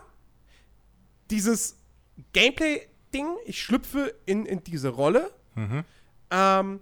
dieses 1.31 1.77
Gameplay-Ding, 2.33 3.27
ich 3.45 3.63
schlüpfe 3.63 4.15
in, 4.27 4.47
in 4.47 4.65
diese 4.65 4.89
Rolle 4.89 5.31
mhm. 5.55 5.85
ähm, 6.31 6.81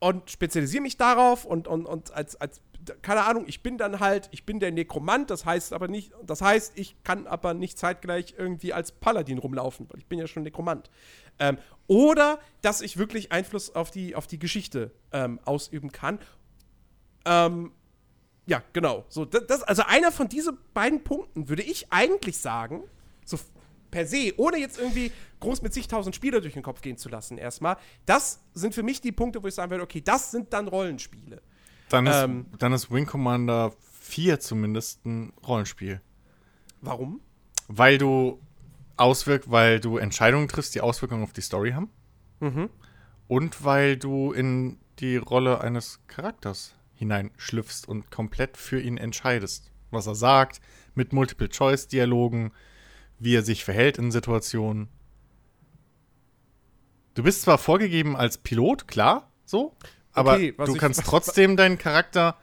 und 0.00 0.30
spezialisiere 0.30 0.82
mich 0.82 0.98
darauf 0.98 1.46
und, 1.46 1.66
und, 1.66 1.86
und 1.86 2.12
als, 2.12 2.36
als 2.36 2.60
keine 3.02 3.24
Ahnung, 3.24 3.44
ich 3.46 3.62
bin 3.62 3.78
dann 3.78 4.00
halt, 4.00 4.28
ich 4.32 4.44
bin 4.44 4.60
der 4.60 4.72
Nekromant, 4.72 5.30
das 5.30 5.44
heißt 5.44 5.72
aber 5.72 5.88
nicht, 5.88 6.12
das 6.24 6.40
heißt, 6.40 6.78
ich 6.78 7.02
kann 7.04 7.26
aber 7.26 7.54
nicht 7.54 7.78
zeitgleich 7.78 8.34
irgendwie 8.36 8.72
als 8.72 8.92
Paladin 8.92 9.38
rumlaufen, 9.38 9.86
weil 9.90 9.98
ich 9.98 10.06
bin 10.06 10.18
ja 10.18 10.26
schon 10.26 10.42
Nekromant. 10.42 10.90
Ähm, 11.38 11.58
oder 11.86 12.38
dass 12.62 12.80
ich 12.80 12.96
wirklich 12.96 13.32
Einfluss 13.32 13.74
auf 13.74 13.90
die, 13.90 14.14
auf 14.14 14.26
die 14.26 14.38
Geschichte 14.38 14.92
ähm, 15.12 15.40
ausüben 15.44 15.92
kann. 15.92 16.18
Ähm, 17.24 17.72
ja, 18.46 18.62
genau. 18.72 19.04
So, 19.08 19.24
das, 19.24 19.62
also 19.62 19.82
einer 19.86 20.12
von 20.12 20.28
diesen 20.28 20.58
beiden 20.74 21.04
Punkten 21.04 21.48
würde 21.48 21.62
ich 21.62 21.92
eigentlich 21.92 22.38
sagen, 22.38 22.82
so 23.24 23.38
per 23.90 24.06
se, 24.06 24.32
ohne 24.36 24.58
jetzt 24.58 24.78
irgendwie 24.78 25.12
groß 25.40 25.62
mit 25.62 25.74
zigtausend 25.74 26.14
Spieler 26.14 26.40
durch 26.40 26.54
den 26.54 26.62
Kopf 26.62 26.80
gehen 26.80 26.96
zu 26.96 27.08
lassen, 27.08 27.38
erstmal, 27.38 27.76
das 28.06 28.40
sind 28.54 28.74
für 28.74 28.82
mich 28.82 29.00
die 29.00 29.12
Punkte, 29.12 29.42
wo 29.42 29.48
ich 29.48 29.54
sagen 29.54 29.70
würde, 29.70 29.84
okay, 29.84 30.00
das 30.00 30.30
sind 30.30 30.52
dann 30.52 30.68
Rollenspiele. 30.68 31.42
Dann 31.90 32.06
ist, 32.06 32.16
ähm, 32.16 32.46
dann 32.58 32.72
ist 32.72 32.90
Wing 32.90 33.04
Commander 33.04 33.72
4 34.00 34.40
zumindest 34.40 35.04
ein 35.04 35.32
Rollenspiel. 35.46 36.00
Warum? 36.80 37.20
Weil 37.68 37.98
du 37.98 38.40
auswirkt, 38.96 39.50
weil 39.50 39.80
du 39.80 39.98
Entscheidungen 39.98 40.48
triffst, 40.48 40.74
die 40.74 40.80
Auswirkungen 40.80 41.22
auf 41.22 41.32
die 41.32 41.40
Story 41.40 41.72
haben. 41.72 41.90
Mhm. 42.40 42.70
Und 43.28 43.64
weil 43.64 43.96
du 43.96 44.32
in 44.32 44.78
die 44.98 45.16
Rolle 45.16 45.60
eines 45.60 46.00
Charakters 46.06 46.74
hineinschlüpfst 46.94 47.86
und 47.86 48.10
komplett 48.10 48.56
für 48.56 48.80
ihn 48.80 48.96
entscheidest. 48.96 49.70
Was 49.90 50.06
er 50.06 50.14
sagt, 50.14 50.60
mit 50.94 51.12
Multiple-Choice-Dialogen, 51.12 52.52
wie 53.18 53.34
er 53.34 53.42
sich 53.42 53.64
verhält 53.64 53.98
in 53.98 54.10
Situationen. 54.10 54.88
Du 57.14 57.22
bist 57.22 57.42
zwar 57.42 57.58
vorgegeben 57.58 58.16
als 58.16 58.38
Pilot, 58.38 58.86
klar, 58.86 59.30
so, 59.44 59.76
aber 60.12 60.34
okay, 60.34 60.54
du 60.56 60.74
kannst 60.74 61.00
ich, 61.00 61.06
trotzdem 61.06 61.56
deinen 61.56 61.78
Charakter. 61.78 62.36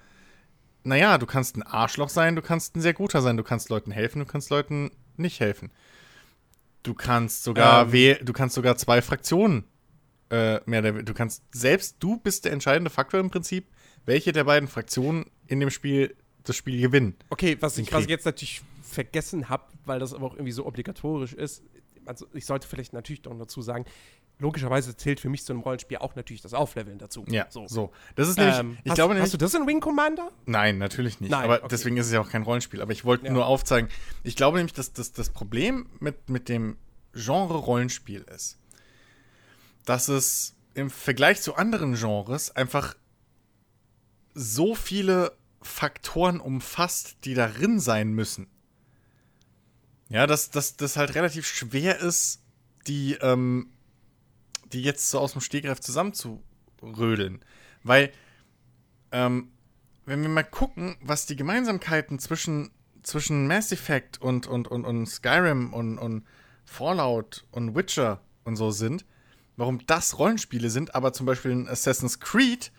Naja, 0.84 1.18
du 1.18 1.26
kannst 1.26 1.58
ein 1.58 1.64
Arschloch 1.64 2.10
sein, 2.10 2.36
du 2.36 2.42
kannst 2.42 2.76
ein 2.76 2.82
sehr 2.82 2.94
guter 2.94 3.22
sein, 3.22 3.36
du 3.36 3.44
kannst 3.44 3.70
Leuten 3.70 3.92
helfen, 3.92 4.20
du 4.20 4.26
kannst 4.26 4.50
Leuten 4.50 4.92
nicht 5.18 5.40
helfen. 5.40 5.72
Du 6.84 6.94
kannst 6.94 7.44
sogar 7.44 7.94
ähm, 7.94 8.18
du 8.24 8.34
kannst 8.34 8.56
sogar 8.56 8.78
zwei 8.78 9.02
Fraktionen 9.02 9.66
äh, 10.30 10.60
mehr 10.66 10.80
oder 10.80 11.04
du 11.04 11.14
kannst 11.14 11.44
selbst 11.52 11.98
du 12.00 12.18
bist 12.18 12.46
der 12.46 12.54
entscheidende 12.54 12.90
Faktor 12.90 13.20
im 13.20 13.30
Prinzip, 13.30 13.68
welche 14.06 14.32
der 14.32 14.46
beiden 14.46 14.70
Fraktionen 14.70 15.26
in 15.48 15.60
dem 15.60 15.70
Spiel 15.70 16.16
das 16.44 16.56
Spiel 16.56 16.80
gewinnen. 16.80 17.16
Okay, 17.30 17.58
was 17.60 17.78
ich, 17.78 17.92
was 17.92 18.04
ich 18.04 18.10
jetzt 18.10 18.26
natürlich 18.26 18.62
vergessen 18.82 19.50
habe, 19.50 19.64
weil 19.86 20.00
das 20.00 20.14
aber 20.14 20.28
auch 20.28 20.34
irgendwie 20.34 20.54
so 20.54 20.66
obligatorisch 20.66 21.34
ist, 21.34 21.64
also 22.06 22.26
ich 22.34 22.46
sollte 22.46 22.68
vielleicht 22.68 22.94
natürlich 22.94 23.22
doch 23.22 23.38
dazu 23.38 23.62
sagen, 23.62 23.86
logischerweise 24.40 24.96
zählt 24.96 25.20
für 25.20 25.30
mich 25.30 25.44
zu 25.44 25.54
einem 25.54 25.62
Rollenspiel 25.62 25.98
auch 25.98 26.16
natürlich 26.16 26.42
das 26.42 26.54
Aufleveln 26.54 27.00
dazu. 27.00 27.26
Ja, 27.28 27.48
so. 27.50 27.68
so. 27.68 27.92
Das 28.16 28.28
ist 28.28 28.38
nämlich, 28.38 28.58
ähm, 28.58 28.78
ich 28.84 28.92
hast, 28.92 28.96
glaube 28.96 29.14
nämlich, 29.14 29.24
hast 29.24 29.34
du 29.34 29.38
das 29.38 29.54
in 29.54 29.66
Wing 29.66 29.80
Commander? 29.80 30.32
Nein, 30.46 30.78
natürlich 30.78 31.20
nicht. 31.20 31.32
Nein, 31.32 31.46
aber 31.46 31.60
okay. 31.60 31.68
deswegen 31.72 31.98
ist 31.98 32.08
es 32.08 32.12
ja 32.12 32.22
auch 32.22 32.30
kein 32.30 32.44
Rollenspiel. 32.44 32.82
Aber 32.82 32.92
ich 32.92 33.04
wollte 33.06 33.26
ja. 33.26 33.32
nur 33.32 33.48
aufzeigen, 33.48 33.90
ich 34.24 34.36
glaube 34.36 34.58
nämlich, 34.58 34.74
dass, 34.74 34.94
dass 34.94 35.12
das 35.12 35.30
Problem 35.30 35.90
mit, 36.00 36.30
mit 36.30 36.50
dem 36.50 36.78
Genre 37.14 37.58
Rollenspiel 37.58 38.26
ist, 38.34 38.60
dass 39.86 40.08
es 40.08 40.56
im 40.76 40.90
Vergleich 40.92 41.42
zu 41.42 41.56
anderen 41.56 41.96
Genres 41.96 42.56
einfach 42.56 42.96
so 44.36 44.76
viele 44.76 45.36
Faktoren 45.64 46.40
umfasst, 46.40 47.18
die 47.24 47.34
darin 47.34 47.80
sein 47.80 48.12
müssen. 48.12 48.48
Ja, 50.10 50.28
dass 50.28 50.52
das 50.52 50.96
halt 50.96 51.16
relativ 51.16 51.48
schwer 51.48 52.00
ist, 52.00 52.42
die, 52.86 53.16
ähm, 53.16 53.72
die 54.74 54.82
jetzt 54.82 55.10
so 55.10 55.20
aus 55.20 55.34
dem 55.34 55.42
Stegreif 55.42 55.80
zusammenzurödeln. 55.80 57.44
Weil, 57.84 58.12
ähm, 59.12 59.52
wenn 60.06 60.22
wir 60.22 60.30
mal 60.30 60.44
gucken, 60.44 60.98
was 61.02 61.26
die 61.26 61.36
Gemeinsamkeiten 61.36 62.20
zwischen, 62.20 62.72
zwischen 63.04 63.48
Mass 63.48 63.72
Effect 63.72 64.22
und, 64.22 64.48
und, 64.48 64.68
und, 64.68 64.86
und 64.86 65.06
Skyrim 65.06 65.74
und, 65.74 65.98
und 65.98 66.26
Fallout 66.66 67.46
und 67.52 67.76
Witcher 67.76 68.22
und 68.44 68.56
so 68.56 68.72
sind, 68.72 69.06
warum 69.56 69.86
das 69.88 70.20
Rollenspiele 70.20 70.70
sind, 70.70 70.96
aber 70.96 71.14
zum 71.14 71.26
Beispiel 71.26 71.52
in 71.52 71.68
Assassin's 71.68 72.20
Creed 72.20 72.72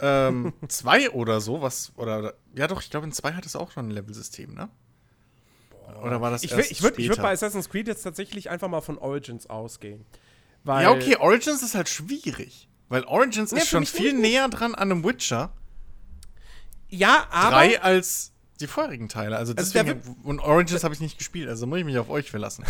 ähm, 0.00 0.52
2 0.68 1.10
oder 1.10 1.40
so, 1.40 1.62
was, 1.62 1.92
oder, 1.96 2.34
ja 2.54 2.66
doch, 2.66 2.82
ich 2.82 2.90
glaube 2.90 3.06
in 3.06 3.12
2 3.12 3.32
hat 3.32 3.46
es 3.46 3.56
auch 3.56 3.70
schon 3.70 3.88
ein 3.88 3.90
Level-System, 3.90 4.54
ne? 4.54 4.68
Oder 6.02 6.20
war 6.20 6.30
das 6.30 6.42
ich 6.42 6.52
erst 6.52 6.70
Ich 6.70 6.82
würde 6.82 6.98
würd 6.98 7.22
bei 7.22 7.30
Assassin's 7.30 7.68
Creed 7.68 7.86
jetzt 7.88 8.02
tatsächlich 8.02 8.50
einfach 8.50 8.68
mal 8.68 8.80
von 8.80 8.98
Origins 8.98 9.48
ausgehen. 9.48 10.04
Ja, 10.66 10.90
okay, 10.90 11.16
Origins 11.16 11.62
ist 11.62 11.74
halt 11.74 11.88
schwierig. 11.88 12.68
Weil 12.88 13.04
Origins 13.04 13.50
ja, 13.50 13.58
ist 13.58 13.68
schon 13.68 13.86
viel 13.86 14.12
näher 14.12 14.48
dran 14.48 14.74
an 14.74 14.92
einem 14.92 15.04
Witcher. 15.04 15.52
Ja, 16.88 17.26
aber. 17.30 17.56
Drei 17.56 17.80
als 17.80 18.32
die 18.60 18.66
vorherigen 18.66 19.08
Teile. 19.08 19.36
Also, 19.36 19.54
also 19.54 19.72
deswegen. 19.72 20.00
und 20.22 20.40
Origins 20.40 20.84
habe 20.84 20.94
ich 20.94 21.00
nicht 21.00 21.18
gespielt, 21.18 21.48
also 21.48 21.66
muss 21.66 21.78
ich 21.78 21.84
mich 21.84 21.98
auf 21.98 22.08
euch 22.08 22.30
verlassen. 22.30 22.64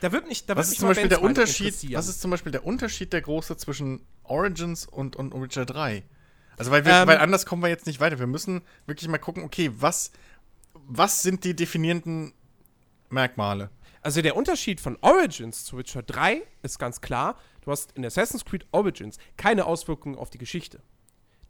Da 0.00 0.10
wird 0.10 0.26
nicht. 0.26 0.50
Da 0.50 0.56
was 0.56 0.70
ist 0.70 0.80
zum 0.80 0.88
Beispiel 0.88 1.08
der 1.08 1.22
Unterschied? 1.22 1.94
Was 1.94 2.08
ist 2.08 2.20
zum 2.20 2.32
Beispiel 2.32 2.50
der 2.50 2.66
Unterschied 2.66 3.12
der 3.12 3.20
große 3.20 3.56
zwischen 3.56 4.04
Origins 4.24 4.84
und, 4.84 5.14
und 5.14 5.32
Witcher 5.40 5.64
3? 5.64 6.02
Also, 6.58 6.70
weil, 6.72 6.84
wir, 6.84 6.92
ähm, 6.92 7.08
weil 7.08 7.18
anders 7.18 7.46
kommen 7.46 7.62
wir 7.62 7.68
jetzt 7.68 7.86
nicht 7.86 8.00
weiter. 8.00 8.18
Wir 8.18 8.26
müssen 8.26 8.62
wirklich 8.86 9.08
mal 9.08 9.18
gucken, 9.18 9.44
okay, 9.44 9.70
was, 9.78 10.10
was 10.74 11.22
sind 11.22 11.44
die 11.44 11.54
definierenden 11.54 12.32
Merkmale? 13.10 13.70
Also 14.02 14.20
der 14.20 14.36
Unterschied 14.36 14.80
von 14.80 14.98
Origins 15.00 15.64
zu 15.64 15.78
Witcher 15.78 16.02
3 16.02 16.42
ist 16.62 16.78
ganz 16.78 17.00
klar. 17.00 17.36
Du 17.62 17.70
hast 17.70 17.92
in 17.92 18.04
Assassin's 18.04 18.44
Creed 18.44 18.66
Origins 18.72 19.16
keine 19.36 19.64
Auswirkungen 19.64 20.16
auf 20.16 20.28
die 20.28 20.38
Geschichte. 20.38 20.82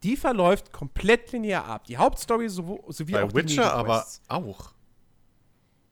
Die 0.03 0.15
verläuft 0.15 0.71
komplett 0.71 1.31
linear 1.31 1.65
ab. 1.65 1.85
Die 1.85 1.97
Hauptstory 1.97 2.49
sowie 2.49 3.11
bei 3.11 3.23
auch 3.23 3.33
Witcher 3.33 3.63
die 3.63 3.69
aber 3.69 4.05
auch. 4.27 4.73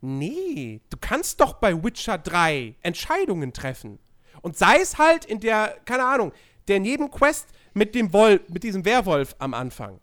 Nee, 0.02 0.82
du 0.90 0.98
kannst 1.00 1.42
doch 1.42 1.54
bei 1.54 1.84
Witcher 1.84 2.18
3 2.18 2.76
Entscheidungen 2.82 3.54
treffen. 3.54 4.00
Und 4.42 4.58
sei 4.58 4.80
es 4.80 4.98
halt 4.98 5.26
in 5.26 5.40
der, 5.40 5.78
keine 5.86 6.06
Ahnung, 6.06 6.32
der 6.68 6.80
Nebenquest 6.80 7.48
mit 7.74 7.96
dem 7.96 8.14
Wolf, 8.14 8.42
mit 8.50 8.64
diesem 8.64 8.86
Werwolf 8.86 9.36
am 9.40 9.54
Anfang. 9.54 10.00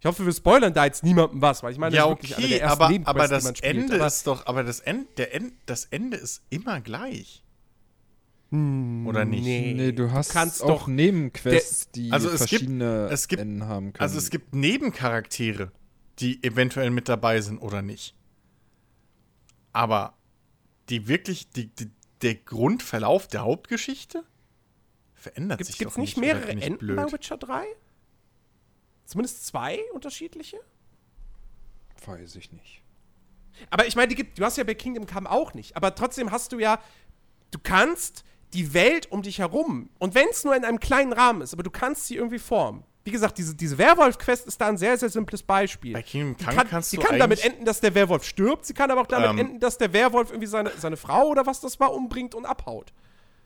Ich 0.00 0.06
hoffe, 0.06 0.24
wir 0.24 0.32
spoilern 0.32 0.72
da 0.72 0.86
jetzt 0.86 1.04
niemandem 1.04 1.42
was, 1.42 1.62
weil 1.62 1.72
ich 1.72 1.78
meine, 1.78 1.94
ja, 1.94 2.12
das 2.14 2.30
ist 2.30 2.38
okay, 2.38 2.62
aber, 2.62 2.90
aber 3.04 3.28
das 3.28 3.44
Ende 3.60 3.96
aber 3.96 4.06
ist 4.06 4.26
doch, 4.26 4.46
aber 4.46 4.64
das, 4.64 4.80
End, 4.80 5.18
der 5.18 5.34
End, 5.34 5.52
das 5.66 5.84
Ende 5.84 6.16
ist 6.16 6.42
immer 6.48 6.80
gleich. 6.80 7.44
Hm, 8.50 9.06
Oder 9.06 9.26
nicht? 9.26 9.44
Nee, 9.44 9.74
nee 9.76 9.92
du 9.92 10.10
hast 10.10 10.32
kannst 10.32 10.62
auch 10.62 10.86
Nebenquests, 10.86 11.90
die 11.90 12.10
also 12.12 12.30
verschiedene 12.30 13.02
gibt, 13.02 13.12
es 13.12 13.28
gibt, 13.28 13.42
Enden 13.42 13.66
haben 13.66 13.92
können. 13.92 14.02
Also 14.02 14.16
es 14.16 14.30
gibt 14.30 14.54
Nebencharaktere, 14.54 15.70
die 16.18 16.42
eventuell 16.42 16.90
mit 16.90 17.08
dabei 17.08 17.42
sind 17.42 17.58
oder 17.58 17.82
nicht. 17.82 18.16
Aber 19.74 20.14
die 20.88 21.08
wirklich, 21.08 21.50
die, 21.50 21.66
die, 21.66 21.90
der 22.22 22.36
Grundverlauf 22.36 23.28
der 23.28 23.42
Hauptgeschichte 23.42 24.24
verändert 25.12 25.58
Gibt, 25.58 25.66
sich 25.66 25.78
gibt's 25.78 25.94
doch 25.94 26.00
nicht. 26.00 26.14
Gibt 26.14 26.24
es 26.24 26.30
nicht 26.30 26.46
mehrere 26.46 26.50
Enden 26.50 26.78
blöd. 26.78 26.96
bei 26.96 27.12
Witcher 27.12 27.36
3? 27.36 27.66
Zumindest 29.10 29.44
zwei 29.44 29.80
unterschiedliche? 29.92 30.60
Weiß 32.06 32.36
ich 32.36 32.52
nicht. 32.52 32.80
Aber 33.68 33.84
ich 33.88 33.96
meine, 33.96 34.14
du 34.14 34.44
hast 34.44 34.56
ja 34.56 34.62
bei 34.62 34.74
Kingdom 34.74 35.04
Come 35.04 35.28
auch 35.28 35.52
nicht. 35.52 35.76
Aber 35.76 35.96
trotzdem 35.96 36.30
hast 36.30 36.52
du 36.52 36.60
ja, 36.60 36.78
du 37.50 37.58
kannst 37.60 38.22
die 38.52 38.72
Welt 38.72 39.10
um 39.10 39.22
dich 39.22 39.40
herum, 39.40 39.90
und 39.98 40.14
wenn 40.14 40.28
es 40.28 40.44
nur 40.44 40.54
in 40.54 40.64
einem 40.64 40.78
kleinen 40.78 41.12
Rahmen 41.12 41.42
ist, 41.42 41.52
aber 41.52 41.64
du 41.64 41.70
kannst 41.70 42.06
sie 42.06 42.14
irgendwie 42.14 42.38
formen. 42.38 42.84
Wie 43.02 43.10
gesagt, 43.10 43.36
diese, 43.38 43.56
diese 43.56 43.78
Werwolf-Quest 43.78 44.46
ist 44.46 44.60
da 44.60 44.68
ein 44.68 44.78
sehr, 44.78 44.96
sehr 44.96 45.10
simples 45.10 45.42
Beispiel. 45.42 45.92
Bei 45.92 46.02
Kingdom 46.02 46.36
Come 46.36 46.56
kann, 46.56 46.68
kannst 46.68 46.90
sie 46.90 46.96
du 46.96 47.02
kann 47.02 47.18
damit 47.18 47.44
enden, 47.44 47.64
dass 47.64 47.80
der 47.80 47.96
Werwolf 47.96 48.22
stirbt. 48.22 48.64
Sie 48.64 48.74
kann 48.74 48.92
aber 48.92 49.00
auch 49.00 49.08
damit 49.08 49.30
ähm, 49.30 49.38
enden, 49.38 49.60
dass 49.60 49.76
der 49.76 49.92
Werwolf 49.92 50.30
irgendwie 50.30 50.46
seine, 50.46 50.70
seine 50.76 50.96
Frau 50.96 51.26
oder 51.26 51.46
was 51.46 51.60
das 51.60 51.80
war 51.80 51.92
umbringt 51.92 52.36
und 52.36 52.46
abhaut. 52.46 52.92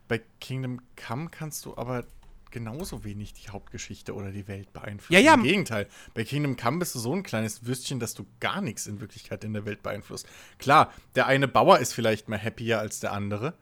Bei 0.08 0.20
Kingdom 0.40 0.82
Come 0.96 1.30
kannst 1.30 1.64
du 1.64 1.74
aber 1.74 2.04
genauso 2.55 3.05
wenig 3.05 3.34
die 3.34 3.50
Hauptgeschichte 3.50 4.14
oder 4.14 4.30
die 4.30 4.48
Welt 4.48 4.72
beeinflussen. 4.72 5.12
Ja, 5.12 5.18
ja. 5.18 5.34
Im 5.34 5.42
Gegenteil. 5.42 5.88
Bei 6.14 6.24
Kingdom 6.24 6.57
Come 6.57 6.78
bist 6.78 6.94
du 6.94 7.00
so 7.00 7.12
ein 7.12 7.24
kleines 7.24 7.66
Würstchen, 7.66 7.98
dass 7.98 8.14
du 8.14 8.24
gar 8.40 8.62
nichts 8.62 8.86
in 8.86 9.00
Wirklichkeit 9.00 9.44
in 9.44 9.52
der 9.52 9.66
Welt 9.66 9.82
beeinflusst. 9.82 10.26
Klar, 10.59 10.92
der 11.16 11.26
eine 11.26 11.48
Bauer 11.48 11.80
ist 11.80 11.92
vielleicht 11.92 12.28
mal 12.28 12.42
happier 12.42 12.78
als 12.78 13.00
der 13.00 13.12
andere. 13.12 13.55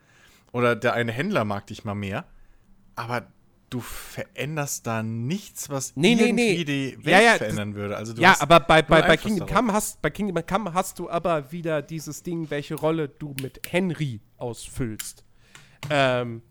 Oder 0.51 0.75
der 0.75 0.93
eine 0.93 1.11
Händler 1.11 1.43
mag 1.43 1.65
dich 1.67 1.83
mal 1.83 1.95
mehr. 1.95 2.25
Aber 2.95 3.27
du 3.71 3.79
veränderst 3.79 4.85
da 4.85 5.01
nichts, 5.01 5.71
was 5.71 5.95
nee, 5.95 6.13
irgendwie 6.13 6.31
nee, 6.33 6.57
nee. 6.57 6.63
die 6.63 7.05
Welt 7.05 7.17
ja, 7.17 7.21
ja, 7.31 7.37
verändern 7.37 7.73
würde. 7.73 7.97
Also 7.97 8.13
ja, 8.13 8.39
aber 8.39 8.59
bei, 8.59 8.83
bei, 8.83 9.01
bei, 9.01 9.17
Kingdom 9.17 9.47
Come 9.47 9.73
hast, 9.73 10.03
bei 10.03 10.11
Kingdom 10.11 10.45
Come 10.45 10.75
hast 10.75 10.99
du 10.99 11.09
aber 11.09 11.51
wieder 11.51 11.81
dieses 11.81 12.21
Ding, 12.21 12.51
welche 12.51 12.75
Rolle 12.75 13.09
du 13.09 13.33
mit 13.41 13.59
Henry 13.67 14.21
ausfüllst. 14.37 15.25
Ähm, 15.89 16.43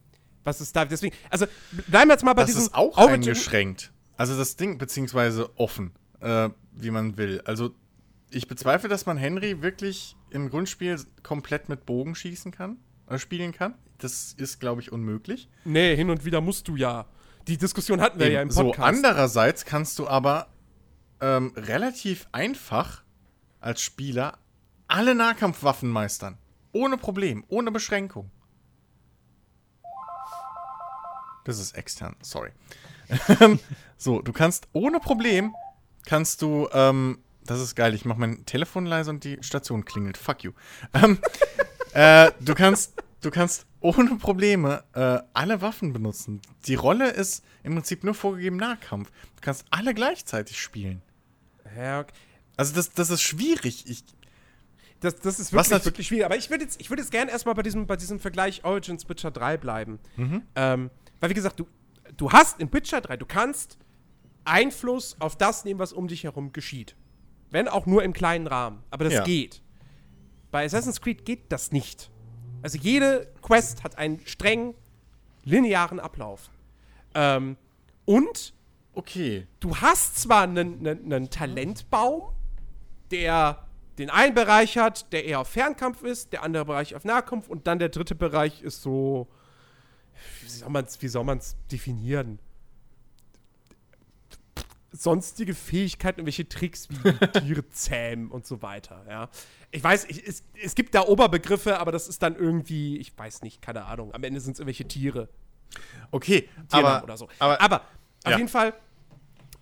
was 0.45 0.61
ist 0.61 0.74
da? 0.74 0.84
Deswegen, 0.84 1.14
also 1.30 1.47
bleiben 1.88 2.09
wir 2.09 2.14
jetzt 2.14 2.24
mal 2.24 2.34
bei 2.34 2.43
das 2.43 2.51
diesem. 2.51 2.61
Das 2.61 2.68
ist 2.68 2.74
auch 2.74 2.97
Origin 2.97 3.14
eingeschränkt. 3.14 3.93
Also 4.16 4.36
das 4.36 4.57
Ding, 4.57 4.78
beziehungsweise 4.78 5.51
offen, 5.59 5.93
äh, 6.20 6.51
wie 6.72 6.90
man 6.90 7.16
will. 7.16 7.40
Also 7.45 7.74
ich 8.30 8.49
bezweifle, 8.49 8.88
dass 8.88 9.07
man 9.07 9.16
Henry 9.16 9.62
wirklich 9.62 10.16
im 10.30 10.49
Grundspiel 10.49 10.99
komplett 11.22 11.68
mit 11.68 11.86
Bogen 11.86 12.14
schießen 12.14 12.53
kann, 12.53 12.78
äh, 13.09 13.18
spielen 13.18 13.53
kann. 13.53 13.74
Das 13.99 14.32
ist, 14.32 14.59
glaube 14.59 14.80
ich, 14.80 14.90
unmöglich. 14.90 15.49
Nee, 15.64 15.95
hin 15.97 16.11
und 16.11 16.24
wieder 16.24 16.40
musst 16.40 16.68
du 16.68 16.76
ja. 16.76 17.07
Die 17.47 17.57
Diskussion 17.57 18.01
hatten 18.01 18.18
wir 18.18 18.26
Eben, 18.26 18.34
ja 18.34 18.43
im 18.43 18.49
Podcast. 18.49 18.76
So, 18.76 18.82
andererseits 18.82 19.64
kannst 19.64 19.99
du 19.99 20.09
aber 20.09 20.49
ähm, 21.20 21.53
relativ 21.57 22.26
einfach 22.32 23.03
als 23.61 23.80
Spieler 23.80 24.38
alle 24.88 25.14
Nahkampfwaffen 25.14 25.88
meistern. 25.88 26.38
Ohne 26.73 26.97
Problem, 26.97 27.44
ohne 27.48 27.70
Beschränkung. 27.70 28.31
Das 31.44 31.59
ist 31.59 31.77
extern, 31.77 32.16
sorry. 32.23 32.51
so, 33.97 34.23
du 34.23 34.32
kannst 34.32 34.69
ohne 34.73 35.01
Problem, 35.01 35.55
kannst 36.06 36.43
du, 36.43 36.69
ähm, 36.73 37.19
das 37.44 37.60
ist 37.60 37.74
geil, 37.74 37.94
ich 37.94 38.05
mach 38.05 38.16
mein 38.16 38.44
Telefon 38.47 38.86
leise 38.86 39.10
und 39.10 39.24
die 39.24 39.39
Station 39.40 39.85
klingelt. 39.85 40.16
Fuck 40.16 40.44
you. 40.44 40.52
Ähm, 40.94 41.19
äh, 41.94 42.31
du 42.40 42.55
kannst, 42.55 42.94
du 43.20 43.31
kannst 43.31 43.66
ohne 43.81 44.16
Probleme 44.16 44.85
äh, 44.94 45.19
alle 45.32 45.60
Waffen 45.60 45.93
benutzen. 45.93 46.40
Die 46.66 46.77
Rolle 46.77 47.10
ist 47.10 47.44
im 47.64 47.74
Prinzip 47.74 48.05
nur 48.05 48.14
vorgegeben 48.14 48.56
Nahkampf. 48.56 49.10
Du 49.10 49.40
kannst 49.40 49.66
alle 49.70 49.93
gleichzeitig 49.93 50.60
spielen. 50.60 51.02
Ja, 51.77 52.01
okay. 52.01 52.12
Also 52.56 52.74
das, 52.74 52.93
das 52.93 53.10
ist 53.10 53.23
schwierig. 53.23 53.89
Ich, 53.89 54.05
das, 55.01 55.16
das 55.16 55.40
ist 55.40 55.52
wirklich, 55.52 55.85
wirklich 55.85 56.06
schwierig. 56.06 56.24
Aber 56.24 56.36
ich 56.36 56.48
würde 56.48 56.64
jetzt, 56.64 56.89
würd 56.89 57.01
jetzt 57.01 57.10
gerne 57.10 57.31
erstmal 57.31 57.56
bei 57.56 57.62
diesem, 57.62 57.86
bei 57.86 57.97
diesem 57.97 58.20
Vergleich 58.20 58.64
Origins 58.64 59.09
Witcher 59.09 59.32
3 59.32 59.56
bleiben. 59.56 59.98
Mhm. 60.16 60.43
Ähm, 60.55 60.90
weil, 61.23 61.31
wie 61.31 61.35
gesagt, 61.35 61.61
du, 61.61 61.69
du 62.16 62.32
hast 62.32 62.59
in 62.59 62.73
Witcher 62.73 63.01
3, 63.01 63.16
du 63.16 63.27
kannst 63.27 63.78
Einfluss 64.44 65.15
auf 65.20 65.36
das 65.36 65.65
nehmen, 65.65 65.78
was 65.78 65.93
um 65.93 66.09
dich 66.09 66.24
herum 66.24 66.53
geschieht. 66.53 66.97
Wenn 67.51 67.69
auch 67.69 67.86
nur 67.86 68.03
im 68.03 68.12
kleinen 68.12 68.49
Rahmen. 68.49 68.82
Aber 68.90 69.05
das 69.05 69.15
ja. 69.15 69.23
geht. 69.23 69.62
Bei 70.51 70.65
Assassin's 70.65 71.01
Creed 71.01 71.24
geht 71.24 71.53
das 71.53 71.70
nicht. 71.70 72.11
Also 72.61 72.77
jede 72.77 73.32
Quest 73.40 73.85
hat 73.85 73.99
einen 73.99 74.19
streng 74.27 74.74
linearen 75.44 76.01
Ablauf. 76.01 76.51
Ähm, 77.15 77.57
und 78.05 78.53
okay. 78.93 79.47
du 79.61 79.77
hast 79.77 80.20
zwar 80.20 80.43
einen, 80.43 80.85
einen, 80.85 81.12
einen 81.12 81.31
Talentbaum, 81.31 82.32
der 83.12 83.69
den 83.99 84.11
einen 84.11 84.35
Bereich 84.35 84.77
hat, 84.77 85.12
der 85.12 85.24
eher 85.24 85.39
auf 85.39 85.49
Fernkampf 85.49 86.03
ist, 86.03 86.32
der 86.32 86.43
andere 86.43 86.65
Bereich 86.65 86.97
auf 86.97 87.05
Nahkampf 87.05 87.47
und 87.47 87.69
dann 87.69 87.78
der 87.78 87.90
dritte 87.90 88.16
Bereich 88.16 88.62
ist 88.62 88.82
so 88.82 89.28
wie 90.43 90.48
soll 90.48 90.70
man 90.70 90.84
es 90.84 91.01
wie 91.02 91.09
soll 91.09 91.24
man's 91.24 91.56
definieren? 91.70 92.39
Sonstige 94.94 95.55
Fähigkeiten, 95.55 96.20
irgendwelche 96.20 96.48
Tricks 96.48 96.89
wie 96.90 97.12
Tiere 97.40 97.68
zähmen 97.70 98.30
und 98.30 98.47
so 98.47 98.60
weiter, 98.60 99.05
ja. 99.09 99.30
Ich 99.70 99.82
weiß, 99.82 100.05
ich, 100.10 100.26
es, 100.26 100.44
es 100.62 100.74
gibt 100.74 100.94
da 100.94 101.02
Oberbegriffe, 101.06 101.78
aber 101.78 101.93
das 101.93 102.09
ist 102.09 102.22
dann 102.22 102.36
irgendwie, 102.36 102.98
ich 102.98 103.16
weiß 103.16 103.40
nicht, 103.40 103.62
keine 103.62 103.86
Ahnung. 103.86 104.12
Am 104.12 104.22
Ende 104.22 104.39
sind 104.40 104.52
es 104.52 104.60
irgendwelche 104.60 104.86
Tiere. 104.86 105.30
Okay, 106.10 106.48
aber, 106.70 107.02
oder 107.02 107.16
so. 107.16 107.28
aber, 107.39 107.59
aber 107.59 107.80
auf 108.24 108.32
ja. 108.32 108.36
jeden 108.36 108.48
Fall, 108.48 108.74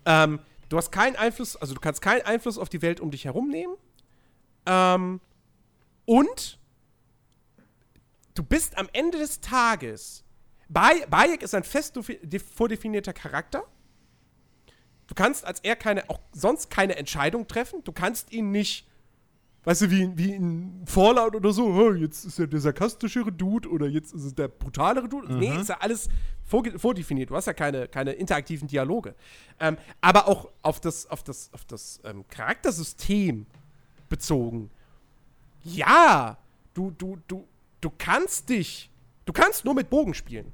ähm, 0.04 0.40
du 0.68 0.76
hast 0.76 0.90
keinen 0.90 1.16
Einfluss, 1.16 1.56
also 1.56 1.74
du 1.74 1.80
kannst 1.80 2.02
keinen 2.02 2.22
Einfluss 2.22 2.58
auf 2.58 2.68
die 2.68 2.82
Welt 2.82 3.00
um 3.00 3.12
dich 3.12 3.24
herum 3.24 3.48
nehmen. 3.48 3.76
Ähm, 4.66 5.20
und 6.04 6.58
du 8.34 8.42
bist 8.42 8.76
am 8.76 8.88
Ende 8.92 9.18
des 9.18 9.40
Tages. 9.40 10.24
Bayek 10.70 11.42
ist 11.42 11.54
ein 11.54 11.64
fest 11.64 11.98
vordefinierter 12.54 13.12
Charakter. 13.12 13.64
Du 15.08 15.14
kannst 15.14 15.44
als 15.44 15.58
er 15.60 15.74
keine, 15.74 16.08
auch 16.08 16.20
sonst 16.32 16.70
keine 16.70 16.94
Entscheidung 16.94 17.48
treffen. 17.48 17.82
Du 17.82 17.90
kannst 17.90 18.32
ihn 18.32 18.52
nicht, 18.52 18.86
weißt 19.64 19.82
du, 19.82 19.90
wie, 19.90 20.16
wie 20.16 20.34
in 20.34 20.82
Fallout 20.86 21.34
oder 21.34 21.52
so, 21.52 21.66
oh, 21.66 21.92
jetzt 21.94 22.24
ist 22.24 22.38
er 22.38 22.46
der 22.46 22.60
sarkastischere 22.60 23.32
Dude 23.32 23.68
oder 23.68 23.88
jetzt 23.88 24.14
ist 24.14 24.22
es 24.22 24.36
der 24.36 24.46
brutalere 24.46 25.08
Dude. 25.08 25.32
Mhm. 25.32 25.38
Nee, 25.40 25.60
ist 25.60 25.68
ja 25.68 25.78
alles 25.80 26.08
vordefiniert. 26.46 27.30
Du 27.30 27.34
hast 27.34 27.46
ja 27.46 27.52
keine, 27.52 27.88
keine 27.88 28.12
interaktiven 28.12 28.68
Dialoge. 28.68 29.16
Ähm, 29.58 29.76
aber 30.00 30.28
auch 30.28 30.48
auf 30.62 30.78
das, 30.78 31.10
auf 31.10 31.24
das, 31.24 31.52
auf 31.52 31.64
das 31.64 32.00
ähm, 32.04 32.24
Charaktersystem 32.28 33.46
bezogen. 34.08 34.70
Ja, 35.64 36.38
du, 36.72 36.92
du, 36.92 37.18
du, 37.26 37.48
du 37.80 37.90
kannst 37.98 38.48
dich, 38.48 38.92
du 39.24 39.32
kannst 39.32 39.64
nur 39.64 39.74
mit 39.74 39.90
Bogen 39.90 40.14
spielen. 40.14 40.52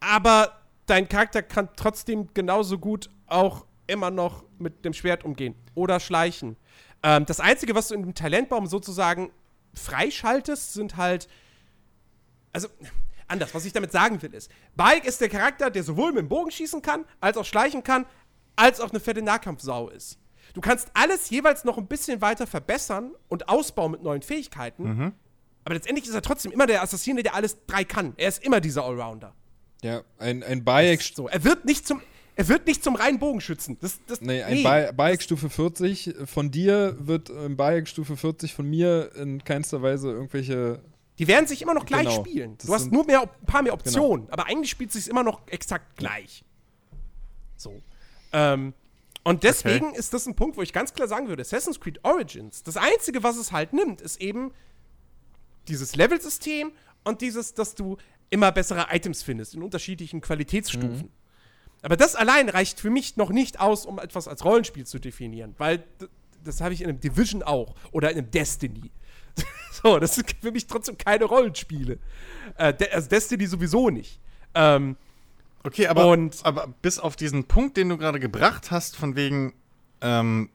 Aber 0.00 0.52
dein 0.86 1.08
Charakter 1.08 1.42
kann 1.42 1.68
trotzdem 1.76 2.32
genauso 2.34 2.78
gut 2.78 3.10
auch 3.26 3.66
immer 3.86 4.10
noch 4.10 4.44
mit 4.58 4.84
dem 4.84 4.92
Schwert 4.92 5.24
umgehen 5.24 5.54
oder 5.74 6.00
schleichen. 6.00 6.56
Ähm, 7.02 7.26
das 7.26 7.40
Einzige, 7.40 7.74
was 7.74 7.88
du 7.88 7.94
in 7.94 8.02
dem 8.02 8.14
Talentbaum 8.14 8.66
sozusagen 8.66 9.30
freischaltest, 9.74 10.72
sind 10.72 10.96
halt. 10.96 11.28
Also, 12.52 12.68
anders, 13.28 13.54
was 13.54 13.64
ich 13.64 13.72
damit 13.72 13.92
sagen 13.92 14.20
will, 14.22 14.34
ist: 14.34 14.50
Bike 14.74 15.04
ist 15.04 15.20
der 15.20 15.28
Charakter, 15.28 15.70
der 15.70 15.82
sowohl 15.82 16.12
mit 16.12 16.22
dem 16.22 16.28
Bogen 16.28 16.50
schießen 16.50 16.82
kann, 16.82 17.04
als 17.20 17.36
auch 17.36 17.44
schleichen 17.44 17.82
kann, 17.82 18.06
als 18.56 18.80
auch 18.80 18.90
eine 18.90 19.00
fette 19.00 19.22
Nahkampfsau 19.22 19.88
ist. 19.90 20.18
Du 20.54 20.60
kannst 20.60 20.90
alles 20.94 21.28
jeweils 21.28 21.64
noch 21.64 21.76
ein 21.76 21.86
bisschen 21.86 22.20
weiter 22.20 22.46
verbessern 22.46 23.14
und 23.28 23.48
ausbauen 23.48 23.92
mit 23.92 24.02
neuen 24.02 24.22
Fähigkeiten. 24.22 24.84
Mhm. 24.84 25.12
Aber 25.64 25.74
letztendlich 25.74 26.06
ist 26.06 26.14
er 26.14 26.22
trotzdem 26.22 26.52
immer 26.52 26.66
der 26.66 26.82
Assassine, 26.82 27.22
der 27.22 27.34
alles 27.34 27.58
drei 27.66 27.84
kann. 27.84 28.14
Er 28.16 28.28
ist 28.28 28.42
immer 28.42 28.60
dieser 28.60 28.84
Allrounder. 28.84 29.34
Ja, 29.82 30.02
ein, 30.18 30.42
ein 30.42 30.64
Bayek. 30.64 31.02
So, 31.02 31.28
er 31.28 31.44
wird 31.44 31.64
nicht 31.64 31.86
zum. 31.86 32.00
Er 32.38 32.48
wird 32.48 32.66
nicht 32.66 32.84
zum 32.84 32.96
reinen 32.96 33.18
Bogenschützen. 33.18 33.78
Das, 33.80 33.98
das, 34.06 34.20
nee, 34.20 34.42
ein 34.42 34.62
nee. 34.62 34.92
Bayek 34.92 35.22
Stufe 35.22 35.48
40 35.48 36.16
von 36.26 36.50
dir 36.50 36.94
wird 36.98 37.30
ein 37.30 37.56
Bayek 37.56 37.88
Stufe 37.88 38.14
40 38.14 38.52
von 38.52 38.68
mir 38.68 39.10
in 39.16 39.42
keinster 39.42 39.80
Weise 39.80 40.10
irgendwelche. 40.10 40.82
Die 41.18 41.28
werden 41.28 41.46
sich 41.46 41.62
immer 41.62 41.72
noch 41.72 41.86
gleich 41.86 42.06
genau. 42.06 42.20
spielen. 42.20 42.58
Du 42.62 42.74
hast 42.74 42.92
nur 42.92 43.06
mehr, 43.06 43.22
ein 43.22 43.46
paar 43.46 43.62
mehr 43.62 43.72
genau. 43.72 43.82
Optionen, 43.82 44.26
genau. 44.26 44.32
aber 44.34 44.48
eigentlich 44.48 44.70
spielt 44.70 44.90
es 44.90 45.02
sich 45.02 45.10
immer 45.10 45.22
noch 45.22 45.48
exakt 45.48 45.96
gleich. 45.96 46.44
So. 47.56 47.80
Ähm, 48.34 48.74
und 49.24 49.42
deswegen 49.42 49.88
okay. 49.88 49.98
ist 49.98 50.12
das 50.12 50.26
ein 50.26 50.36
Punkt, 50.36 50.58
wo 50.58 50.62
ich 50.62 50.74
ganz 50.74 50.92
klar 50.92 51.08
sagen 51.08 51.28
würde: 51.28 51.40
Assassin's 51.40 51.80
Creed 51.80 52.04
Origins, 52.04 52.62
das 52.62 52.76
Einzige, 52.76 53.22
was 53.22 53.38
es 53.38 53.50
halt 53.50 53.72
nimmt, 53.72 54.02
ist 54.02 54.20
eben 54.20 54.52
dieses 55.68 55.96
Level-System 55.96 56.70
und 57.04 57.22
dieses, 57.22 57.54
dass 57.54 57.74
du 57.74 57.96
immer 58.30 58.52
bessere 58.52 58.86
Items 58.90 59.22
findest 59.22 59.54
in 59.54 59.62
unterschiedlichen 59.62 60.20
Qualitätsstufen. 60.20 61.06
Mhm. 61.06 61.12
Aber 61.82 61.96
das 61.96 62.16
allein 62.16 62.48
reicht 62.48 62.80
für 62.80 62.90
mich 62.90 63.16
noch 63.16 63.30
nicht 63.30 63.60
aus, 63.60 63.86
um 63.86 63.98
etwas 63.98 64.28
als 64.28 64.44
Rollenspiel 64.44 64.86
zu 64.86 64.98
definieren, 64.98 65.54
weil 65.58 65.84
das 66.42 66.60
habe 66.60 66.74
ich 66.74 66.80
in 66.80 66.88
einem 66.88 67.00
Division 67.00 67.42
auch 67.42 67.74
oder 67.92 68.10
in 68.10 68.18
einem 68.18 68.30
Destiny. 68.30 68.90
so, 69.72 69.98
das 69.98 70.14
sind 70.14 70.34
für 70.40 70.50
mich 70.50 70.66
trotzdem 70.66 70.96
keine 70.96 71.24
Rollenspiele. 71.24 71.98
Äh, 72.56 72.74
also 72.92 73.08
Destiny 73.08 73.46
sowieso 73.46 73.90
nicht. 73.90 74.20
Ähm, 74.54 74.96
okay, 75.64 75.86
aber, 75.86 76.08
und, 76.08 76.40
aber 76.44 76.68
bis 76.82 76.98
auf 76.98 77.16
diesen 77.16 77.44
Punkt, 77.44 77.76
den 77.76 77.88
du 77.88 77.98
gerade 77.98 78.20
gebracht 78.20 78.70
hast, 78.70 78.96
von 78.96 79.16
wegen, 79.16 79.52
ähm, 80.00 80.50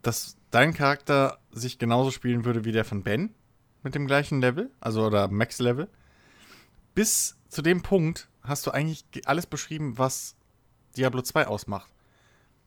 dass 0.00 0.36
dein 0.50 0.74
Charakter 0.74 1.38
sich 1.50 1.78
genauso 1.78 2.10
spielen 2.10 2.44
würde 2.44 2.64
wie 2.64 2.72
der 2.72 2.84
von 2.84 3.02
Ben 3.02 3.34
mit 3.82 3.94
dem 3.94 4.06
gleichen 4.06 4.40
Level, 4.40 4.70
also 4.80 5.06
oder 5.06 5.28
Max-Level, 5.28 5.88
bis 6.94 7.36
zu 7.48 7.62
dem 7.62 7.82
Punkt 7.82 8.28
hast 8.42 8.66
du 8.66 8.70
eigentlich 8.70 9.04
alles 9.26 9.46
beschrieben, 9.46 9.98
was 9.98 10.34
Diablo 10.96 11.22
2 11.22 11.46
ausmacht. 11.46 11.90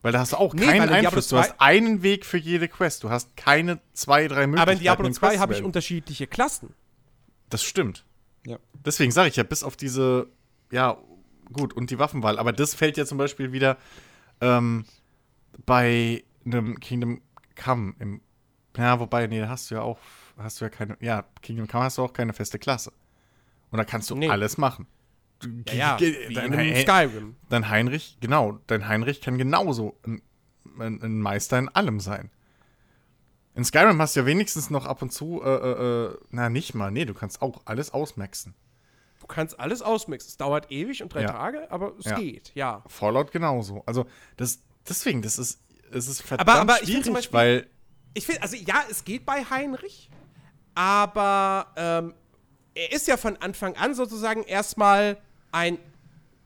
Weil 0.02 0.12
da 0.12 0.20
hast 0.20 0.34
du 0.34 0.38
auch 0.38 0.54
nee, 0.54 0.66
keinen 0.66 0.90
Einfluss. 0.90 1.30
Du 1.30 1.38
hast 1.38 1.56
einen 1.58 2.04
Weg 2.04 2.26
für 2.26 2.38
jede 2.38 2.68
Quest. 2.68 3.04
Du 3.04 3.10
hast 3.10 3.36
keine 3.36 3.80
zwei, 3.94 4.28
drei 4.28 4.46
Möglichkeiten. 4.46 4.60
Aber 4.60 4.72
in 4.74 4.80
Diablo 4.80 5.10
2 5.10 5.40
habe 5.40 5.54
ich 5.54 5.64
unterschiedliche 5.64 6.28
Klassen. 6.28 6.76
Das 7.50 7.64
stimmt. 7.64 8.06
Ja. 8.46 8.60
Deswegen 8.86 9.12
sage 9.12 9.30
ich 9.30 9.36
ja, 9.36 9.44
bis 9.44 9.64
auf 9.64 9.76
diese, 9.76 10.28
ja, 10.72 10.98
gut, 11.52 11.74
und 11.74 11.90
die 11.90 11.98
Waffenwahl. 11.98 12.38
Aber 12.38 12.54
das 12.54 12.76
fällt 12.76 12.98
ja 12.98 13.06
zum 13.06 13.18
Beispiel 13.18 13.52
wieder 13.52 13.78
ähm, 14.42 14.86
bei 15.66 16.24
einem 16.46 16.80
Kingdom 16.80 17.22
Come 17.56 17.96
im. 18.00 18.22
Ja, 18.78 19.00
wobei, 19.00 19.26
nee, 19.26 19.40
da 19.40 19.50
hast 19.50 19.72
du 19.72 19.76
ja 19.76 19.82
auch, 19.82 19.98
hast 20.38 20.60
du 20.60 20.66
ja 20.66 20.70
keine, 20.70 20.98
ja, 21.00 21.24
Kingdom 21.42 21.68
Come 21.68 21.86
hast 21.86 21.98
du 21.98 22.04
auch 22.04 22.14
keine 22.14 22.34
feste 22.34 22.60
Klasse. 22.60 22.92
Und 23.72 23.78
da 23.78 23.86
kannst 23.86 24.10
du 24.10 24.16
nee. 24.16 24.30
alles 24.30 24.58
machen. 24.58 24.88
Ja, 25.68 25.98
ja 25.98 26.12
dein, 26.34 26.54
in 26.54 26.76
Skyrim. 26.76 27.36
Dein 27.50 27.70
Heinrich, 27.70 28.18
genau, 28.22 28.60
dein 28.68 28.88
Heinrich 28.88 29.22
kann 29.22 29.38
genauso 29.38 29.98
ein, 30.06 30.22
ein, 30.80 31.02
ein, 31.02 31.20
Meister 31.20 31.60
in 31.60 31.70
allem 31.70 32.00
sein. 32.00 32.32
In 33.54 33.64
Skyrim 33.64 34.02
hast 34.02 34.16
du 34.16 34.22
ja 34.22 34.26
wenigstens 34.26 34.70
noch 34.70 34.86
ab 34.86 35.02
und 35.02 35.12
zu, 35.12 35.42
äh, 35.44 35.50
äh, 35.50 36.06
äh, 36.06 36.18
na 36.30 36.50
nicht 36.50 36.74
mal, 36.74 36.92
nee, 36.92 37.06
du 37.06 37.14
kannst 37.14 37.42
auch 37.42 37.62
alles 37.66 37.94
ausmaxen. 37.94 38.54
Du 39.20 39.28
kannst 39.28 39.60
alles 39.60 39.82
ausmaxen. 39.82 40.30
Es 40.30 40.38
dauert 40.38 40.72
ewig 40.72 41.02
und 41.02 41.14
drei 41.14 41.22
ja. 41.22 41.32
Tage, 41.32 41.72
aber 41.72 41.94
es 41.98 42.06
ja. 42.06 42.20
geht, 42.20 42.52
ja. 42.54 42.84
Fallout 42.88 43.32
genauso. 43.32 43.84
Also, 43.86 44.06
das, 44.38 44.62
deswegen, 44.88 45.22
das 45.22 45.40
ist, 45.40 45.62
es 45.92 46.08
ist 46.08 46.22
verdammt 46.22 46.50
aber, 46.50 46.62
aber 46.62 46.86
schwierig, 46.86 47.12
Beispiel, 47.12 47.34
weil. 47.34 47.70
Ich 48.14 48.26
finde, 48.26 48.44
also 48.44 48.56
ja, 48.56 48.84
es 48.90 49.04
geht 49.04 49.26
bei 49.26 49.44
Heinrich, 49.44 50.10
aber 50.74 51.68
ähm, 51.76 52.14
er 52.76 52.92
ist 52.92 53.08
ja 53.08 53.18
von 53.18 53.38
Anfang 53.38 53.76
an 53.76 53.96
sozusagen 53.96 54.44
erstmal 54.44 55.18
ein 55.52 55.80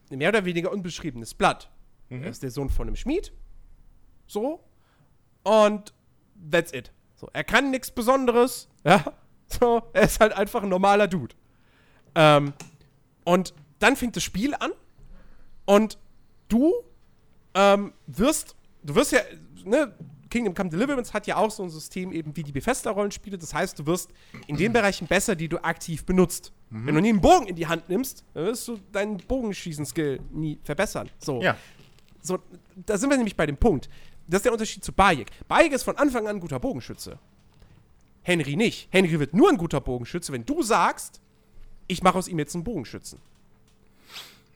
mehr 0.09 0.29
oder 0.29 0.45
weniger 0.45 0.71
unbeschriebenes 0.71 1.33
Blatt. 1.33 1.69
Mhm. 2.09 2.23
Er 2.23 2.29
ist 2.29 2.43
der 2.43 2.51
Sohn 2.51 2.69
von 2.69 2.87
einem 2.87 2.95
Schmied. 2.95 3.33
So. 4.27 4.63
Und 5.43 5.93
that's 6.51 6.71
it. 6.73 6.91
So, 7.15 7.29
er 7.33 7.43
kann 7.43 7.71
nichts 7.71 7.91
Besonderes. 7.91 8.69
Ja. 8.83 9.03
So, 9.51 9.81
er 9.93 10.03
ist 10.03 10.19
halt 10.19 10.31
einfach 10.33 10.61
ein 10.61 10.69
normaler 10.69 11.07
Dude. 11.07 11.33
Ähm, 12.13 12.53
und 13.23 13.55
dann 13.79 13.95
fängt 13.95 14.15
das 14.15 14.21
Spiel 14.21 14.53
an. 14.53 14.69
Und 15.65 15.97
du 16.49 16.71
ähm, 17.55 17.93
wirst, 18.05 18.55
du 18.83 18.93
wirst 18.93 19.11
ja, 19.11 19.21
ne, 19.65 19.91
Kingdom 20.29 20.53
Come 20.53 20.69
Deliverance 20.69 21.13
hat 21.13 21.27
ja 21.27 21.37
auch 21.37 21.51
so 21.51 21.63
ein 21.63 21.69
System 21.69 22.11
eben 22.11 22.35
wie 22.35 22.43
die 22.43 22.51
Bethesda-Rollenspiele. 22.51 23.37
Das 23.37 23.53
heißt, 23.53 23.79
du 23.79 23.85
wirst 23.85 24.11
in 24.47 24.57
den 24.57 24.71
Bereichen 24.73 25.07
besser, 25.07 25.35
die 25.35 25.47
du 25.47 25.57
aktiv 25.63 26.05
benutzt. 26.05 26.53
Mhm. 26.69 26.87
Wenn 26.87 26.95
du 26.95 27.01
nie 27.01 27.09
einen 27.09 27.21
Bogen 27.21 27.47
in 27.47 27.55
die 27.55 27.67
Hand 27.67 27.89
nimmst, 27.89 28.23
dann 28.33 28.45
wirst 28.45 28.67
du 28.67 28.79
deinen 28.91 29.17
Bogenschießen-Skill 29.17 30.19
nie 30.31 30.59
verbessern. 30.63 31.09
So. 31.19 31.41
Ja. 31.41 31.57
So, 32.21 32.39
da 32.85 32.97
sind 32.97 33.09
wir 33.09 33.17
nämlich 33.17 33.35
bei 33.35 33.45
dem 33.45 33.57
Punkt. 33.57 33.89
Das 34.27 34.39
ist 34.39 34.45
der 34.45 34.51
Unterschied 34.51 34.83
zu 34.83 34.91
Bayek. 34.91 35.31
Bayek 35.47 35.71
ist 35.73 35.83
von 35.83 35.97
Anfang 35.97 36.27
an 36.27 36.35
ein 36.35 36.39
guter 36.39 36.59
Bogenschütze. 36.59 37.17
Henry 38.21 38.55
nicht. 38.55 38.89
Henry 38.91 39.19
wird 39.19 39.33
nur 39.33 39.49
ein 39.49 39.57
guter 39.57 39.81
Bogenschütze, 39.81 40.31
wenn 40.31 40.45
du 40.45 40.61
sagst, 40.61 41.19
ich 41.87 42.03
mache 42.03 42.17
aus 42.17 42.27
ihm 42.27 42.37
jetzt 42.37 42.53
einen 42.53 42.63
Bogenschützen. 42.63 43.19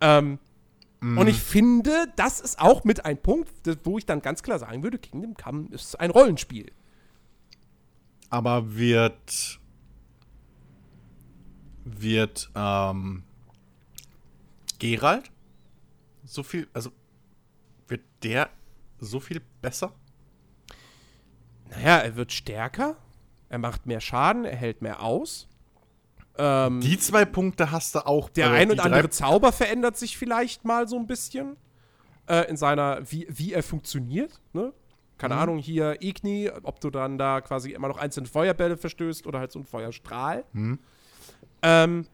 Ähm, 0.01 0.37
Mhm. 1.03 1.17
Und 1.17 1.27
ich 1.27 1.41
finde, 1.41 2.07
das 2.15 2.39
ist 2.39 2.59
auch 2.59 2.85
mit 2.85 3.03
ein 3.03 3.21
Punkt, 3.21 3.49
wo 3.83 3.97
ich 3.97 4.05
dann 4.05 4.21
ganz 4.21 4.41
klar 4.41 4.57
sagen 4.57 4.83
würde, 4.83 4.97
Kingdom 4.97 5.35
Come 5.35 5.67
ist 5.71 5.99
ein 5.99 6.11
Rollenspiel. 6.11 6.71
Aber 8.29 8.75
wird 8.75 9.59
wird 11.83 12.49
ähm, 12.55 13.23
Gerald 14.79 15.29
so 16.23 16.41
viel, 16.41 16.69
also 16.71 16.91
wird 17.89 18.05
der 18.23 18.49
so 18.99 19.19
viel 19.19 19.41
besser? 19.61 19.93
Naja, 21.69 21.97
er 21.97 22.15
wird 22.15 22.31
stärker, 22.31 22.95
er 23.49 23.57
macht 23.57 23.85
mehr 23.85 23.99
Schaden, 23.99 24.45
er 24.45 24.55
hält 24.55 24.81
mehr 24.81 25.01
aus. 25.01 25.49
Ähm, 26.37 26.81
die 26.81 26.97
zwei 26.97 27.25
Punkte 27.25 27.71
hast 27.71 27.95
du 27.95 28.05
auch. 28.05 28.29
Der 28.29 28.51
ein 28.51 28.71
und 28.71 28.79
andere 28.79 29.09
Zauber 29.09 29.51
verändert 29.51 29.97
sich 29.97 30.17
vielleicht 30.17 30.65
mal 30.65 30.87
so 30.87 30.97
ein 30.97 31.05
bisschen 31.05 31.57
äh, 32.27 32.49
in 32.49 32.57
seiner, 32.57 32.99
wie, 33.09 33.27
wie 33.29 33.53
er 33.53 33.63
funktioniert. 33.63 34.41
Ne? 34.53 34.73
Keine 35.17 35.35
mhm. 35.35 35.41
Ahnung, 35.41 35.57
hier 35.59 36.01
Igni, 36.01 36.49
ob 36.63 36.79
du 36.79 36.89
dann 36.89 37.17
da 37.17 37.41
quasi 37.41 37.71
immer 37.71 37.87
noch 37.87 37.97
einzelne 37.97 38.27
Feuerbälle 38.27 38.77
verstößt 38.77 39.27
oder 39.27 39.39
halt 39.39 39.51
so 39.51 39.59
ein 39.59 39.65
Feuerstrahl. 39.65 40.43
Mhm. 40.53 40.79
Ähm, 41.61 42.07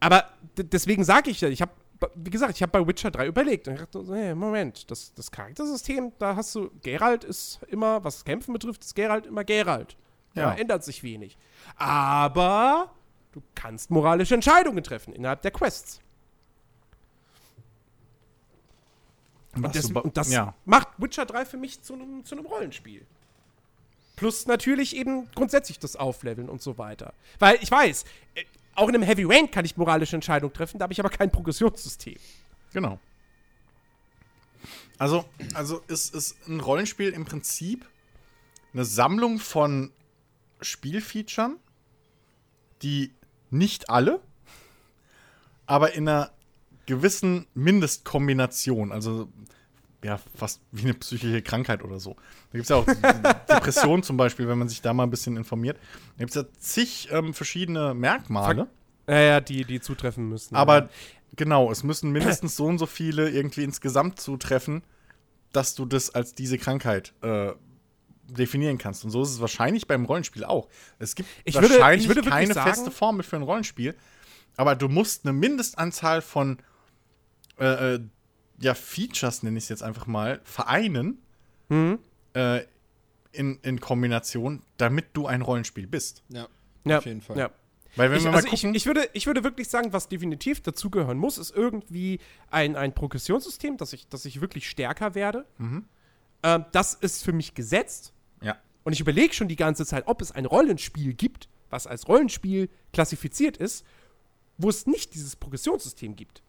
aber 0.00 0.24
deswegen 0.56 1.04
sage 1.04 1.30
ich 1.30 1.40
ja, 1.40 1.48
ich 1.48 1.62
habe, 1.62 1.72
wie 2.16 2.30
gesagt, 2.30 2.56
ich 2.56 2.62
habe 2.62 2.72
bei 2.72 2.86
Witcher 2.86 3.12
3 3.12 3.28
überlegt 3.28 3.68
und 3.68 3.74
ich 3.74 3.80
dachte, 3.80 4.04
hey, 4.10 4.34
Moment, 4.34 4.90
das, 4.90 5.14
das 5.14 5.30
Charaktersystem, 5.30 6.12
da 6.18 6.34
hast 6.34 6.54
du, 6.56 6.70
Geralt 6.82 7.22
ist 7.22 7.60
immer, 7.68 8.02
was 8.02 8.24
Kämpfen 8.24 8.52
betrifft, 8.52 8.82
ist 8.82 8.96
Geralt 8.96 9.26
immer 9.26 9.44
Geralt. 9.44 9.96
Ja. 10.34 10.50
Da 10.50 10.54
ändert 10.56 10.82
sich 10.82 11.04
wenig. 11.04 11.38
Aber 11.76 12.90
Du 13.32 13.42
kannst 13.54 13.90
moralische 13.90 14.34
Entscheidungen 14.34 14.84
treffen 14.84 15.12
innerhalb 15.14 15.42
der 15.42 15.50
Quests. 15.50 16.00
Und 19.54 19.74
das, 19.74 19.90
und 19.90 20.16
das 20.16 20.32
ja. 20.32 20.54
macht 20.64 20.88
Witcher 20.98 21.26
3 21.26 21.44
für 21.44 21.56
mich 21.58 21.82
zu 21.82 21.94
einem, 21.94 22.24
zu 22.24 22.36
einem 22.36 22.46
Rollenspiel. 22.46 23.04
Plus 24.16 24.46
natürlich 24.46 24.96
eben 24.96 25.30
grundsätzlich 25.34 25.78
das 25.78 25.96
Aufleveln 25.96 26.48
und 26.48 26.62
so 26.62 26.78
weiter. 26.78 27.12
Weil 27.38 27.58
ich 27.60 27.70
weiß, 27.70 28.04
äh, 28.34 28.44
auch 28.74 28.88
in 28.88 28.94
einem 28.94 29.04
Heavy 29.04 29.24
Rain 29.24 29.50
kann 29.50 29.64
ich 29.64 29.76
moralische 29.76 30.16
Entscheidungen 30.16 30.54
treffen, 30.54 30.78
da 30.78 30.84
habe 30.84 30.92
ich 30.92 31.00
aber 31.00 31.10
kein 31.10 31.30
Progressionssystem. 31.30 32.16
Genau. 32.72 32.98
Also, 34.98 35.24
also 35.54 35.82
ist, 35.88 36.14
ist 36.14 36.36
ein 36.48 36.60
Rollenspiel 36.60 37.10
im 37.10 37.24
Prinzip 37.24 37.86
eine 38.72 38.84
Sammlung 38.84 39.38
von 39.38 39.92
Spielfeaturen, 40.60 41.58
die 42.82 43.12
nicht 43.52 43.90
alle, 43.90 44.20
aber 45.66 45.94
in 45.94 46.08
einer 46.08 46.30
gewissen 46.86 47.46
Mindestkombination, 47.54 48.92
also 48.92 49.28
ja, 50.04 50.18
fast 50.34 50.60
wie 50.72 50.82
eine 50.82 50.94
psychische 50.94 51.42
Krankheit 51.42 51.84
oder 51.84 52.00
so. 52.00 52.16
Da 52.50 52.58
gibt 52.58 52.64
es 52.64 52.68
ja 52.70 52.76
auch 52.76 52.86
Depressionen 53.48 54.02
zum 54.02 54.16
Beispiel, 54.16 54.48
wenn 54.48 54.58
man 54.58 54.68
sich 54.68 54.82
da 54.82 54.92
mal 54.92 55.04
ein 55.04 55.10
bisschen 55.10 55.36
informiert. 55.36 55.78
Da 56.16 56.24
gibt 56.24 56.30
es 56.30 56.34
ja 56.34 56.44
zig 56.58 57.08
ähm, 57.12 57.34
verschiedene 57.34 57.94
Merkmale. 57.94 58.66
Ja, 59.08 59.20
ja, 59.20 59.40
die, 59.40 59.64
die 59.64 59.80
zutreffen 59.80 60.28
müssen. 60.28 60.56
Aber 60.56 60.82
ja. 60.82 60.88
genau, 61.36 61.70
es 61.70 61.84
müssen 61.84 62.10
mindestens 62.10 62.56
so 62.56 62.66
und 62.66 62.78
so 62.78 62.86
viele 62.86 63.30
irgendwie 63.30 63.62
insgesamt 63.62 64.20
zutreffen, 64.20 64.82
dass 65.52 65.74
du 65.74 65.84
das 65.84 66.10
als 66.10 66.34
diese 66.34 66.58
Krankheit 66.58 67.12
äh, 67.22 67.52
definieren 68.32 68.78
kannst. 68.78 69.04
Und 69.04 69.10
so 69.10 69.22
ist 69.22 69.30
es 69.30 69.40
wahrscheinlich 69.40 69.86
beim 69.86 70.04
Rollenspiel 70.04 70.44
auch. 70.44 70.68
Es 70.98 71.14
gibt 71.14 71.28
ich 71.44 71.54
wahrscheinlich 71.54 72.08
würde, 72.08 72.20
ich 72.20 72.26
würde 72.26 72.30
keine 72.30 72.54
sagen, 72.54 72.70
feste 72.70 72.90
Formel 72.90 73.22
für 73.22 73.36
ein 73.36 73.42
Rollenspiel, 73.42 73.94
aber 74.56 74.74
du 74.76 74.88
musst 74.88 75.24
eine 75.24 75.32
Mindestanzahl 75.32 76.22
von 76.22 76.58
äh, 77.58 77.94
äh 77.94 78.00
ja, 78.60 78.74
Features, 78.74 79.42
nenne 79.42 79.58
ich 79.58 79.64
es 79.64 79.70
jetzt 79.70 79.82
einfach 79.82 80.06
mal, 80.06 80.40
vereinen 80.44 81.20
mhm. 81.68 81.98
äh, 82.34 82.60
in, 83.32 83.58
in 83.62 83.80
Kombination, 83.80 84.62
damit 84.76 85.06
du 85.14 85.26
ein 85.26 85.42
Rollenspiel 85.42 85.88
bist. 85.88 86.22
Ja, 86.28 86.46
ja 86.84 86.98
auf 86.98 87.06
jeden 87.06 87.22
Fall. 87.22 87.38
Ja. 87.38 87.50
Weil 87.96 88.10
wenn 88.10 88.18
ich, 88.18 88.24
wir 88.24 88.30
mal 88.30 88.36
also 88.36 88.48
gucken, 88.48 88.70
ich, 88.70 88.82
ich, 88.82 88.86
würde, 88.86 89.08
ich 89.12 89.26
würde 89.26 89.44
wirklich 89.44 89.68
sagen, 89.68 89.92
was 89.92 90.08
definitiv 90.08 90.62
dazugehören 90.62 91.18
muss, 91.18 91.38
ist 91.38 91.50
irgendwie 91.54 92.20
ein, 92.50 92.76
ein 92.76 92.94
Progressionssystem, 92.94 93.76
dass 93.76 93.92
ich, 93.92 94.08
dass 94.08 94.24
ich 94.24 94.40
wirklich 94.40 94.68
stärker 94.68 95.14
werde. 95.14 95.44
Mhm. 95.58 95.84
Ähm, 96.42 96.64
das 96.72 96.94
ist 96.94 97.22
für 97.24 97.32
mich 97.32 97.54
gesetzt. 97.54 98.12
Und 98.84 98.92
ich 98.92 99.00
überlege 99.00 99.32
schon 99.32 99.48
die 99.48 99.56
ganze 99.56 99.86
Zeit, 99.86 100.06
ob 100.06 100.20
es 100.20 100.32
ein 100.32 100.46
Rollenspiel 100.46 101.14
gibt, 101.14 101.48
was 101.70 101.86
als 101.86 102.08
Rollenspiel 102.08 102.68
klassifiziert 102.92 103.56
ist, 103.56 103.84
wo 104.58 104.68
es 104.68 104.86
nicht 104.86 105.14
dieses 105.14 105.36
Progressionssystem 105.36 106.16
gibt. 106.16 106.42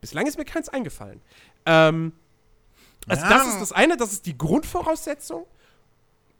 Bislang 0.00 0.26
ist 0.26 0.38
mir 0.38 0.44
keins 0.44 0.68
eingefallen. 0.68 1.20
Ähm, 1.66 2.12
also, 3.06 3.22
ja. 3.22 3.28
das 3.30 3.48
ist 3.48 3.60
das 3.60 3.72
eine, 3.72 3.96
das 3.96 4.12
ist 4.12 4.26
die 4.26 4.36
Grundvoraussetzung. 4.36 5.46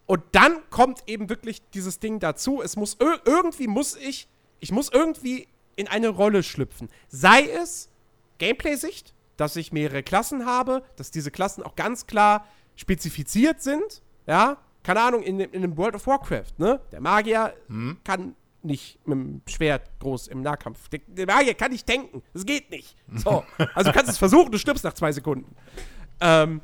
Und 0.06 0.22
dann 0.32 0.68
kommt 0.70 1.02
eben 1.06 1.28
wirklich 1.28 1.62
dieses 1.70 1.98
Ding 1.98 2.18
dazu. 2.18 2.62
Es 2.62 2.76
muss 2.76 2.96
irgendwie 2.98 3.66
muss 3.66 3.94
ich, 3.96 4.28
ich 4.58 4.72
muss 4.72 4.90
irgendwie 4.90 5.48
in 5.76 5.86
eine 5.86 6.08
Rolle 6.08 6.42
schlüpfen. 6.42 6.88
Sei 7.08 7.48
es 7.48 7.90
Gameplay-Sicht, 8.38 9.12
dass 9.36 9.56
ich 9.56 9.72
mehrere 9.72 10.02
Klassen 10.02 10.46
habe, 10.46 10.82
dass 10.96 11.10
diese 11.10 11.30
Klassen 11.30 11.62
auch 11.62 11.76
ganz 11.76 12.06
klar 12.06 12.46
spezifiziert 12.78 13.60
sind. 13.60 14.02
Ja, 14.26 14.56
keine 14.82 15.00
Ahnung, 15.00 15.22
in, 15.22 15.40
in 15.40 15.54
einem 15.54 15.76
World 15.76 15.96
of 15.96 16.06
Warcraft, 16.06 16.58
ne? 16.58 16.80
Der 16.92 17.00
Magier 17.00 17.52
hm. 17.66 17.98
kann 18.04 18.34
nicht 18.62 19.06
mit 19.06 19.18
dem 19.18 19.42
Schwert 19.46 19.90
groß 20.00 20.28
im 20.28 20.42
Nahkampf. 20.42 20.88
Der, 20.88 21.00
der 21.06 21.26
Magier 21.26 21.54
kann 21.54 21.72
nicht 21.72 21.88
denken. 21.88 22.22
Das 22.32 22.46
geht 22.46 22.70
nicht. 22.70 22.96
So. 23.14 23.44
Also 23.74 23.90
du 23.90 23.96
kannst 23.96 24.10
es 24.10 24.18
versuchen, 24.18 24.50
du 24.50 24.58
stirbst 24.58 24.84
nach 24.84 24.94
zwei 24.94 25.12
Sekunden. 25.12 25.54
Ähm, 26.20 26.60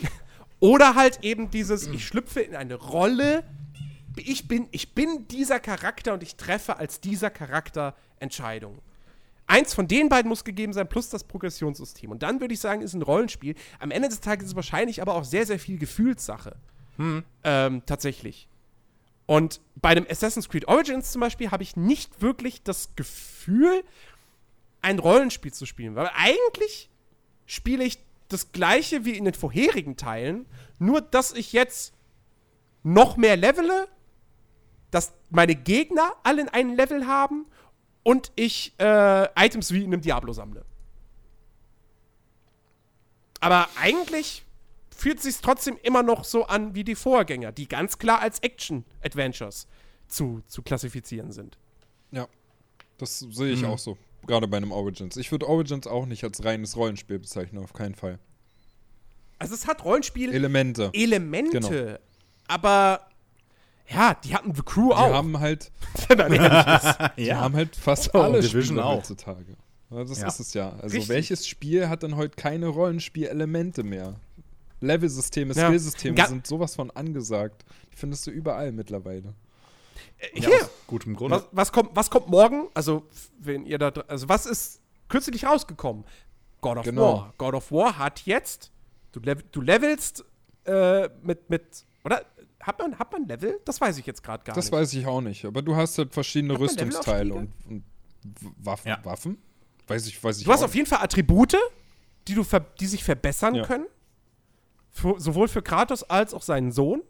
oder 0.60 0.94
halt 0.94 1.22
eben 1.22 1.50
dieses, 1.50 1.86
ich 1.86 2.06
schlüpfe 2.06 2.40
in 2.40 2.54
eine 2.54 2.74
Rolle, 2.74 3.44
ich 4.16 4.48
bin, 4.48 4.68
ich 4.70 4.94
bin 4.94 5.28
dieser 5.28 5.60
Charakter 5.60 6.14
und 6.14 6.22
ich 6.22 6.36
treffe 6.36 6.76
als 6.76 7.00
dieser 7.00 7.30
Charakter 7.30 7.94
Entscheidungen. 8.18 8.80
Eins 9.48 9.72
von 9.72 9.88
den 9.88 10.10
beiden 10.10 10.28
muss 10.28 10.44
gegeben 10.44 10.74
sein, 10.74 10.88
plus 10.88 11.08
das 11.08 11.24
Progressionssystem. 11.24 12.10
Und 12.10 12.22
dann 12.22 12.40
würde 12.40 12.52
ich 12.52 12.60
sagen, 12.60 12.82
ist 12.82 12.92
ein 12.92 13.02
Rollenspiel. 13.02 13.54
Am 13.78 13.90
Ende 13.90 14.08
des 14.08 14.20
Tages 14.20 14.44
ist 14.44 14.50
es 14.50 14.56
wahrscheinlich 14.56 15.00
aber 15.00 15.14
auch 15.14 15.24
sehr, 15.24 15.46
sehr 15.46 15.58
viel 15.58 15.78
Gefühlssache. 15.78 16.54
Hm. 16.98 17.24
Ähm, 17.44 17.82
tatsächlich. 17.86 18.46
Und 19.24 19.62
bei 19.76 19.94
dem 19.94 20.06
Assassin's 20.08 20.50
Creed 20.50 20.68
Origins 20.68 21.12
zum 21.12 21.20
Beispiel 21.20 21.50
habe 21.50 21.62
ich 21.62 21.76
nicht 21.76 22.20
wirklich 22.20 22.62
das 22.62 22.94
Gefühl, 22.94 23.84
ein 24.82 24.98
Rollenspiel 24.98 25.52
zu 25.52 25.64
spielen. 25.64 25.96
Weil 25.96 26.10
eigentlich 26.14 26.90
spiele 27.46 27.84
ich 27.84 27.98
das 28.28 28.52
gleiche 28.52 29.06
wie 29.06 29.16
in 29.16 29.24
den 29.24 29.34
vorherigen 29.34 29.96
Teilen, 29.96 30.44
nur 30.78 31.00
dass 31.00 31.32
ich 31.32 31.54
jetzt 31.54 31.94
noch 32.82 33.16
mehr 33.16 33.38
levele, 33.38 33.88
dass 34.90 35.14
meine 35.30 35.54
Gegner 35.54 36.12
alle 36.22 36.42
in 36.42 36.48
einem 36.50 36.74
Level 36.74 37.06
haben 37.06 37.46
und 38.08 38.32
ich 38.36 38.72
äh, 38.78 39.28
Items 39.36 39.70
wie 39.70 39.84
in 39.84 39.92
einem 39.92 40.00
Diablo 40.00 40.32
sammle. 40.32 40.64
Aber 43.38 43.68
eigentlich 43.78 44.46
fühlt 44.96 45.20
sich 45.20 45.36
trotzdem 45.42 45.76
immer 45.82 46.02
noch 46.02 46.24
so 46.24 46.46
an 46.46 46.74
wie 46.74 46.84
die 46.84 46.94
Vorgänger, 46.94 47.52
die 47.52 47.68
ganz 47.68 47.98
klar 47.98 48.22
als 48.22 48.38
Action-Adventures 48.38 49.66
zu, 50.06 50.40
zu 50.46 50.62
klassifizieren 50.62 51.32
sind. 51.32 51.58
Ja, 52.10 52.26
das 52.96 53.18
sehe 53.18 53.52
ich 53.52 53.60
mhm. 53.60 53.68
auch 53.68 53.78
so. 53.78 53.98
Gerade 54.26 54.48
bei 54.48 54.56
einem 54.56 54.72
Origins. 54.72 55.18
Ich 55.18 55.30
würde 55.30 55.46
Origins 55.46 55.86
auch 55.86 56.06
nicht 56.06 56.24
als 56.24 56.42
reines 56.42 56.78
Rollenspiel 56.78 57.18
bezeichnen, 57.18 57.62
auf 57.62 57.74
keinen 57.74 57.94
Fall. 57.94 58.18
Also 59.38 59.54
es 59.54 59.66
hat 59.66 59.84
Rollenspiel 59.84 60.32
Elemente. 60.32 60.88
Elemente. 60.94 61.60
Genau. 61.60 61.98
Aber 62.46 63.06
ja, 63.90 64.14
die 64.14 64.34
hatten 64.34 64.54
The 64.54 64.62
Crew 64.62 64.92
auch. 64.92 65.08
Die 65.08 65.14
haben 65.14 65.40
halt. 65.40 65.72
die 67.16 67.24
ja. 67.24 67.40
haben 67.40 67.54
halt 67.54 67.74
fast 67.76 68.14
oh, 68.14 68.20
alle 68.20 68.40
Division 68.40 68.62
Spiele 68.64 68.84
auch. 68.84 68.98
heutzutage. 68.98 69.56
das 69.90 70.20
ja. 70.20 70.26
ist 70.26 70.40
es 70.40 70.54
ja. 70.54 70.70
Also 70.70 70.96
Richtig. 70.96 71.08
welches 71.08 71.46
Spiel 71.46 71.88
hat 71.88 72.02
dann 72.02 72.16
heute 72.16 72.36
keine 72.36 72.66
Rollenspielelemente 72.66 73.82
mehr? 73.82 74.16
Level-Systeme, 74.80 75.54
ja. 75.54 75.66
Skill-Systeme 75.66 76.26
sind 76.26 76.46
sowas 76.46 76.76
von 76.76 76.90
angesagt. 76.90 77.64
Die 77.92 77.96
findest 77.96 78.26
du 78.26 78.30
überall 78.30 78.72
mittlerweile. 78.72 79.34
Äh, 80.18 80.40
hier, 80.40 80.50
ja, 80.50 80.68
gutem 80.86 81.16
Grund. 81.16 81.32
Was, 81.32 81.48
was, 81.52 81.72
kommt, 81.72 81.90
was 81.94 82.10
kommt 82.10 82.28
morgen? 82.28 82.68
Also, 82.74 83.04
wenn 83.38 83.66
ihr 83.66 83.78
da, 83.78 83.88
also 84.06 84.28
was 84.28 84.46
ist 84.46 84.80
kürzlich 85.08 85.44
rausgekommen? 85.44 86.04
God 86.60 86.78
of 86.78 86.84
genau. 86.84 87.02
War. 87.02 87.34
God 87.38 87.54
of 87.54 87.72
War 87.72 87.98
hat 87.98 88.22
jetzt, 88.26 88.70
du, 89.12 89.20
level, 89.20 89.44
du 89.50 89.60
levelst 89.60 90.24
äh, 90.64 91.08
mit, 91.22 91.48
mit, 91.50 91.84
oder? 92.04 92.24
Hat 92.60 92.78
man, 92.78 92.98
hat 92.98 93.12
man 93.12 93.26
Level? 93.26 93.60
Das 93.64 93.80
weiß 93.80 93.98
ich 93.98 94.06
jetzt 94.06 94.22
gerade 94.22 94.44
gar 94.44 94.54
das 94.54 94.66
nicht. 94.66 94.72
Das 94.72 94.80
weiß 94.80 94.94
ich 94.94 95.06
auch 95.06 95.20
nicht. 95.20 95.44
Aber 95.44 95.62
du 95.62 95.76
hast 95.76 95.96
halt 95.98 96.12
verschiedene 96.12 96.58
Rüstungsteile 96.58 97.32
und, 97.34 97.52
und 97.68 97.84
Waffen. 98.58 98.88
Ja. 98.88 99.04
Waffen? 99.04 99.38
Weiß 99.86 100.06
ich, 100.06 100.22
weiß 100.22 100.38
ich 100.38 100.44
Du 100.44 100.52
hast 100.52 100.62
auf 100.62 100.74
jeden 100.74 100.86
Fall 100.86 101.02
Attribute, 101.02 101.56
die, 102.26 102.34
du 102.34 102.44
die 102.80 102.86
sich 102.86 103.04
verbessern 103.04 103.54
ja. 103.54 103.64
können 103.64 103.86
für, 104.90 105.18
sowohl 105.18 105.48
für 105.48 105.62
Kratos 105.62 106.02
als 106.02 106.34
auch 106.34 106.42
seinen 106.42 106.72
Sohn. 106.72 107.02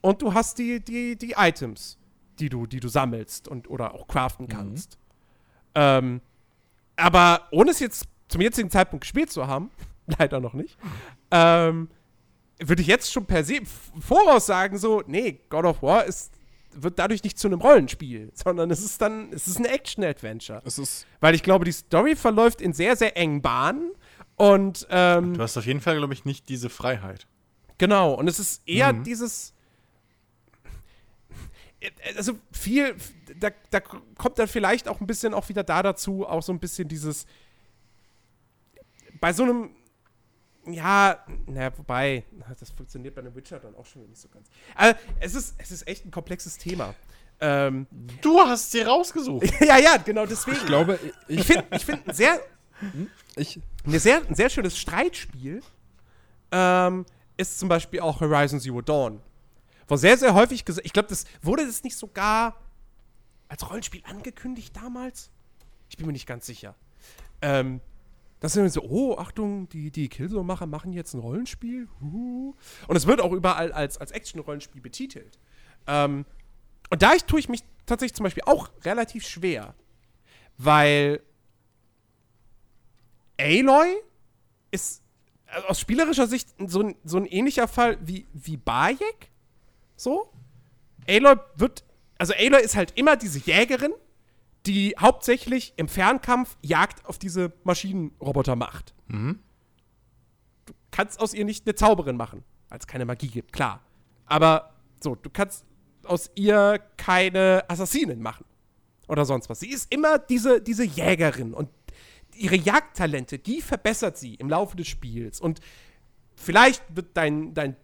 Und 0.00 0.22
du 0.22 0.34
hast 0.34 0.58
die, 0.58 0.84
die, 0.84 1.16
die 1.16 1.34
Items, 1.36 1.98
die 2.38 2.48
du, 2.48 2.66
die 2.66 2.80
du 2.80 2.88
sammelst 2.88 3.48
und 3.48 3.68
oder 3.70 3.94
auch 3.94 4.06
craften 4.06 4.46
mhm. 4.46 4.50
kannst. 4.50 4.98
Mhm. 4.98 5.02
Ähm, 5.76 6.20
aber 6.96 7.48
ohne 7.50 7.70
es 7.70 7.80
jetzt 7.80 8.06
zum 8.28 8.40
jetzigen 8.40 8.70
Zeitpunkt 8.70 9.02
gespielt 9.02 9.30
zu 9.30 9.46
haben, 9.46 9.70
leider 10.18 10.40
noch 10.40 10.54
nicht, 10.54 10.76
ähm, 11.30 11.88
würde 12.58 12.82
ich 12.82 12.88
jetzt 12.88 13.12
schon 13.12 13.26
per 13.26 13.44
se 13.44 13.60
voraus 14.00 14.46
sagen, 14.46 14.78
so, 14.78 15.02
nee, 15.06 15.40
God 15.48 15.64
of 15.64 15.82
War 15.82 16.04
ist, 16.04 16.32
wird 16.72 16.98
dadurch 16.98 17.22
nicht 17.22 17.38
zu 17.38 17.48
einem 17.48 17.60
Rollenspiel, 17.60 18.30
sondern 18.34 18.70
es 18.70 18.84
ist 18.84 19.00
dann, 19.00 19.32
es 19.32 19.46
ist 19.46 19.58
ein 19.58 19.64
Action-Adventure. 19.64 20.62
Weil 21.20 21.34
ich 21.34 21.42
glaube, 21.42 21.64
die 21.64 21.72
Story 21.72 22.16
verläuft 22.16 22.60
in 22.60 22.72
sehr, 22.72 22.96
sehr 22.96 23.16
engen 23.16 23.42
Bahnen 23.42 23.92
und 24.36 24.86
ähm, 24.90 25.34
du 25.34 25.42
hast 25.42 25.56
auf 25.56 25.66
jeden 25.66 25.80
Fall, 25.80 25.96
glaube 25.96 26.12
ich, 26.12 26.24
nicht 26.24 26.48
diese 26.48 26.68
Freiheit. 26.68 27.26
Genau, 27.78 28.14
und 28.14 28.28
es 28.28 28.38
ist 28.38 28.66
eher 28.66 28.92
mhm. 28.92 29.04
dieses. 29.04 29.52
Also 32.16 32.38
viel, 32.50 32.96
da, 33.38 33.50
da 33.70 33.80
kommt 33.80 34.38
dann 34.38 34.48
vielleicht 34.48 34.88
auch 34.88 35.00
ein 35.00 35.06
bisschen 35.06 35.34
auch 35.34 35.50
wieder 35.50 35.62
da 35.62 35.82
dazu, 35.82 36.26
auch 36.26 36.42
so 36.42 36.52
ein 36.52 36.58
bisschen 36.58 36.88
dieses. 36.88 37.26
Bei 39.20 39.32
so 39.32 39.44
einem 39.44 39.70
ja, 40.66 41.24
na, 41.46 41.76
wobei, 41.76 42.24
das 42.60 42.70
funktioniert 42.70 43.14
bei 43.14 43.20
einem 43.20 43.34
Witcher 43.34 43.58
dann 43.58 43.74
auch 43.74 43.86
schon 43.86 44.08
nicht 44.08 44.20
so 44.20 44.28
ganz. 44.28 44.48
Also, 44.74 44.98
es 45.20 45.34
ist, 45.34 45.54
es 45.58 45.70
ist 45.70 45.88
echt 45.88 46.04
ein 46.04 46.10
komplexes 46.10 46.58
Thema. 46.58 46.94
Ähm, 47.40 47.86
du 48.20 48.38
hast 48.40 48.70
sie 48.70 48.82
rausgesucht. 48.82 49.46
ja, 49.60 49.78
ja, 49.78 49.96
genau 49.96 50.26
deswegen. 50.26 50.56
Ich 50.56 50.66
glaube, 50.66 50.98
ich, 51.28 51.38
ich 51.40 51.44
finde 51.44 51.64
ich 51.72 51.84
find 51.84 52.08
ein 52.08 52.14
sehr, 52.14 52.40
hm? 52.78 53.10
Ich. 53.36 53.60
Ein 53.86 53.98
sehr, 53.98 54.26
ein 54.26 54.34
sehr 54.34 54.48
schönes 54.48 54.78
Streitspiel 54.78 55.62
ähm, 56.52 57.04
ist 57.36 57.58
zum 57.58 57.68
Beispiel 57.68 58.00
auch 58.00 58.20
Horizon 58.20 58.60
Zero 58.60 58.80
Dawn. 58.80 59.20
Wo 59.86 59.96
sehr, 59.96 60.16
sehr 60.16 60.32
häufig 60.32 60.64
gesagt, 60.64 60.86
ich 60.86 60.92
glaube, 60.92 61.08
das 61.08 61.26
wurde 61.42 61.66
das 61.66 61.82
nicht 61.82 61.96
sogar 61.96 62.58
als 63.48 63.68
Rollenspiel 63.68 64.02
angekündigt 64.04 64.74
damals? 64.76 65.30
Ich 65.88 65.96
bin 65.96 66.06
mir 66.06 66.12
nicht 66.12 66.26
ganz 66.26 66.46
sicher. 66.46 66.74
Ähm, 67.42 67.80
Das 68.44 68.52
sind 68.52 68.70
so, 68.70 68.82
oh, 68.82 69.16
Achtung, 69.16 69.70
die, 69.70 69.90
die 69.90 70.10
Killzone-Macher 70.10 70.66
machen 70.66 70.92
jetzt 70.92 71.14
ein 71.14 71.20
Rollenspiel. 71.20 71.88
Und 72.02 72.94
es 72.94 73.06
wird 73.06 73.22
auch 73.22 73.32
überall 73.32 73.72
als, 73.72 73.96
als 73.96 74.10
Action-Rollenspiel 74.10 74.82
betitelt. 74.82 75.38
Ähm, 75.86 76.26
und 76.90 77.00
da 77.00 77.14
ich, 77.14 77.24
tue 77.24 77.40
ich 77.40 77.48
mich 77.48 77.62
tatsächlich 77.86 78.14
zum 78.14 78.24
Beispiel 78.24 78.42
auch 78.44 78.68
relativ 78.84 79.26
schwer, 79.26 79.74
weil 80.58 81.22
Aloy 83.40 83.96
ist 84.70 85.02
also 85.46 85.68
aus 85.68 85.80
spielerischer 85.80 86.26
Sicht 86.26 86.50
so 86.66 86.82
ein, 86.82 86.96
so 87.02 87.16
ein 87.16 87.24
ähnlicher 87.24 87.66
Fall 87.66 87.96
wie, 88.02 88.26
wie 88.34 88.58
Bayek. 88.58 89.30
So. 89.96 90.30
Aloy 91.08 91.36
wird, 91.54 91.82
also 92.18 92.34
Aloy 92.34 92.62
ist 92.62 92.76
halt 92.76 92.92
immer 92.98 93.16
diese 93.16 93.38
Jägerin, 93.38 93.94
die 94.66 94.94
hauptsächlich 94.98 95.74
im 95.76 95.88
Fernkampf 95.88 96.56
Jagd 96.62 97.04
auf 97.06 97.18
diese 97.18 97.52
Maschinenroboter 97.64 98.56
macht. 98.56 98.94
Mhm. 99.08 99.40
Du 100.66 100.72
kannst 100.90 101.20
aus 101.20 101.34
ihr 101.34 101.44
nicht 101.44 101.66
eine 101.66 101.74
Zauberin 101.74 102.16
machen, 102.16 102.44
weil 102.68 102.78
es 102.78 102.86
keine 102.86 103.04
Magie 103.04 103.28
gibt, 103.28 103.52
klar. 103.52 103.82
Aber 104.26 104.74
so, 105.02 105.14
du 105.14 105.28
kannst 105.30 105.64
aus 106.04 106.30
ihr 106.34 106.80
keine 106.96 107.64
Assassinen 107.68 108.20
machen. 108.20 108.44
Oder 109.06 109.26
sonst 109.26 109.50
was. 109.50 109.60
Sie 109.60 109.68
ist 109.68 109.92
immer 109.92 110.18
diese, 110.18 110.62
diese 110.62 110.84
Jägerin 110.84 111.52
und 111.52 111.68
ihre 112.36 112.56
Jagdtalente, 112.56 113.38
die 113.38 113.60
verbessert 113.60 114.16
sie 114.16 114.34
im 114.34 114.48
Laufe 114.48 114.76
des 114.76 114.88
Spiels. 114.88 115.40
Und 115.40 115.60
vielleicht 116.34 116.82
wird 116.94 117.16
dein, 117.16 117.52
dein 117.52 117.76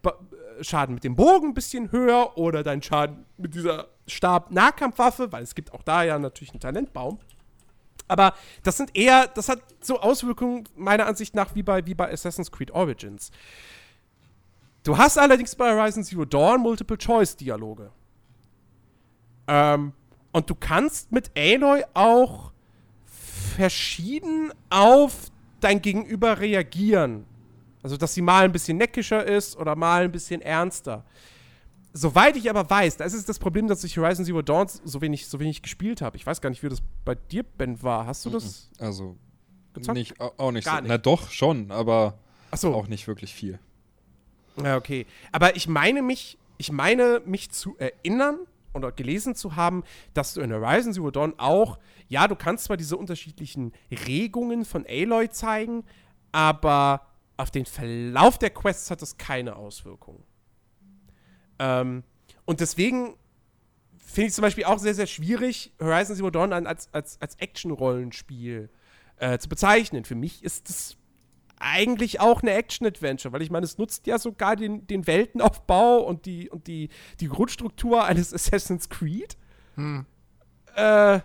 Schaden 0.61 0.95
mit 0.95 1.03
dem 1.03 1.15
Bogen 1.15 1.49
ein 1.49 1.53
bisschen 1.53 1.91
höher 1.91 2.37
oder 2.37 2.63
dein 2.63 2.81
Schaden 2.81 3.25
mit 3.37 3.53
dieser 3.53 3.89
Stab-Nahkampfwaffe, 4.07 5.31
weil 5.31 5.43
es 5.43 5.55
gibt 5.55 5.73
auch 5.73 5.83
da 5.83 6.03
ja 6.03 6.19
natürlich 6.19 6.51
einen 6.51 6.59
Talentbaum. 6.59 7.19
Aber 8.07 8.33
das 8.63 8.77
sind 8.77 8.95
eher, 8.95 9.27
das 9.27 9.47
hat 9.47 9.61
so 9.79 9.99
Auswirkungen 9.99 10.65
meiner 10.75 11.05
Ansicht 11.05 11.33
nach 11.33 11.55
wie 11.55 11.63
bei, 11.63 11.85
wie 11.85 11.93
bei 11.93 12.11
Assassin's 12.11 12.51
Creed 12.51 12.71
Origins. 12.71 13.31
Du 14.83 14.97
hast 14.97 15.17
allerdings 15.17 15.55
bei 15.55 15.71
Horizon 15.71 16.03
Zero 16.03 16.25
Dawn 16.25 16.59
Multiple-Choice-Dialoge. 16.61 17.91
Ähm, 19.47 19.93
und 20.31 20.49
du 20.49 20.55
kannst 20.55 21.11
mit 21.11 21.31
Aloy 21.37 21.83
auch 21.93 22.51
verschieden 23.55 24.51
auf 24.69 25.31
dein 25.59 25.81
Gegenüber 25.81 26.39
reagieren. 26.39 27.25
Also, 27.83 27.97
dass 27.97 28.13
sie 28.13 28.21
mal 28.21 28.45
ein 28.45 28.51
bisschen 28.51 28.77
neckischer 28.77 29.25
ist 29.25 29.55
oder 29.57 29.75
mal 29.75 30.03
ein 30.03 30.11
bisschen 30.11 30.41
ernster. 30.41 31.03
Soweit 31.93 32.37
ich 32.37 32.49
aber 32.49 32.69
weiß, 32.69 32.97
da 32.97 33.05
ist 33.05 33.27
das 33.27 33.39
Problem, 33.39 33.67
dass 33.67 33.83
ich 33.83 33.97
Horizon 33.97 34.23
Zero 34.25 34.41
Dawn 34.41 34.67
so 34.67 35.01
wenig, 35.01 35.27
so 35.27 35.39
wenig 35.39 35.61
gespielt 35.61 36.01
habe. 36.01 36.15
Ich 36.15 36.25
weiß 36.25 36.39
gar 36.39 36.49
nicht, 36.49 36.63
wie 36.63 36.69
das 36.69 36.81
bei 37.03 37.15
dir, 37.15 37.43
Ben, 37.43 37.81
war. 37.83 38.05
Hast 38.05 38.25
du 38.25 38.29
das? 38.29 38.69
Also, 38.79 39.17
gezockt? 39.73 39.97
Nicht, 39.97 40.19
auch 40.19 40.51
nicht 40.51 40.65
so. 40.65 40.71
Nicht. 40.75 40.87
Na 40.87 40.97
doch, 40.97 41.29
schon, 41.31 41.69
aber 41.71 42.17
so. 42.55 42.73
auch 42.73 42.87
nicht 42.87 43.07
wirklich 43.07 43.33
viel. 43.33 43.59
Ja, 44.63 44.77
okay. 44.77 45.05
Aber 45.31 45.55
ich 45.55 45.67
meine 45.67 46.01
mich, 46.01 46.37
ich 46.57 46.71
meine 46.71 47.21
mich 47.25 47.51
zu 47.51 47.75
erinnern 47.77 48.39
oder 48.73 48.91
gelesen 48.91 49.35
zu 49.35 49.57
haben, 49.57 49.83
dass 50.13 50.33
du 50.33 50.41
in 50.41 50.53
Horizon 50.53 50.93
Zero 50.93 51.11
Dawn 51.11 51.33
auch, 51.37 51.77
ja, 52.07 52.27
du 52.27 52.35
kannst 52.35 52.65
zwar 52.65 52.77
diese 52.77 52.95
unterschiedlichen 52.95 53.73
Regungen 54.07 54.63
von 54.63 54.85
Aloy 54.87 55.29
zeigen, 55.29 55.83
aber 56.31 57.07
auf 57.35 57.51
den 57.51 57.65
Verlauf 57.65 58.37
der 58.37 58.51
Quests 58.51 58.91
hat 58.91 59.01
das 59.01 59.17
keine 59.17 59.55
Auswirkungen. 59.55 60.23
Ähm, 61.61 62.03
und 62.45 62.59
deswegen 62.59 63.15
finde 63.99 64.27
ich 64.27 64.33
zum 64.33 64.41
Beispiel 64.41 64.65
auch 64.65 64.79
sehr, 64.79 64.95
sehr 64.95 65.07
schwierig, 65.07 65.71
Horizon 65.79 66.15
Zero 66.15 66.31
Dawn 66.31 66.51
als, 66.51 66.89
als, 66.91 67.21
als 67.21 67.35
Action-Rollenspiel 67.35 68.69
äh, 69.17 69.37
zu 69.37 69.47
bezeichnen. 69.47 70.03
Für 70.03 70.15
mich 70.15 70.43
ist 70.43 70.69
das 70.69 70.97
eigentlich 71.59 72.19
auch 72.19 72.41
eine 72.41 72.51
Action-Adventure, 72.53 73.31
weil 73.31 73.43
ich 73.43 73.51
meine, 73.51 73.65
es 73.65 73.77
nutzt 73.77 74.07
ja 74.07 74.17
sogar 74.17 74.55
den, 74.55 74.87
den 74.87 75.05
Weltenaufbau 75.05 75.99
und 75.99 76.25
die, 76.25 76.49
und 76.49 76.65
die, 76.65 76.89
die 77.19 77.27
Grundstruktur 77.27 78.03
eines 78.03 78.33
Assassin's 78.33 78.89
Creed. 78.89 79.37
Hm. 79.75 80.07
Äh, 80.75 81.19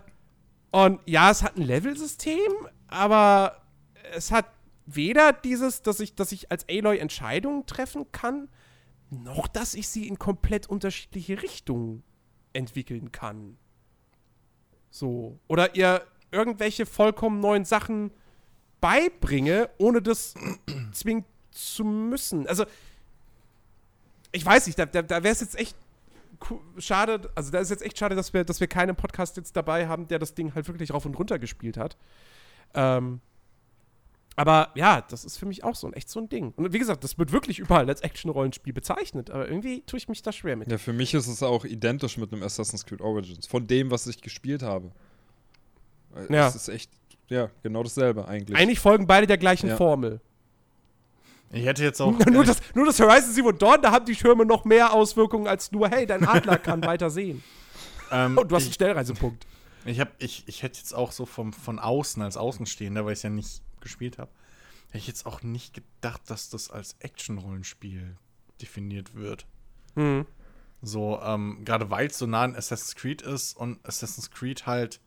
und 0.69 0.99
ja, 1.07 1.31
es 1.31 1.41
hat 1.41 1.57
ein 1.57 1.63
Level-System, 1.63 2.51
aber 2.87 3.63
es 4.13 4.31
hat 4.31 4.45
weder 4.85 5.33
dieses, 5.33 5.81
dass 5.81 5.99
ich, 5.99 6.13
dass 6.13 6.31
ich 6.31 6.51
als 6.51 6.67
Aloy 6.69 6.99
Entscheidungen 6.99 7.65
treffen 7.65 8.11
kann, 8.11 8.47
noch 9.09 9.47
dass 9.47 9.73
ich 9.73 9.87
sie 9.87 10.07
in 10.07 10.19
komplett 10.19 10.67
unterschiedliche 10.67 11.41
Richtungen 11.41 12.03
entwickeln 12.53 13.11
kann. 13.11 13.57
So. 14.89 15.39
Oder 15.47 15.75
ihr 15.75 16.05
irgendwelche 16.31 16.85
vollkommen 16.85 17.39
neuen 17.39 17.65
Sachen 17.65 18.11
beibringe, 18.81 19.69
ohne 19.77 20.01
das 20.01 20.33
zwingend 20.91 21.25
zu 21.51 21.83
müssen. 21.83 22.47
Also, 22.47 22.65
ich 24.31 24.45
weiß 24.45 24.67
nicht, 24.67 24.77
da, 24.77 24.85
da, 24.85 25.01
da 25.01 25.23
wäre 25.23 25.33
es 25.33 25.41
jetzt 25.41 25.55
echt 25.55 25.75
schade, 26.77 27.29
also 27.33 27.51
da 27.51 27.59
ist 27.59 27.69
jetzt 27.69 27.81
echt 27.81 27.97
schade, 27.97 28.15
dass 28.15 28.33
wir, 28.33 28.43
dass 28.43 28.59
wir 28.59 28.67
keinen 28.67 28.95
Podcast 28.95 29.37
jetzt 29.37 29.55
dabei 29.55 29.87
haben, 29.87 30.07
der 30.07 30.19
das 30.19 30.35
Ding 30.35 30.53
halt 30.53 30.67
wirklich 30.67 30.93
rauf 30.93 31.05
und 31.05 31.15
runter 31.17 31.39
gespielt 31.39 31.77
hat. 31.77 31.97
Ähm, 32.73 33.21
aber 34.37 34.69
ja, 34.75 35.01
das 35.01 35.25
ist 35.25 35.37
für 35.37 35.47
mich 35.47 35.63
auch 35.63 35.75
so 35.75 35.87
ein 35.87 35.93
echt 35.93 36.09
so 36.09 36.19
ein 36.19 36.29
Ding. 36.29 36.53
Und 36.55 36.71
wie 36.71 36.77
gesagt, 36.77 37.03
das 37.03 37.17
wird 37.17 37.31
wirklich 37.31 37.57
überall 37.57 37.89
als 37.89 38.01
Action-Rollenspiel 38.01 38.71
bezeichnet, 38.71 39.31
aber 39.31 39.49
irgendwie 39.49 39.81
tue 39.81 39.97
ich 39.97 40.07
mich 40.07 40.21
da 40.21 40.31
schwer 40.31 40.55
mit. 40.55 40.71
Ja, 40.71 40.77
für 40.77 40.93
mich 40.93 41.15
ist 41.15 41.27
es 41.27 41.41
auch 41.41 41.65
identisch 41.65 42.17
mit 42.17 42.31
einem 42.31 42.43
Assassin's 42.43 42.85
Creed 42.85 43.01
Origins, 43.01 43.47
von 43.47 43.65
dem, 43.65 43.89
was 43.89 44.05
ich 44.05 44.21
gespielt 44.21 44.61
habe. 44.61 44.91
Ja. 46.29 46.47
Es 46.47 46.55
ist 46.55 46.69
echt 46.69 46.91
ja, 47.29 47.49
genau 47.63 47.81
dasselbe 47.81 48.27
eigentlich. 48.27 48.55
Eigentlich 48.55 48.79
folgen 48.79 49.07
beide 49.07 49.25
der 49.25 49.39
gleichen 49.39 49.69
ja. 49.69 49.75
Formel. 49.75 50.21
Ich 51.51 51.65
hätte 51.65 51.83
jetzt 51.83 51.99
auch. 51.99 52.13
nur, 52.31 52.45
das, 52.45 52.59
nur 52.75 52.85
das 52.85 52.99
Horizon 52.99 53.33
Zero 53.33 53.51
Dawn, 53.51 53.81
da 53.81 53.91
haben 53.91 54.05
die 54.05 54.15
Schirme 54.15 54.45
noch 54.45 54.65
mehr 54.65 54.93
Auswirkungen 54.93 55.47
als 55.47 55.71
nur, 55.71 55.89
hey, 55.89 56.05
dein 56.05 56.27
Adler 56.27 56.59
kann 56.59 56.83
weiter 56.85 57.09
sehen. 57.09 57.43
Ähm, 58.11 58.37
Und 58.37 58.51
du 58.51 58.55
hast 58.55 58.63
ich, 58.63 58.67
einen 58.67 58.73
Stellreisepunkt. 58.73 59.47
Ich, 59.85 59.99
hab, 59.99 60.09
ich, 60.19 60.43
ich 60.45 60.61
hätte 60.61 60.77
jetzt 60.77 60.93
auch 60.93 61.11
so 61.11 61.25
vom, 61.25 61.53
von 61.53 61.79
außen, 61.79 62.21
als 62.21 62.37
Außenstehender, 62.37 63.03
weil 63.03 63.13
ich 63.13 63.19
es 63.19 63.23
ja 63.23 63.29
nicht 63.31 63.63
gespielt 63.81 64.17
habe, 64.17 64.31
hätte 64.87 64.97
ich 64.99 65.07
jetzt 65.07 65.25
auch 65.25 65.43
nicht 65.43 65.73
gedacht, 65.73 66.21
dass 66.27 66.49
das 66.49 66.69
als 66.69 66.95
Action-Rollenspiel 66.99 68.17
definiert 68.61 69.15
wird. 69.15 69.45
Mhm. 69.95 70.25
So, 70.81 71.19
ähm, 71.21 71.63
gerade 71.65 71.89
weil 71.89 72.07
es 72.07 72.17
so 72.17 72.27
nah 72.27 72.43
an 72.43 72.55
Assassin's 72.55 72.95
Creed 72.95 73.21
ist 73.21 73.57
und 73.57 73.85
Assassin's 73.85 74.29
Creed 74.31 74.65
halt 74.65 75.01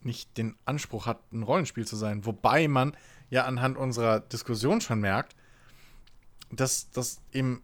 nicht 0.00 0.36
den 0.38 0.56
Anspruch 0.64 1.06
hat, 1.06 1.32
ein 1.32 1.42
Rollenspiel 1.42 1.86
zu 1.86 1.96
sein. 1.96 2.24
Wobei 2.24 2.68
man 2.68 2.96
ja 3.28 3.44
anhand 3.44 3.76
unserer 3.76 4.20
Diskussion 4.20 4.80
schon 4.80 5.00
merkt, 5.00 5.36
dass 6.50 6.90
das 6.90 7.20
im 7.32 7.62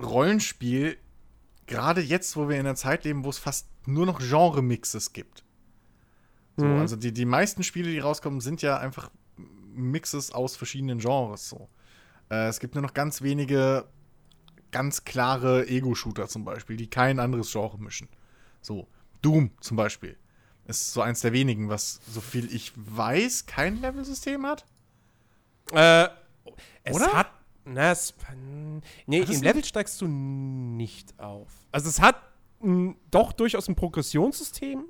Rollenspiel, 0.00 0.98
gerade 1.66 2.02
jetzt, 2.02 2.36
wo 2.36 2.48
wir 2.48 2.56
in 2.56 2.66
einer 2.66 2.76
Zeit 2.76 3.04
leben, 3.04 3.24
wo 3.24 3.30
es 3.30 3.38
fast 3.38 3.66
nur 3.86 4.06
noch 4.06 4.20
Genre-Mixes 4.20 5.12
gibt. 5.12 5.44
So, 6.56 6.64
mhm. 6.64 6.78
Also 6.78 6.96
die, 6.96 7.12
die 7.12 7.24
meisten 7.24 7.62
Spiele, 7.62 7.90
die 7.90 7.98
rauskommen, 7.98 8.40
sind 8.40 8.62
ja 8.62 8.78
einfach 8.78 9.10
Mixes 9.74 10.32
aus 10.32 10.56
verschiedenen 10.56 10.98
Genres. 10.98 11.48
So. 11.48 11.68
Äh, 12.30 12.48
es 12.48 12.60
gibt 12.60 12.74
nur 12.74 12.82
noch 12.82 12.94
ganz 12.94 13.22
wenige 13.22 13.86
ganz 14.70 15.04
klare 15.04 15.68
Ego-Shooter 15.68 16.28
zum 16.28 16.44
Beispiel, 16.44 16.76
die 16.76 16.88
kein 16.88 17.18
anderes 17.18 17.50
Genre 17.50 17.78
mischen. 17.78 18.08
So, 18.60 18.88
Doom 19.22 19.50
zum 19.60 19.76
Beispiel. 19.76 20.18
Ist 20.66 20.92
so 20.92 21.00
eins 21.00 21.20
der 21.20 21.32
wenigen, 21.32 21.68
was, 21.68 22.00
so 22.12 22.20
viel 22.20 22.52
ich 22.52 22.72
weiß, 22.74 23.46
kein 23.46 23.80
Level-System 23.80 24.44
hat. 24.46 24.66
Äh, 25.72 26.08
es 26.82 26.96
Oder? 26.96 27.12
hat. 27.12 27.30
Na, 27.64 27.90
es, 27.90 28.14
nee, 29.06 29.20
im 29.20 29.42
Level 29.42 29.64
steigst 29.64 30.00
du 30.00 30.06
nicht 30.06 31.18
auf. 31.18 31.48
Also 31.72 31.88
es 31.88 32.00
hat 32.00 32.16
m, 32.62 32.96
doch 33.10 33.32
durchaus 33.32 33.68
ein 33.68 33.74
Progressionssystem, 33.74 34.84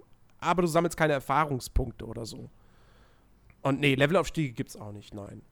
aber 0.47 0.63
du 0.63 0.69
sammelst 0.69 0.97
keine 0.97 1.13
Erfahrungspunkte 1.13 2.07
oder 2.07 2.25
so. 2.25 2.51
Und 3.63 3.81
nee, 3.81 3.95
Levelaufstiege 3.95 4.53
gibt's 4.53 4.77
auch 4.77 4.93
nicht, 4.93 5.13
nein. 5.15 5.43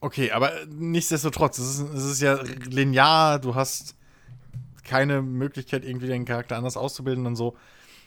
Okay, 0.00 0.30
aber 0.32 0.52
nichtsdestotrotz, 0.66 1.58
es 1.58 1.78
ist, 1.78 1.94
es 1.94 2.04
ist 2.04 2.20
ja 2.20 2.34
linear, 2.66 3.38
du 3.38 3.54
hast 3.54 3.96
keine 4.84 5.22
Möglichkeit, 5.22 5.82
irgendwie 5.84 6.08
deinen 6.08 6.26
Charakter 6.26 6.56
anders 6.56 6.76
auszubilden 6.76 7.24
und 7.26 7.36
so. 7.36 7.56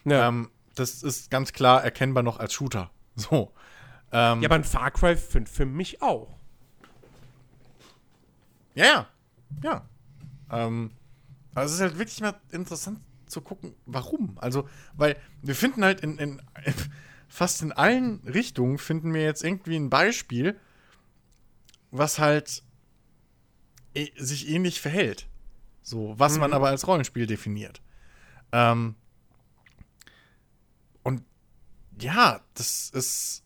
Ja. 0.06 0.28
Ähm, 0.28 0.52
das 0.76 1.02
ist 1.02 1.32
ganz 1.32 1.54
klar 1.54 1.84
erkennbar 1.84 2.24
noch 2.24 2.40
als 2.40 2.54
Shooter. 2.54 2.92
So. 3.20 3.52
Ähm, 4.12 4.44
ja, 4.44 4.48
aber 4.48 4.54
ein 4.54 4.64
Far 4.64 4.92
Cry 4.92 5.18
5 5.18 5.50
für 5.50 5.66
mich 5.66 6.04
auch. 6.04 6.38
Ja, 8.76 8.86
ja. 8.86 9.08
Ja. 9.64 9.90
Ähm, 10.52 10.92
aber 11.56 11.66
es 11.66 11.74
ist 11.74 11.82
halt 11.82 11.98
wirklich 11.98 12.22
mal 12.22 12.40
interessant 12.52 13.00
zu 13.28 13.42
gucken, 13.42 13.76
warum. 13.86 14.38
Also, 14.40 14.68
weil 14.96 15.18
wir 15.42 15.56
finden 15.56 15.84
halt 15.84 16.02
in, 16.02 16.18
in, 16.18 16.42
fast 17.28 17.62
in 17.62 17.72
allen 17.72 18.20
Richtungen 18.28 18.78
finden 18.78 19.14
wir 19.14 19.24
jetzt 19.24 19.44
irgendwie 19.44 19.76
ein 19.76 19.90
Beispiel, 19.90 20.60
was 21.92 22.20
halt 22.20 22.64
e 23.94 24.10
sich 24.18 24.50
ähnlich 24.50 24.82
verhält. 24.82 25.28
So, 25.82 26.14
was 26.18 26.34
mhm. 26.34 26.42
man 26.42 26.54
aber 26.54 26.70
als 26.70 26.88
Rollenspiel 26.88 27.28
definiert. 27.28 27.82
Ähm, 28.52 28.96
ja, 32.00 32.42
das 32.54 32.90
ist. 32.90 33.44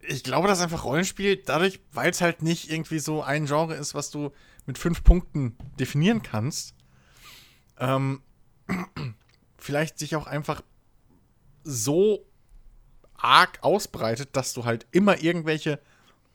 ich 0.00 0.22
glaube, 0.22 0.48
dass 0.48 0.60
einfach 0.60 0.84
Rollenspiel 0.84 1.36
dadurch, 1.36 1.80
weil 1.92 2.10
es 2.10 2.20
halt 2.20 2.42
nicht 2.42 2.70
irgendwie 2.70 2.98
so 2.98 3.22
ein 3.22 3.46
Genre 3.46 3.74
ist, 3.74 3.94
was 3.94 4.10
du 4.10 4.32
mit 4.66 4.78
fünf 4.78 5.02
Punkten 5.04 5.56
definieren 5.78 6.22
kannst, 6.22 6.74
ähm, 7.78 8.22
vielleicht 9.58 9.98
sich 9.98 10.16
auch 10.16 10.26
einfach 10.26 10.62
so 11.64 12.24
arg 13.14 13.58
ausbreitet, 13.62 14.30
dass 14.32 14.52
du 14.52 14.64
halt 14.64 14.86
immer 14.92 15.22
irgendwelche 15.22 15.80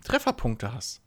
Trefferpunkte 0.03 0.73
hast. 0.73 1.01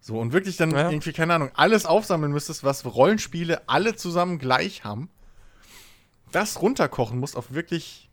So, 0.00 0.18
und 0.18 0.32
wirklich 0.32 0.56
dann 0.56 0.70
ja. 0.70 0.90
irgendwie, 0.90 1.12
keine 1.12 1.34
Ahnung, 1.34 1.50
alles 1.54 1.84
aufsammeln 1.84 2.32
müsstest, 2.32 2.64
was 2.64 2.84
Rollenspiele 2.86 3.68
alle 3.68 3.96
zusammen 3.96 4.38
gleich 4.38 4.84
haben. 4.84 5.10
Das 6.32 6.62
runterkochen 6.62 7.18
musst 7.18 7.36
auf 7.36 7.52
wirklich, 7.52 8.08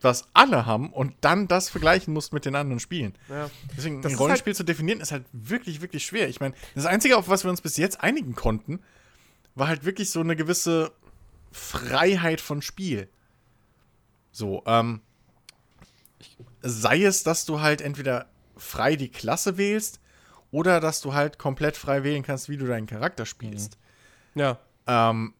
was 0.00 0.26
alle 0.32 0.66
haben 0.66 0.92
und 0.92 1.14
dann 1.20 1.46
das 1.46 1.68
vergleichen 1.68 2.12
musst 2.12 2.32
mit 2.32 2.46
den 2.46 2.56
anderen 2.56 2.80
Spielen. 2.80 3.14
Ja. 3.28 3.48
Deswegen, 3.76 4.02
das 4.02 4.12
ein 4.12 4.18
Rollenspiel 4.18 4.52
halt 4.52 4.56
zu 4.56 4.64
definieren, 4.64 5.00
ist 5.00 5.12
halt 5.12 5.24
wirklich, 5.32 5.80
wirklich 5.80 6.04
schwer. 6.04 6.28
Ich 6.28 6.40
meine, 6.40 6.54
das 6.74 6.86
Einzige, 6.86 7.16
auf 7.16 7.28
was 7.28 7.44
wir 7.44 7.50
uns 7.50 7.60
bis 7.60 7.76
jetzt 7.76 8.00
einigen 8.00 8.34
konnten, 8.34 8.80
war 9.54 9.68
halt 9.68 9.84
wirklich 9.84 10.10
so 10.10 10.20
eine 10.20 10.34
gewisse 10.34 10.90
Freiheit 11.54 12.40
von 12.40 12.62
Spiel. 12.62 13.08
So, 14.32 14.64
ähm, 14.66 15.00
sei 16.62 17.04
es, 17.04 17.22
dass 17.22 17.44
du 17.44 17.60
halt 17.60 17.80
entweder 17.80 18.26
frei 18.56 18.96
die 18.96 19.08
Klasse 19.08 19.56
wählst 19.56 20.00
oder 20.50 20.80
dass 20.80 21.00
du 21.00 21.14
halt 21.14 21.38
komplett 21.38 21.76
frei 21.76 22.02
wählen 22.02 22.24
kannst, 22.24 22.48
wie 22.48 22.56
du 22.56 22.66
deinen 22.66 22.88
Charakter 22.88 23.24
spielst. 23.24 23.78
Mhm. 24.34 24.40
Ja. 24.40 24.58
Ähm, 24.88 25.34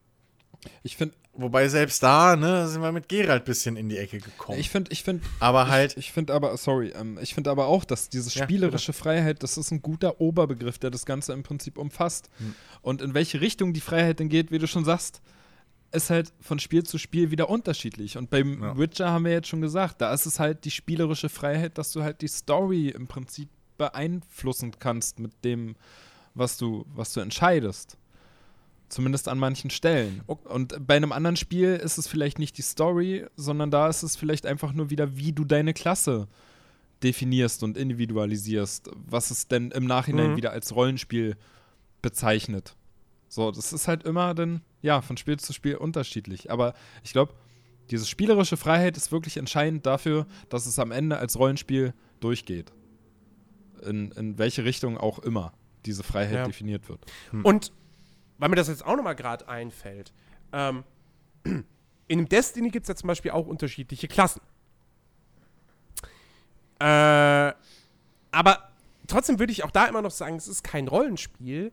ich 0.83 0.95
finde, 0.95 1.15
wobei 1.33 1.67
selbst 1.67 2.01
da, 2.01 2.37
ne, 2.37 2.69
sind 2.69 2.81
wir 2.81 2.93
mit 2.93 3.09
Gerald 3.09 3.41
ein 3.41 3.45
bisschen 3.45 3.75
in 3.75 3.89
die 3.89 3.97
Ecke 3.97 4.19
gekommen. 4.19 4.57
Ich 4.57 4.69
finde, 4.69 4.93
ich 4.93 5.03
finde, 5.03 5.25
aber 5.41 5.67
halt, 5.67 5.91
ich, 5.91 5.97
ich 5.97 6.11
finde 6.13 6.33
aber, 6.33 6.55
sorry, 6.55 6.93
ähm, 6.95 7.19
ich 7.21 7.33
finde 7.33 7.51
aber 7.51 7.67
auch, 7.67 7.83
dass 7.83 8.07
diese 8.07 8.29
spielerische 8.29 8.93
ja, 8.93 8.97
Freiheit, 8.97 9.43
das 9.43 9.57
ist 9.57 9.71
ein 9.71 9.81
guter 9.81 10.21
Oberbegriff, 10.21 10.79
der 10.79 10.91
das 10.91 11.05
Ganze 11.05 11.33
im 11.33 11.43
Prinzip 11.43 11.77
umfasst. 11.77 12.29
Hm. 12.37 12.55
Und 12.81 13.01
in 13.01 13.13
welche 13.13 13.41
Richtung 13.41 13.73
die 13.73 13.81
Freiheit 13.81 14.19
denn 14.19 14.29
geht, 14.29 14.51
wie 14.51 14.59
du 14.59 14.67
schon 14.67 14.85
sagst, 14.85 15.21
ist 15.95 16.09
halt 16.09 16.33
von 16.39 16.59
Spiel 16.59 16.83
zu 16.83 16.97
Spiel 16.97 17.31
wieder 17.31 17.49
unterschiedlich. 17.49 18.17
Und 18.17 18.29
beim 18.29 18.61
ja. 18.61 18.77
Witcher 18.77 19.09
haben 19.09 19.25
wir 19.25 19.31
jetzt 19.31 19.47
schon 19.47 19.61
gesagt, 19.61 20.01
da 20.01 20.13
ist 20.13 20.25
es 20.25 20.39
halt 20.39 20.65
die 20.65 20.71
spielerische 20.71 21.29
Freiheit, 21.29 21.77
dass 21.77 21.91
du 21.91 22.03
halt 22.03 22.21
die 22.21 22.27
Story 22.27 22.89
im 22.89 23.07
Prinzip 23.07 23.49
beeinflussen 23.77 24.71
kannst 24.79 25.19
mit 25.19 25.31
dem, 25.43 25.75
was 26.33 26.57
du, 26.57 26.85
was 26.93 27.13
du 27.13 27.19
entscheidest. 27.19 27.97
Zumindest 28.87 29.27
an 29.27 29.39
manchen 29.39 29.71
Stellen. 29.71 30.21
Und 30.27 30.85
bei 30.85 30.95
einem 30.95 31.11
anderen 31.11 31.35
Spiel 31.35 31.75
ist 31.75 31.97
es 31.97 32.07
vielleicht 32.07 32.37
nicht 32.37 32.57
die 32.57 32.61
Story, 32.61 33.25
sondern 33.35 33.71
da 33.71 33.89
ist 33.89 34.03
es 34.03 34.15
vielleicht 34.15 34.45
einfach 34.45 34.73
nur 34.73 34.91
wieder, 34.91 35.17
wie 35.17 35.33
du 35.33 35.43
deine 35.43 35.73
Klasse 35.73 36.27
definierst 37.01 37.63
und 37.63 37.77
individualisierst, 37.77 38.91
was 38.95 39.31
es 39.31 39.47
denn 39.47 39.71
im 39.71 39.85
Nachhinein 39.85 40.31
mhm. 40.31 40.37
wieder 40.37 40.51
als 40.51 40.75
Rollenspiel 40.75 41.35
bezeichnet. 42.01 42.75
So, 43.27 43.51
das 43.51 43.73
ist 43.73 43.87
halt 43.87 44.03
immer 44.03 44.33
dann, 44.33 44.61
ja, 44.85 45.01
von 45.01 45.17
Spiel 45.17 45.37
zu 45.37 45.51
Spiel 45.51 45.75
unterschiedlich. 45.75 46.51
Aber 46.51 46.75
ich 47.03 47.11
glaube, 47.11 47.33
diese 47.89 48.05
spielerische 48.05 48.55
Freiheit 48.55 48.95
ist 48.97 49.11
wirklich 49.11 49.37
entscheidend 49.37 49.85
dafür, 49.85 50.27
dass 50.49 50.67
es 50.67 50.77
am 50.77 50.91
Ende 50.91 51.17
als 51.17 51.37
Rollenspiel 51.37 51.93
durchgeht. 52.19 52.71
In, 53.81 54.11
in 54.11 54.37
welche 54.37 54.63
Richtung 54.63 54.97
auch 54.97 55.19
immer 55.19 55.53
diese 55.85 56.03
Freiheit 56.03 56.35
ja. 56.35 56.45
definiert 56.45 56.87
wird. 56.87 56.99
Hm. 57.31 57.43
Und 57.43 57.71
weil 58.37 58.49
mir 58.49 58.55
das 58.55 58.67
jetzt 58.67 58.85
auch 58.85 58.95
nochmal 58.95 59.15
gerade 59.15 59.47
einfällt, 59.47 60.13
ähm, 60.53 60.83
in 61.43 62.19
dem 62.19 62.29
Destiny 62.29 62.69
gibt 62.69 62.85
es 62.85 62.89
ja 62.89 62.95
zum 62.95 63.07
Beispiel 63.07 63.31
auch 63.31 63.47
unterschiedliche 63.47 64.07
Klassen. 64.07 64.41
Äh, 66.79 67.53
aber 68.31 68.69
trotzdem 69.07 69.39
würde 69.39 69.51
ich 69.51 69.63
auch 69.63 69.71
da 69.71 69.85
immer 69.85 70.01
noch 70.01 70.11
sagen, 70.11 70.35
es 70.35 70.47
ist 70.47 70.63
kein 70.63 70.87
Rollenspiel, 70.87 71.71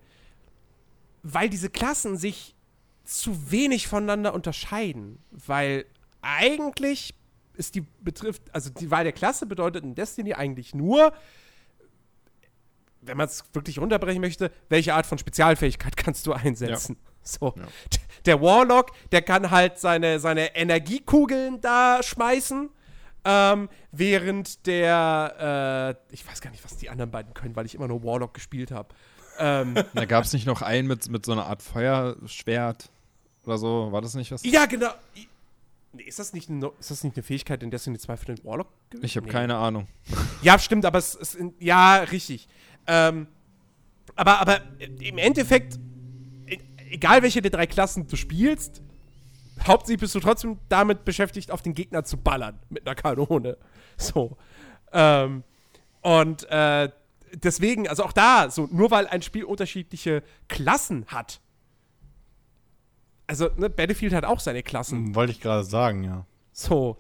weil 1.23 1.51
diese 1.51 1.69
Klassen 1.71 2.17
sich 2.17 2.55
zu 3.05 3.51
wenig 3.51 3.89
voneinander 3.89 4.35
unterscheiden. 4.35 5.19
Weil 5.31 5.87
eigentlich 6.21 7.15
ist 7.55 7.75
die 7.75 7.83
betrifft, 8.01 8.43
also 8.55 8.71
die 8.71 8.91
Wahl 8.91 9.05
der 9.05 9.13
Klasse 9.13 9.47
bedeutet 9.47 9.85
in 9.85 9.95
Destiny 9.95 10.35
eigentlich 10.35 10.75
nur, 10.75 11.13
wenn 13.03 13.17
man 13.17 13.27
es 13.27 13.45
wirklich 13.53 13.79
runterbrechen 13.79 14.21
möchte, 14.21 14.51
welche 14.69 14.95
Art 14.95 15.07
von 15.07 15.19
Spezialfähigkeit 15.19 15.97
kannst 15.97 16.27
du 16.27 16.33
einsetzen. 16.33 16.97
Ja. 16.99 17.11
So. 17.23 17.55
Ja. 17.57 17.67
Der 18.25 18.41
Warlock, 18.41 18.93
der 19.11 19.23
kann 19.23 19.51
halt 19.51 19.79
seine, 19.79 20.21
seine 20.21 20.55
Energiekugeln 20.55 21.61
da 21.61 22.01
schmeißen. 22.05 22.71
Ähm, 23.25 23.69
während 23.91 24.65
der, 24.67 25.97
äh, 26.11 26.15
ich 26.15 26.25
weiß 26.25 26.41
gar 26.41 26.51
nicht, 26.51 26.65
was 26.65 26.77
die 26.77 26.89
anderen 26.89 27.11
beiden 27.11 27.35
können, 27.35 27.57
weil 27.57 27.67
ich 27.67 27.75
immer 27.75 27.89
nur 27.89 28.05
Warlock 28.05 28.35
gespielt 28.35 28.71
habe. 28.71 28.95
Ähm, 29.39 29.75
da 29.95 30.05
gab 30.05 30.25
es 30.25 30.33
nicht 30.33 30.47
noch 30.47 30.63
einen 30.63 30.89
mit, 30.89 31.09
mit 31.09 31.25
so 31.25 31.33
einer 31.33 31.47
Art 31.47 31.63
Feuerschwert 31.63 32.91
oder 33.45 33.59
so? 33.59 33.89
War 33.91 34.01
das 34.03 34.15
nicht 34.15 34.31
was? 34.31 34.45
Ja, 34.45 34.67
genau. 34.67 34.91
Nee, 35.95 36.05
ist 36.05 36.19
das, 36.19 36.33
nicht 36.33 36.49
eine, 36.49 36.71
ist 36.81 36.91
das 36.91 37.05
nicht 37.05 37.17
eine 37.17 37.23
Fähigkeit 37.23 37.63
in 37.63 37.71
Destiny 37.71 37.99
2 37.99 38.17
für 38.17 38.27
den 38.27 38.43
Warlock? 38.45 38.69
Ich 39.03 39.17
habe 39.17 39.27
nee. 39.27 39.33
keine 39.33 39.57
Ahnung. 39.57 39.87
Ja, 40.43 40.59
stimmt, 40.59 40.85
aber 40.85 40.99
es 40.99 41.15
ist. 41.15 41.39
Ja, 41.61 41.99
richtig. 41.99 42.49
Ähm, 42.89 43.29
aber, 44.17 44.41
aber 44.41 44.61
im 44.81 45.19
Endeffekt, 45.19 45.79
e, 46.47 46.59
egal 46.91 47.23
welche 47.23 47.41
der 47.41 47.53
drei 47.53 47.69
Klassen 47.69 48.09
du 48.09 48.17
spielst, 48.17 48.83
hauptsächlich 49.65 50.01
bist 50.01 50.17
du 50.17 50.21
trotzdem 50.21 50.59
damit 50.69 51.05
beschäftigt, 51.05 51.53
auf 51.53 51.63
den 51.63 51.75
Gegner 51.75 52.03
zu 52.03 52.17
ballern 52.17 52.59
mit 52.71 52.85
einer 52.87 52.97
Kanone. 52.97 53.57
So. 53.97 54.37
Ähm, 54.93 55.45
und 56.01 56.45
äh, 56.51 56.89
deswegen, 57.33 57.89
also 57.89 58.05
auch 58.05 58.13
da, 58.13 58.51
so, 58.51 58.69
nur 58.71 58.91
weil 58.91 59.07
ein 59.07 59.23
Spiel 59.23 59.45
unterschiedliche 59.45 60.23
Klassen 60.49 61.07
hat. 61.09 61.41
Also, 63.27 63.49
ne, 63.57 63.71
Battlefield 63.71 64.13
hat 64.13 64.25
auch 64.25 64.41
seine 64.41 64.63
Klassen. 64.63 65.07
Hm, 65.07 65.15
wollte 65.15 65.33
ich 65.33 65.41
gerade 65.41 65.65
sagen, 65.65 66.05
ja. 66.05 66.27
So. 66.53 66.99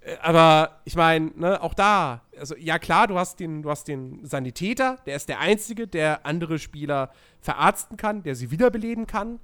Äh, 0.00 0.16
aber 0.22 0.80
ich 0.84 0.94
meine, 0.94 1.32
ne, 1.34 1.62
auch 1.62 1.74
da, 1.74 2.22
also 2.38 2.54
ja 2.56 2.78
klar, 2.78 3.08
du 3.08 3.18
hast 3.18 3.40
den, 3.40 3.62
du 3.62 3.70
hast 3.70 3.88
den 3.88 4.24
Sanitäter, 4.24 4.98
der 5.06 5.16
ist 5.16 5.28
der 5.28 5.40
Einzige, 5.40 5.86
der 5.88 6.24
andere 6.24 6.58
Spieler 6.58 7.10
verarzten 7.40 7.96
kann, 7.96 8.22
der 8.22 8.34
sie 8.34 8.50
wiederbeleben 8.50 9.06
kann. 9.06 9.40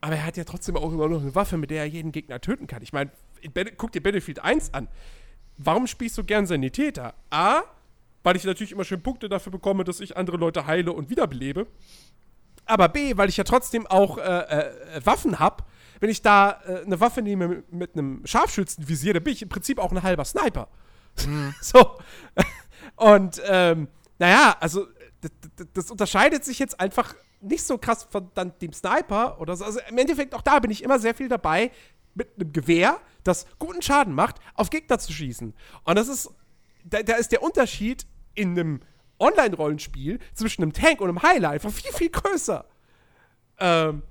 Aber 0.00 0.14
er 0.14 0.24
hat 0.24 0.36
ja 0.36 0.44
trotzdem 0.44 0.76
auch 0.76 0.92
immer 0.92 1.08
noch 1.08 1.20
eine 1.20 1.34
Waffe, 1.34 1.56
mit 1.56 1.70
der 1.70 1.80
er 1.80 1.86
jeden 1.86 2.12
Gegner 2.12 2.40
töten 2.40 2.68
kann. 2.68 2.82
Ich 2.82 2.92
meine, 2.92 3.10
guck 3.76 3.92
dir 3.92 4.02
Battlefield 4.02 4.42
1 4.42 4.72
an. 4.72 4.88
Warum 5.56 5.88
spielst 5.88 6.16
du 6.16 6.24
gern 6.24 6.46
Sanitäter? 6.46 7.14
A, 7.30 7.62
weil 8.22 8.36
ich 8.36 8.44
natürlich 8.44 8.72
immer 8.72 8.84
schön 8.84 9.02
Punkte 9.02 9.28
dafür 9.28 9.52
bekomme, 9.52 9.84
dass 9.84 10.00
ich 10.00 10.16
andere 10.16 10.36
Leute 10.36 10.66
heile 10.66 10.92
und 10.92 11.10
wiederbelebe. 11.10 11.66
Aber 12.66 12.88
B, 12.88 13.16
weil 13.16 13.28
ich 13.28 13.36
ja 13.36 13.44
trotzdem 13.44 13.86
auch 13.86 14.18
äh, 14.18 14.22
äh, 14.22 15.06
Waffen 15.06 15.38
habe. 15.38 15.64
Wenn 16.00 16.10
ich 16.10 16.22
da 16.22 16.60
äh, 16.66 16.84
eine 16.84 17.00
Waffe 17.00 17.22
nehme 17.22 17.64
mit, 17.70 17.94
einem 17.94 18.20
Scharfschützenvisier, 18.26 19.14
dann 19.14 19.24
bin 19.24 19.32
ich 19.32 19.42
im 19.42 19.48
Prinzip 19.48 19.78
auch 19.78 19.90
ein 19.90 20.02
halber 20.02 20.24
Sniper. 20.24 20.68
Mhm. 21.26 21.54
so. 21.62 21.98
Und, 22.96 23.40
ähm, 23.46 23.88
naja, 24.18 24.56
also, 24.60 24.86
das, 25.20 25.30
das, 25.72 25.90
unterscheidet 25.90 26.44
sich 26.44 26.58
jetzt 26.58 26.78
einfach 26.78 27.14
nicht 27.40 27.64
so 27.64 27.78
krass 27.78 28.06
von 28.10 28.30
dann 28.34 28.52
dem 28.60 28.72
Sniper 28.72 29.40
oder 29.40 29.56
so. 29.56 29.64
Also, 29.64 29.80
im 29.88 29.96
Endeffekt, 29.96 30.34
auch 30.34 30.42
da 30.42 30.58
bin 30.58 30.70
ich 30.70 30.82
immer 30.84 30.98
sehr 30.98 31.14
viel 31.14 31.28
dabei, 31.28 31.70
mit 32.14 32.28
einem 32.38 32.52
Gewehr, 32.52 32.98
das 33.24 33.46
guten 33.58 33.80
Schaden 33.80 34.12
macht, 34.12 34.36
auf 34.54 34.70
Gegner 34.70 34.98
zu 34.98 35.12
schießen. 35.12 35.54
Und 35.84 35.98
das 35.98 36.08
ist 36.08 36.30
da, 36.84 37.02
da 37.02 37.14
ist 37.14 37.32
der 37.32 37.42
Unterschied 37.42 38.06
in 38.34 38.50
einem 38.50 38.80
Online-Rollenspiel 39.18 40.18
zwischen 40.34 40.62
einem 40.62 40.72
Tank 40.72 41.00
und 41.00 41.08
einem 41.08 41.22
Heiler 41.22 41.50
einfach 41.50 41.72
viel, 41.72 41.92
viel 41.92 42.10
größer. 42.10 42.64
Ähm, 43.58 44.02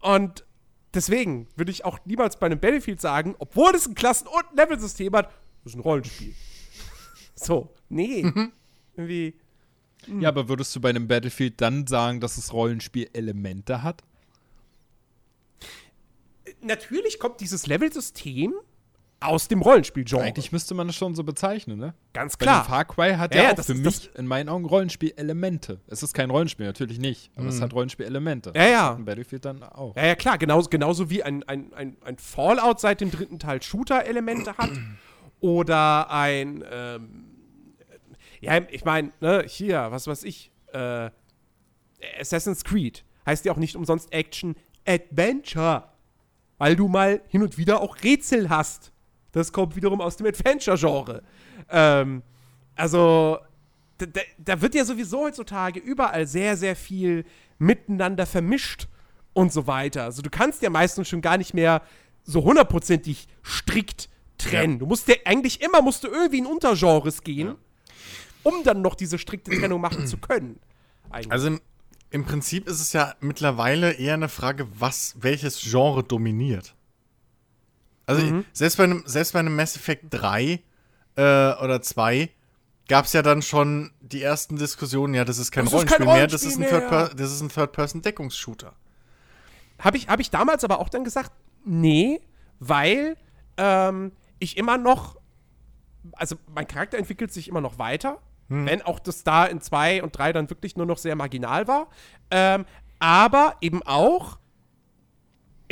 und 0.00 0.44
deswegen 0.94 1.48
würde 1.56 1.70
ich 1.70 1.84
auch 1.84 2.00
niemals 2.04 2.38
bei 2.38 2.46
einem 2.46 2.58
Battlefield 2.58 3.00
sagen, 3.00 3.36
obwohl 3.38 3.74
es 3.74 3.86
ein 3.86 3.94
Klassen- 3.94 4.26
und 4.26 4.56
Level-System 4.56 5.14
hat, 5.14 5.26
das 5.62 5.72
ist 5.72 5.76
ein 5.76 5.80
Rollenspiel. 5.80 6.34
so, 7.34 7.72
nee. 7.88 8.24
Mhm. 8.24 8.52
Irgendwie. 8.96 9.34
Mh. 10.06 10.22
Ja, 10.22 10.28
aber 10.30 10.48
würdest 10.48 10.74
du 10.74 10.80
bei 10.80 10.90
einem 10.90 11.06
Battlefield 11.06 11.60
dann 11.60 11.86
sagen, 11.86 12.20
dass 12.20 12.36
es 12.36 12.52
Rollenspiel-Elemente 12.52 13.82
hat? 13.82 14.02
Natürlich 16.60 17.18
kommt 17.20 17.40
dieses 17.40 17.66
Level-System 17.66 18.54
aus 19.22 19.48
dem 19.48 19.62
Rollenspiel-Genre. 19.62 20.22
Eigentlich 20.22 20.52
müsste 20.52 20.74
man 20.74 20.88
es 20.88 20.96
schon 20.96 21.14
so 21.14 21.24
bezeichnen, 21.24 21.78
ne? 21.78 21.94
Ganz 22.12 22.38
klar. 22.38 22.64
Far 22.64 22.84
Cry 22.84 23.14
hat 23.14 23.34
ja, 23.34 23.44
ja 23.44 23.52
auch 23.52 23.62
für 23.62 23.74
mich 23.74 24.10
in 24.16 24.26
meinen 24.26 24.48
Augen 24.48 24.64
Rollenspiel-Elemente. 24.64 25.80
Es 25.86 26.02
ist 26.02 26.14
kein 26.14 26.30
Rollenspiel, 26.30 26.66
natürlich 26.66 26.98
nicht, 26.98 27.30
aber 27.34 27.44
mhm. 27.44 27.48
es 27.48 27.60
hat 27.60 27.72
Rollenspiel-Elemente. 27.72 28.52
Ja, 28.54 28.66
ja. 28.66 28.94
Ein 28.94 29.04
Battlefield 29.04 29.44
dann 29.44 29.62
auch. 29.62 29.96
Ja, 29.96 30.06
ja, 30.06 30.14
klar. 30.14 30.38
Genauso, 30.38 30.68
genauso 30.70 31.10
wie 31.10 31.22
ein, 31.22 31.42
ein, 31.44 31.72
ein, 31.74 31.96
ein 32.04 32.18
Fallout 32.18 32.80
seit 32.80 33.00
dem 33.00 33.10
dritten 33.10 33.38
Teil 33.38 33.62
Shooter-Elemente 33.62 34.56
hat. 34.56 34.70
Oder 35.40 36.10
ein, 36.10 36.64
ähm, 36.70 37.24
ja, 38.40 38.60
ich 38.70 38.84
meine, 38.84 39.12
ne, 39.20 39.44
hier, 39.46 39.88
was 39.90 40.06
weiß 40.06 40.24
ich, 40.24 40.52
äh, 40.72 41.10
Assassin's 42.20 42.64
Creed 42.64 43.04
heißt 43.26 43.44
ja 43.44 43.52
auch 43.52 43.56
nicht 43.56 43.76
umsonst 43.76 44.12
Action 44.12 44.56
Adventure. 44.86 45.88
Weil 46.58 46.76
du 46.76 46.86
mal 46.86 47.22
hin 47.26 47.42
und 47.42 47.58
wieder 47.58 47.80
auch 47.80 47.96
Rätsel 48.04 48.48
hast 48.48 48.91
Das 49.32 49.52
kommt 49.52 49.76
wiederum 49.76 50.00
aus 50.00 50.16
dem 50.16 50.26
Adventure-Genre. 50.26 51.22
Ähm, 51.70 52.22
also, 52.76 53.38
da, 53.98 54.20
da, 54.38 54.60
wird 54.60 54.74
ja 54.74 54.84
sowieso 54.84 55.20
heutzutage 55.20 55.80
überall 55.80 56.26
sehr, 56.26 56.56
sehr 56.56 56.76
viel 56.76 57.24
miteinander 57.58 58.26
vermischt 58.26 58.88
und 59.32 59.52
so 59.52 59.66
weiter. 59.66 60.04
Also, 60.04 60.22
du 60.22 60.30
kannst 60.30 60.62
ja 60.62 60.70
meistens 60.70 61.08
schon 61.08 61.22
gar 61.22 61.38
nicht 61.38 61.54
mehr 61.54 61.82
so 62.24 62.44
hundertprozentig 62.44 63.26
strikt 63.44 64.08
trennen. 64.38 64.74
Ja. 64.74 64.78
Du 64.80 64.86
musst 64.86 65.08
ja 65.08 65.14
eigentlich 65.24 65.62
immer 65.62 65.82
musst 65.82 66.04
du 66.04 66.08
irgendwie 66.08 66.38
in 66.38 66.46
Untergenres 66.46 67.22
gehen, 67.22 67.48
ja. 67.48 67.56
um 68.42 68.64
dann 68.64 68.82
noch 68.82 68.94
diese 68.94 69.18
strikte 69.18 69.50
Trennung 69.50 69.80
machen 69.80 70.06
zu 70.06 70.18
können. 70.18 70.58
Eigentlich. 71.10 71.32
Also 71.32 71.46
im, 71.48 71.60
im, 72.10 72.24
Prinzip 72.24 72.68
ist 72.68 72.80
es 72.80 72.92
ja 72.92 73.14
mittlerweile 73.20 73.92
eher 73.92 74.14
eine 74.14 74.28
Frage, 74.28 74.68
was, 74.78 75.14
welches 75.20 75.60
Genre 75.60 76.02
dominiert. 76.02 76.74
Also 78.06 78.22
mhm. 78.22 78.44
selbst, 78.52 78.76
bei 78.76 78.84
einem, 78.84 79.02
selbst 79.06 79.32
bei 79.32 79.38
einem 79.38 79.54
Mass 79.54 79.76
Effect 79.76 80.06
3 80.10 80.60
äh, 81.16 81.20
oder 81.20 81.82
2 81.82 82.30
gab 82.88 83.04
es 83.04 83.12
ja 83.12 83.22
dann 83.22 83.42
schon 83.42 83.92
die 84.00 84.22
ersten 84.22 84.56
Diskussionen, 84.56 85.14
ja, 85.14 85.24
das 85.24 85.38
ist 85.38 85.50
kein, 85.52 85.64
das 85.64 85.72
Rollenspiel, 85.72 85.94
ist 85.94 85.98
kein 85.98 86.08
Rollenspiel, 86.08 86.38
mehr, 86.98 87.06
das 87.18 87.32
ist 87.32 87.40
ein, 87.40 87.48
Third 87.48 87.52
Third-Person-Deckungsshooter. 87.54 88.72
Habe 89.78 89.96
ich, 89.96 90.08
hab 90.08 90.20
ich 90.20 90.30
damals 90.30 90.64
aber 90.64 90.80
auch 90.80 90.88
dann 90.88 91.04
gesagt, 91.04 91.32
nee, 91.64 92.20
weil 92.58 93.16
ähm, 93.56 94.12
ich 94.38 94.56
immer 94.56 94.78
noch, 94.78 95.16
also 96.12 96.36
mein 96.54 96.66
Charakter 96.66 96.98
entwickelt 96.98 97.32
sich 97.32 97.48
immer 97.48 97.60
noch 97.60 97.78
weiter, 97.78 98.18
hm. 98.48 98.66
wenn 98.66 98.82
auch 98.82 98.98
das 98.98 99.24
da 99.24 99.44
in 99.44 99.60
2 99.60 100.02
und 100.02 100.16
3 100.16 100.32
dann 100.32 100.50
wirklich 100.50 100.76
nur 100.76 100.86
noch 100.86 100.98
sehr 100.98 101.16
marginal 101.16 101.68
war. 101.68 101.88
Ähm, 102.30 102.64
aber 102.98 103.56
eben 103.60 103.82
auch, 103.82 104.38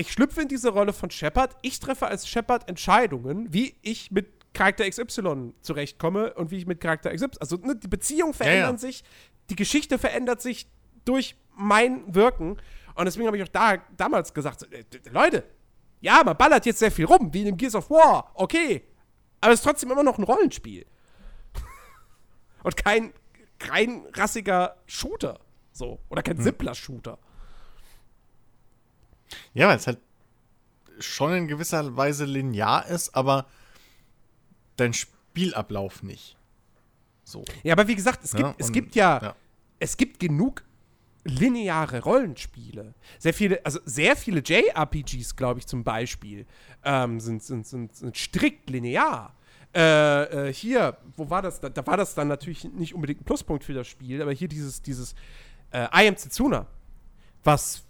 ich 0.01 0.13
schlüpfe 0.13 0.41
in 0.41 0.49
diese 0.49 0.71
Rolle 0.71 0.95
von 0.95 1.11
Shepard, 1.11 1.57
ich 1.61 1.79
treffe 1.79 2.07
als 2.07 2.27
Shepard 2.27 2.69
Entscheidungen, 2.71 3.53
wie 3.53 3.77
ich 3.83 4.11
mit 4.11 4.55
Charakter 4.55 4.89
XY 4.89 5.53
zurechtkomme 5.61 6.33
und 6.35 6.51
wie 6.51 6.57
ich 6.57 6.67
mit 6.67 6.81
Charakter 6.81 7.15
XY. 7.15 7.29
Also 7.39 7.57
ne, 7.57 7.77
die 7.77 7.87
Beziehungen 7.87 8.33
verändern 8.33 8.63
ja, 8.63 8.71
ja. 8.73 8.79
sich, 8.79 9.05
die 9.51 9.57
Geschichte 9.57 9.99
verändert 9.99 10.41
sich 10.41 10.69
durch 11.05 11.37
mein 11.55 12.15
Wirken. 12.15 12.57
Und 12.95 13.05
deswegen 13.05 13.27
habe 13.27 13.37
ich 13.37 13.43
auch 13.43 13.49
da, 13.49 13.77
damals 13.97 14.33
gesagt: 14.33 14.73
äh, 14.73 14.85
Leute, 15.11 15.45
ja, 16.01 16.23
man 16.25 16.37
ballert 16.37 16.65
jetzt 16.65 16.79
sehr 16.79 16.91
viel 16.91 17.05
rum, 17.05 17.33
wie 17.35 17.41
in 17.41 17.47
dem 17.47 17.57
Gears 17.59 17.75
of 17.75 17.91
War, 17.91 18.33
okay. 18.35 18.85
Aber 19.43 19.53
es 19.53 19.61
ist 19.61 19.65
trotzdem 19.65 19.91
immer 19.91 20.03
noch 20.03 20.17
ein 20.17 20.25
Rollenspiel. 20.25 20.87
und 22.63 22.77
kein, 22.77 23.13
kein 23.59 24.07
rassiger 24.15 24.77
Shooter. 24.87 25.41
So. 25.73 26.01
Oder 26.09 26.23
kein 26.23 26.39
hm. 26.39 26.45
simpler 26.45 26.75
Shooter. 26.75 27.19
Ja, 29.55 29.69
weil 29.69 29.77
es 29.77 29.87
halt 29.87 29.99
schon 30.99 31.33
in 31.33 31.49
gewisser 31.49 31.97
Weise 31.97 32.25
linear 32.25 32.87
ist, 32.87 33.15
aber 33.15 33.47
dein 34.77 34.93
Spielablauf 34.93 36.03
nicht. 36.03 36.37
So. 37.25 37.45
Ja, 37.63 37.75
aber 37.75 37.89
wie 37.89 37.95
gesagt, 37.95 38.25
es 38.25 38.33
gibt 38.33 38.49
ja, 38.49 38.55
es 38.59 38.73
gibt 38.73 38.95
ja, 38.95 39.21
ja, 39.23 39.37
es 39.79 39.97
gibt 39.97 40.19
genug 40.21 40.65
lineare 41.25 42.03
Rollenspiele. 42.03 42.95
Sehr 43.19 43.35
viele, 43.35 43.65
also 43.65 43.81
sehr 43.85 44.17
viele 44.17 44.41
JRPGs, 44.41 45.37
glaube 45.37 45.61
ich, 45.61 45.67
zum 45.67 45.85
Beispiel, 45.85 46.47
ähm, 46.85 47.21
sind, 47.21 47.43
sind, 47.43 47.67
sind, 47.67 47.95
sind 47.95 48.17
strikt 48.17 48.71
linear. 48.71 49.35
Äh, 49.75 50.49
äh, 50.49 50.53
hier, 50.53 50.97
wo 51.17 51.31
war 51.31 51.43
das? 51.43 51.61
Da, 51.61 51.69
da, 51.69 51.87
war 51.87 51.97
das 51.97 52.15
dann 52.15 52.29
natürlich 52.29 52.65
nicht 52.65 52.95
unbedingt 52.95 53.21
ein 53.21 53.25
Pluspunkt 53.25 53.65
für 53.65 53.75
das 53.75 53.87
Spiel, 53.87 54.21
aber 54.21 54.33
hier 54.33 54.49
dieses, 54.49 54.83
dieses 54.83 55.15
äh, 55.71 55.85
I 55.95 56.09
Am 56.09 56.17
Setsuna, 56.17 56.67
was 57.45 57.85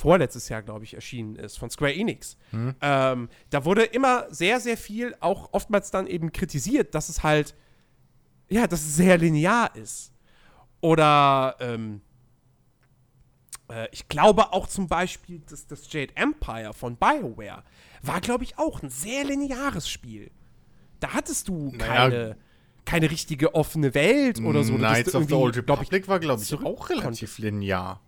vorletztes 0.00 0.48
Jahr, 0.48 0.62
glaube 0.62 0.84
ich, 0.84 0.94
erschienen 0.94 1.36
ist, 1.36 1.58
von 1.58 1.70
Square 1.70 1.94
Enix. 1.94 2.36
Mhm. 2.52 2.74
Ähm, 2.80 3.28
da 3.50 3.64
wurde 3.64 3.84
immer 3.84 4.26
sehr, 4.30 4.58
sehr 4.60 4.76
viel, 4.76 5.14
auch 5.20 5.50
oftmals 5.52 5.90
dann 5.90 6.06
eben 6.06 6.32
kritisiert, 6.32 6.94
dass 6.94 7.08
es 7.08 7.22
halt, 7.22 7.54
ja, 8.48 8.66
dass 8.66 8.80
es 8.80 8.96
sehr 8.96 9.18
linear 9.18 9.76
ist. 9.76 10.12
Oder, 10.80 11.56
ähm, 11.60 12.00
äh, 13.70 13.88
ich 13.92 14.08
glaube 14.08 14.52
auch 14.52 14.66
zum 14.66 14.88
Beispiel, 14.88 15.42
dass 15.48 15.66
das 15.66 15.92
Jade 15.92 16.16
Empire 16.16 16.72
von 16.72 16.96
BioWare 16.96 17.62
war, 18.02 18.20
glaube 18.20 18.44
ich, 18.44 18.58
auch 18.58 18.82
ein 18.82 18.88
sehr 18.88 19.24
lineares 19.24 19.88
Spiel. 19.88 20.30
Da 21.00 21.12
hattest 21.12 21.48
du 21.48 21.72
keine, 21.72 22.18
naja, 22.18 22.36
keine 22.84 23.10
richtige 23.10 23.54
offene 23.54 23.94
Welt 23.94 24.40
oder 24.40 24.64
so. 24.64 24.74
Knights 24.74 25.14
of 25.14 25.28
the 25.28 25.34
Old 25.34 25.56
Republic 25.56 26.08
war, 26.08 26.18
glaube 26.18 26.42
ich, 26.42 26.54
auch 26.54 26.88
relativ 26.90 27.38
linear. 27.38 28.00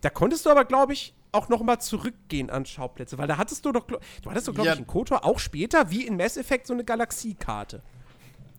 Da 0.00 0.10
konntest 0.10 0.46
du 0.46 0.50
aber, 0.50 0.64
glaube 0.64 0.92
ich, 0.92 1.14
auch 1.32 1.48
noch 1.48 1.62
mal 1.62 1.78
zurückgehen 1.78 2.50
an 2.50 2.66
Schauplätze, 2.66 3.18
weil 3.18 3.28
da 3.28 3.36
hattest 3.36 3.64
du 3.64 3.72
doch, 3.72 3.86
du 3.86 3.98
hattest 4.26 4.48
doch, 4.48 4.54
glaube 4.54 4.68
ja. 4.68 4.72
ich, 4.74 4.80
in 4.80 4.86
KOTOR 4.86 5.24
auch 5.24 5.38
später, 5.38 5.90
wie 5.90 6.06
in 6.06 6.16
Mass 6.16 6.36
Effect, 6.36 6.66
so 6.66 6.72
eine 6.72 6.84
Galaxiekarte. 6.84 7.82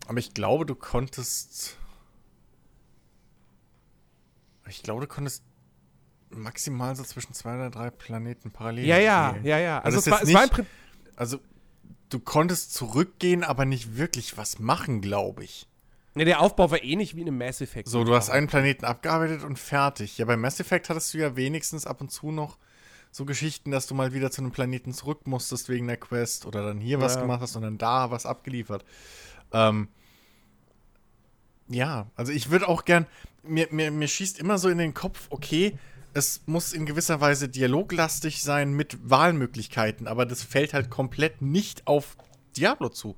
Aber 0.06 0.18
ich 0.18 0.34
glaube, 0.34 0.66
du 0.66 0.74
konntest. 0.74 1.76
Ich 4.68 4.82
glaube, 4.82 5.02
du 5.02 5.06
konntest 5.06 5.44
maximal 6.30 6.96
so 6.96 7.02
zwischen 7.04 7.34
zwei 7.34 7.54
oder 7.54 7.70
drei 7.70 7.90
Planeten 7.90 8.50
parallel. 8.50 8.86
Ja, 8.86 8.98
ja, 8.98 9.36
ja, 9.42 9.58
ja. 9.58 9.78
Also, 9.80 9.98
also 9.98 10.10
es, 10.10 10.10
war, 10.10 10.24
nicht, 10.24 10.52
es 10.52 10.58
war 10.58 10.66
Also, 11.16 11.40
du 12.08 12.20
konntest 12.20 12.74
zurückgehen, 12.74 13.44
aber 13.44 13.64
nicht 13.64 13.96
wirklich 13.96 14.36
was 14.36 14.58
machen, 14.58 15.00
glaube 15.00 15.44
ich. 15.44 15.68
Ja, 16.14 16.24
der 16.24 16.40
Aufbau 16.40 16.70
war 16.70 16.82
ähnlich 16.82 17.16
wie 17.16 17.22
in 17.22 17.28
einem 17.28 17.38
Mass 17.38 17.60
Effect. 17.60 17.88
So, 17.88 18.04
du 18.04 18.14
hast 18.14 18.28
einen 18.28 18.46
Planeten 18.46 18.84
abgearbeitet 18.84 19.44
und 19.44 19.58
fertig. 19.58 20.18
Ja, 20.18 20.26
bei 20.26 20.36
Mass 20.36 20.60
Effect 20.60 20.90
hattest 20.90 21.14
du 21.14 21.18
ja 21.18 21.36
wenigstens 21.36 21.86
ab 21.86 22.00
und 22.00 22.10
zu 22.10 22.30
noch 22.30 22.58
so 23.10 23.24
Geschichten, 23.24 23.70
dass 23.70 23.86
du 23.86 23.94
mal 23.94 24.12
wieder 24.12 24.30
zu 24.30 24.42
einem 24.42 24.52
Planeten 24.52 24.92
zurück 24.92 25.26
musstest 25.26 25.68
wegen 25.68 25.86
der 25.86 25.96
Quest 25.96 26.46
oder 26.46 26.64
dann 26.64 26.80
hier 26.80 26.98
ja. 26.98 27.04
was 27.04 27.18
gemacht 27.18 27.40
hast 27.40 27.56
und 27.56 27.62
dann 27.62 27.78
da 27.78 28.10
was 28.10 28.26
abgeliefert. 28.26 28.84
Ähm, 29.52 29.88
ja, 31.68 32.10
also 32.16 32.32
ich 32.32 32.50
würde 32.50 32.68
auch 32.68 32.84
gern, 32.84 33.06
mir, 33.42 33.68
mir, 33.70 33.90
mir 33.90 34.08
schießt 34.08 34.38
immer 34.38 34.58
so 34.58 34.68
in 34.68 34.78
den 34.78 34.94
Kopf, 34.94 35.26
okay, 35.30 35.78
es 36.14 36.42
muss 36.46 36.72
in 36.72 36.84
gewisser 36.84 37.20
Weise 37.20 37.48
dialoglastig 37.48 38.42
sein 38.42 38.72
mit 38.72 38.98
Wahlmöglichkeiten, 39.08 40.06
aber 40.06 40.26
das 40.26 40.42
fällt 40.42 40.74
halt 40.74 40.90
komplett 40.90 41.40
nicht 41.40 41.86
auf 41.86 42.16
Diablo 42.56 42.90
zu. 42.90 43.16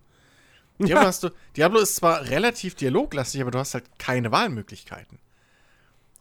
Diablo, 0.78 1.06
hast 1.06 1.22
du, 1.22 1.30
Diablo 1.56 1.78
ist 1.80 1.96
zwar 1.96 2.28
relativ 2.28 2.74
dialoglastig, 2.74 3.40
aber 3.40 3.51
du 3.51 3.59
hast 3.59 3.74
halt 3.74 3.98
keine 3.98 4.32
Wahlmöglichkeiten. 4.32 5.18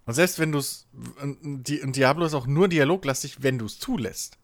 Und 0.05 0.13
selbst 0.13 0.37
wenn 0.39 0.51
du 0.51 0.59
es. 0.59 0.87
Und 1.21 1.63
Diablo 1.67 2.25
ist 2.25 2.33
auch 2.33 2.45
nur 2.45 2.67
dialoglastig, 2.67 3.41
wenn 3.41 3.57
du 3.57 3.65
es 3.65 3.79
zulässt. 3.79 4.37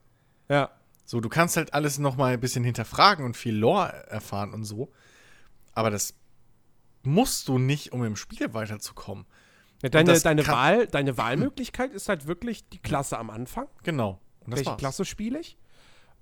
Ja. 0.47 0.71
So, 1.05 1.19
du 1.21 1.29
kannst 1.29 1.57
halt 1.57 1.73
alles 1.73 1.99
noch 1.99 2.17
mal 2.17 2.33
ein 2.33 2.39
bisschen 2.39 2.63
hinterfragen 2.63 3.25
und 3.25 3.35
viel 3.35 3.55
Lore 3.55 4.07
erfahren 4.09 4.53
und 4.53 4.63
so. 4.63 4.91
Aber 5.73 5.89
das 5.89 6.13
musst 7.03 7.47
du 7.47 7.57
nicht, 7.57 7.91
um 7.91 8.03
im 8.03 8.15
Spiel 8.15 8.53
weiterzukommen. 8.53 9.25
Ja, 9.81 9.89
deine, 9.89 10.19
deine, 10.19 10.45
Wahl, 10.47 10.87
deine 10.87 11.17
Wahlmöglichkeit 11.17 11.93
ist 11.93 12.09
halt 12.09 12.27
wirklich 12.27 12.67
die 12.69 12.79
Klasse 12.79 13.17
am 13.17 13.29
Anfang. 13.29 13.67
Genau. 13.83 14.19
Welche. 14.45 14.75
Klasse 14.75 15.05
spiele 15.05 15.39
ich? 15.39 15.57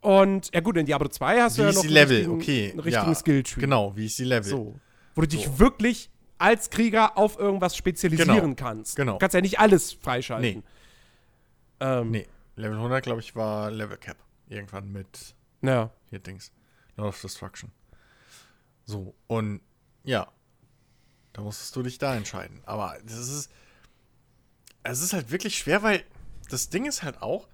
Und 0.01 0.53
ja 0.53 0.61
gut, 0.61 0.77
in 0.77 0.85
Diablo 0.85 1.07
2 1.07 1.41
hast 1.41 1.57
wie 1.57 1.61
du 1.61 1.67
ja 1.67 1.73
noch 1.73 1.83
einen 1.83 1.91
Level? 1.91 2.17
richtigen, 2.17 2.35
okay. 2.35 2.71
einen 2.71 2.79
richtigen 2.79 3.07
ja, 3.07 3.15
Skill-Tree. 3.15 3.61
Genau, 3.61 3.95
wie 3.95 4.05
ist 4.05 4.19
die 4.19 4.23
Level? 4.23 4.49
So. 4.49 4.79
Wo 5.15 5.21
du 5.21 5.27
dich 5.27 5.45
so. 5.45 5.59
wirklich 5.59 6.09
als 6.37 6.69
Krieger 6.69 7.17
auf 7.17 7.39
irgendwas 7.39 7.75
spezialisieren 7.75 8.41
genau. 8.41 8.55
kannst. 8.55 8.95
Genau. 8.95 9.13
Du 9.13 9.17
kannst 9.19 9.33
ja 9.33 9.41
nicht 9.41 9.59
alles 9.59 9.93
freischalten. 9.93 10.59
Nee. 10.59 10.63
Ähm, 11.79 12.11
nee. 12.11 12.27
Level 12.55 12.77
100, 12.77 13.03
glaube 13.03 13.21
ich, 13.21 13.35
war 13.35 13.71
Level 13.71 13.97
Cap. 13.97 14.17
Irgendwann 14.47 14.91
mit 14.91 15.35
ja. 15.61 15.91
hier 16.09 16.19
Dings. 16.19 16.51
Lord 16.95 17.09
of 17.09 17.21
Destruction. 17.21 17.71
So, 18.85 19.15
und 19.27 19.61
ja. 20.03 20.27
Da 21.33 21.41
musstest 21.41 21.75
du 21.75 21.83
dich 21.83 21.97
da 21.97 22.15
entscheiden. 22.15 22.61
Aber 22.65 22.97
das 23.03 23.17
ist. 23.17 23.51
Es 24.83 25.01
ist 25.01 25.13
halt 25.13 25.31
wirklich 25.31 25.57
schwer, 25.57 25.83
weil 25.83 26.03
das 26.49 26.69
Ding 26.69 26.85
ist 26.85 27.03
halt 27.03 27.21
auch, 27.21 27.47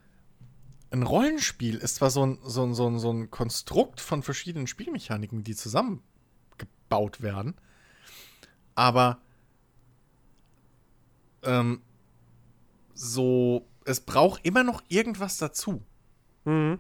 ein 0.94 1.02
Rollenspiel 1.02 1.78
ist 1.78 1.96
zwar 1.96 2.12
so 2.12 2.24
ein, 2.24 2.38
so, 2.44 2.64
ein, 2.64 2.76
so, 2.76 2.88
ein, 2.88 3.00
so 3.00 3.12
ein 3.12 3.32
Konstrukt 3.32 4.00
von 4.00 4.22
verschiedenen 4.22 4.68
Spielmechaniken, 4.68 5.44
die 5.44 5.56
zusammengebaut 5.56 7.22
werden, 7.22 7.56
aber 8.76 9.20
ähm, 11.42 11.82
so, 12.94 13.68
es 13.86 14.02
braucht 14.02 14.46
immer 14.46 14.64
noch 14.64 14.84
irgendwas 14.88 15.38
dazu. 15.38 15.84
Mhm. 16.46 16.78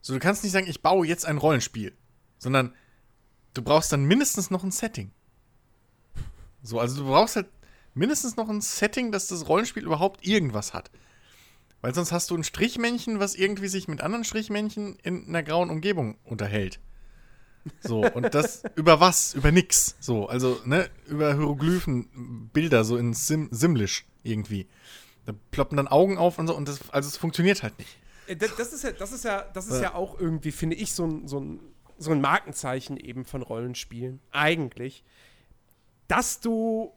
So, 0.00 0.14
du 0.14 0.18
kannst 0.18 0.42
nicht 0.42 0.52
sagen, 0.52 0.66
ich 0.66 0.80
baue 0.80 1.06
jetzt 1.06 1.26
ein 1.26 1.36
Rollenspiel, 1.36 1.94
sondern 2.38 2.74
du 3.52 3.60
brauchst 3.60 3.92
dann 3.92 4.04
mindestens 4.04 4.50
noch 4.50 4.64
ein 4.64 4.70
Setting. 4.70 5.12
So, 6.62 6.80
also 6.80 7.02
du 7.02 7.08
brauchst 7.08 7.36
halt 7.36 7.50
mindestens 7.92 8.36
noch 8.36 8.48
ein 8.48 8.62
Setting, 8.62 9.12
dass 9.12 9.26
das 9.26 9.46
Rollenspiel 9.46 9.84
überhaupt 9.84 10.26
irgendwas 10.26 10.72
hat. 10.72 10.90
Weil 11.82 11.94
sonst 11.94 12.12
hast 12.12 12.30
du 12.30 12.36
ein 12.36 12.44
Strichmännchen, 12.44 13.20
was 13.20 13.34
irgendwie 13.34 13.68
sich 13.68 13.88
mit 13.88 14.00
anderen 14.00 14.24
Strichmännchen 14.24 14.96
in 15.02 15.28
einer 15.28 15.42
grauen 15.42 15.68
Umgebung 15.68 16.16
unterhält. 16.24 16.80
So, 17.80 18.00
und 18.00 18.34
das 18.34 18.62
über 18.76 19.00
was? 19.00 19.34
Über 19.34 19.52
nix. 19.52 19.96
So, 20.00 20.26
also, 20.26 20.60
ne, 20.64 20.88
über 21.06 21.34
Hieroglyphen, 21.34 22.50
Bilder, 22.52 22.84
so 22.84 22.96
in 22.96 23.12
Sim 23.12 23.48
Simlish 23.50 24.06
irgendwie. 24.22 24.66
Da 25.26 25.32
ploppen 25.50 25.76
dann 25.76 25.88
Augen 25.88 26.18
auf 26.18 26.38
und 26.38 26.46
so, 26.46 26.56
und 26.56 26.68
das, 26.68 26.90
also 26.90 27.08
es 27.08 27.16
funktioniert 27.16 27.62
halt 27.62 27.78
nicht. 27.78 27.96
Äh, 28.26 28.36
das, 28.36 28.56
das 28.56 28.72
ist 28.72 28.84
ja, 28.84 28.92
das 28.92 29.12
ist 29.12 29.24
ja, 29.24 29.42
das 29.52 29.66
ist 29.66 29.80
ja 29.80 29.94
auch 29.94 30.18
irgendwie, 30.18 30.52
finde 30.52 30.76
ich, 30.76 30.92
so 30.92 31.04
ein, 31.06 31.28
so 31.28 31.40
ein 31.40 31.60
so 32.02 32.10
ein 32.10 32.20
Markenzeichen 32.20 32.96
eben 32.96 33.24
von 33.24 33.42
Rollenspielen, 33.42 34.20
eigentlich, 34.30 35.04
dass 36.08 36.40
du 36.40 36.92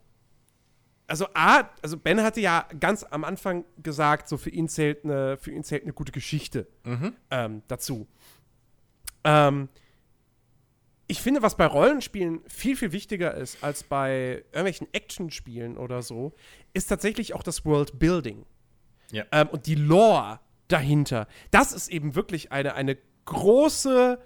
also 1.08 1.28
A, 1.34 1.70
also 1.82 1.98
Ben 1.98 2.22
hatte 2.22 2.42
ja 2.42 2.68
ganz 2.80 3.04
am 3.04 3.24
Anfang 3.24 3.66
gesagt, 3.82 4.28
so 4.28 4.38
für 4.38 4.50
ihn 4.50 4.68
zählt 4.68 5.04
eine, 5.04 5.38
für 5.38 5.52
ihn 5.52 5.64
zählt 5.64 5.84
eine 5.84 5.94
gute 5.94 6.12
Geschichte 6.12 6.68
mhm. 6.84 7.14
ähm, 7.32 7.62
dazu. 7.68 8.08
Ähm, 9.24 9.70
ich 11.08 11.22
finde, 11.22 11.42
was 11.44 11.56
bei 11.56 11.68
Rollenspielen 11.68 12.42
viel, 12.48 12.76
viel 12.76 12.92
wichtiger 12.92 13.36
ist 13.36 13.64
als 13.64 13.84
bei 13.84 14.44
irgendwelchen 14.52 14.88
Actionspielen 14.94 15.78
oder 15.78 16.02
so, 16.02 16.34
ist 16.74 16.88
tatsächlich 16.88 17.36
auch 17.36 17.44
das 17.44 17.66
World 17.66 18.00
Building. 18.00 18.46
Ja. 19.12 19.26
Ähm, 19.32 19.50
und 19.50 19.68
die 19.68 19.76
Lore 19.76 20.40
dahinter. 20.68 21.28
Das 21.52 21.74
ist 21.74 21.90
eben 21.90 22.16
wirklich 22.16 22.52
eine, 22.52 22.74
eine 22.74 22.98
große 23.26 24.20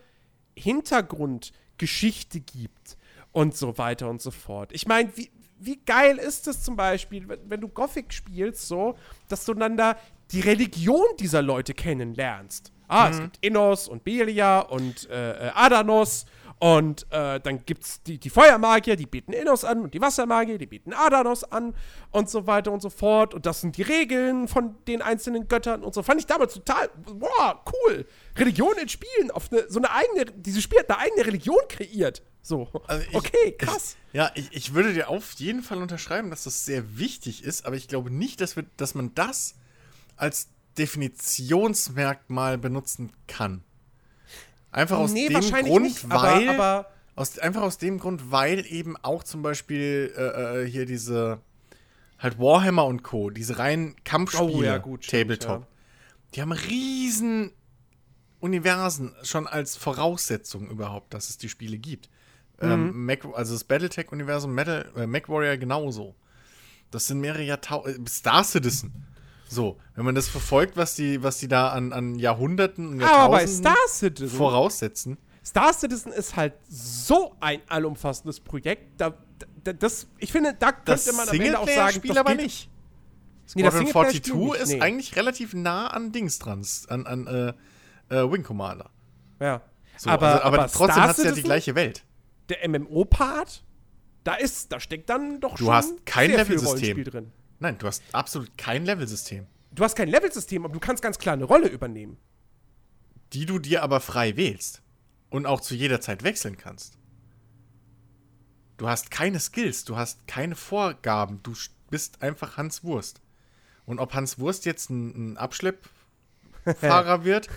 Hintergrundgeschichte 0.56 2.40
gibt 2.40 2.98
und 3.34 3.56
so 3.56 3.78
weiter 3.78 4.10
und 4.10 4.22
so 4.22 4.32
fort. 4.32 4.72
Ich 4.72 4.88
meine, 4.88 5.16
wie, 5.18 5.30
wie 5.60 5.80
geil 5.86 6.18
ist 6.18 6.48
es 6.48 6.64
zum 6.64 6.76
Beispiel, 6.76 7.28
wenn, 7.28 7.40
wenn, 7.50 7.62
du 7.62 7.68
Gothic 7.68 8.14
spielst, 8.14 8.68
so, 8.68 8.98
dass 9.28 9.46
du 9.46 9.54
dann 9.54 9.78
da 9.78 9.98
die 10.32 10.40
Religion 10.42 11.06
dieser 11.20 11.42
Leute 11.42 11.74
kennenlernst. 11.74 12.72
Ah, 12.88 13.08
mhm. 13.08 13.12
es 13.12 13.22
gibt 13.22 13.38
Innos 13.42 13.88
und 13.88 14.04
Belia 14.04 14.62
und 14.62 15.10
äh, 15.10 15.48
äh 15.48 15.52
Adanos 15.54 16.26
und 16.60 17.08
äh, 17.12 17.40
dann 17.40 17.66
gibt 17.66 17.86
es 17.86 18.04
die, 18.04 18.18
die 18.18 18.30
Feuermagier, 18.30 18.98
die 18.98 19.06
bieten 19.06 19.32
Innos 19.32 19.64
an 19.64 19.82
und 19.82 19.94
die 19.94 20.02
Wassermagier, 20.02 20.58
die 20.58 20.66
bieten 20.66 20.94
Adanos 20.94 21.46
an 21.46 21.74
und 22.12 22.30
so 22.30 22.48
weiter 22.48 22.74
und 22.74 22.82
so 22.82 22.90
fort. 22.90 23.34
Und 23.34 23.46
das 23.46 23.62
sind 23.62 23.78
die 23.78 23.82
Regeln 23.82 24.50
von 24.50 24.76
den 24.86 25.02
einzelnen 25.02 25.48
Göttern 25.48 25.84
und 25.84 25.94
so. 25.94 26.04
Fand 26.04 26.20
ich 26.20 26.28
damals 26.28 26.56
total, 26.56 26.90
boah, 27.06 27.64
cool. 27.72 28.06
Religion 28.36 28.74
in 28.82 28.90
Spielen, 28.90 29.32
auf 29.32 29.50
eine, 29.52 29.70
so 29.70 29.80
eine 29.80 29.90
eigene, 29.92 30.26
diese 30.26 30.62
Spiel 30.62 30.80
hat 30.80 30.90
eine 30.90 31.00
eigene 31.00 31.26
Religion 31.26 31.62
kreiert. 31.70 32.24
So, 32.42 32.70
also 32.88 33.06
ich, 33.10 33.16
okay, 33.16 33.56
krass. 33.58 33.96
Ich, 34.10 34.16
ja, 34.16 34.32
ich, 34.36 34.50
ich 34.52 34.74
würde 34.74 34.94
dir 34.94 35.08
auf 35.08 35.32
jeden 35.34 35.64
Fall 35.64 35.82
unterschreiben, 35.82 36.30
dass 36.30 36.44
das 36.44 36.66
sehr 36.66 36.98
wichtig 36.98 37.44
ist, 37.44 37.66
aber 37.66 37.78
ich 37.78 37.88
glaube 37.88 38.12
nicht, 38.12 38.42
dass, 38.42 38.58
wir, 38.58 38.66
dass 38.76 38.96
man 38.96 39.14
das 39.16 39.56
als 40.18 40.50
Definitionsmerkmal 40.78 42.58
benutzen 42.58 43.14
kann. 43.28 43.64
Einfach 44.72 44.98
aus 44.98 45.14
nee, 45.14 45.28
dem 45.28 45.42
Grund, 45.42 45.84
nicht, 45.84 46.10
weil. 46.10 46.50
Aber, 46.50 46.64
aber 46.64 46.92
aus, 47.16 47.38
einfach 47.40 47.64
aus 47.64 47.78
dem 47.78 48.00
Grund, 48.00 48.32
weil 48.32 48.66
eben 48.68 48.96
auch 48.98 49.24
zum 49.24 49.42
Beispiel 49.42 50.14
äh, 50.16 50.64
äh 50.64 50.70
hier 50.70 50.86
diese 50.86 51.40
halt 52.20 52.38
Warhammer 52.38 52.86
und 52.86 53.04
Co., 53.04 53.30
diese 53.30 53.58
reinen 53.58 53.96
Kampfspiele, 54.04 54.52
oh, 54.52 54.62
ja, 54.62 54.78
gut, 54.78 55.08
Tabletop, 55.08 55.62
ja. 55.62 55.68
die 56.36 56.42
haben 56.42 56.52
riesen 56.52 57.52
Universen 58.40 59.14
schon 59.24 59.48
als 59.48 59.76
Voraussetzung 59.76 60.70
überhaupt, 60.70 61.14
dass 61.14 61.30
es 61.30 61.38
die 61.38 61.50
Spiele 61.50 61.78
gibt. 61.78 62.10
Mhm. 62.62 62.72
Ähm, 62.72 63.06
Mac, 63.06 63.26
also 63.34 63.54
das 63.54 63.64
Battletech-Universum, 63.64 64.58
äh, 64.58 65.08
MacWarrior 65.08 65.58
genauso. 65.58 66.16
Das 66.92 67.08
sind 67.08 67.20
mehrere 67.20 67.44
Jahrtausende. 67.44 68.02
Äh, 68.02 68.10
Star 68.10 68.44
Citizen. 68.44 69.06
So, 69.52 69.78
wenn 69.96 70.06
man 70.06 70.14
das 70.14 70.28
verfolgt, 70.28 70.78
was 70.78 70.96
die, 70.96 71.24
was 71.24 71.40
die 71.40 71.48
da 71.48 71.70
an, 71.70 71.92
an 71.92 72.20
Jahrhunderten 72.20 72.88
und 72.88 73.02
Jahrtausenden 73.02 73.74
Citizen, 73.88 74.38
voraussetzen. 74.38 75.18
Star 75.44 75.74
Citizen 75.74 76.12
ist 76.12 76.36
halt 76.36 76.54
so 76.70 77.36
ein 77.40 77.62
allumfassendes 77.68 78.40
Projekt. 78.42 79.02
Da, 79.02 79.16
da 79.64 79.74
das, 79.74 80.06
ich 80.20 80.32
finde, 80.32 80.54
da 80.54 80.72
könnte 80.72 80.92
das 80.92 81.12
man 81.14 81.28
am 81.28 81.42
Ende 81.42 81.60
auch 81.60 81.68
sagen, 81.68 81.96
Spiel 81.96 82.16
aber 82.16 82.36
nicht. 82.36 82.70
Squadron 83.48 83.84
nee, 83.86 83.92
42 83.92 84.34
nicht, 84.36 84.56
ist 84.62 84.70
nee. 84.70 84.82
eigentlich 84.82 85.16
relativ 85.16 85.56
nah 85.56 85.88
an 85.88 86.12
Dings 86.12 86.38
dran, 86.38 86.64
an, 86.90 87.08
an 87.08 87.26
äh, 87.26 88.16
äh, 88.16 88.32
Wing 88.32 88.44
Commander. 88.44 88.92
Ja. 89.40 89.64
So, 89.98 90.12
aber, 90.12 90.28
also, 90.28 90.44
aber, 90.44 90.60
aber, 90.60 90.72
trotzdem 90.72 91.04
hat 91.04 91.18
es 91.18 91.26
ja 91.26 91.32
die 91.32 91.42
gleiche 91.42 91.74
Welt. 91.74 92.06
Der 92.50 92.70
MMO-Part, 92.70 93.64
da 94.24 94.36
ist, 94.36 94.72
da 94.72 94.80
steckt 94.80 95.10
dann 95.10 95.40
doch 95.40 95.56
du 95.56 95.66
schon 95.66 95.74
hast 95.74 96.06
kein 96.06 96.36
Rollenspiel 96.36 97.04
drin. 97.04 97.32
Nein, 97.60 97.78
du 97.78 97.88
hast 97.88 98.04
absolut 98.14 98.58
kein 98.58 98.86
Levelsystem. 98.86 99.46
Du 99.72 99.84
hast 99.84 99.96
kein 99.96 100.08
Levelsystem, 100.08 100.66
aber 100.66 100.74
du 100.74 100.80
kannst 100.80 101.04
ganz 101.04 101.20
klar 101.20 101.34
eine 101.34 101.44
Rolle 101.44 101.68
übernehmen. 101.68 102.18
Die 103.34 103.46
du 103.46 103.60
dir 103.60 103.84
aber 103.84 104.00
frei 104.00 104.36
wählst. 104.36 104.82
Und 105.30 105.46
auch 105.46 105.62
zu 105.62 105.76
jeder 105.76 106.02
Zeit 106.02 106.24
wechseln 106.24 106.58
kannst. 106.58 106.98
Du 108.78 108.88
hast 108.88 109.12
keine 109.12 109.40
Skills, 109.40 109.84
du 109.84 109.98
hast 109.98 110.26
keine 110.26 110.56
Vorgaben, 110.56 111.44
du 111.44 111.54
bist 111.90 112.24
einfach 112.24 112.58
Hans 112.58 112.84
Wurst. 112.84 113.22
Und 113.86 114.00
ob 114.00 114.14
Hans 114.14 114.40
Wurst 114.40 114.66
jetzt 114.66 114.90
ein, 114.90 115.34
ein 115.34 115.38
Abschleppfahrer 115.38 117.24
wird 117.26 117.50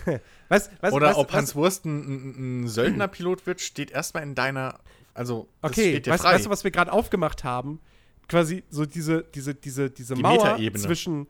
was, 0.49 0.69
was, 0.81 0.93
oder 0.93 1.09
was, 1.09 1.15
ob 1.15 1.31
Hans 1.31 1.55
Wurst 1.55 1.85
ein, 1.85 2.63
ein, 2.63 2.67
Söldnerpilot 2.67 3.47
wird, 3.47 3.61
steht 3.61 3.91
erstmal 3.91 4.23
in 4.23 4.35
deiner. 4.35 4.79
Also, 5.13 5.47
okay, 5.61 6.01
weißt, 6.05 6.23
weißt, 6.23 6.45
du, 6.45 6.49
was 6.49 6.63
wir 6.63 6.71
gerade 6.71 6.91
aufgemacht 6.91 7.43
haben? 7.43 7.79
Quasi 8.27 8.63
so 8.69 8.85
diese, 8.85 9.23
diese, 9.23 9.55
diese, 9.55 9.89
diese 9.89 10.15
Die 10.15 10.21
Mauer 10.21 10.57
zwischen 10.75 11.27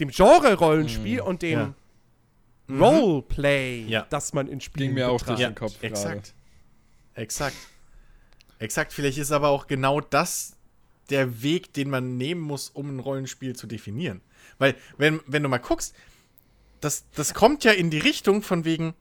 dem 0.00 0.10
Genre-Rollenspiel 0.10 1.20
mhm. 1.20 1.26
und 1.26 1.42
dem 1.42 1.58
ja. 1.58 1.74
Mhm. 2.68 2.82
Roleplay, 2.82 3.84
ja. 3.86 4.06
das 4.10 4.32
man 4.32 4.48
in 4.48 4.60
Spielen 4.60 4.88
Ging 4.88 4.94
mir 4.94 5.10
auch 5.10 5.22
durch 5.22 5.38
den 5.38 5.54
Kopf 5.54 5.82
Exakt. 5.82 6.34
Exakt. 7.14 7.56
Exakt. 8.58 8.92
Vielleicht 8.92 9.18
ist 9.18 9.32
aber 9.32 9.48
auch 9.48 9.66
genau 9.66 10.00
das 10.00 10.56
der 11.10 11.42
Weg, 11.42 11.72
den 11.72 11.90
man 11.90 12.16
nehmen 12.16 12.40
muss, 12.40 12.70
um 12.70 12.96
ein 12.96 13.00
Rollenspiel 13.00 13.54
zu 13.54 13.66
definieren. 13.66 14.20
Weil, 14.58 14.74
wenn, 14.96 15.20
wenn 15.26 15.42
du 15.42 15.48
mal 15.48 15.58
guckst, 15.58 15.94
das, 16.80 17.04
das 17.14 17.34
kommt 17.34 17.64
ja 17.64 17.72
in 17.72 17.90
die 17.90 17.98
Richtung 17.98 18.42
von 18.42 18.64
wegen, 18.64 18.94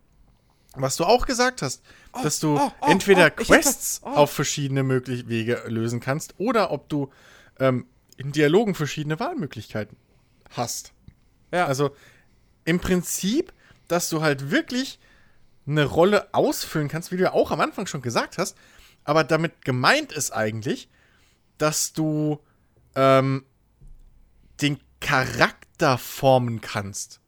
was 0.76 0.97
du 0.97 1.05
auch 1.05 1.26
gesagt 1.26 1.61
hast, 1.61 1.81
oh, 2.13 2.22
dass 2.22 2.39
du 2.39 2.57
oh, 2.57 2.72
oh, 2.81 2.85
entweder 2.88 3.27
oh, 3.27 3.43
Quests 3.43 4.01
oh. 4.03 4.09
auf 4.09 4.31
verschiedene 4.31 4.84
mögliche 4.84 5.27
Wege 5.27 5.63
lösen 5.67 5.99
kannst 5.99 6.35
oder 6.38 6.72
ob 6.72 6.89
du 6.89 7.11
ähm, 7.60 7.88
in 8.18 8.32
Dialogen 8.32 8.76
verschiedene 8.76 9.19
Wahlmöglichkeiten 9.19 9.98
hast. 10.52 10.94
Ja. 11.52 11.65
Also 11.65 11.95
im 12.64 12.80
Prinzip, 12.80 13.53
dass 13.88 14.10
du 14.10 14.22
halt 14.22 14.52
wirklich 14.52 14.99
eine 15.68 15.86
Rolle 15.86 16.34
ausfüllen 16.34 16.88
kannst, 16.88 17.11
wie 17.11 17.18
du 17.18 17.23
ja 17.23 17.34
auch 17.34 17.52
am 17.52 17.60
Anfang 17.60 17.88
schon 17.88 18.02
gesagt 18.02 18.38
hast, 18.38 18.57
aber 19.03 19.23
damit 19.23 19.64
gemeint 19.64 20.11
ist 20.11 20.32
eigentlich, 20.32 20.90
dass 21.57 21.94
du 21.94 22.40
ähm, 22.95 23.45
den 24.61 24.80
Charakter 24.99 25.98
formen 25.98 26.61
kannst. 26.61 27.19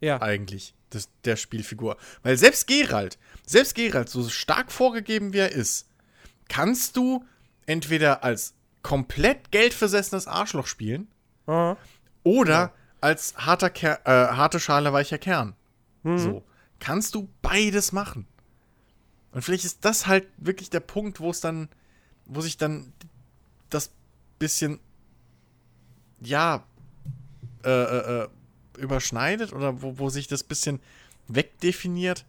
Ja. 0.00 0.20
Eigentlich, 0.20 0.74
des, 0.92 1.08
der 1.24 1.36
Spielfigur. 1.36 1.96
Weil 2.22 2.36
selbst 2.36 2.66
Geralt, 2.66 3.18
selbst 3.46 3.74
Geralt, 3.74 4.08
so 4.08 4.28
stark 4.28 4.70
vorgegeben 4.70 5.32
wie 5.32 5.38
er 5.38 5.52
ist, 5.52 5.88
kannst 6.48 6.96
du 6.96 7.24
entweder 7.66 8.22
als 8.24 8.54
komplett 8.84 9.50
geldversessenes 9.50 10.28
Arschloch 10.28 10.68
spielen 10.68 11.08
mhm. 11.46 11.76
oder 12.22 12.52
ja. 12.52 12.72
als 13.00 13.34
harter 13.36 13.70
Ker 13.70 14.00
äh, 14.04 14.36
harte 14.36 14.60
Schale 14.60 14.92
weicher 14.92 15.18
Kern. 15.18 15.56
Mhm. 16.04 16.18
So. 16.18 16.44
Kannst 16.78 17.14
du 17.14 17.28
beides 17.42 17.92
machen. 17.92 18.26
Und 19.32 19.42
vielleicht 19.42 19.64
ist 19.64 19.84
das 19.84 20.06
halt 20.06 20.26
wirklich 20.36 20.70
der 20.70 20.80
Punkt, 20.80 21.18
wo 21.18 21.30
es 21.30 21.40
dann, 21.40 21.68
wo 22.26 22.42
sich 22.42 22.58
dann 22.58 22.92
das 23.70 23.90
bisschen, 24.38 24.78
ja, 26.20 26.62
äh, 27.64 27.70
äh, 27.70 28.22
äh 28.22 28.28
überschneidet 28.76 29.52
oder 29.52 29.82
wo, 29.82 29.98
wo 29.98 30.10
sich 30.10 30.26
das 30.26 30.42
bisschen 30.42 30.80
wegdefiniert. 31.28 32.26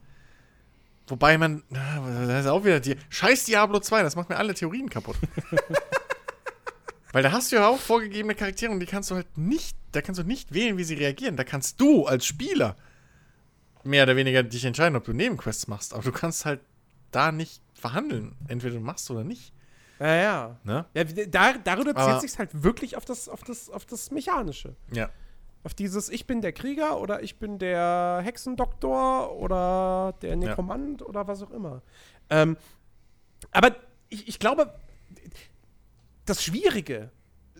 Wobei 1.08 1.38
man, 1.38 1.64
das 1.70 2.46
ist 2.46 2.48
auch 2.48 2.64
wieder 2.64 2.80
die, 2.80 2.96
scheiß 3.10 3.46
Diablo 3.46 3.80
2, 3.80 4.04
das 4.04 4.16
macht 4.16 4.30
mir 4.30 4.38
alle 4.38 4.54
Theorien 4.54 4.90
kaputt. 4.90 5.18
Weil 7.16 7.24
da 7.24 7.32
hast 7.32 7.50
du 7.54 7.56
ja 7.56 7.70
auch 7.70 7.80
vorgegebene 7.80 8.36
Charaktere 8.36 8.74
und 8.74 8.82
die 8.82 8.86
kannst 8.86 9.10
du 9.10 9.16
halt 9.16 9.38
nicht, 9.38 9.78
da 9.94 10.02
kannst 10.02 10.20
du 10.20 10.26
nicht 10.26 10.54
wählen, 10.54 10.78
wie 10.78 10.84
sie 10.84 10.96
reagieren. 10.96 11.38
Da 11.38 11.46
kannst 11.46 11.80
du 11.80 12.06
als 12.06 12.26
Spieler 12.26 12.76
mehr 13.86 14.04
oder 14.04 14.18
weniger 14.18 14.44
dich 14.44 14.66
entscheiden, 14.66 14.98
ob 14.98 15.06
du 15.06 15.14
Nebenquests 15.14 15.70
machst. 15.70 15.94
Aber 15.94 16.04
du 16.04 16.12
kannst 16.12 16.44
halt 16.44 16.60
da 17.12 17.32
nicht 17.32 17.62
verhandeln. 17.74 18.36
Entweder 18.50 18.76
du 18.76 18.82
machst 18.82 19.10
oder 19.10 19.24
nicht. 19.24 19.54
Ja, 19.98 20.14
ja. 20.14 20.60
Ne? 20.66 20.86
ja 20.94 21.06
da, 21.06 21.54
da 21.54 21.74
reduziert 21.76 22.20
sich 22.20 22.38
halt 22.38 22.64
wirklich 22.64 22.98
auf 22.98 23.06
das, 23.06 23.30
auf, 23.30 23.46
das, 23.46 23.70
auf 23.70 23.86
das 23.86 24.12
Mechanische. 24.12 24.76
Ja. 24.92 25.10
Auf 25.64 25.74
dieses, 25.74 26.10
ich 26.10 26.28
bin 26.28 26.42
der 26.42 26.52
Krieger 26.52 27.00
oder 27.00 27.24
ich 27.24 27.40
bin 27.40 27.60
der 27.60 28.20
Hexendoktor 28.26 29.38
oder 29.38 30.16
der 30.22 30.36
Nekromant 30.36 31.00
ja. 31.00 31.08
oder 31.08 31.26
was 31.30 31.42
auch 31.42 31.52
immer. 31.52 31.82
Ähm, 32.30 32.58
aber 33.52 33.74
ich, 34.10 34.28
ich 34.28 34.38
glaube, 34.38 34.74
das 36.26 36.44
Schwierige, 36.44 37.12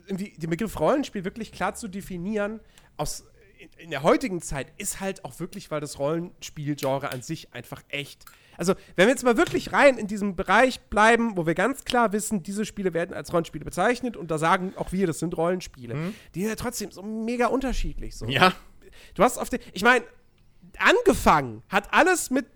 den 0.08 0.50
Begriff 0.50 0.78
Rollenspiel 0.78 1.24
wirklich 1.24 1.52
klar 1.52 1.74
zu 1.74 1.88
definieren, 1.88 2.60
aus, 2.96 3.24
in, 3.58 3.84
in 3.84 3.90
der 3.90 4.02
heutigen 4.02 4.40
Zeit, 4.42 4.72
ist 4.78 5.00
halt 5.00 5.24
auch 5.24 5.38
wirklich, 5.40 5.70
weil 5.70 5.80
das 5.80 5.98
Rollenspielgenre 5.98 7.10
an 7.10 7.22
sich 7.22 7.52
einfach 7.52 7.82
echt. 7.88 8.24
Also, 8.58 8.74
wenn 8.94 9.06
wir 9.06 9.12
jetzt 9.12 9.24
mal 9.24 9.36
wirklich 9.36 9.72
rein 9.72 9.98
in 9.98 10.06
diesem 10.06 10.34
Bereich 10.34 10.80
bleiben, 10.80 11.36
wo 11.36 11.46
wir 11.46 11.54
ganz 11.54 11.84
klar 11.84 12.12
wissen, 12.12 12.42
diese 12.42 12.64
Spiele 12.64 12.94
werden 12.94 13.14
als 13.14 13.32
Rollenspiele 13.32 13.64
bezeichnet 13.64 14.16
und 14.16 14.30
da 14.30 14.38
sagen 14.38 14.72
auch 14.76 14.92
wir, 14.92 15.06
das 15.06 15.18
sind 15.18 15.36
Rollenspiele, 15.36 15.94
mhm. 15.94 16.14
die 16.34 16.40
sind 16.40 16.48
ja 16.48 16.56
trotzdem 16.56 16.90
so 16.90 17.02
mega 17.02 17.46
unterschiedlich. 17.46 18.16
So. 18.16 18.26
Ja. 18.26 18.54
Du 19.14 19.22
hast 19.22 19.38
auf 19.38 19.50
den. 19.50 19.60
Ich 19.72 19.82
meine, 19.82 20.04
angefangen 20.78 21.62
hat 21.68 21.92
alles 21.92 22.30
mit, 22.30 22.46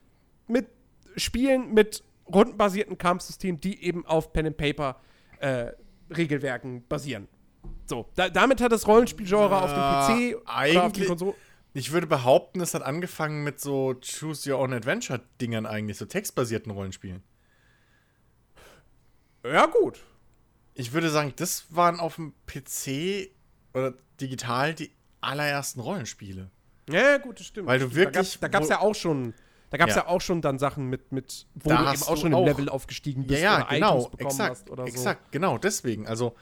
mit 0.46 0.68
Spielen 1.16 1.74
mit 1.74 2.02
rundenbasierten 2.32 2.96
Kampfsystemen, 2.96 3.60
die 3.60 3.82
eben 3.82 4.06
auf 4.06 4.32
Pen 4.32 4.46
and 4.46 4.56
Paper 4.56 5.00
äh, 5.40 5.72
Regelwerken 6.10 6.86
basieren. 6.88 7.28
So, 7.86 8.08
da, 8.14 8.28
damit 8.28 8.60
hat 8.60 8.72
das 8.72 8.86
Rollenspielgenre 8.86 9.54
äh, 9.54 9.58
auf 9.58 9.72
dem 9.72 10.36
PC 10.36 10.42
eigentlich, 10.46 11.10
auf. 11.10 11.34
Ich 11.72 11.92
würde 11.92 12.06
behaupten, 12.06 12.60
es 12.60 12.74
hat 12.74 12.82
angefangen 12.82 13.44
mit 13.44 13.60
so 13.60 13.94
Choose 13.94 14.50
Your 14.50 14.58
Own 14.60 14.72
Adventure-Dingern 14.72 15.66
eigentlich, 15.66 15.98
so 15.98 16.04
textbasierten 16.04 16.72
Rollenspielen. 16.72 17.22
Ja, 19.44 19.66
gut. 19.66 20.00
Ich 20.74 20.92
würde 20.92 21.10
sagen, 21.10 21.32
das 21.36 21.74
waren 21.74 22.00
auf 22.00 22.16
dem 22.16 22.34
PC 22.46 23.30
oder 23.74 23.94
digital 24.20 24.74
die 24.74 24.90
allerersten 25.20 25.80
Rollenspiele. 25.80 26.50
Ja, 26.88 27.18
gut, 27.18 27.40
das 27.40 27.46
stimmt. 27.46 27.68
Weil 27.68 27.78
du 27.78 27.94
wirklich. 27.94 28.38
Da 28.40 28.48
gab 28.48 28.62
es 28.62 28.68
ja 28.68 28.80
auch 28.80 28.94
schon. 28.94 29.34
Da 29.70 29.76
gab 29.78 29.88
es 29.88 29.94
ja. 29.94 30.02
ja. 30.02 30.08
auch 30.08 30.20
schon 30.20 30.42
dann 30.42 30.58
Sachen 30.58 30.88
mit, 30.88 31.12
mit 31.12 31.46
wo 31.54 31.70
da 31.70 31.84
du 31.84 31.94
eben 31.94 32.02
auch 32.02 32.16
schon 32.16 32.32
im 32.32 32.44
Level 32.44 32.68
aufgestiegen 32.68 33.26
bist 33.26 33.40
ja, 33.40 33.58
ja, 33.58 33.66
oder 33.66 33.74
genau, 33.74 33.98
Items 33.98 34.10
bekommen 34.10 34.30
exakt, 34.30 34.50
hast 34.50 34.70
oder 34.70 34.82
so. 34.82 34.88
Exakt, 34.88 35.32
genau, 35.32 35.58
deswegen. 35.58 36.08
Also, 36.08 36.34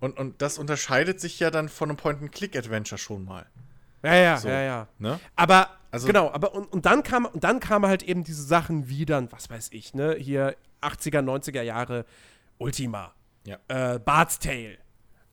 und, 0.00 0.18
und 0.18 0.40
das 0.40 0.58
unterscheidet 0.58 1.20
sich 1.20 1.38
ja 1.38 1.50
dann 1.50 1.68
von 1.68 1.90
einem 1.90 1.98
Point-and-Click-Adventure 1.98 2.98
schon 2.98 3.24
mal. 3.24 3.46
Ja, 4.02 4.14
ja, 4.14 4.36
so, 4.38 4.48
ja, 4.48 4.62
ja. 4.62 4.88
Ne? 4.98 5.20
Aber, 5.36 5.68
also, 5.90 6.06
genau, 6.06 6.30
aber 6.32 6.54
und, 6.54 6.72
und 6.72 6.86
dann 6.86 7.02
kam 7.02 7.26
und 7.26 7.44
dann 7.44 7.60
kamen 7.60 7.86
halt 7.86 8.02
eben 8.02 8.24
diese 8.24 8.42
Sachen 8.42 8.88
wie 8.88 9.04
dann, 9.04 9.30
was 9.30 9.50
weiß 9.50 9.68
ich, 9.72 9.94
ne, 9.94 10.16
hier 10.18 10.56
80er, 10.80 11.20
90er 11.20 11.62
Jahre 11.62 12.06
Ultima, 12.58 13.12
ja. 13.46 13.58
äh, 13.68 13.98
Bart's 13.98 14.38
Tale 14.38 14.78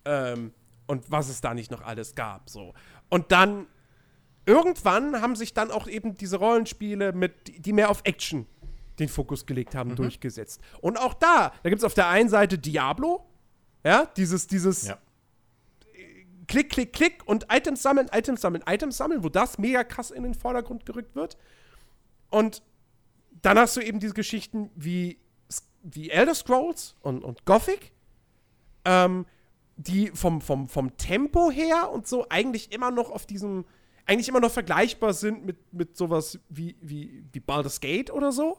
ähm, 0.05 0.53
und 0.87 1.09
was 1.09 1.29
es 1.29 1.41
da 1.41 1.53
nicht 1.53 1.71
noch 1.71 1.81
alles 1.81 2.15
gab, 2.15 2.49
so. 2.49 2.73
Und 3.09 3.31
dann 3.31 3.65
irgendwann 4.45 5.21
haben 5.21 5.35
sich 5.35 5.53
dann 5.53 5.71
auch 5.71 5.87
eben 5.87 6.15
diese 6.15 6.37
Rollenspiele 6.37 7.13
mit, 7.13 7.65
die 7.65 7.73
mehr 7.73 7.89
auf 7.89 8.01
Action 8.03 8.45
den 8.99 9.09
Fokus 9.09 9.45
gelegt 9.45 9.75
haben, 9.75 9.91
mhm. 9.91 9.95
durchgesetzt. 9.95 10.61
Und 10.81 10.99
auch 10.99 11.13
da, 11.13 11.53
da 11.63 11.69
gibt 11.69 11.79
es 11.79 11.85
auf 11.85 11.93
der 11.93 12.07
einen 12.07 12.29
Seite 12.29 12.57
Diablo, 12.57 13.25
ja, 13.83 14.05
dieses, 14.17 14.47
dieses 14.47 14.87
ja. 14.87 14.97
Klick, 16.47 16.71
Klick, 16.71 16.93
Klick 16.93 17.21
und 17.25 17.45
Items 17.51 17.81
sammeln, 17.81 18.09
Items 18.11 18.41
sammeln, 18.41 18.63
Items 18.67 18.97
sammeln, 18.97 19.23
wo 19.23 19.29
das 19.29 19.57
mega 19.57 19.83
krass 19.83 20.11
in 20.11 20.23
den 20.23 20.33
Vordergrund 20.33 20.85
gerückt 20.85 21.15
wird. 21.15 21.37
Und 22.29 22.61
dann 23.41 23.57
hast 23.57 23.77
du 23.77 23.81
eben 23.81 23.99
diese 23.99 24.13
Geschichten 24.13 24.69
wie, 24.75 25.19
wie 25.83 26.09
Elder 26.09 26.35
Scrolls 26.35 26.95
und, 27.01 27.23
und 27.23 27.45
Gothic, 27.45 27.91
ähm, 28.83 29.25
die 29.77 30.11
vom, 30.13 30.41
vom, 30.41 30.67
vom 30.67 30.97
Tempo 30.97 31.51
her 31.51 31.91
und 31.91 32.07
so 32.07 32.27
eigentlich 32.29 32.71
immer 32.71 32.91
noch 32.91 33.11
auf 33.11 33.25
diesem, 33.25 33.65
eigentlich 34.05 34.29
immer 34.29 34.39
noch 34.39 34.51
vergleichbar 34.51 35.13
sind 35.13 35.45
mit, 35.45 35.57
mit 35.73 35.97
sowas 35.97 36.39
wie, 36.49 36.75
wie, 36.81 37.23
wie 37.31 37.39
Baldur's 37.39 37.79
Gate 37.79 38.11
oder 38.11 38.31
so. 38.31 38.57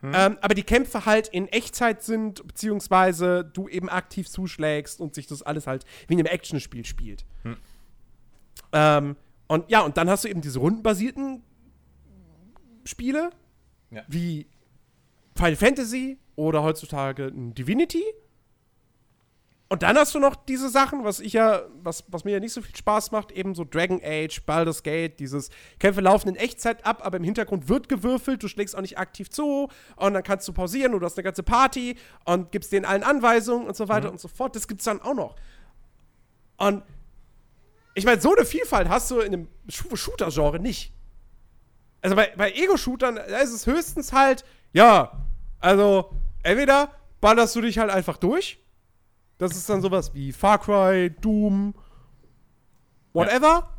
Hm. 0.00 0.12
Ähm, 0.14 0.38
aber 0.40 0.54
die 0.54 0.62
Kämpfe 0.62 1.04
halt 1.04 1.28
in 1.28 1.46
Echtzeit 1.48 2.02
sind, 2.02 2.46
beziehungsweise 2.46 3.44
du 3.44 3.68
eben 3.68 3.88
aktiv 3.88 4.28
zuschlägst 4.28 5.00
und 5.00 5.14
sich 5.14 5.26
das 5.26 5.42
alles 5.42 5.66
halt 5.66 5.84
wie 6.08 6.14
in 6.14 6.20
einem 6.20 6.26
Actionspiel 6.26 6.84
spielt. 6.84 7.24
Hm. 7.42 7.56
Ähm, 8.72 9.16
und 9.46 9.70
ja, 9.70 9.80
und 9.80 9.96
dann 9.96 10.08
hast 10.08 10.24
du 10.24 10.28
eben 10.28 10.40
diese 10.40 10.58
rundenbasierten 10.58 11.42
Spiele, 12.84 13.30
ja. 13.90 14.02
wie 14.08 14.46
Final 15.36 15.56
Fantasy 15.56 16.18
oder 16.36 16.62
heutzutage 16.62 17.26
ein 17.26 17.54
Divinity. 17.54 18.04
Und 19.72 19.84
dann 19.84 19.96
hast 19.96 20.16
du 20.16 20.18
noch 20.18 20.34
diese 20.34 20.68
Sachen, 20.68 21.04
was 21.04 21.20
ich 21.20 21.34
ja, 21.34 21.62
was, 21.84 22.02
was 22.08 22.24
mir 22.24 22.32
ja 22.32 22.40
nicht 22.40 22.52
so 22.52 22.60
viel 22.60 22.74
Spaß 22.74 23.12
macht, 23.12 23.30
eben 23.30 23.54
so 23.54 23.64
Dragon 23.64 24.00
Age, 24.04 24.42
Baldur's 24.44 24.82
Gate, 24.82 25.20
dieses 25.20 25.48
Kämpfe 25.78 26.00
laufen 26.00 26.28
in 26.28 26.34
Echtzeit 26.34 26.84
ab, 26.84 27.06
aber 27.06 27.18
im 27.18 27.22
Hintergrund 27.22 27.68
wird 27.68 27.88
gewürfelt, 27.88 28.42
du 28.42 28.48
schlägst 28.48 28.74
auch 28.74 28.80
nicht 28.80 28.98
aktiv 28.98 29.30
zu 29.30 29.68
und 29.94 30.14
dann 30.14 30.24
kannst 30.24 30.48
du 30.48 30.52
pausieren 30.52 30.92
oder 30.92 31.00
du 31.00 31.06
hast 31.06 31.18
eine 31.18 31.22
ganze 31.22 31.44
Party 31.44 31.96
und 32.24 32.50
gibst 32.50 32.72
denen 32.72 32.84
allen 32.84 33.04
Anweisungen 33.04 33.68
und 33.68 33.76
so 33.76 33.88
weiter 33.88 34.08
mhm. 34.08 34.14
und 34.14 34.20
so 34.20 34.26
fort. 34.26 34.56
Das 34.56 34.66
gibt's 34.66 34.86
dann 34.86 35.00
auch 35.02 35.14
noch. 35.14 35.36
Und 36.56 36.82
ich 37.94 38.04
meine, 38.04 38.20
so 38.20 38.34
eine 38.34 38.44
Vielfalt 38.44 38.88
hast 38.88 39.08
du 39.12 39.20
in 39.20 39.32
einem 39.32 39.48
Shooter-Genre 39.68 40.58
nicht. 40.58 40.92
Also 42.02 42.16
bei, 42.16 42.32
bei 42.36 42.50
Ego-Shootern, 42.50 43.18
ist 43.18 43.52
es 43.52 43.68
höchstens 43.68 44.12
halt, 44.12 44.44
ja, 44.72 45.12
also 45.60 46.10
entweder 46.42 46.90
ballerst 47.20 47.54
du 47.54 47.60
dich 47.60 47.78
halt 47.78 47.90
einfach 47.90 48.16
durch 48.16 48.59
das 49.40 49.56
ist 49.56 49.70
dann 49.70 49.80
sowas 49.80 50.12
wie 50.12 50.32
Far 50.32 50.58
Cry, 50.58 51.08
Doom, 51.08 51.72
whatever. 53.14 53.46
Ja. 53.46 53.74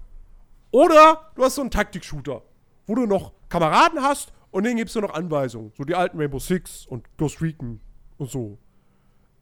Oder 0.72 1.32
du 1.36 1.44
hast 1.44 1.54
so 1.54 1.62
einen 1.62 1.70
Taktik-Shooter, 1.70 2.42
wo 2.88 2.96
du 2.96 3.06
noch 3.06 3.32
Kameraden 3.48 4.02
hast 4.02 4.34
und 4.50 4.64
denen 4.64 4.78
gibst 4.78 4.96
du 4.96 5.02
noch 5.02 5.14
Anweisungen. 5.14 5.72
So 5.78 5.84
die 5.84 5.94
alten 5.94 6.18
Rainbow 6.18 6.40
Six 6.40 6.88
und 6.88 7.06
Ghost 7.16 7.44
Recon 7.44 7.80
und 8.18 8.32
so. 8.32 8.58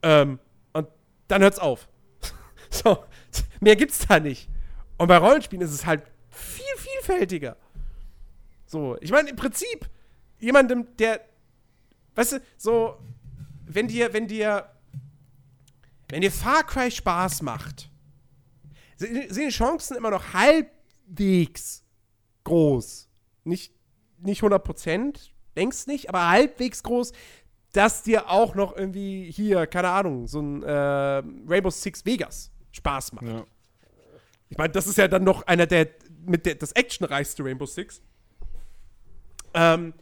Ähm, 0.01 0.39
und 0.73 0.89
dann 1.29 1.41
hört's 1.41 1.57
auf. 1.57 1.87
so, 2.69 3.05
mehr 3.61 3.77
gibt's 3.77 4.05
da 4.05 4.19
nicht. 4.19 4.49
Und 4.97 5.07
bei 5.07 5.15
Rollenspielen 5.15 5.63
ist 5.65 5.71
es 5.71 5.85
halt 5.85 6.03
viel 6.29 6.65
vielfältiger. 6.75 7.55
So, 8.65 8.97
ich 8.99 9.11
meine, 9.11 9.29
im 9.29 9.37
Prinzip, 9.37 9.89
jemandem, 10.37 10.85
der, 10.97 11.21
weißt 12.15 12.33
du, 12.33 12.41
so, 12.57 12.97
wenn 13.65 13.87
dir, 13.87 14.11
wenn 14.11 14.27
dir 14.27 14.69
wenn 16.09 16.21
dir 16.21 16.31
Far 16.31 16.63
Cry 16.63 16.91
Spaß 16.91 17.41
macht, 17.41 17.89
sind 18.97 19.35
die 19.35 19.49
Chancen 19.49 19.95
immer 19.95 20.11
noch 20.11 20.33
halbwegs 20.33 21.83
groß. 22.43 23.07
Nicht, 23.45 23.73
nicht 24.17 24.39
100 24.39 24.63
Prozent, 24.63 25.33
denkst 25.55 25.87
nicht, 25.87 26.09
aber 26.09 26.27
halbwegs 26.27 26.83
groß, 26.83 27.13
dass 27.71 28.03
dir 28.03 28.29
auch 28.29 28.55
noch 28.55 28.75
irgendwie 28.75 29.31
hier, 29.31 29.67
keine 29.67 29.89
Ahnung, 29.89 30.27
so 30.27 30.41
ein 30.41 30.63
äh, 30.63 30.71
Rainbow 30.71 31.69
Six 31.69 32.05
Vegas 32.05 32.51
Spaß 32.71 33.13
macht. 33.13 33.27
Ja. 33.27 33.45
Ich 34.49 34.57
meine, 34.57 34.71
das 34.71 34.87
ist 34.87 34.97
ja 34.97 35.07
dann 35.07 35.23
noch 35.23 35.45
einer 35.45 35.67
der, 35.67 35.89
mit 36.25 36.45
der, 36.45 36.55
das 36.55 36.71
actionreichste 36.71 37.43
Rainbow 37.43 37.65
Six. 37.65 38.01
Ähm, 39.53 39.93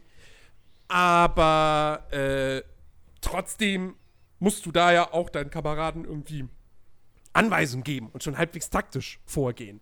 aber 0.88 2.06
äh, 2.10 2.62
trotzdem 3.20 3.96
musst 4.38 4.66
du 4.66 4.72
da 4.72 4.92
ja 4.92 5.12
auch 5.12 5.30
deinen 5.30 5.50
Kameraden 5.50 6.04
irgendwie 6.04 6.48
Anweisungen 7.32 7.84
geben 7.84 8.10
und 8.12 8.22
schon 8.22 8.38
halbwegs 8.38 8.70
taktisch 8.70 9.20
vorgehen. 9.26 9.80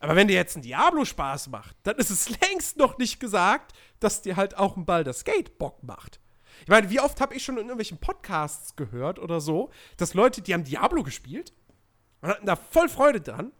Aber 0.00 0.14
wenn 0.14 0.28
dir 0.28 0.36
jetzt 0.36 0.56
ein 0.56 0.62
Diablo 0.62 1.04
Spaß 1.04 1.48
macht, 1.48 1.76
dann 1.82 1.96
ist 1.96 2.10
es 2.10 2.30
längst 2.40 2.76
noch 2.76 2.98
nicht 2.98 3.20
gesagt, 3.20 3.72
dass 4.00 4.22
dir 4.22 4.36
halt 4.36 4.56
auch 4.56 4.76
ein 4.76 4.86
Ball 4.86 5.04
das 5.04 5.20
Skate 5.20 5.58
Bock 5.58 5.82
macht. 5.82 6.20
Ich 6.62 6.68
meine, 6.68 6.90
wie 6.90 7.00
oft 7.00 7.20
habe 7.20 7.34
ich 7.34 7.44
schon 7.44 7.56
in 7.56 7.62
irgendwelchen 7.62 7.98
Podcasts 7.98 8.74
gehört 8.76 9.18
oder 9.18 9.40
so, 9.40 9.70
dass 9.96 10.14
Leute, 10.14 10.42
die 10.42 10.54
haben 10.54 10.64
Diablo 10.64 11.02
gespielt 11.02 11.52
und 12.20 12.30
hatten 12.30 12.46
da 12.46 12.56
voll 12.56 12.88
Freude 12.88 13.20
dran 13.20 13.52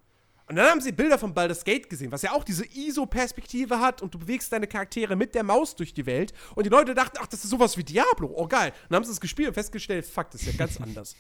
und 0.49 0.57
dann 0.57 0.71
haben 0.71 0.81
sie 0.81 0.93
Bilder 0.93 1.19
von 1.19 1.35
Baldur's 1.35 1.63
Gate 1.63 1.91
gesehen, 1.91 2.11
was 2.11 2.23
ja 2.23 2.33
auch 2.33 2.43
diese 2.43 2.65
ISO-Perspektive 2.65 3.81
hat 3.81 4.01
und 4.01 4.15
du 4.15 4.19
bewegst 4.19 4.51
deine 4.51 4.67
Charaktere 4.67 5.15
mit 5.15 5.35
der 5.35 5.43
Maus 5.43 5.77
durch 5.77 5.93
die 5.93 6.07
Welt. 6.07 6.33
Und 6.55 6.65
die 6.65 6.71
Leute 6.71 6.95
dachten, 6.95 7.19
ach, 7.21 7.27
das 7.27 7.45
ist 7.45 7.51
sowas 7.51 7.77
wie 7.77 7.85
Diablo. 7.85 8.33
Oh, 8.35 8.47
geil. 8.47 8.71
Und 8.71 8.91
dann 8.91 8.97
haben 8.97 9.05
sie 9.05 9.13
es 9.13 9.21
gespielt 9.21 9.49
und 9.49 9.55
festgestellt, 9.55 10.07
fuck, 10.07 10.31
das 10.31 10.41
ist 10.41 10.47
ja 10.47 10.57
ganz 10.57 10.81
anders. 10.81 11.17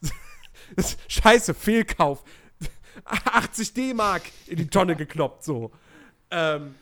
Scheiße, 1.08 1.52
Fehlkauf. 1.52 2.24
80 3.04 3.74
D-Mark 3.74 4.22
in 4.46 4.56
die 4.56 4.68
Tonne 4.68 4.96
gekloppt, 4.96 5.44
so. 5.44 5.70
Ähm, 6.30 6.74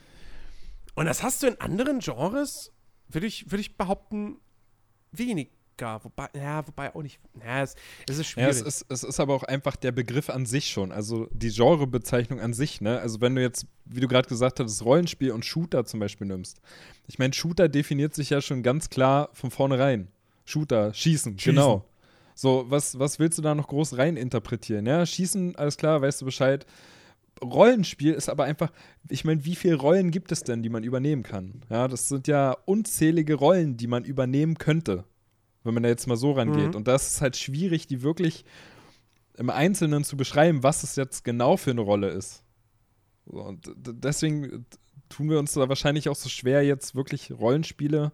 und 0.95 1.07
das 1.07 1.25
hast 1.25 1.43
du 1.43 1.49
in 1.49 1.61
anderen 1.61 1.99
Genres, 1.99 2.73
würde 3.09 3.27
ich, 3.27 3.51
würd 3.51 3.61
ich 3.61 3.77
behaupten, 3.77 4.39
wenig 5.11 5.51
Oscar. 5.81 6.05
Wobei, 6.05 6.29
ja, 6.35 6.67
wobei 6.67 6.95
auch 6.95 7.03
nicht. 7.03 7.19
Ja, 7.45 7.63
es, 7.63 7.75
es 8.09 8.19
ist 8.19 8.27
schwierig. 8.27 8.55
Ja, 8.55 8.67
es, 8.67 8.81
ist, 8.81 8.87
es 8.89 9.03
ist 9.03 9.21
aber 9.21 9.35
auch 9.35 9.43
einfach 9.43 9.77
der 9.77 9.93
Begriff 9.93 10.31
an 10.31 10.47
sich 10.47 10.71
schon. 10.71 10.93
Also 10.93 11.29
die 11.33 11.51
Genrebezeichnung 11.51 12.41
an 12.41 12.53
sich, 12.53 12.81
ne? 12.81 13.01
Also 13.01 13.21
wenn 13.21 13.35
du 13.35 13.43
jetzt, 13.43 13.67
wie 13.85 14.01
du 14.01 14.09
gerade 14.09 14.29
gesagt 14.29 14.61
hast, 14.61 14.85
Rollenspiel 14.85 15.33
und 15.33 15.45
Shooter 15.45 15.85
zum 15.85 16.01
Beispiel 16.01 16.27
nimmst. 16.27 16.61
Ich 17.07 17.19
meine, 17.19 17.33
Shooter 17.33 17.69
definiert 17.69 18.15
sich 18.15 18.31
ja 18.31 18.41
schon 18.41 18.63
ganz 18.63 18.91
klar 18.91 19.31
von 19.33 19.51
vornherein. 19.51 20.09
Shooter, 20.45 20.93
schießen, 20.95 21.39
schießen. 21.39 21.55
genau. 21.55 21.85
So, 22.35 22.65
was, 22.69 22.99
was 22.99 23.19
willst 23.19 23.39
du 23.39 23.43
da 23.43 23.55
noch 23.55 23.69
groß 23.69 23.99
rein 23.99 24.17
interpretieren? 24.17 24.87
Ja, 24.87 25.05
schießen, 25.05 25.57
alles 25.57 25.77
klar, 25.77 26.01
weißt 26.01 26.23
du 26.23 26.25
Bescheid. 26.25 26.65
Rollenspiel 27.43 28.13
ist 28.13 28.29
aber 28.29 28.45
einfach, 28.45 28.71
ich 29.09 29.25
meine, 29.25 29.45
wie 29.45 29.55
viele 29.55 29.77
Rollen 29.77 30.11
gibt 30.11 30.31
es 30.31 30.43
denn, 30.43 30.63
die 30.63 30.69
man 30.69 30.83
übernehmen 30.83 31.23
kann? 31.23 31.63
Ja, 31.71 31.89
das 31.89 32.09
sind 32.09 32.29
ja 32.29 32.57
unzählige 32.67 33.35
Rollen, 33.35 33.77
die 33.77 33.87
man 33.87 34.05
übernehmen 34.05 34.57
könnte 34.57 35.05
wenn 35.65 35.75
man 35.75 35.83
da 35.83 35.89
jetzt 35.89 36.07
mal 36.07 36.17
so 36.17 36.33
rangeht. 36.33 36.71
Mhm. 36.71 36.75
Und 36.77 36.89
das 36.89 37.09
ist 37.09 37.21
halt 37.21 37.37
schwierig, 37.37 37.87
die 37.87 38.03
wirklich 38.03 38.45
im 39.37 39.51
Einzelnen 39.51 40.05
zu 40.05 40.17
beschreiben, 40.17 40.63
was 40.63 40.83
es 40.83 40.97
jetzt 40.97 41.25
genau 41.25 41.57
für 41.57 41.71
eine 41.71 41.81
Rolle 41.81 42.09
ist. 42.09 42.43
Und 43.27 43.71
deswegen 43.77 44.67
tun 45.09 45.31
wir 45.31 45.39
uns 45.39 45.53
da 45.53 45.69
wahrscheinlich 45.69 46.09
auch 46.09 46.17
so 46.17 46.29
schwer, 46.29 46.63
jetzt 46.63 46.95
wirklich 46.95 47.33
Rollenspiele 47.33 48.13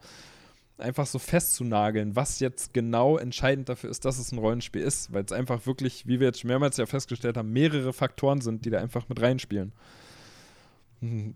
einfach 0.78 1.06
so 1.06 1.18
festzunageln, 1.18 2.16
was 2.16 2.38
jetzt 2.40 2.74
genau 2.74 3.16
entscheidend 3.16 3.68
dafür 3.68 3.90
ist, 3.90 4.04
dass 4.04 4.18
es 4.18 4.30
ein 4.32 4.38
Rollenspiel 4.38 4.82
ist, 4.82 5.12
weil 5.12 5.24
es 5.24 5.32
einfach 5.32 5.66
wirklich, 5.66 6.06
wie 6.06 6.20
wir 6.20 6.26
jetzt 6.26 6.44
mehrmals 6.44 6.76
ja 6.76 6.86
festgestellt 6.86 7.36
haben, 7.36 7.50
mehrere 7.52 7.92
Faktoren 7.92 8.40
sind, 8.40 8.64
die 8.64 8.70
da 8.70 8.78
einfach 8.78 9.08
mit 9.08 9.20
reinspielen. 9.20 9.72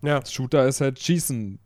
Ja. 0.02 0.24
Shooter 0.24 0.66
ist 0.66 0.80
halt 0.80 0.98
Schießen, 0.98 1.58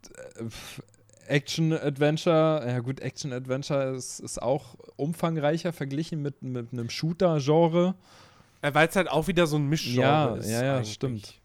Action-Adventure, 1.27 2.65
ja 2.67 2.79
gut, 2.81 3.01
Action-Adventure 3.01 3.95
ist, 3.95 4.21
ist 4.21 4.41
auch 4.41 4.77
umfangreicher 4.97 5.73
verglichen 5.73 6.23
mit, 6.23 6.43
mit 6.43 6.73
einem 6.73 6.91
Shooter-Genre. 6.91 7.95
Ja, 8.63 8.75
Weil 8.75 8.89
es 8.89 8.97
halt 8.97 9.11
auch 9.11 9.27
wieder 9.27 9.47
so 9.47 9.57
ein 9.57 9.69
Mischgenre 9.69 10.03
ja, 10.03 10.35
ist. 10.37 10.51
Ja, 10.51 10.65
ja, 10.65 10.77
eigentlich. 10.77 10.93
stimmt. 10.93 11.41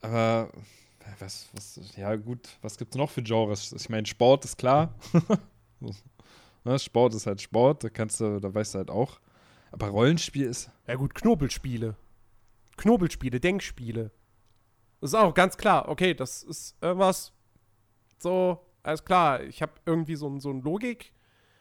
Aber 0.00 0.50
was, 1.18 1.48
was, 1.52 1.80
ja 1.96 2.14
gut, 2.16 2.48
was 2.60 2.76
gibt 2.76 2.94
es 2.94 2.98
noch 2.98 3.10
für 3.10 3.22
Genres? 3.22 3.72
Ich 3.72 3.88
meine, 3.88 4.06
Sport 4.06 4.44
ist 4.44 4.56
klar. 4.56 4.94
ne, 6.64 6.78
Sport 6.78 7.14
ist 7.14 7.26
halt 7.26 7.40
Sport, 7.40 7.84
da 7.84 7.88
kannst 7.88 8.20
du, 8.20 8.40
da 8.40 8.52
weißt 8.52 8.74
du 8.74 8.78
halt 8.78 8.90
auch. 8.90 9.20
Aber 9.70 9.88
Rollenspiel 9.88 10.46
ist. 10.46 10.70
Ja 10.86 10.96
gut, 10.96 11.14
Knobelspiele. 11.14 11.96
Knobelspiele, 12.76 13.40
Denkspiele. 13.40 14.10
Das 15.00 15.10
ist 15.10 15.14
auch 15.14 15.34
ganz 15.34 15.56
klar, 15.56 15.88
okay, 15.88 16.14
das 16.14 16.42
ist 16.42 16.76
irgendwas 16.80 17.32
so, 18.22 18.60
alles 18.82 19.04
klar, 19.04 19.42
ich 19.42 19.62
habe 19.62 19.72
irgendwie 19.86 20.16
so 20.16 20.28
ein, 20.28 20.40
so 20.40 20.50
ein 20.50 20.62
Logik, 20.62 21.12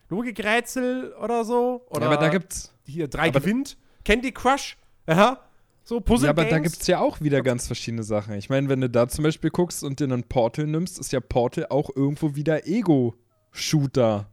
Logikrätsel 0.10 1.14
oder 1.14 1.44
so. 1.46 1.86
Oder 1.90 2.02
ja, 2.02 2.08
aber 2.08 2.18
da 2.18 2.30
gibt's. 2.30 2.74
Hier, 2.86 3.08
drei 3.08 3.30
gewinnt. 3.30 3.78
Candy 4.04 4.32
Crush, 4.32 4.78
ja. 5.08 5.40
So 5.84 6.00
Puzzle. 6.00 6.26
Ja, 6.26 6.30
aber 6.32 6.46
da 6.46 6.60
gibt 6.60 6.80
es 6.80 6.88
ja 6.88 7.00
auch 7.00 7.22
wieder 7.22 7.42
ganz 7.42 7.68
verschiedene 7.68 8.04
Sachen. 8.04 8.36
Ich 8.36 8.50
meine, 8.50 8.70
wenn 8.70 8.82
du 8.82 8.90
da 8.90 9.08
zum 9.08 9.24
Beispiel 9.24 9.50
guckst 9.50 9.84
und 9.84 10.00
dir 10.00 10.06
einen 10.06 10.24
Portal 10.24 10.68
nimmst, 10.68 11.00
ist 11.00 11.12
ja 11.12 11.20
Portal 11.20 11.68
auch 11.70 11.90
irgendwo 11.96 12.36
wieder 12.36 12.68
Ego-Shooter. 12.68 14.30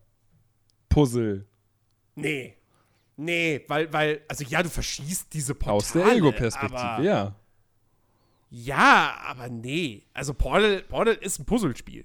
Puzzle. 0.89 1.47
Nee. 2.15 2.55
Nee, 3.17 3.65
weil, 3.67 3.93
weil, 3.93 4.21
also 4.29 4.45
ja, 4.45 4.63
du 4.63 4.69
verschießt 4.69 5.33
diese 5.33 5.55
Portale. 5.55 5.77
Aus 5.77 5.93
der 5.93 6.17
Ego-Perspektive, 6.17 7.03
ja. 7.03 7.35
Ja, 8.51 9.19
aber 9.27 9.49
nee. 9.49 10.05
Also 10.15 10.35
Portal, 10.35 10.83
Portal 10.83 11.15
ist 11.15 11.39
ein 11.39 11.45
Puzzlespiel. 11.45 12.05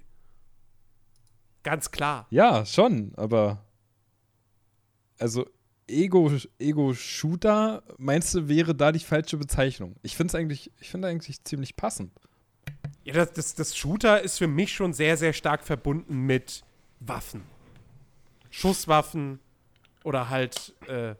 Ganz 1.64 1.90
klar. 1.90 2.26
Ja, 2.30 2.64
schon, 2.64 3.12
aber 3.16 3.64
also 5.18 5.46
Ego-Shooter, 5.86 7.82
Ego 7.82 7.94
meinst 7.98 8.34
du, 8.34 8.48
wäre 8.48 8.74
da 8.74 8.92
die 8.92 9.00
falsche 9.00 9.36
Bezeichnung? 9.36 9.96
Ich 10.02 10.16
finde 10.16 10.30
es 10.30 10.34
eigentlich, 10.34 10.70
ich 10.80 10.90
finde 10.90 11.08
eigentlich 11.08 11.42
ziemlich 11.44 11.76
passend. 11.76 12.12
Ja, 13.04 13.14
das, 13.14 13.32
das, 13.32 13.54
das, 13.54 13.76
Shooter 13.76 14.22
ist 14.22 14.38
für 14.38 14.46
mich 14.46 14.72
schon 14.72 14.92
sehr, 14.92 15.16
sehr 15.16 15.32
stark 15.32 15.64
verbunden 15.64 16.20
mit 16.20 16.64
Waffen. 17.00 17.42
Schusswaffen 18.50 19.40
oder 20.04 20.30
halt, 20.30 20.74
äh, 20.88 21.14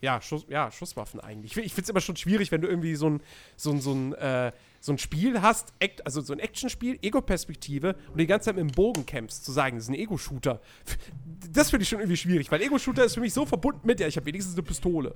ja, 0.00 0.20
Schuss, 0.22 0.46
ja, 0.48 0.70
Schusswaffen 0.70 1.20
eigentlich. 1.20 1.56
Ich, 1.56 1.64
ich 1.64 1.72
finde 1.72 1.84
es 1.84 1.88
immer 1.90 2.00
schon 2.00 2.16
schwierig, 2.16 2.50
wenn 2.50 2.62
du 2.62 2.68
irgendwie 2.68 2.94
so 2.94 3.10
ein, 3.10 3.22
so 3.56 3.72
ein, 3.72 3.80
so 3.80 3.92
ein, 3.92 4.14
äh, 4.14 4.52
so 4.86 4.92
ein 4.92 4.98
Spiel 4.98 5.42
hast, 5.42 5.74
also 6.04 6.20
so 6.20 6.32
ein 6.32 6.38
Actionspiel, 6.38 6.96
Ego-Perspektive 7.02 7.96
und 8.12 8.18
die 8.20 8.26
ganze 8.26 8.46
Zeit 8.46 8.56
mit 8.56 8.70
dem 8.70 8.72
Bogen 8.72 9.04
kämpfst, 9.04 9.44
zu 9.44 9.50
sagen, 9.50 9.76
das 9.76 9.84
ist 9.84 9.90
ein 9.90 9.96
Ego-Shooter. 9.96 10.60
Das 11.52 11.70
finde 11.70 11.84
ich 11.84 11.88
schon 11.88 12.00
irgendwie 12.00 12.16
schwierig, 12.16 12.50
weil 12.50 12.60
Ego-Shooter 12.60 13.04
ist 13.04 13.14
für 13.14 13.20
mich 13.20 13.32
so 13.32 13.46
verbunden 13.46 13.80
mit, 13.84 14.00
ja, 14.00 14.06
ich 14.06 14.16
habe 14.16 14.26
wenigstens 14.26 14.54
eine 14.54 14.62
Pistole. 14.62 15.14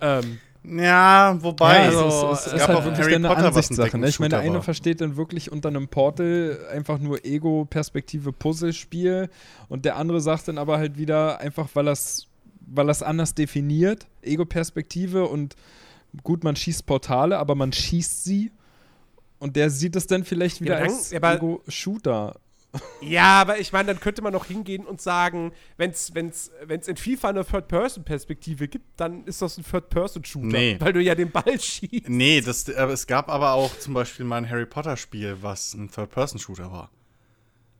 Ähm, 0.00 0.38
ja, 0.62 1.36
wobei, 1.40 1.76
ja, 1.76 2.00
also, 2.00 2.32
es, 2.32 2.40
es, 2.40 2.46
es 2.46 2.52
ist 2.54 2.68
halt 2.68 2.84
wirklich 2.84 3.14
eine 3.14 3.30
Ansichtssache. 3.30 3.98
Ne? 3.98 4.08
Ich 4.08 4.20
meine, 4.20 4.30
der 4.30 4.40
eine 4.40 4.62
versteht 4.62 5.00
dann 5.00 5.16
wirklich 5.16 5.50
unter 5.50 5.68
einem 5.68 5.88
Portal 5.88 6.58
einfach 6.72 6.98
nur 6.98 7.24
Ego-Perspektive 7.24 8.32
Puzzlespiel 8.32 9.30
und 9.68 9.84
der 9.84 9.96
andere 9.96 10.20
sagt 10.20 10.48
dann 10.48 10.58
aber 10.58 10.78
halt 10.78 10.96
wieder 10.96 11.40
einfach, 11.40 11.68
weil 11.74 11.84
das 11.84 12.28
weil 12.66 12.86
das 12.86 13.02
anders 13.02 13.34
definiert, 13.34 14.06
Ego-Perspektive 14.22 15.26
und 15.26 15.56
gut, 16.22 16.44
man 16.44 16.56
schießt 16.56 16.86
Portale, 16.86 17.38
aber 17.38 17.54
man 17.54 17.72
schießt 17.72 18.24
sie 18.24 18.52
und 19.44 19.56
der 19.56 19.68
sieht 19.68 19.94
es 19.94 20.06
dann 20.06 20.24
vielleicht 20.24 20.62
wieder 20.62 20.78
ja, 20.78 20.84
als 20.86 21.12
Ego-Shooter. 21.12 22.40
Ja, 23.02 23.42
aber 23.42 23.60
ich 23.60 23.72
meine, 23.74 23.88
dann 23.88 24.00
könnte 24.00 24.22
man 24.22 24.32
noch 24.32 24.46
hingehen 24.46 24.86
und 24.86 25.02
sagen, 25.02 25.52
wenn 25.76 25.90
es 25.90 26.14
wenn's, 26.14 26.50
wenn's 26.64 26.88
in 26.88 26.96
FIFA 26.96 27.28
eine 27.28 27.44
Third-Person-Perspektive 27.44 28.68
gibt, 28.68 28.98
dann 28.98 29.24
ist 29.26 29.42
das 29.42 29.58
ein 29.58 29.64
Third-Person-Shooter, 29.70 30.46
nee. 30.46 30.76
weil 30.80 30.94
du 30.94 31.02
ja 31.02 31.14
den 31.14 31.30
Ball 31.30 31.60
schießt. 31.60 32.08
Nee, 32.08 32.40
das, 32.40 32.66
es 32.66 33.06
gab 33.06 33.28
aber 33.28 33.52
auch 33.52 33.78
zum 33.78 33.92
Beispiel 33.92 34.24
mal 34.24 34.38
ein 34.38 34.48
Harry 34.48 34.64
Potter-Spiel, 34.64 35.36
was 35.42 35.74
ein 35.74 35.90
Third-Person-Shooter 35.90 36.72
war. 36.72 36.90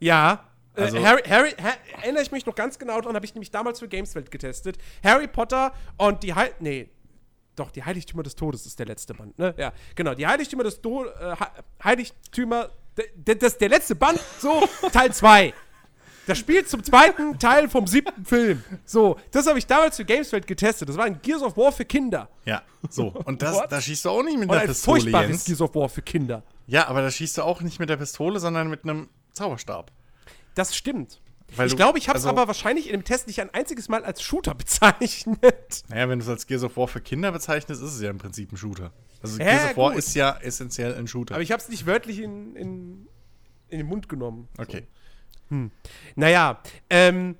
Ja, 0.01 0.45
äh, 0.77 0.83
also 0.83 1.03
Harry, 1.03 1.23
Harry, 1.27 1.53
Harry, 1.53 1.77
erinnere 2.03 2.25
ich 2.25 2.31
mich 2.31 2.45
noch 2.45 2.55
ganz 2.55 2.79
genau 2.79 3.01
daran, 3.01 3.17
habe 3.17 3.25
ich 3.25 3.35
nämlich 3.35 3.51
damals 3.51 3.81
für 3.81 3.89
Gameswelt 3.89 4.31
getestet. 4.31 4.77
Harry 5.03 5.29
Potter 5.29 5.73
und 5.97 6.23
die 6.23 6.35
Heil 6.35 6.53
nee, 6.61 6.91
doch, 7.57 7.71
die 7.71 7.83
Heiligtümer 7.85 8.23
des 8.23 8.35
Todes 8.35 8.67
ist 8.67 8.79
der 8.79 8.87
letzte 8.87 9.15
Band, 9.15 9.39
ne? 9.39 9.55
Ja, 9.57 9.73
genau, 9.95 10.15
die 10.15 10.27
Heiligtümer 10.27 10.65
des 10.65 10.81
Todes, 10.81 11.13
äh, 11.21 11.37
Heiligtümer, 11.83 12.71
das 13.25 13.59
der 13.59 13.69
letzte 13.69 13.95
Band, 13.95 14.21
so, 14.39 14.69
Teil 14.93 15.13
2. 15.13 15.53
Das 16.27 16.39
spielt 16.39 16.69
zum 16.69 16.83
zweiten 16.83 17.39
Teil 17.39 17.69
vom 17.69 17.87
siebten 17.87 18.25
Film. 18.25 18.65
So, 18.85 19.19
das 19.31 19.47
habe 19.47 19.59
ich 19.59 19.67
damals 19.67 19.97
für 19.97 20.07
Gameswelt 20.07 20.47
getestet. 20.47 20.89
Das 20.89 20.97
war 20.97 21.05
ein 21.05 21.21
Gears 21.21 21.43
of 21.43 21.57
War 21.57 21.71
für 21.71 21.85
Kinder. 21.85 22.31
Ja, 22.47 22.63
so. 22.89 23.09
Und 23.09 23.43
das, 23.43 23.61
da 23.69 23.81
schießt 23.81 24.07
du 24.07 24.11
auch 24.11 24.23
nicht 24.23 24.39
mit 24.39 24.51
der 24.51 24.61
Pistole, 24.61 24.97
ein 24.97 25.03
furchtbares 25.03 25.45
Gears 25.45 25.61
of 25.61 25.75
War 25.75 25.89
für 25.89 26.03
Kinder. 26.03 26.43
Ja, 26.67 26.89
aber 26.89 27.03
da 27.03 27.11
schießt 27.11 27.39
du 27.39 27.43
auch 27.43 27.61
nicht 27.61 27.79
mit 27.79 27.91
der 27.91 27.99
Pistole, 27.99 28.41
sondern 28.41 28.69
mit 28.69 28.85
einem 28.85 29.11
Zauberstab. 29.33 29.93
Das 30.55 30.75
stimmt. 30.75 31.21
Weil 31.57 31.69
ich 31.69 31.77
glaube, 31.77 31.99
ich 31.99 32.09
habe 32.09 32.19
es 32.19 32.25
also, 32.25 32.37
aber 32.37 32.49
wahrscheinlich 32.49 32.87
in 32.87 32.93
dem 32.93 33.05
Test 33.05 33.27
nicht 33.27 33.41
ein 33.41 33.51
einziges 33.51 33.89
Mal 33.89 34.05
als 34.05 34.23
Shooter 34.23 34.55
bezeichnet. 34.57 35.85
Naja, 35.89 36.09
wenn 36.09 36.19
du 36.19 36.25
es 36.25 36.29
als 36.29 36.47
Gears 36.47 36.65
of 36.65 36.77
War 36.77 36.89
für 36.89 37.01
Kinder 37.01 37.31
bezeichnest, 37.33 37.83
ist 37.83 37.95
es 37.95 38.01
ja 38.01 38.11
im 38.11 38.19
Prinzip 38.19 38.53
ein 38.53 38.57
Shooter. 38.57 38.93
Also 39.23 39.39
ja, 39.39 39.45
Gears 39.45 39.71
of 39.71 39.77
War 39.77 39.91
gut. 39.91 39.99
ist 39.99 40.15
ja 40.15 40.37
essentiell 40.39 40.95
ein 40.95 41.07
Shooter. 41.07 41.35
Aber 41.35 41.43
ich 41.43 41.53
habe 41.53 41.63
es 41.63 41.69
nicht 41.69 41.87
wörtlich 41.87 42.21
in, 42.21 42.57
in, 42.57 43.09
in, 43.69 43.79
den 43.79 43.87
Mund 43.87 44.09
genommen. 44.09 44.49
Okay. 44.59 44.87
So. 45.49 45.57
Hm. 45.57 45.71
Naja, 46.17 46.61
ähm, 46.91 47.37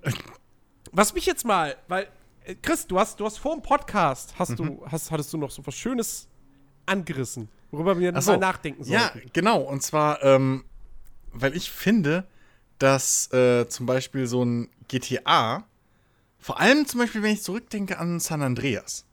was 0.93 1.15
mich 1.15 1.27
jetzt 1.27 1.45
mal, 1.45 1.77
weil, 1.89 2.07
äh, 2.45 2.55
Chris, 2.55 2.87
du 2.87 2.99
hast, 2.99 3.19
du 3.19 3.25
hast 3.25 3.39
vor 3.39 3.55
dem 3.55 3.63
Podcast, 3.63 4.35
hast 4.39 4.51
mhm. 4.51 4.57
du, 4.57 4.87
hast, 4.87 5.11
hattest 5.11 5.33
du 5.33 5.39
noch 5.39 5.51
so 5.51 5.67
was 5.67 5.75
Schönes 5.75 6.29
angerissen, 6.87 7.49
worüber 7.71 7.99
wir 7.99 8.21
so, 8.21 8.33
mal 8.33 8.39
nachdenken 8.39 8.85
sollten. 8.85 9.19
Ja, 9.19 9.25
genau. 9.33 9.61
Und 9.63 9.83
zwar, 9.83 10.23
ähm, 10.23 10.65
weil 11.33 11.57
ich 11.57 11.71
finde, 11.71 12.27
dass 12.85 13.33
äh, 13.33 13.67
zum 13.67 13.87
Beispiel 13.87 14.27
so 14.27 14.45
ein 14.45 14.69
GTA, 14.89 15.65
vor 16.39 16.61
allem 16.61 16.87
zum 16.87 17.01
Beispiel, 17.01 17.23
wenn 17.23 17.33
ich 17.33 17.43
zurückdenke 17.43 17.97
an 17.97 18.21
San 18.21 18.43
Andreas, 18.43 19.07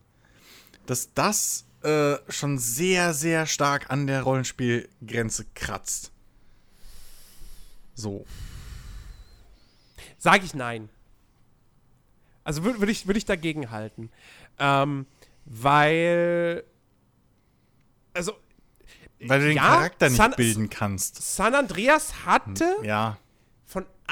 dass 0.86 1.14
das 1.14 1.64
äh, 1.82 2.18
schon 2.28 2.58
sehr, 2.58 3.14
sehr 3.14 3.46
stark 3.46 3.90
an 3.90 4.08
der 4.08 4.24
Rollenspielgrenze 4.24 5.46
kratzt. 5.56 6.12
So. 7.94 8.26
Sag 10.18 10.44
ich 10.44 10.54
nein. 10.54 10.90
Also 12.44 12.66
würde 12.66 12.82
würd 12.82 12.92
ich, 12.92 13.08
würd 13.08 13.16
ich 13.16 13.26
dagegen 13.26 13.72
halten. 13.72 14.12
Ähm, 14.60 15.06
weil. 15.46 16.66
Also. 18.14 18.34
Weil 19.22 19.40
du 19.40 19.46
den 19.46 19.56
ja, 19.56 19.64
Charakter 19.64 20.10
nicht 20.10 20.18
San, 20.18 20.34
bilden 20.36 20.70
kannst. 20.70 21.36
San 21.36 21.56
Andreas 21.56 22.26
hatte 22.26 22.76
ja 22.84 23.12
von 23.12 23.22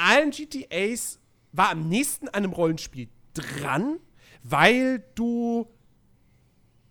allen 0.00 0.30
GTAs 0.30 1.18
war 1.52 1.70
am 1.70 1.88
nächsten 1.88 2.28
an 2.28 2.44
einem 2.44 2.52
Rollenspiel 2.52 3.08
dran, 3.34 3.98
weil 4.42 5.04
du 5.14 5.68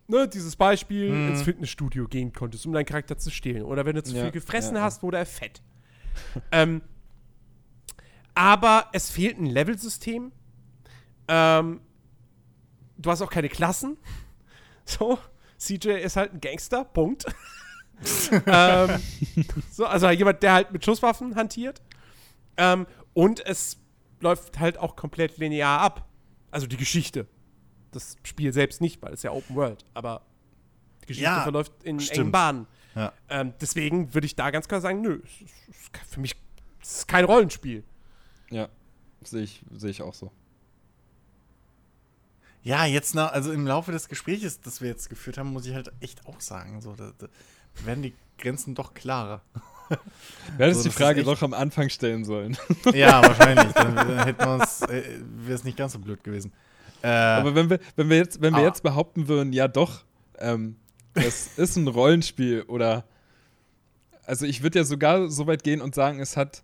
ne, 0.10 0.28
dieses 0.28 0.56
Beispiel 0.56 1.10
hm. 1.10 1.30
ins 1.30 1.44
Fitnessstudio 1.44 2.08
gehen 2.08 2.34
konntest, 2.34 2.66
um 2.66 2.74
deinen 2.74 2.86
Charakter 2.86 3.18
zu 3.18 3.30
stehlen. 3.30 3.64
Oder 3.64 3.86
wenn 3.86 3.96
du 3.96 4.04
zu 4.04 4.16
ja, 4.16 4.24
viel 4.24 4.32
gefressen 4.32 4.76
ja, 4.76 4.82
hast, 4.82 5.04
wurde 5.04 5.18
er 5.18 5.26
fett. 5.26 5.62
ähm, 6.52 6.82
aber 8.34 8.88
es 8.94 9.10
fehlt 9.10 9.38
ein 9.38 9.46
Levelsystem. 9.46 10.32
Ähm, 11.28 11.82
du 12.98 13.12
hast 13.12 13.22
auch 13.22 13.32
keine 13.32 13.50
Klassen. 13.50 13.98
So, 14.86 15.20
CJ 15.60 15.90
ist 15.90 16.16
halt 16.16 16.34
ein 16.34 16.42
Gangster, 16.42 16.84
Punkt. 16.84 17.24
ähm, 18.48 18.90
so, 19.70 19.86
also 19.86 20.10
jemand, 20.10 20.42
der 20.42 20.54
halt 20.54 20.72
mit 20.72 20.84
Schusswaffen 20.84 21.36
hantiert. 21.36 21.80
Ähm, 22.58 22.88
und 23.14 23.46
es 23.46 23.78
läuft 24.20 24.60
halt 24.60 24.78
auch 24.78 24.96
komplett 24.96 25.38
linear 25.38 25.80
ab. 25.80 26.08
Also 26.52 26.68
die 26.68 26.78
Geschichte. 26.78 27.28
Das 27.92 28.18
Spiel 28.24 28.54
selbst 28.54 28.82
nicht, 28.82 29.02
weil 29.02 29.14
es 29.14 29.24
ja 29.24 29.32
Open 29.32 29.56
World, 29.56 29.86
aber 29.94 30.22
die 31.02 31.08
Geschichte 31.08 31.26
ja, 31.26 31.42
verläuft 31.42 31.72
in 31.84 32.00
stimmt. 32.00 32.20
engen 32.20 32.32
Bahnen. 32.32 32.68
Ja. 32.96 33.14
Ähm, 33.30 33.54
deswegen 33.60 34.14
würde 34.14 34.26
ich 34.26 34.36
da 34.36 34.52
ganz 34.52 34.68
klar 34.68 34.82
sagen, 34.82 35.02
nö, 35.02 35.22
für 36.08 36.20
mich 36.20 36.36
ist 36.82 36.98
es 36.98 37.08
kein 37.08 37.26
Rollenspiel. 37.26 37.84
Ja, 38.52 38.70
sehe 39.24 39.44
ich, 39.44 39.64
seh 39.72 39.90
ich 39.90 40.02
auch 40.02 40.14
so. 40.14 40.32
Ja, 42.62 42.86
jetzt 42.86 43.16
nach, 43.16 43.32
also 43.32 43.52
im 43.52 43.66
Laufe 43.66 43.92
des 43.92 44.10
Gesprächs, 44.10 44.60
das 44.62 44.82
wir 44.82 44.90
jetzt 44.90 45.10
geführt 45.10 45.38
haben, 45.38 45.52
muss 45.52 45.66
ich 45.66 45.74
halt 45.74 45.92
echt 46.02 46.26
auch 46.26 46.42
sagen, 46.42 46.82
so, 46.82 46.94
da, 46.94 47.14
da 47.18 47.28
werden 47.86 48.04
die 48.04 48.14
Grenzen 48.38 48.76
doch 48.76 48.94
klarer. 48.94 49.42
Wir 50.58 50.66
hätten 50.66 50.78
so, 50.78 50.84
die 50.84 50.90
Frage 50.90 51.24
doch 51.24 51.42
am 51.42 51.54
Anfang 51.54 51.90
stellen 51.90 52.26
sollen. 52.26 52.58
Ja, 52.94 53.22
wahrscheinlich. 53.22 53.72
Dann, 53.74 53.96
dann 53.96 54.24
hätten 54.26 54.40
wir 54.40 54.54
uns, 54.56 54.82
äh, 54.82 55.04
wäre 55.38 55.56
es 55.56 55.64
nicht 55.64 55.78
ganz 55.78 55.94
so 55.94 56.00
blöd 56.00 56.24
gewesen. 56.24 56.52
Äh, 57.02 57.08
Aber 57.08 57.56
wenn 57.56 57.70
wir, 57.70 57.80
wenn 57.96 58.10
wir, 58.10 58.18
jetzt, 58.18 58.42
wenn 58.42 58.54
wir 58.54 58.62
ah. 58.62 58.66
jetzt 58.66 58.84
behaupten 58.84 59.28
würden, 59.28 59.54
ja 59.54 59.68
doch, 59.68 60.04
ähm, 60.40 60.76
das 61.14 61.58
ist 61.58 61.76
ein 61.76 61.88
Rollenspiel 61.88 62.64
oder 62.64 63.06
also 64.26 64.46
ich 64.46 64.62
würde 64.64 64.80
ja 64.80 64.86
sogar 64.86 65.30
so 65.30 65.48
weit 65.48 65.64
gehen 65.64 65.82
und 65.82 65.96
sagen, 65.96 66.20
es 66.20 66.38
hat 66.38 66.64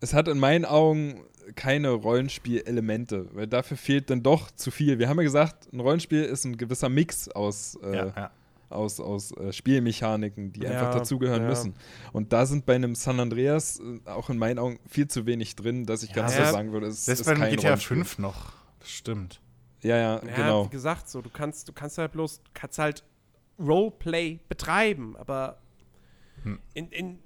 es 0.00 0.14
hat 0.14 0.28
in 0.28 0.38
meinen 0.38 0.64
Augen 0.64 1.24
keine 1.54 1.90
Rollenspielelemente, 1.90 3.28
weil 3.32 3.46
dafür 3.46 3.76
fehlt 3.76 4.10
dann 4.10 4.22
doch 4.22 4.50
zu 4.50 4.70
viel. 4.70 4.98
Wir 4.98 5.08
haben 5.08 5.18
ja 5.18 5.22
gesagt, 5.22 5.72
ein 5.72 5.80
Rollenspiel 5.80 6.22
ist 6.22 6.44
ein 6.44 6.56
gewisser 6.56 6.88
Mix 6.88 7.28
aus, 7.28 7.78
äh, 7.82 7.96
ja, 7.96 8.12
ja. 8.16 8.30
Aus, 8.68 9.00
aus 9.00 9.32
äh, 9.32 9.52
Spielmechaniken, 9.52 10.52
die 10.52 10.60
ja, 10.60 10.70
einfach 10.70 10.94
dazugehören 10.98 11.46
müssen. 11.46 11.74
Und 12.12 12.32
da 12.32 12.46
sind 12.46 12.66
bei 12.66 12.74
einem 12.74 12.94
San 12.94 13.20
Andreas 13.20 13.80
äh, 13.80 14.08
auch 14.08 14.30
in 14.30 14.38
meinen 14.38 14.58
Augen 14.58 14.78
viel 14.86 15.08
zu 15.08 15.26
wenig 15.26 15.56
drin, 15.56 15.86
dass 15.86 16.02
ich 16.02 16.12
ganz 16.12 16.34
klar 16.34 16.52
sagen 16.52 16.72
würde, 16.72 16.86
es 16.86 17.06
ist 17.06 17.24
kein 17.24 17.50
GTA 17.50 17.68
Rollenspiel. 17.68 17.96
5 17.98 18.18
noch. 18.18 18.52
Das 18.80 18.90
stimmt. 18.90 19.40
Ja, 19.82 19.96
ja, 19.96 20.18
genau. 20.18 20.66
Wie 20.66 20.70
gesagt, 20.70 21.08
so, 21.08 21.22
du 21.22 21.30
kannst, 21.30 21.68
du 21.68 21.72
kannst 21.72 21.98
halt 21.98 22.12
bloß, 22.12 22.40
kannst 22.54 22.78
halt 22.78 23.04
Roleplay 23.58 24.40
betreiben, 24.48 25.16
aber 25.16 25.58
hm. 26.42 26.58
in, 26.74 26.88
in, 26.90 27.18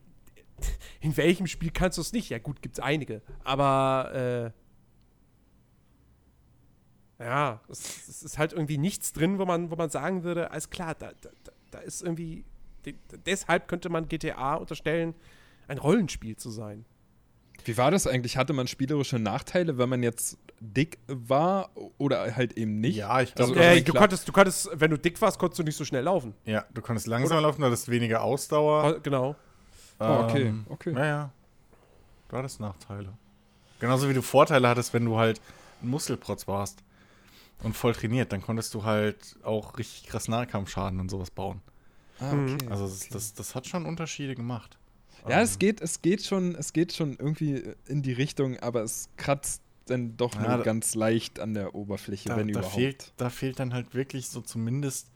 in 1.01 1.17
welchem 1.17 1.47
Spiel 1.47 1.71
kannst 1.71 1.99
du 1.99 2.03
es 2.03 2.13
nicht? 2.13 2.29
Ja, 2.29 2.39
gut, 2.39 2.63
gibt 2.63 2.79
es 2.79 2.85
einige. 2.85 3.23
Aber 3.45 4.53
äh, 4.55 4.60
ja, 7.21 7.61
es, 7.69 8.09
es, 8.09 8.23
ist 8.23 8.39
halt 8.39 8.53
irgendwie 8.53 8.79
nichts 8.79 9.13
drin, 9.13 9.39
wo 9.39 9.45
man, 9.45 9.71
wo 9.71 9.77
man 9.77 9.91
sagen 9.91 10.25
würde, 10.25 10.51
alles 10.51 10.71
klar, 10.71 10.95
da, 10.99 11.13
da, 11.21 11.29
da 11.71 11.79
ist 11.81 12.03
irgendwie. 12.03 12.45
deshalb 13.27 13.69
könnte 13.69 13.91
man 13.91 14.09
GTA 14.09 14.55
unterstellen, 14.55 15.15
ein 15.69 15.79
Rollenspiel 15.79 16.37
zu 16.37 16.51
sein. 16.51 16.87
Wie 17.67 17.77
war 17.77 17.91
das 17.91 18.07
eigentlich? 18.07 18.39
Hatte 18.39 18.55
man 18.55 18.67
spielerische 18.67 19.19
Nachteile, 19.19 19.77
wenn 19.77 19.91
man 19.91 20.03
jetzt 20.03 20.39
dick 20.61 20.99
war 21.09 21.71
oder 21.99 22.35
halt 22.35 22.55
eben 22.55 22.81
nicht? 22.81 22.97
Ja, 22.97 23.21
ich 23.21 23.35
glaube, 23.35 23.53
also, 23.53 23.63
äh, 23.63 23.83
du, 23.83 23.93
konntest, 23.93 24.27
du 24.27 24.33
konntest, 24.33 24.71
wenn 24.73 24.91
du 24.91 24.97
dick 24.97 25.21
warst, 25.21 25.39
konntest 25.39 25.59
du 25.59 25.63
nicht 25.63 25.77
so 25.77 25.85
schnell 25.85 26.05
laufen. 26.05 26.33
Ja, 26.47 26.65
du 26.73 26.81
konntest 26.81 27.07
langsamer 27.07 27.41
oder? 27.41 27.49
laufen, 27.49 27.61
du 27.61 27.67
hattest 27.67 27.91
weniger 27.91 28.23
Ausdauer. 28.23 28.97
Oh, 28.97 29.01
genau. 29.03 29.37
Ähm, 30.01 30.11
oh, 30.11 30.25
okay, 30.25 30.55
okay. 30.71 30.93
Naja, 30.93 31.31
du 32.29 32.37
hattest 32.39 32.61
Nachteile. 32.61 33.13
Genauso 33.79 34.09
wie 34.09 34.15
du 34.15 34.23
Vorteile 34.23 34.67
hattest, 34.69 34.95
wenn 34.95 35.05
du 35.05 35.19
halt 35.19 35.39
ein 35.83 35.89
Muskelprotz 35.89 36.49
warst 36.49 36.83
und 37.63 37.77
voll 37.77 37.93
trainiert, 37.93 38.33
dann 38.33 38.43
konntest 38.43 38.75
du 38.75 38.85
halt 38.85 39.37
auch 39.43 39.79
richtig 39.79 40.07
krass 40.07 40.29
Nahkampfschaden 40.29 41.01
und 41.01 41.11
sowas 41.11 41.31
bauen. 41.31 41.61
Ah, 42.19 42.33
okay. 42.33 42.69
Also 42.69 42.87
das, 42.87 43.09
das, 43.09 43.35
das 43.35 43.55
hat 43.55 43.67
schon 43.67 43.87
Unterschiede 43.87 44.35
gemacht. 44.35 44.79
Ja, 45.29 45.39
um, 45.39 45.43
es 45.43 45.59
geht, 45.59 45.81
es 45.81 46.03
geht 46.03 46.25
schon, 46.25 46.55
es 46.55 46.73
geht 46.73 46.93
schon 46.93 47.17
irgendwie 47.17 47.63
in 47.87 48.03
die 48.03 48.13
Richtung, 48.13 48.59
aber 48.59 48.83
es 48.83 49.09
kratzt 49.17 49.63
dann 49.87 50.17
doch 50.17 50.35
ja, 50.35 50.57
nur 50.57 50.65
ganz 50.65 50.95
leicht 50.95 51.41
an 51.41 51.55
der 51.55 51.75
Oberfläche, 51.75 52.29
da, 52.29 52.37
wenn 52.37 52.49
da 52.49 52.61
überhaupt. 52.61 52.75
Fehlt, 52.75 53.13
da 53.17 53.31
fehlt 53.31 53.59
dann 53.59 53.75
halt 53.75 53.95
wirklich 53.95 54.29
so 54.29 54.41
zumindest 54.41 55.11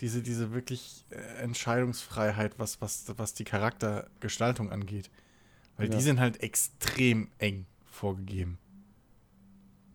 diese, 0.00 0.22
diese 0.22 0.52
wirklich 0.52 1.04
äh, 1.10 1.42
Entscheidungsfreiheit, 1.42 2.58
was, 2.58 2.80
was, 2.80 3.04
was 3.16 3.34
die 3.34 3.44
Charaktergestaltung 3.44 4.70
angeht. 4.70 5.10
Weil 5.76 5.90
ja. 5.90 5.96
die 5.96 6.02
sind 6.02 6.20
halt 6.20 6.42
extrem 6.42 7.28
eng 7.38 7.66
vorgegeben. 7.84 8.58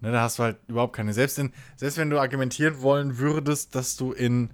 Ne, 0.03 0.11
da 0.11 0.21
hast 0.21 0.37
du 0.37 0.43
halt 0.43 0.57
überhaupt 0.67 0.93
keine. 0.93 1.13
Selbst, 1.13 1.39
in, 1.39 1.53
selbst 1.77 1.97
wenn 1.97 2.09
du 2.09 2.19
argumentieren 2.19 2.81
wollen 2.81 3.19
würdest, 3.19 3.73
dass 3.73 3.95
du 3.95 4.11
in 4.11 4.49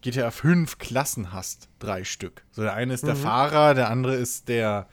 GTA 0.00 0.32
5 0.32 0.78
Klassen 0.78 1.32
hast, 1.32 1.68
drei 1.78 2.02
Stück. 2.02 2.42
So, 2.50 2.62
der 2.62 2.74
eine 2.74 2.92
ist 2.92 3.06
der 3.06 3.14
mhm. 3.14 3.20
Fahrer, 3.20 3.74
der 3.74 3.90
andere 3.90 4.16
ist 4.16 4.48
der 4.48 4.88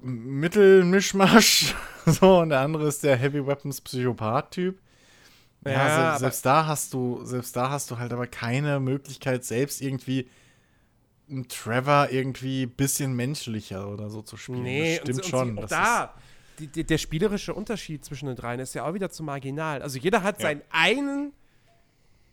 Mittelmischmasch, 0.00 1.74
so, 2.06 2.38
und 2.38 2.48
der 2.48 2.60
andere 2.60 2.88
ist 2.88 3.04
der 3.04 3.16
Heavy 3.16 3.46
Weapons 3.46 3.82
Psychopath-Typ. 3.82 4.80
Ja, 5.66 5.72
ja 5.72 6.12
se 6.14 6.20
selbst 6.20 6.46
da 6.46 6.64
hast 6.64 6.94
du, 6.94 7.22
selbst 7.24 7.54
da 7.54 7.68
hast 7.68 7.90
du 7.90 7.98
halt 7.98 8.14
aber 8.14 8.26
keine 8.26 8.80
Möglichkeit, 8.80 9.44
selbst 9.44 9.82
irgendwie 9.82 10.30
einen 11.28 11.46
Trevor 11.46 12.08
irgendwie 12.10 12.62
ein 12.62 12.70
bisschen 12.70 13.12
menschlicher 13.12 13.86
oder 13.86 14.08
so 14.08 14.22
zu 14.22 14.38
spielen. 14.38 14.62
Nee, 14.62 14.96
das 14.96 15.02
stimmt 15.02 15.24
und, 15.24 15.26
schon. 15.26 15.58
Und 15.58 15.70
da, 15.70 16.14
die, 16.60 16.68
die, 16.68 16.84
der 16.84 16.98
spielerische 16.98 17.54
Unterschied 17.54 18.04
zwischen 18.04 18.26
den 18.26 18.36
dreien 18.36 18.60
ist 18.60 18.74
ja 18.74 18.84
auch 18.84 18.94
wieder 18.94 19.10
zu 19.10 19.22
marginal. 19.22 19.82
Also 19.82 19.98
jeder 19.98 20.22
hat 20.22 20.38
ja. 20.38 20.48
seinen 20.48 20.62
einen 20.70 21.32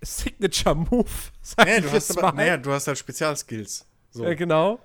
Signature-Move. 0.01 1.09
Nee, 1.65 1.81
du 1.81 1.91
hast 1.91 2.17
aber, 2.17 2.33
naja, 2.33 2.57
du 2.57 2.71
hast 2.71 2.87
halt 2.87 2.97
Spezialskills. 2.97 3.85
So. 4.11 4.25
Ja, 4.25 4.33
genau. 4.33 4.73
Ne? 4.73 4.79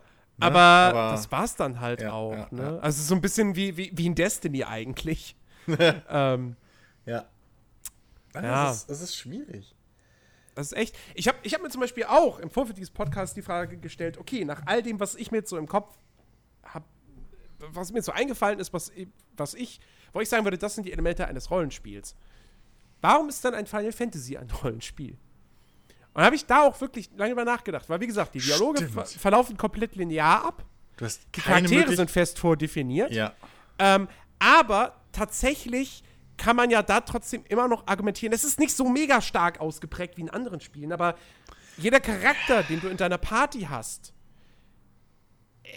Aber, 0.47 0.60
aber, 0.60 1.10
das 1.12 1.31
war's 1.31 1.56
dann 1.56 1.81
halt 1.81 2.01
ja, 2.01 2.12
auch. 2.12 2.32
Ja, 2.32 2.48
ne? 2.51 2.78
Also 2.81 3.02
so 3.02 3.14
ein 3.14 3.20
bisschen 3.20 3.55
wie, 3.56 3.77
wie, 3.77 3.90
wie 3.94 4.06
in 4.06 4.14
Destiny 4.14 4.64
eigentlich. 4.64 5.36
ähm, 6.09 6.56
ja. 7.05 7.27
Ja. 8.35 8.70
Es 8.70 8.78
ist, 8.78 8.90
es 8.90 9.01
ist 9.02 9.16
schwierig. 9.16 9.74
Das 10.55 10.66
ist 10.66 10.78
echt. 10.78 10.97
Ich 11.14 11.28
habe 11.28 11.39
ich 11.43 11.55
hab 11.55 11.62
mir 11.62 11.69
zum 11.69 11.81
Beispiel 11.81 12.05
auch 12.05 12.39
im 12.39 12.51
Vorfeld 12.51 12.77
dieses 12.77 12.90
Podcasts 12.90 13.35
die 13.35 13.43
Frage 13.43 13.77
gestellt: 13.78 14.19
Okay, 14.19 14.44
nach 14.44 14.62
all 14.66 14.82
dem, 14.82 15.01
was 15.01 15.14
ich 15.14 15.31
mir 15.31 15.39
jetzt 15.39 15.51
so 15.51 15.59
im 15.59 15.66
Kopf 15.66 15.97
was 17.68 17.93
mir 17.93 18.02
so 18.02 18.12
eingefallen 18.12 18.59
ist, 18.59 18.72
was, 18.72 18.93
was 19.36 19.55
ich, 19.55 19.80
wo 20.12 20.20
ich 20.20 20.28
sagen 20.28 20.44
würde, 20.44 20.59
das 20.59 20.74
sind 20.74 20.84
die 20.84 20.93
Elemente 20.93 21.26
eines 21.26 21.51
Rollenspiels. 21.51 22.16
Warum 23.01 23.28
ist 23.28 23.44
dann 23.44 23.55
ein 23.55 23.66
Final 23.66 23.93
Fantasy 23.93 24.36
ein 24.36 24.51
Rollenspiel? 24.62 25.16
Und 26.14 26.22
habe 26.22 26.36
ich 26.36 26.44
da 26.44 26.62
auch 26.62 26.80
wirklich 26.80 27.10
lange 27.16 27.32
über 27.32 27.44
nachgedacht, 27.44 27.89
weil 27.89 28.01
wie 28.01 28.06
gesagt, 28.06 28.34
die 28.34 28.40
Dialoge 28.40 28.86
ver 28.86 29.06
verlaufen 29.06 29.56
komplett 29.56 29.97
linear 29.97 30.44
ab. 30.44 30.64
Du 30.97 31.06
hast 31.06 31.22
die 31.34 31.40
Charaktere 31.40 31.97
sind 31.97 32.10
fest 32.10 32.39
vordefiniert. 32.39 33.12
Ja. 33.12 33.32
Ähm, 33.78 34.09
aber 34.39 35.01
tatsächlich 35.12 36.02
kann 36.36 36.56
man 36.56 36.70
ja 36.70 36.82
da 36.82 37.01
trotzdem 37.01 37.44
immer 37.48 37.66
noch 37.66 37.86
argumentieren. 37.86 38.32
Es 38.34 38.44
ist 38.44 38.59
nicht 38.59 38.76
so 38.76 38.89
mega 38.89 39.20
stark 39.22 39.60
ausgeprägt 39.60 40.16
wie 40.16 40.22
in 40.22 40.30
anderen 40.30 40.60
Spielen, 40.60 40.93
aber 40.93 41.14
jeder 41.78 42.01
Charakter, 42.01 42.62
den 42.62 42.80
du 42.80 42.89
in 42.89 42.97
deiner 42.97 43.18
Party 43.18 43.62
hast, 43.62 44.11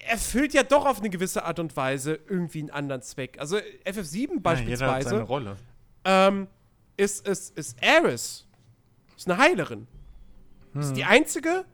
erfüllt 0.08 0.54
ja 0.54 0.64
doch 0.64 0.86
auf 0.86 1.00
eine 1.00 1.10
gewisse 1.10 1.46
Art 1.46 1.60
und 1.60 1.76
Weise 1.76 2.20
irgendwie 2.28 2.60
einen 2.60 2.70
anderen 2.72 3.02
Zweck. 3.02 3.38
Also 3.40 3.58
FF7 3.58 4.42
beispielsweise. 4.42 4.84
Ja, 4.84 4.88
jeder 4.88 4.92
hat 4.94 5.04
seine 5.04 5.22
Rolle. 5.24 5.58
Ähm, 6.04 6.48
ist, 6.98 7.28
ist, 7.28 7.58
ist 7.58 7.78
Ares. 7.84 8.48
Ist 9.16 9.30
eine 9.30 9.38
Heilerin. 9.38 9.88
Hm. 10.74 10.82
Ist 10.82 10.94
die 10.94 11.06
einzige 11.06 11.66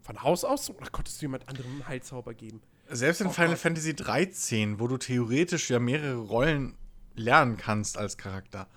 von 0.00 0.22
Haus 0.22 0.44
aus? 0.44 0.70
Oder 0.70 0.90
konntest 0.90 1.20
du 1.20 1.26
jemand 1.26 1.48
anderem 1.48 1.70
einen 1.70 1.88
Heilzauber 1.88 2.34
geben? 2.34 2.60
Selbst 2.88 3.20
in 3.20 3.28
oh 3.28 3.30
Final 3.30 3.50
Gott. 3.50 3.58
Fantasy 3.58 3.94
13, 3.94 4.80
wo 4.80 4.88
du 4.88 4.98
theoretisch 4.98 5.70
ja 5.70 5.78
mehrere 5.78 6.16
Rollen 6.16 6.76
lernen 7.14 7.56
kannst 7.56 7.98
als 7.98 8.18
Charakter, 8.18 8.68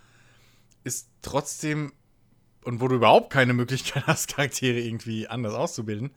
ist 0.84 1.10
trotzdem, 1.22 1.94
und 2.64 2.80
wo 2.82 2.88
du 2.88 2.96
überhaupt 2.96 3.32
keine 3.32 3.54
Möglichkeit 3.54 4.04
hast, 4.08 4.28
Charaktere 4.28 4.80
irgendwie 4.80 5.28
anders 5.28 5.54
auszubilden, 5.54 6.12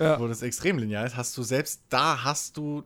ja. 0.00 0.18
wo 0.18 0.26
das 0.26 0.42
extrem 0.42 0.78
linear 0.78 1.06
ist, 1.06 1.16
hast 1.16 1.36
du 1.36 1.42
selbst 1.42 1.82
da 1.88 2.24
hast 2.24 2.56
du, 2.56 2.84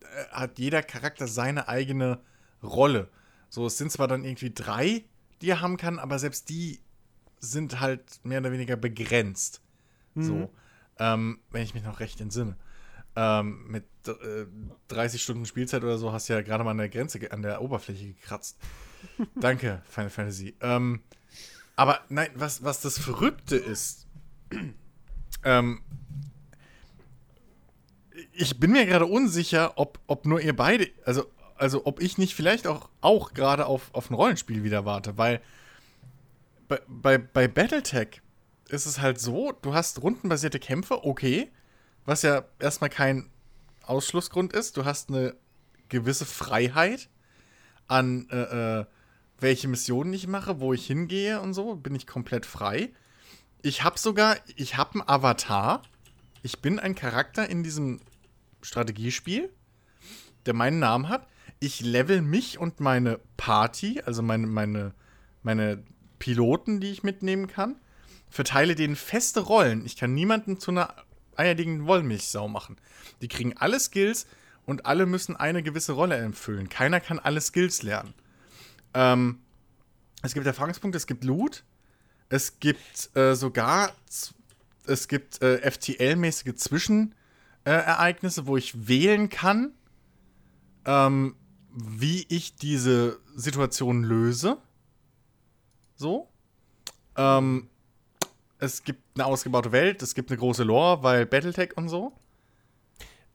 äh, 0.00 0.24
hat 0.32 0.58
jeder 0.58 0.82
Charakter 0.82 1.26
seine 1.26 1.68
eigene 1.68 2.20
Rolle. 2.62 3.08
So, 3.48 3.66
es 3.66 3.78
sind 3.78 3.92
zwar 3.92 4.08
dann 4.08 4.24
irgendwie 4.24 4.52
drei, 4.52 5.04
die 5.40 5.50
er 5.50 5.60
haben 5.60 5.76
kann, 5.76 5.98
aber 5.98 6.18
selbst 6.18 6.48
die 6.48 6.80
sind 7.38 7.80
halt 7.80 8.24
mehr 8.24 8.40
oder 8.40 8.50
weniger 8.52 8.76
begrenzt. 8.76 9.60
Mhm. 10.14 10.22
So, 10.22 10.50
ähm, 10.98 11.40
wenn 11.50 11.62
ich 11.62 11.74
mich 11.74 11.84
noch 11.84 12.00
recht 12.00 12.20
entsinne 12.20 12.56
ähm, 13.16 13.66
mit 13.68 13.84
äh, 14.06 14.46
30 14.88 15.22
Stunden 15.22 15.46
Spielzeit 15.46 15.82
oder 15.82 15.98
so 15.98 16.12
hast 16.12 16.28
du 16.28 16.32
ja 16.32 16.42
gerade 16.42 16.64
mal 16.64 16.72
an 16.72 16.78
der 16.78 16.88
Grenze, 16.88 17.20
an 17.30 17.42
der 17.42 17.62
Oberfläche 17.62 18.08
gekratzt. 18.08 18.58
Danke, 19.36 19.82
Final 19.88 20.10
Fantasy. 20.10 20.56
Ähm, 20.60 21.02
aber 21.76 22.00
nein, 22.08 22.30
was, 22.34 22.64
was 22.64 22.80
das 22.80 22.98
Verrückte 22.98 23.56
ist, 23.56 24.06
ähm, 25.44 25.80
ich 28.32 28.58
bin 28.58 28.72
mir 28.72 28.86
gerade 28.86 29.06
unsicher, 29.06 29.72
ob, 29.76 30.00
ob 30.06 30.26
nur 30.26 30.40
ihr 30.40 30.56
beide, 30.56 30.88
also, 31.04 31.26
also 31.56 31.86
ob 31.86 32.02
ich 32.02 32.18
nicht 32.18 32.34
vielleicht 32.34 32.66
auch, 32.66 32.88
auch 33.00 33.32
gerade 33.32 33.66
auf, 33.66 33.90
auf 33.94 34.10
ein 34.10 34.14
Rollenspiel 34.14 34.64
wieder 34.64 34.84
warte, 34.84 35.16
weil 35.16 35.40
bei, 36.68 36.80
bei, 36.88 37.18
bei 37.18 37.48
Battletech 37.48 38.20
ist 38.68 38.86
es 38.86 39.00
halt 39.00 39.20
so, 39.20 39.52
du 39.62 39.74
hast 39.74 40.02
rundenbasierte 40.02 40.58
Kämpfe, 40.58 41.04
okay, 41.04 41.50
was 42.04 42.22
ja 42.22 42.44
erstmal 42.58 42.90
kein 42.90 43.30
Ausschlussgrund 43.82 44.52
ist. 44.52 44.76
Du 44.76 44.84
hast 44.84 45.08
eine 45.08 45.34
gewisse 45.88 46.24
Freiheit 46.24 47.08
an, 47.86 48.28
äh, 48.30 48.80
äh, 48.80 48.86
welche 49.38 49.68
Missionen 49.68 50.12
ich 50.12 50.26
mache, 50.26 50.60
wo 50.60 50.72
ich 50.72 50.86
hingehe 50.86 51.40
und 51.40 51.54
so, 51.54 51.76
bin 51.76 51.94
ich 51.94 52.06
komplett 52.06 52.46
frei. 52.46 52.90
Ich 53.64 53.82
habe 53.82 53.98
sogar, 53.98 54.36
ich 54.56 54.76
habe 54.76 54.92
einen 54.92 55.08
Avatar. 55.08 55.80
Ich 56.42 56.60
bin 56.60 56.78
ein 56.78 56.94
Charakter 56.94 57.48
in 57.48 57.62
diesem 57.62 58.02
Strategiespiel, 58.60 59.48
der 60.44 60.52
meinen 60.52 60.80
Namen 60.80 61.08
hat. 61.08 61.26
Ich 61.60 61.80
level 61.80 62.20
mich 62.20 62.58
und 62.58 62.80
meine 62.80 63.20
Party, 63.38 64.02
also 64.04 64.20
meine, 64.20 64.46
meine, 64.46 64.92
meine 65.42 65.82
Piloten, 66.18 66.78
die 66.78 66.90
ich 66.90 67.04
mitnehmen 67.04 67.46
kann, 67.46 67.76
verteile 68.28 68.74
denen 68.74 68.96
feste 68.96 69.40
Rollen. 69.40 69.86
Ich 69.86 69.96
kann 69.96 70.12
niemanden 70.12 70.60
zu 70.60 70.70
einer 70.70 70.94
eierlegenden 71.34 71.86
Wollmilchsau 71.86 72.48
machen. 72.48 72.76
Die 73.22 73.28
kriegen 73.28 73.56
alle 73.56 73.80
Skills 73.80 74.26
und 74.66 74.84
alle 74.84 75.06
müssen 75.06 75.36
eine 75.36 75.62
gewisse 75.62 75.92
Rolle 75.92 76.16
erfüllen. 76.16 76.68
Keiner 76.68 77.00
kann 77.00 77.18
alle 77.18 77.40
Skills 77.40 77.82
lernen. 77.82 78.12
Ähm, 78.92 79.38
es 80.20 80.34
gibt 80.34 80.46
Erfahrungspunkte, 80.46 80.98
es 80.98 81.06
gibt 81.06 81.24
Loot, 81.24 81.64
es 82.28 82.58
gibt 82.60 83.14
äh, 83.16 83.34
sogar 83.34 83.92
es 84.86 85.08
gibt 85.08 85.42
äh, 85.42 85.58
FTL-mäßige 85.70 86.54
Zwischenereignisse, 86.54 88.46
wo 88.46 88.56
ich 88.56 88.88
wählen 88.88 89.28
kann, 89.28 89.72
ähm, 90.84 91.36
wie 91.72 92.26
ich 92.28 92.56
diese 92.56 93.18
Situation 93.34 94.04
löse. 94.04 94.58
So. 95.96 96.28
Ähm, 97.16 97.68
es 98.58 98.84
gibt 98.84 99.02
eine 99.14 99.26
ausgebaute 99.26 99.72
Welt, 99.72 100.02
es 100.02 100.14
gibt 100.14 100.30
eine 100.30 100.38
große 100.38 100.62
Lore, 100.62 101.02
weil 101.02 101.26
Battletech 101.26 101.76
und 101.76 101.88
so. 101.88 102.12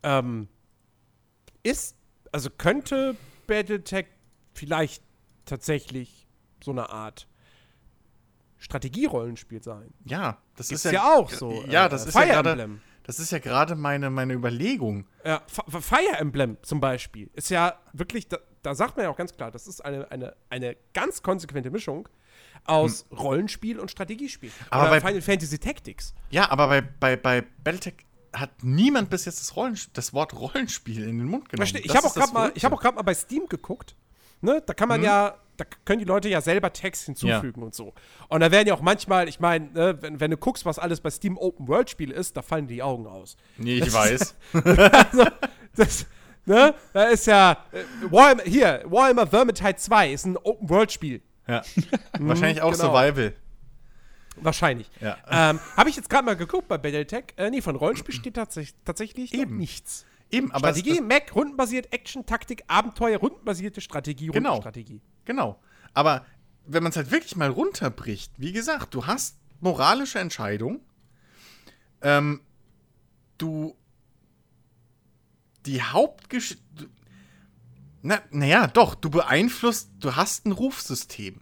Ähm, 0.04 0.48
ist, 1.64 1.96
also 2.32 2.50
könnte 2.50 3.16
Battletech 3.48 4.08
vielleicht 4.54 5.04
tatsächlich 5.46 6.28
so 6.64 6.72
eine 6.72 6.90
Art 6.90 7.28
Strategierollenspiel 8.60 9.64
sein. 9.64 9.94
Ja, 10.06 10.38
das 10.56 10.68
ist, 10.68 10.86
ist 10.86 10.92
ja, 10.92 10.92
ja, 10.92 11.14
auch 11.14 11.30
so. 11.30 11.64
Ja, 11.68 11.86
äh, 11.86 11.90
das 11.90 12.06
ist 12.06 12.12
Fire 12.12 12.28
ja 12.28 12.42
gerade. 12.42 12.70
Das 13.04 13.20
ist 13.20 13.32
ja 13.32 13.40
gerade 13.40 13.76
meine, 13.76 14.12
meine 14.12 14.34
Überlegung. 14.34 15.08
Ja, 15.26 15.42
Fire 15.48 16.18
Emblem 16.20 16.58
zum 16.62 16.80
Beispiel 16.80 17.32
ist 17.34 17.50
ja 17.50 17.80
wirklich, 17.92 18.28
da, 18.28 18.38
da, 18.62 18.76
sagt 18.76 18.98
man 18.98 19.06
ja 19.06 19.10
auch 19.10 19.18
ganz 19.18 19.36
klar, 19.36 19.50
das 19.50 19.66
ist 19.66 19.84
eine, 19.84 20.12
eine, 20.12 20.36
eine 20.52 20.78
ganz 20.94 21.24
konsequente 21.24 21.72
Mischung 21.72 22.08
aus 22.66 23.08
hm. 23.10 23.18
Rollenspiel 23.18 23.80
und 23.80 23.90
Strategiespiel. 23.90 24.52
Aber 24.70 24.84
Oder 24.84 24.92
bei, 24.92 25.02
Final 25.02 25.22
Fantasy 25.22 25.58
Tactics. 25.58 26.14
Ja, 26.30 26.52
aber 26.52 26.68
bei, 26.68 26.82
bei, 26.82 27.16
bei 27.16 27.44
Battletech 27.64 28.06
hat 28.32 28.52
niemand 28.62 29.10
bis 29.10 29.26
jetzt 29.26 29.40
das, 29.40 29.56
Rollen, 29.56 29.76
das 29.94 30.14
Wort 30.14 30.36
Rollenspiel 30.36 31.02
in 31.08 31.18
den 31.18 31.28
Mund 31.28 31.50
genommen. 31.50 31.80
Ich 31.82 31.96
habe 31.96 32.06
auch 32.06 32.14
gerade 32.14 32.32
mal, 32.32 32.52
hab 32.56 32.96
mal 32.96 33.02
bei 33.02 33.16
Steam 33.16 33.48
geguckt. 33.48 33.96
Ne? 34.42 34.62
Da 34.64 34.76
kann 34.76 34.88
man 34.88 35.00
hm. 35.00 35.06
ja 35.06 35.36
da 35.60 35.66
können 35.86 36.00
die 36.00 36.06
Leute 36.06 36.30
ja 36.30 36.42
selber 36.42 36.72
Text 36.72 37.06
hinzufügen 37.06 37.60
ja. 37.60 37.66
und 37.66 37.76
so. 37.76 37.94
Und 38.30 38.40
da 38.40 38.52
werden 38.52 38.68
ja 38.68 38.74
auch 38.74 38.82
manchmal, 38.82 39.28
ich 39.28 39.40
meine, 39.40 39.72
ne, 39.72 39.98
wenn, 40.02 40.20
wenn, 40.20 40.32
du 40.32 40.38
guckst, 40.38 40.66
was 40.66 40.80
alles 40.80 41.02
bei 41.02 41.10
Steam 41.10 41.38
Open 41.38 41.68
World 41.68 41.90
Spiel 41.90 42.12
ist, 42.12 42.38
da 42.38 42.42
fallen 42.42 42.68
die 42.68 42.82
Augen 42.82 43.08
aus. 43.08 43.36
Nee, 43.58 43.76
ich 43.76 43.86
das 43.86 43.94
weiß. 43.94 44.36
also, 44.54 45.26
das, 45.76 46.06
ne, 46.46 46.74
da 46.94 47.04
ist 47.06 47.28
ja, 47.28 47.64
äh, 47.72 47.84
Warhammer, 48.12 48.44
hier, 48.44 48.84
Warhammer 48.86 49.28
Vermintide 49.28 49.76
2 49.76 50.12
ist 50.12 50.26
ein 50.26 50.38
Open 50.38 50.70
World 50.70 50.92
Spiel. 50.92 51.22
Ja. 51.48 51.62
Wahrscheinlich 52.20 52.62
auch 52.62 52.72
genau. 52.72 52.96
Survival. 52.96 53.34
Wahrscheinlich. 54.42 54.90
Ja. 55.02 55.18
Ähm, 55.30 55.60
Habe 55.76 55.90
ich 55.90 55.96
jetzt 55.96 56.10
gerade 56.10 56.26
mal 56.26 56.36
geguckt 56.36 56.68
bei 56.68 56.78
Battletech. 56.78 57.34
Äh, 57.36 57.50
nee, 57.50 57.62
von 57.62 57.76
Rollenspiel 57.76 58.16
steht 58.16 58.36
tats 58.36 58.58
tatsächlich 58.86 59.34
Eben. 59.34 59.58
nichts. 59.58 60.06
Eben, 60.32 60.52
aber 60.52 60.70
Strategie, 60.70 61.02
Mac, 61.02 61.36
rundenbasiert, 61.36 61.92
Action, 61.92 62.26
Taktik, 62.26 62.64
Abenteuer, 62.68 63.18
rundenbasierte 63.20 63.82
Strategie, 63.82 64.28
genau. 64.28 64.50
Rundenstrategie. 64.50 65.00
Genau. 65.00 65.04
Aber 65.94 66.26
wenn 66.66 66.84
man 66.84 66.92
es 66.92 66.96
halt 66.96 67.12
wirklich 67.12 67.36
mal 67.36 67.50
runterbricht, 67.50 68.32
wie 68.38 68.52
gesagt, 68.52 68.94
du 68.94 69.08
hast 69.08 69.38
moralische 69.60 70.20
Entscheidungen. 70.20 70.80
Ähm, 72.02 72.42
du 73.38 73.76
die 75.66 75.82
Hauptgeschichte. 75.82 76.64
Na, 78.02 78.22
naja, 78.32 78.68
doch, 78.68 78.96
du 78.96 79.10
beeinflusst, 79.10 79.92
du 80.00 80.16
hast 80.16 80.46
ein 80.46 80.54
Rufsystem. 80.54 81.42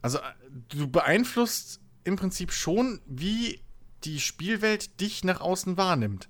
Also, 0.00 0.18
äh, 0.18 0.22
du 0.70 0.88
beeinflusst 0.88 1.80
im 2.04 2.16
Prinzip 2.16 2.52
schon, 2.52 3.02
wie 3.06 3.60
die 4.04 4.20
Spielwelt 4.20 5.00
dich 5.00 5.22
nach 5.24 5.42
außen 5.42 5.76
wahrnimmt 5.76 6.28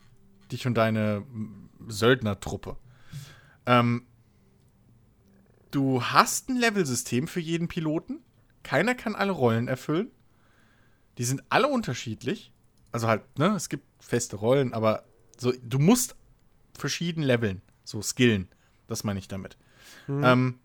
dich 0.51 0.67
und 0.67 0.75
deine 0.75 1.25
Söldnertruppe. 1.89 2.77
Ähm, 3.67 4.07
du 5.71 6.03
hast 6.03 6.49
ein 6.49 6.57
Levelsystem 6.57 7.29
für 7.29 7.41
jeden 7.41 7.69
Piloten. 7.69 8.21
Keiner 8.63 8.95
kann 8.95 9.15
alle 9.15 9.33
Rollen 9.33 9.69
erfüllen. 9.69 10.11
Die 11.19 11.25
sind 11.25 11.43
alle 11.49 11.69
unterschiedlich. 11.69 12.53
Also 12.93 13.09
halt, 13.09 13.23
ne, 13.39 13.55
es 13.55 13.69
gibt 13.69 13.85
feste 14.03 14.37
Rollen, 14.37 14.73
aber 14.73 15.05
so, 15.39 15.53
du 15.63 15.79
musst 15.79 16.17
verschieden 16.77 17.23
leveln, 17.23 17.63
so 17.85 18.03
skillen. 18.03 18.49
Das 18.87 19.05
meine 19.05 19.19
ich 19.19 19.29
damit. 19.29 19.57
Mhm. 20.09 20.25
Ähm, 20.25 20.59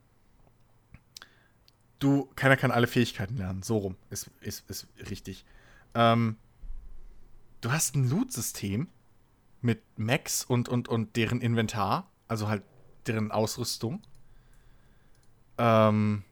du, 2.00 2.30
keiner 2.36 2.58
kann 2.58 2.72
alle 2.72 2.88
Fähigkeiten 2.88 3.38
lernen. 3.38 3.64
So 3.64 3.78
rum 3.78 3.96
ist, 4.10 4.30
ist, 4.42 4.70
ist 4.70 4.88
richtig. 5.10 5.46
Ähm, 5.94 6.38
du 7.62 7.72
hast 7.72 7.96
ein 7.96 8.10
Loot-System, 8.10 8.88
mit 9.66 9.82
Max 9.98 10.46
und, 10.46 10.70
und, 10.70 10.88
und 10.88 11.16
deren 11.16 11.42
Inventar, 11.42 12.10
also 12.28 12.48
halt 12.48 12.64
deren 13.08 13.32
Ausrüstung. 13.32 14.02
Ähm 15.58 16.24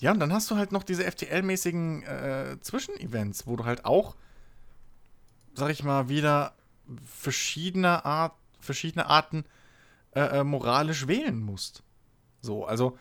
ja, 0.00 0.12
und 0.12 0.20
dann 0.20 0.32
hast 0.32 0.50
du 0.50 0.56
halt 0.56 0.72
noch 0.72 0.82
diese 0.82 1.04
FTL-mäßigen 1.04 2.02
äh, 2.04 2.60
Zwischenevents, 2.60 3.46
wo 3.46 3.56
du 3.56 3.64
halt 3.64 3.84
auch, 3.84 4.16
sag 5.52 5.70
ich 5.70 5.82
mal, 5.82 6.08
wieder 6.08 6.54
verschiedene, 7.04 8.04
Art, 8.04 8.34
verschiedene 8.60 9.06
Arten 9.06 9.44
äh, 10.12 10.40
äh, 10.40 10.44
moralisch 10.44 11.06
wählen 11.06 11.38
musst. 11.38 11.82
So, 12.40 12.64
also 12.64 12.98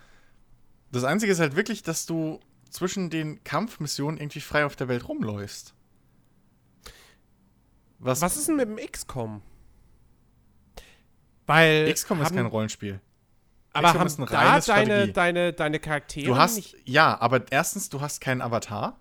das 0.92 1.06
Einzige 1.06 1.32
ist 1.32 1.40
halt 1.40 1.56
wirklich, 1.56 1.84
dass 1.84 2.06
du 2.06 2.42
zwischen 2.70 3.10
den 3.10 3.44
Kampfmissionen 3.44 4.20
irgendwie 4.20 4.42
frei 4.42 4.66
auf 4.66 4.76
der 4.76 4.90
Welt 4.90 5.08
rumläufst. 5.08 5.74
Was, 8.00 8.22
Was 8.22 8.38
ist 8.38 8.48
denn 8.48 8.56
mit 8.58 8.68
dem 8.68 8.78
XCOM? 8.78 9.42
Weil. 11.46 11.92
XCOM 11.94 12.22
ist 12.22 12.34
kein 12.34 12.46
Rollenspiel. 12.46 13.02
Aber 13.74 13.94
haben 13.94 14.26
da 14.26 14.60
deine, 14.60 15.10
deine, 15.10 15.54
deine 15.54 15.80
Charaktere 15.80 16.26
du 16.26 16.38
hast, 16.38 16.56
nicht 16.56 16.76
Ja, 16.86 17.20
aber 17.20 17.52
erstens, 17.52 17.90
du 17.90 18.02
hast 18.02 18.20
keinen 18.20 18.42
Avatar. 18.42 19.00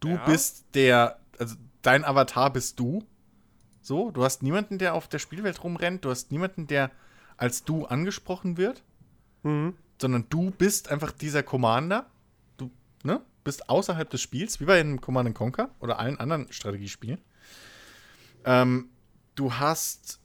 Du 0.00 0.10
ja. 0.10 0.24
bist 0.24 0.64
der, 0.74 1.20
also 1.38 1.54
dein 1.82 2.04
Avatar 2.04 2.52
bist 2.52 2.80
du. 2.80 3.04
So, 3.82 4.10
du 4.10 4.24
hast 4.24 4.42
niemanden, 4.42 4.78
der 4.78 4.94
auf 4.94 5.08
der 5.08 5.18
Spielwelt 5.18 5.62
rumrennt. 5.62 6.04
Du 6.04 6.10
hast 6.10 6.30
niemanden, 6.32 6.66
der 6.66 6.90
als 7.36 7.64
du 7.64 7.86
angesprochen 7.86 8.56
wird. 8.56 8.82
Mhm. 9.42 9.74
Sondern 10.00 10.26
du 10.28 10.50
bist 10.50 10.90
einfach 10.90 11.12
dieser 11.12 11.42
Commander. 11.42 12.06
Du, 12.56 12.70
ne? 13.02 13.20
Bist 13.44 13.68
außerhalb 13.70 14.08
des 14.10 14.20
Spiels, 14.20 14.60
wie 14.60 14.66
bei 14.66 14.80
einem 14.80 15.00
Command 15.00 15.34
Conquer 15.34 15.70
oder 15.80 15.98
allen 15.98 16.18
anderen 16.18 16.52
Strategiespielen. 16.52 17.20
Ähm, 18.44 18.90
du 19.34 19.54
hast. 19.54 20.19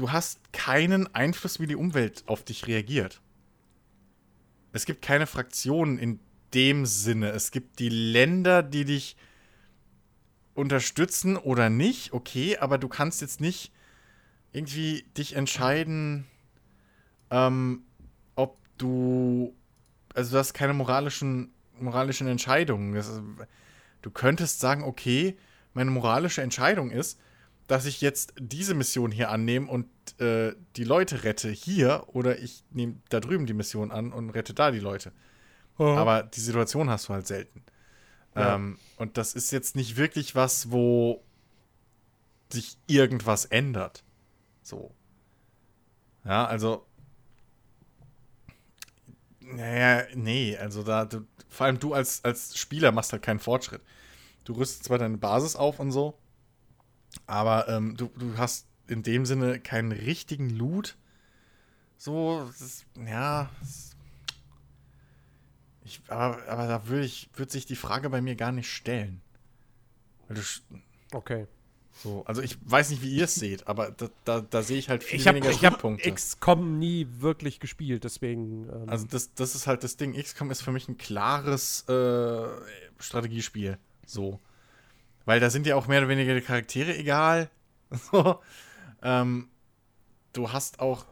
Du 0.00 0.12
hast 0.12 0.54
keinen 0.54 1.14
Einfluss, 1.14 1.60
wie 1.60 1.66
die 1.66 1.76
Umwelt 1.76 2.24
auf 2.24 2.42
dich 2.42 2.66
reagiert. 2.66 3.20
Es 4.72 4.86
gibt 4.86 5.02
keine 5.02 5.26
Fraktionen 5.26 5.98
in 5.98 6.20
dem 6.54 6.86
Sinne. 6.86 7.28
Es 7.32 7.50
gibt 7.50 7.80
die 7.80 7.90
Länder, 7.90 8.62
die 8.62 8.86
dich 8.86 9.14
unterstützen 10.54 11.36
oder 11.36 11.68
nicht, 11.68 12.14
okay, 12.14 12.56
aber 12.56 12.78
du 12.78 12.88
kannst 12.88 13.20
jetzt 13.20 13.42
nicht 13.42 13.72
irgendwie 14.54 15.04
dich 15.18 15.36
entscheiden, 15.36 16.26
ähm, 17.30 17.82
ob 18.36 18.56
du. 18.78 19.54
Also 20.14 20.32
du 20.32 20.38
hast 20.38 20.54
keine 20.54 20.72
moralischen, 20.72 21.52
moralischen 21.78 22.26
Entscheidungen. 22.26 23.04
Du 24.00 24.10
könntest 24.10 24.60
sagen, 24.60 24.82
okay, 24.82 25.36
meine 25.74 25.90
moralische 25.90 26.40
Entscheidung 26.40 26.90
ist, 26.90 27.20
dass 27.70 27.86
ich 27.86 28.00
jetzt 28.00 28.34
diese 28.36 28.74
Mission 28.74 29.12
hier 29.12 29.30
annehme 29.30 29.70
und 29.70 29.86
äh, 30.20 30.56
die 30.74 30.82
Leute 30.82 31.22
rette 31.22 31.48
hier 31.50 32.02
oder 32.08 32.40
ich 32.40 32.64
nehme 32.70 32.96
da 33.10 33.20
drüben 33.20 33.46
die 33.46 33.54
Mission 33.54 33.92
an 33.92 34.12
und 34.12 34.30
rette 34.30 34.54
da 34.54 34.72
die 34.72 34.80
Leute. 34.80 35.12
Oh. 35.78 35.84
Aber 35.84 36.24
die 36.24 36.40
Situation 36.40 36.90
hast 36.90 37.08
du 37.08 37.12
halt 37.12 37.28
selten. 37.28 37.62
Ja. 38.34 38.56
Ähm, 38.56 38.76
und 38.96 39.18
das 39.18 39.34
ist 39.34 39.52
jetzt 39.52 39.76
nicht 39.76 39.96
wirklich 39.96 40.34
was, 40.34 40.72
wo 40.72 41.22
sich 42.52 42.76
irgendwas 42.88 43.44
ändert. 43.44 44.02
So. 44.64 44.92
Ja, 46.24 46.46
also. 46.46 46.84
Naja, 49.42 50.06
nee, 50.16 50.56
also 50.56 50.82
da, 50.82 51.04
du, 51.04 51.24
vor 51.48 51.66
allem 51.66 51.78
du 51.78 51.94
als, 51.94 52.24
als 52.24 52.58
Spieler 52.58 52.90
machst 52.90 53.12
halt 53.12 53.22
keinen 53.22 53.38
Fortschritt. 53.38 53.82
Du 54.42 54.54
rüstest 54.54 54.84
zwar 54.84 54.98
deine 54.98 55.18
Basis 55.18 55.54
auf 55.54 55.78
und 55.78 55.92
so, 55.92 56.18
aber 57.30 57.68
ähm, 57.68 57.96
du, 57.96 58.10
du 58.18 58.36
hast 58.36 58.66
in 58.88 59.04
dem 59.04 59.24
Sinne 59.24 59.60
keinen 59.60 59.92
richtigen 59.92 60.50
Loot. 60.50 60.96
So, 61.96 62.50
ist, 62.50 62.84
ja. 63.06 63.48
Ist, 63.62 63.96
ich, 65.84 66.02
aber, 66.08 66.42
aber 66.48 66.66
da 66.66 66.88
würde 66.88 67.04
ich, 67.04 67.30
würde 67.34 67.52
sich 67.52 67.66
die 67.66 67.76
Frage 67.76 68.10
bei 68.10 68.20
mir 68.20 68.34
gar 68.34 68.50
nicht 68.50 68.68
stellen. 68.68 69.20
Du, 70.28 70.40
okay. 71.12 71.46
So, 71.92 72.24
also 72.24 72.42
ich 72.42 72.58
weiß 72.64 72.90
nicht, 72.90 73.02
wie 73.02 73.14
ihr 73.14 73.24
es 73.24 73.34
seht, 73.34 73.68
aber 73.68 73.90
da, 73.90 74.08
da, 74.24 74.40
da 74.40 74.62
sehe 74.62 74.78
ich 74.78 74.88
halt 74.88 75.04
viel 75.04 75.20
ich 75.20 75.26
hab, 75.28 75.34
weniger 75.34 75.52
ich 75.52 75.60
Punkte. 75.60 76.02
Ich 76.02 76.06
habe 76.06 76.16
XCOM 76.16 76.78
nie 76.78 77.06
wirklich 77.18 77.60
gespielt, 77.60 78.04
deswegen. 78.04 78.68
Ähm 78.68 78.88
also 78.88 79.06
das, 79.06 79.34
das 79.34 79.54
ist 79.54 79.66
halt 79.66 79.84
das 79.84 79.96
Ding. 79.96 80.14
XCOM 80.14 80.50
ist 80.50 80.62
für 80.62 80.72
mich 80.72 80.88
ein 80.88 80.96
klares 80.96 81.88
äh, 81.88 82.48
Strategiespiel. 82.98 83.78
So. 84.06 84.40
Weil 85.24 85.40
da 85.40 85.50
sind 85.50 85.66
ja 85.66 85.76
auch 85.76 85.86
mehr 85.86 86.00
oder 86.00 86.08
weniger 86.08 86.34
die 86.34 86.40
Charaktere 86.40 86.96
egal. 86.96 87.50
So. 88.12 88.40
Ähm, 89.02 89.48
du 90.32 90.52
hast 90.52 90.78
auch 90.78 91.06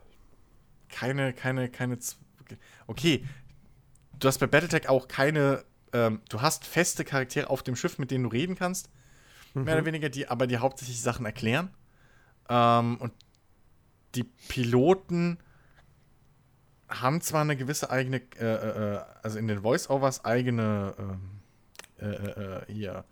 keine, 0.88 1.32
keine, 1.32 1.68
keine. 1.68 1.98
Z 1.98 2.16
okay. 2.86 3.24
Du 4.18 4.28
hast 4.28 4.38
bei 4.38 4.46
Battletech 4.46 4.88
auch 4.88 5.08
keine. 5.08 5.64
Ähm, 5.92 6.20
du 6.28 6.40
hast 6.40 6.64
feste 6.64 7.04
Charaktere 7.04 7.50
auf 7.50 7.64
dem 7.64 7.74
Schiff, 7.74 7.98
mit 7.98 8.12
denen 8.12 8.24
du 8.24 8.30
reden 8.30 8.54
kannst. 8.54 8.90
Mhm. 9.54 9.64
Mehr 9.64 9.74
oder 9.76 9.86
weniger, 9.86 10.08
die 10.08 10.28
aber 10.28 10.46
dir 10.46 10.60
hauptsächlich 10.60 11.00
Sachen 11.00 11.26
erklären. 11.26 11.70
Ähm, 12.48 12.96
und 12.98 13.12
die 14.14 14.24
Piloten 14.24 15.38
haben 16.88 17.20
zwar 17.20 17.42
eine 17.42 17.56
gewisse 17.56 17.90
eigene, 17.90 18.22
äh, 18.38 18.44
äh, 18.44 18.94
äh 18.94 19.00
also 19.22 19.38
in 19.38 19.48
den 19.48 19.62
Voice-Overs 19.62 20.24
eigene 20.24 20.94
ähm, 20.98 21.20
äh, 21.98 22.06
äh, 22.06 22.62
äh, 22.62 22.72
hier 22.72 23.04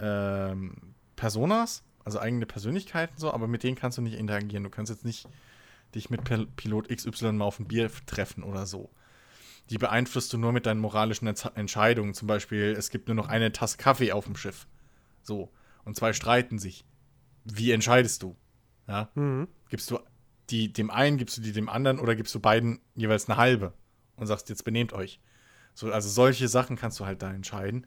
ähm, 0.00 0.94
Personas, 1.16 1.84
also 2.04 2.20
eigene 2.20 2.46
Persönlichkeiten 2.46 3.18
so, 3.18 3.32
aber 3.32 3.48
mit 3.48 3.62
denen 3.62 3.76
kannst 3.76 3.98
du 3.98 4.02
nicht 4.02 4.14
interagieren. 4.14 4.64
Du 4.64 4.70
kannst 4.70 4.90
jetzt 4.90 5.04
nicht 5.04 5.28
dich 5.94 6.10
mit 6.10 6.22
Pilot 6.56 6.88
XY 6.88 7.32
mal 7.32 7.44
auf 7.44 7.58
ein 7.58 7.68
Bier 7.68 7.90
treffen 8.06 8.42
oder 8.42 8.66
so. 8.66 8.90
Die 9.70 9.78
beeinflusst 9.78 10.32
du 10.32 10.38
nur 10.38 10.52
mit 10.52 10.66
deinen 10.66 10.80
moralischen 10.80 11.26
Entscheidungen. 11.26 12.14
Zum 12.14 12.28
Beispiel, 12.28 12.74
es 12.78 12.90
gibt 12.90 13.08
nur 13.08 13.16
noch 13.16 13.28
eine 13.28 13.50
Tasse 13.50 13.78
Kaffee 13.78 14.12
auf 14.12 14.26
dem 14.26 14.36
Schiff. 14.36 14.66
So. 15.22 15.50
Und 15.84 15.96
zwei 15.96 16.12
streiten 16.12 16.58
sich. 16.58 16.84
Wie 17.44 17.72
entscheidest 17.72 18.22
du? 18.22 18.36
Ja? 18.86 19.10
Mhm. 19.14 19.48
Gibst 19.68 19.90
du 19.90 19.98
die 20.50 20.72
dem 20.72 20.90
einen, 20.90 21.18
gibst 21.18 21.36
du 21.36 21.42
die 21.42 21.52
dem 21.52 21.68
anderen 21.68 21.98
oder 21.98 22.14
gibst 22.14 22.34
du 22.34 22.40
beiden 22.40 22.78
jeweils 22.94 23.28
eine 23.28 23.36
halbe 23.36 23.72
und 24.14 24.26
sagst, 24.26 24.48
jetzt 24.48 24.64
benehmt 24.64 24.92
euch. 24.92 25.20
So, 25.74 25.92
also 25.92 26.08
solche 26.08 26.48
Sachen 26.48 26.76
kannst 26.76 27.00
du 27.00 27.06
halt 27.06 27.22
da 27.22 27.32
entscheiden. 27.32 27.84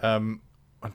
Ähm, 0.00 0.42
und 0.80 0.94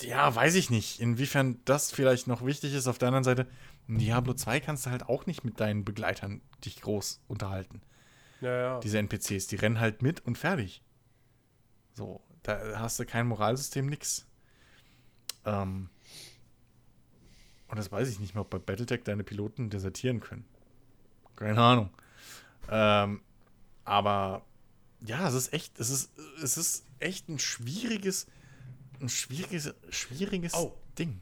ja, 0.00 0.34
weiß 0.34 0.54
ich 0.54 0.70
nicht, 0.70 1.00
inwiefern 1.00 1.60
das 1.64 1.92
vielleicht 1.92 2.26
noch 2.26 2.44
wichtig 2.44 2.74
ist. 2.74 2.86
Auf 2.86 2.98
der 2.98 3.08
anderen 3.08 3.24
Seite, 3.24 3.46
in 3.86 3.98
Diablo 3.98 4.34
2 4.34 4.60
kannst 4.60 4.86
du 4.86 4.90
halt 4.90 5.08
auch 5.08 5.26
nicht 5.26 5.44
mit 5.44 5.60
deinen 5.60 5.84
Begleitern 5.84 6.40
dich 6.64 6.80
groß 6.80 7.20
unterhalten. 7.28 7.80
Ja, 8.40 8.56
ja. 8.56 8.80
Diese 8.80 8.98
NPCs, 8.98 9.46
die 9.46 9.56
rennen 9.56 9.80
halt 9.80 10.02
mit 10.02 10.24
und 10.26 10.36
fertig. 10.36 10.82
So, 11.94 12.20
da 12.42 12.78
hast 12.78 12.98
du 12.98 13.06
kein 13.06 13.26
Moralsystem, 13.26 13.86
nix. 13.86 14.26
Ähm, 15.44 15.90
und 17.68 17.78
das 17.78 17.90
weiß 17.90 18.08
ich 18.08 18.20
nicht 18.20 18.34
mehr, 18.34 18.42
ob 18.42 18.50
bei 18.50 18.58
Battletech 18.58 19.02
deine 19.04 19.24
Piloten 19.24 19.70
desertieren 19.70 20.20
können. 20.20 20.44
Keine 21.36 21.60
Ahnung. 21.60 21.90
Ähm, 22.70 23.20
aber 23.84 24.44
ja, 25.04 25.28
es 25.28 25.34
ist 25.34 25.52
echt, 25.52 25.78
es 25.78 25.90
ist, 25.90 26.12
es 26.42 26.56
ist 26.56 26.86
echt 26.98 27.28
ein 27.28 27.38
schwieriges, 27.38 28.26
ein 29.00 29.08
schwieriges, 29.08 29.74
schwieriges 29.90 30.54
oh. 30.54 30.74
Ding. 30.98 31.20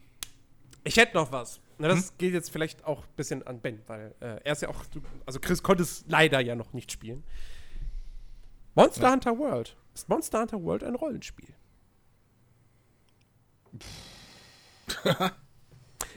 Ich 0.83 0.97
hätte 0.97 1.15
noch 1.15 1.31
was. 1.31 1.59
Na, 1.77 1.87
das 1.87 2.09
hm? 2.09 2.17
geht 2.17 2.33
jetzt 2.33 2.51
vielleicht 2.51 2.83
auch 2.85 3.03
ein 3.03 3.13
bisschen 3.15 3.45
an 3.47 3.59
Ben, 3.59 3.81
weil 3.87 4.13
äh, 4.19 4.39
er 4.43 4.51
ist 4.53 4.61
ja 4.61 4.69
auch, 4.69 4.83
also 5.25 5.39
Chris 5.39 5.63
konnte 5.63 5.83
es 5.83 6.05
leider 6.07 6.39
ja 6.39 6.55
noch 6.55 6.73
nicht 6.73 6.91
spielen. 6.91 7.23
Monster 8.75 9.03
ja. 9.03 9.11
Hunter 9.11 9.37
World. 9.37 9.75
Ist 9.93 10.09
Monster 10.09 10.41
Hunter 10.41 10.61
World 10.61 10.83
ein 10.83 10.95
Rollenspiel? 10.95 11.53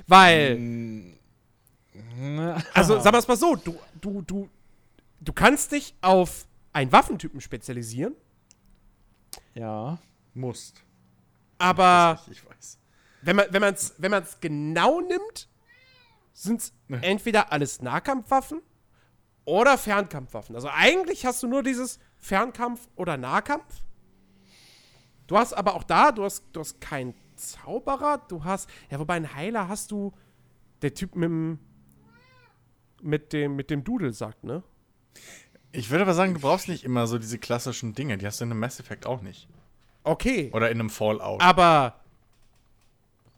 Weil. 0.07 0.59
Mm. 0.59 1.16
Also, 2.74 3.01
sagen 3.01 3.15
wir 3.15 3.19
es 3.19 3.28
mal 3.28 3.37
so: 3.37 3.57
du, 3.57 3.78
du, 4.01 4.23
du, 4.23 4.49
du 5.20 5.33
kannst 5.33 5.73
dich 5.73 5.95
auf 6.01 6.47
einen 6.73 6.93
Waffentypen 6.93 7.41
spezialisieren. 7.41 8.15
Ja. 9.55 9.99
Musst. 10.35 10.86
Aber. 11.59 12.20
Ich, 12.27 12.39
ich 12.39 12.49
weiß. 12.49 12.78
Wenn 13.23 13.37
man 13.37 13.74
es 13.74 13.95
wenn 13.99 14.12
wenn 14.12 14.24
genau 14.41 15.01
nimmt, 15.01 15.49
sind 16.33 16.61
es 16.61 16.73
ne. 16.89 17.03
entweder 17.03 17.51
alles 17.51 17.83
Nahkampfwaffen 17.83 18.61
oder 19.45 19.78
Fernkampfwaffen. 19.78 20.55
Also 20.55 20.69
eigentlich 20.70 21.24
hast 21.24 21.43
du 21.43 21.49
nur 21.49 21.62
dieses 21.62 21.99
Fernkampf 22.19 22.89
oder 22.95 23.16
Nahkampf. 23.16 23.83
Du 25.27 25.37
hast 25.39 25.55
aber 25.55 25.74
auch 25.74 25.83
da, 25.83 26.12
du 26.12 26.24
hast, 26.24 26.45
du 26.53 26.61
hast 26.61 26.81
keinen 26.81 27.15
Zauberer, 27.37 28.19
du 28.28 28.45
hast. 28.45 28.69
Ja, 28.91 28.99
wobei 28.99 29.15
ein 29.15 29.35
Heiler 29.35 29.69
hast 29.69 29.91
du. 29.91 30.12
Der 30.83 30.93
Typ 30.95 31.16
mit 31.16 31.28
dem. 31.28 31.59
Mit 33.03 33.33
dem, 33.33 33.57
mit 33.57 33.70
dem 33.70 33.85
Dudel 33.85 34.12
sagt, 34.12 34.43
ne? 34.45 34.62
Ich 35.70 35.91
würde 35.91 36.03
aber 36.03 36.15
sagen, 36.15 36.35
du 36.35 36.41
brauchst 36.41 36.69
nicht 36.69 36.85
immer 36.85 37.07
so 37.07 37.19
diese 37.19 37.39
klassischen 37.39 37.95
Dinge. 37.95 38.16
Die 38.19 38.27
hast 38.27 38.41
du 38.41 38.45
in 38.45 38.51
einem 38.51 38.61
Mass 38.61 38.81
Effect 38.81 39.05
auch 39.07 39.20
nicht. 39.20 39.49
Okay. 40.07 40.51
Oder 40.53 40.70
in 40.70 40.81
einem 40.81 40.91
Fallout. 40.91 41.41
Aber. 41.43 42.01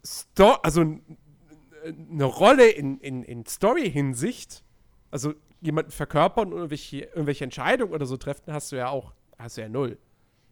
Sto 0.04 0.52
also 0.62 0.82
eine 0.82 2.24
Rolle 2.24 2.68
in, 2.68 2.98
in, 2.98 3.22
in 3.22 3.46
Story-Hinsicht, 3.46 4.62
also 5.10 5.34
jemanden 5.60 5.90
verkörpern 5.90 6.48
und 6.52 6.58
irgendwelche, 6.58 7.00
irgendwelche 7.00 7.44
Entscheidungen 7.44 7.92
oder 7.92 8.06
so 8.06 8.16
treffen, 8.16 8.52
hast 8.52 8.70
du 8.72 8.76
ja 8.76 8.88
auch, 8.88 9.12
hast 9.38 9.56
du 9.56 9.62
ja 9.62 9.68
null. 9.68 9.98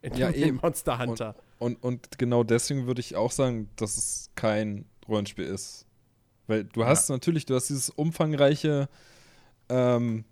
In, 0.02 0.14
ja, 0.14 0.28
in 0.28 0.56
Monster 0.56 0.98
Hunter. 0.98 1.34
Und, 1.59 1.82
und, 1.82 1.84
und, 1.84 2.18
genau 2.18 2.44
deswegen 2.44 2.86
würde 2.86 3.01
ich 3.01 3.16
auch 3.16 3.30
sagen, 3.30 3.68
dass 3.76 3.97
es 3.97 4.30
kein 4.34 4.84
Rollenspiel 5.09 5.44
ist. 5.44 5.86
Weil 6.47 6.64
du 6.64 6.84
hast 6.84 7.09
ja. 7.09 7.14
natürlich, 7.14 7.44
du 7.47 7.55
hast 7.55 7.68
dieses 7.68 7.90
umfangreiche 7.90 8.88
ähm, 9.68 10.24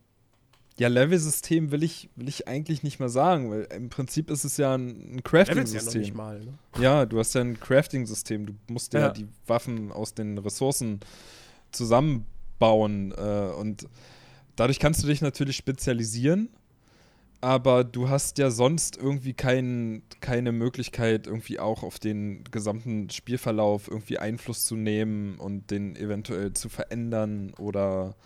ja, 0.76 0.88
Level-System 0.88 1.70
will 1.70 1.82
ich, 1.82 2.10
will 2.16 2.28
ich 2.28 2.48
eigentlich 2.48 2.82
nicht 2.82 2.98
mal 2.98 3.08
sagen, 3.08 3.50
weil 3.50 3.68
im 3.74 3.90
Prinzip 3.90 4.30
ist 4.30 4.44
es 4.44 4.56
ja 4.56 4.74
ein, 4.74 5.16
ein 5.16 5.22
Crafting-System. 5.22 6.02
Ja, 6.02 6.14
mal, 6.14 6.40
ne? 6.40 6.58
ja, 6.80 7.06
du 7.06 7.18
hast 7.18 7.34
ja 7.34 7.42
ein 7.42 7.58
Crafting-System. 7.58 8.46
Du 8.46 8.54
musst 8.68 8.92
ja. 8.92 9.00
ja. 9.00 9.08
die 9.10 9.28
Waffen 9.46 9.92
aus 9.92 10.14
den 10.14 10.38
Ressourcen 10.38 11.00
zusammenbauen 11.70 13.12
äh, 13.12 13.52
und 13.58 13.88
dadurch 14.56 14.78
kannst 14.78 15.02
du 15.02 15.06
dich 15.06 15.20
natürlich 15.20 15.56
spezialisieren 15.56 16.48
aber 17.44 17.84
du 17.84 18.08
hast 18.08 18.38
ja 18.38 18.50
sonst 18.50 18.96
irgendwie 18.96 19.34
kein, 19.34 20.02
keine 20.20 20.50
Möglichkeit, 20.50 21.26
irgendwie 21.26 21.58
auch 21.60 21.82
auf 21.82 21.98
den 21.98 22.42
gesamten 22.44 23.10
Spielverlauf 23.10 23.86
irgendwie 23.86 24.18
Einfluss 24.18 24.64
zu 24.64 24.76
nehmen 24.76 25.36
und 25.38 25.70
den 25.70 25.94
eventuell 25.94 26.54
zu 26.54 26.70
verändern 26.70 27.52
oder, 27.58 28.16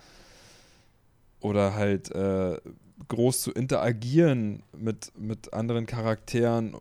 oder 1.41 1.75
halt 1.75 2.11
äh, 2.11 2.59
groß 3.09 3.43
zu 3.43 3.53
interagieren 3.53 4.63
mit, 4.77 5.13
mit 5.19 5.53
anderen 5.53 5.87
Charakteren 5.87 6.77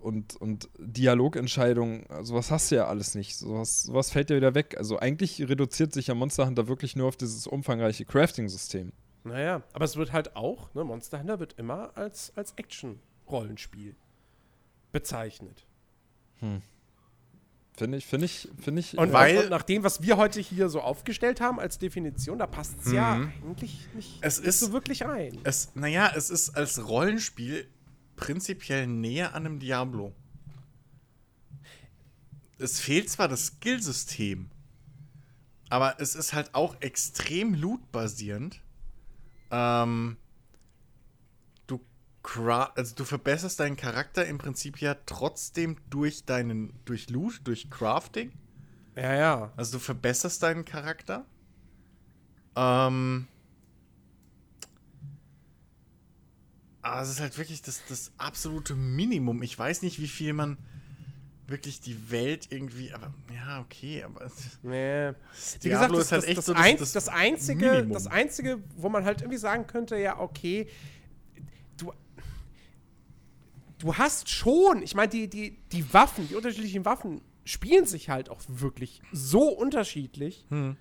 und, 0.00 0.36
und 0.36 0.68
Dialogentscheidungen, 0.78 2.06
sowas 2.22 2.50
hast 2.50 2.70
du 2.70 2.76
ja 2.76 2.86
alles 2.86 3.14
nicht. 3.14 3.36
Sowas, 3.36 3.82
sowas 3.82 4.10
fällt 4.10 4.30
ja 4.30 4.36
wieder 4.36 4.54
weg. 4.54 4.76
Also 4.78 4.98
eigentlich 4.98 5.40
reduziert 5.48 5.92
sich 5.92 6.06
ja 6.06 6.14
Monster 6.14 6.46
Hunter 6.46 6.68
wirklich 6.68 6.94
nur 6.94 7.08
auf 7.08 7.16
dieses 7.16 7.46
umfangreiche 7.46 8.04
Crafting-System. 8.04 8.92
Naja, 9.24 9.62
aber 9.72 9.84
es 9.84 9.96
wird 9.96 10.12
halt 10.12 10.36
auch, 10.36 10.72
ne, 10.74 10.84
Monster 10.84 11.18
Hunter 11.18 11.40
wird 11.40 11.54
immer 11.54 11.96
als, 11.96 12.32
als 12.36 12.52
Action-Rollenspiel 12.52 13.96
bezeichnet. 14.92 15.66
Hm. 16.38 16.62
Finde 17.76 17.98
ich, 17.98 18.06
finde 18.06 18.24
ich, 18.24 18.48
finde 18.58 18.80
ich. 18.80 18.96
Und, 18.96 19.12
weil, 19.12 19.38
und 19.44 19.50
nach 19.50 19.62
dem, 19.62 19.82
was 19.82 20.00
wir 20.00 20.16
heute 20.16 20.40
hier 20.40 20.70
so 20.70 20.80
aufgestellt 20.80 21.42
haben 21.42 21.60
als 21.60 21.78
Definition, 21.78 22.38
da 22.38 22.46
passt 22.46 22.74
es 22.82 22.92
ja 22.92 23.16
mhm. 23.16 23.32
eigentlich 23.44 23.86
nicht, 23.94 24.18
es 24.22 24.38
ist, 24.38 24.60
so 24.60 24.72
wirklich 24.72 25.04
ein. 25.04 25.38
Es, 25.44 25.72
naja, 25.74 26.10
es 26.16 26.30
ist 26.30 26.56
als 26.56 26.88
Rollenspiel 26.88 27.68
prinzipiell 28.16 28.86
näher 28.86 29.34
an 29.34 29.44
einem 29.44 29.58
Diablo. 29.58 30.14
Es 32.58 32.80
fehlt 32.80 33.10
zwar 33.10 33.28
das 33.28 33.48
Skillsystem, 33.48 34.50
aber 35.68 36.00
es 36.00 36.14
ist 36.14 36.32
halt 36.32 36.54
auch 36.54 36.80
extrem 36.80 37.52
loot-basierend. 37.52 38.62
Ähm, 39.50 40.16
also 42.74 42.94
du 42.94 43.04
verbesserst 43.04 43.60
deinen 43.60 43.76
Charakter 43.76 44.26
im 44.26 44.38
Prinzip 44.38 44.80
ja 44.80 44.96
trotzdem 45.06 45.76
durch 45.90 46.24
deinen, 46.24 46.72
durch 46.84 47.08
Loot, 47.08 47.40
durch 47.44 47.70
Crafting. 47.70 48.32
Ja, 48.96 49.14
ja. 49.14 49.52
Also 49.56 49.78
du 49.78 49.78
verbesserst 49.78 50.42
deinen 50.42 50.64
Charakter. 50.64 51.24
Ähm, 52.56 53.28
aber 56.82 57.02
es 57.02 57.10
ist 57.10 57.20
halt 57.20 57.36
wirklich 57.38 57.62
das, 57.62 57.82
das 57.88 58.12
absolute 58.16 58.74
Minimum. 58.74 59.42
Ich 59.42 59.58
weiß 59.58 59.82
nicht, 59.82 60.00
wie 60.00 60.08
viel 60.08 60.32
man 60.32 60.56
wirklich 61.48 61.80
die 61.80 62.10
Welt 62.10 62.48
irgendwie, 62.50 62.92
aber 62.92 63.12
ja, 63.32 63.60
okay, 63.60 64.02
aber. 64.02 64.30
Nee. 64.62 65.12
Wie 65.60 65.68
gesagt, 65.68 65.92
das, 65.92 66.00
ist 66.00 66.12
halt 66.12 66.22
das, 66.22 66.28
echt 66.28 66.38
das, 66.38 66.46
so 66.46 66.54
das, 66.54 66.62
ein, 66.62 66.76
das, 66.78 66.92
das, 66.92 67.08
einzige, 67.08 67.86
das 67.86 68.06
einzige, 68.06 68.62
wo 68.76 68.88
man 68.88 69.04
halt 69.04 69.20
irgendwie 69.20 69.38
sagen 69.38 69.66
könnte, 69.66 69.96
ja, 69.96 70.18
okay, 70.18 70.68
du, 71.76 71.92
du 73.78 73.94
hast 73.94 74.28
schon, 74.28 74.82
ich 74.82 74.94
meine, 74.94 75.08
die, 75.08 75.28
die, 75.28 75.58
die 75.72 75.92
Waffen, 75.92 76.28
die 76.28 76.34
unterschiedlichen 76.34 76.84
Waffen 76.84 77.20
spielen 77.44 77.86
sich 77.86 78.08
halt 78.10 78.28
auch 78.28 78.40
wirklich 78.48 79.02
so 79.12 79.48
unterschiedlich. 79.48 80.46
Hm. 80.50 80.76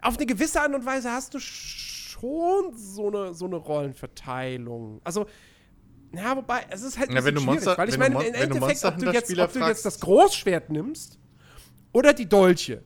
Auf 0.00 0.16
eine 0.16 0.26
gewisse 0.26 0.60
Art 0.60 0.74
und 0.74 0.86
Weise 0.86 1.12
hast 1.12 1.34
du 1.34 1.38
schon 1.40 2.74
so 2.74 3.08
eine, 3.08 3.34
so 3.34 3.44
eine 3.44 3.56
Rollenverteilung. 3.56 5.00
Also, 5.04 5.26
ja, 6.12 6.36
wobei, 6.36 6.66
es 6.70 6.82
ist 6.82 6.98
halt 6.98 7.12
ja, 7.12 7.22
wenn 7.24 7.34
du 7.34 7.42
Monster, 7.42 7.76
weil 7.76 7.88
ich 7.88 7.98
meine, 7.98 8.14
im 8.24 8.34
Endeffekt, 8.34 8.84
ob 8.84 8.96
du, 8.98 9.10
jetzt, 9.10 9.38
ob 9.38 9.52
du 9.52 9.60
jetzt 9.60 9.84
das 9.84 10.00
Großschwert 10.00 10.70
nimmst 10.70 11.18
oder 11.92 12.12
die 12.12 12.28
Dolche, 12.28 12.82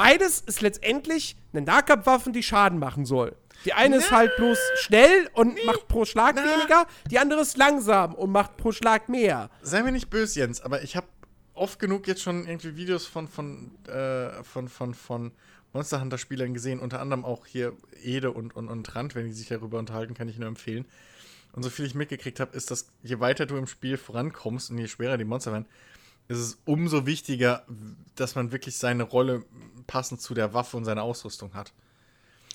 beides 0.00 0.40
ist 0.40 0.62
letztendlich 0.62 1.36
eine 1.52 1.60
Nahkampfwaffe, 1.62 2.30
die 2.30 2.42
Schaden 2.42 2.78
machen 2.78 3.04
soll. 3.04 3.36
Die 3.66 3.74
eine 3.74 3.96
Na, 3.96 4.02
ist 4.02 4.10
halt 4.10 4.34
bloß 4.36 4.58
schnell 4.76 5.28
und 5.34 5.54
nee, 5.54 5.64
macht 5.66 5.88
pro 5.88 6.06
Schlag 6.06 6.36
na. 6.36 6.42
weniger, 6.42 6.86
die 7.10 7.18
andere 7.18 7.42
ist 7.42 7.58
langsam 7.58 8.14
und 8.14 8.30
macht 8.30 8.56
pro 8.56 8.72
Schlag 8.72 9.10
mehr. 9.10 9.50
Sei 9.60 9.82
mir 9.82 9.92
nicht 9.92 10.08
böse, 10.08 10.40
Jens, 10.40 10.62
aber 10.62 10.82
ich 10.82 10.96
habe 10.96 11.06
oft 11.52 11.78
genug 11.78 12.06
jetzt 12.06 12.22
schon 12.22 12.46
irgendwie 12.46 12.76
Videos 12.76 13.06
von, 13.06 13.28
von, 13.28 13.72
äh, 13.88 14.42
von, 14.42 14.68
von, 14.68 14.94
von 14.94 15.32
Monster 15.74 16.00
Hunter-Spielern 16.00 16.54
gesehen, 16.54 16.80
unter 16.80 17.00
anderem 17.00 17.26
auch 17.26 17.44
hier 17.44 17.74
Ede 18.02 18.32
und, 18.32 18.56
und, 18.56 18.68
und 18.68 18.96
Rand, 18.96 19.14
wenn 19.14 19.26
die 19.26 19.32
sich 19.32 19.48
darüber 19.48 19.78
unterhalten, 19.78 20.14
kann 20.14 20.28
ich 20.28 20.38
nur 20.38 20.48
empfehlen. 20.48 20.86
Und 21.52 21.62
so 21.62 21.68
viel 21.68 21.84
ich 21.84 21.94
mitgekriegt 21.94 22.40
habe, 22.40 22.56
ist, 22.56 22.70
dass 22.70 22.90
je 23.02 23.20
weiter 23.20 23.44
du 23.44 23.56
im 23.56 23.66
Spiel 23.66 23.98
vorankommst 23.98 24.70
und 24.70 24.78
je 24.78 24.88
schwerer 24.88 25.18
die 25.18 25.24
Monster 25.24 25.52
werden, 25.52 25.66
ist 26.30 26.38
es 26.38 26.58
umso 26.64 27.06
wichtiger, 27.06 27.64
dass 28.14 28.36
man 28.36 28.52
wirklich 28.52 28.76
seine 28.76 29.02
Rolle 29.02 29.44
passend 29.88 30.20
zu 30.20 30.32
der 30.32 30.54
Waffe 30.54 30.76
und 30.76 30.84
seiner 30.84 31.02
Ausrüstung 31.02 31.54
hat. 31.54 31.72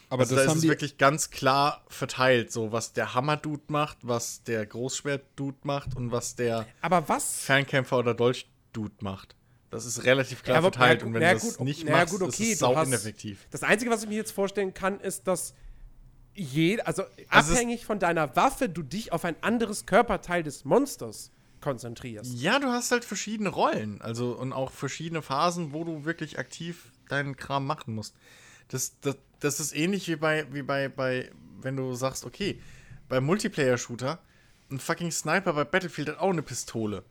Aber 0.09 0.21
also 0.21 0.35
das 0.35 0.45
da 0.45 0.51
ist 0.53 0.59
es 0.59 0.63
wirklich 0.63 0.97
ganz 0.97 1.29
klar 1.29 1.83
verteilt, 1.89 2.53
so 2.53 2.71
was 2.71 2.93
der 2.93 3.13
Hammer-Dude 3.13 3.63
macht, 3.67 3.97
was 4.01 4.43
der 4.43 4.65
Großschwert-Dude 4.65 5.57
macht 5.63 5.97
und 5.97 6.11
was 6.11 6.35
der 6.35 6.67
Aber 6.79 7.09
was? 7.09 7.41
Fernkämpfer 7.41 7.97
oder 7.97 8.13
Dolch-Dude 8.13 8.95
macht. 9.01 9.35
Das 9.71 9.85
ist 9.85 10.05
relativ 10.05 10.43
klar 10.43 10.57
ja, 10.57 10.61
verteilt 10.61 11.01
ja, 11.01 11.07
und 11.07 11.13
wenn 11.13 11.21
ja, 11.21 11.33
du 11.33 11.39
das 11.39 11.57
gut, 11.57 11.65
nicht 11.65 11.89
machst, 11.89 12.13
gut, 12.13 12.21
okay, 12.21 12.43
ist 12.43 12.53
es 12.53 12.59
sau 12.59 12.81
ineffektiv. 12.81 13.45
Das 13.51 13.63
Einzige, 13.63 13.91
was 13.91 14.03
ich 14.03 14.09
mir 14.09 14.15
jetzt 14.15 14.31
vorstellen 14.31 14.73
kann, 14.73 15.01
ist, 15.01 15.27
dass 15.27 15.53
je, 16.33 16.79
also, 16.79 17.03
also 17.27 17.53
abhängig 17.53 17.85
von 17.85 17.99
deiner 17.99 18.37
Waffe 18.37 18.69
du 18.69 18.83
dich 18.83 19.11
auf 19.11 19.25
ein 19.25 19.35
anderes 19.41 19.85
Körperteil 19.85 20.43
des 20.43 20.63
Monsters 20.63 21.31
konzentrierst. 21.65 22.31
Ja, 22.35 22.59
du 22.59 22.67
hast 22.67 22.91
halt 22.91 23.03
verschiedene 23.03 23.49
Rollen, 23.49 23.99
also 24.01 24.33
und 24.33 24.53
auch 24.53 24.71
verschiedene 24.71 25.23
Phasen, 25.23 25.73
wo 25.73 25.83
du 25.83 26.05
wirklich 26.05 26.37
aktiv 26.37 26.91
deinen 27.09 27.35
Kram 27.35 27.65
machen 27.65 27.95
musst. 27.95 28.15
Das, 28.67 28.99
das, 29.01 29.17
das 29.39 29.59
ist 29.59 29.75
ähnlich 29.75 30.07
wie 30.07 30.15
bei, 30.15 30.45
wie 30.53 30.61
bei, 30.61 30.89
bei, 30.89 31.31
wenn 31.61 31.75
du 31.75 31.95
sagst, 31.95 32.23
okay, 32.23 32.61
beim 33.09 33.25
Multiplayer-Shooter, 33.25 34.19
ein 34.69 34.79
fucking 34.79 35.11
Sniper 35.11 35.53
bei 35.53 35.63
Battlefield 35.63 36.09
hat 36.09 36.19
auch 36.19 36.29
eine 36.29 36.43
Pistole. 36.43 37.03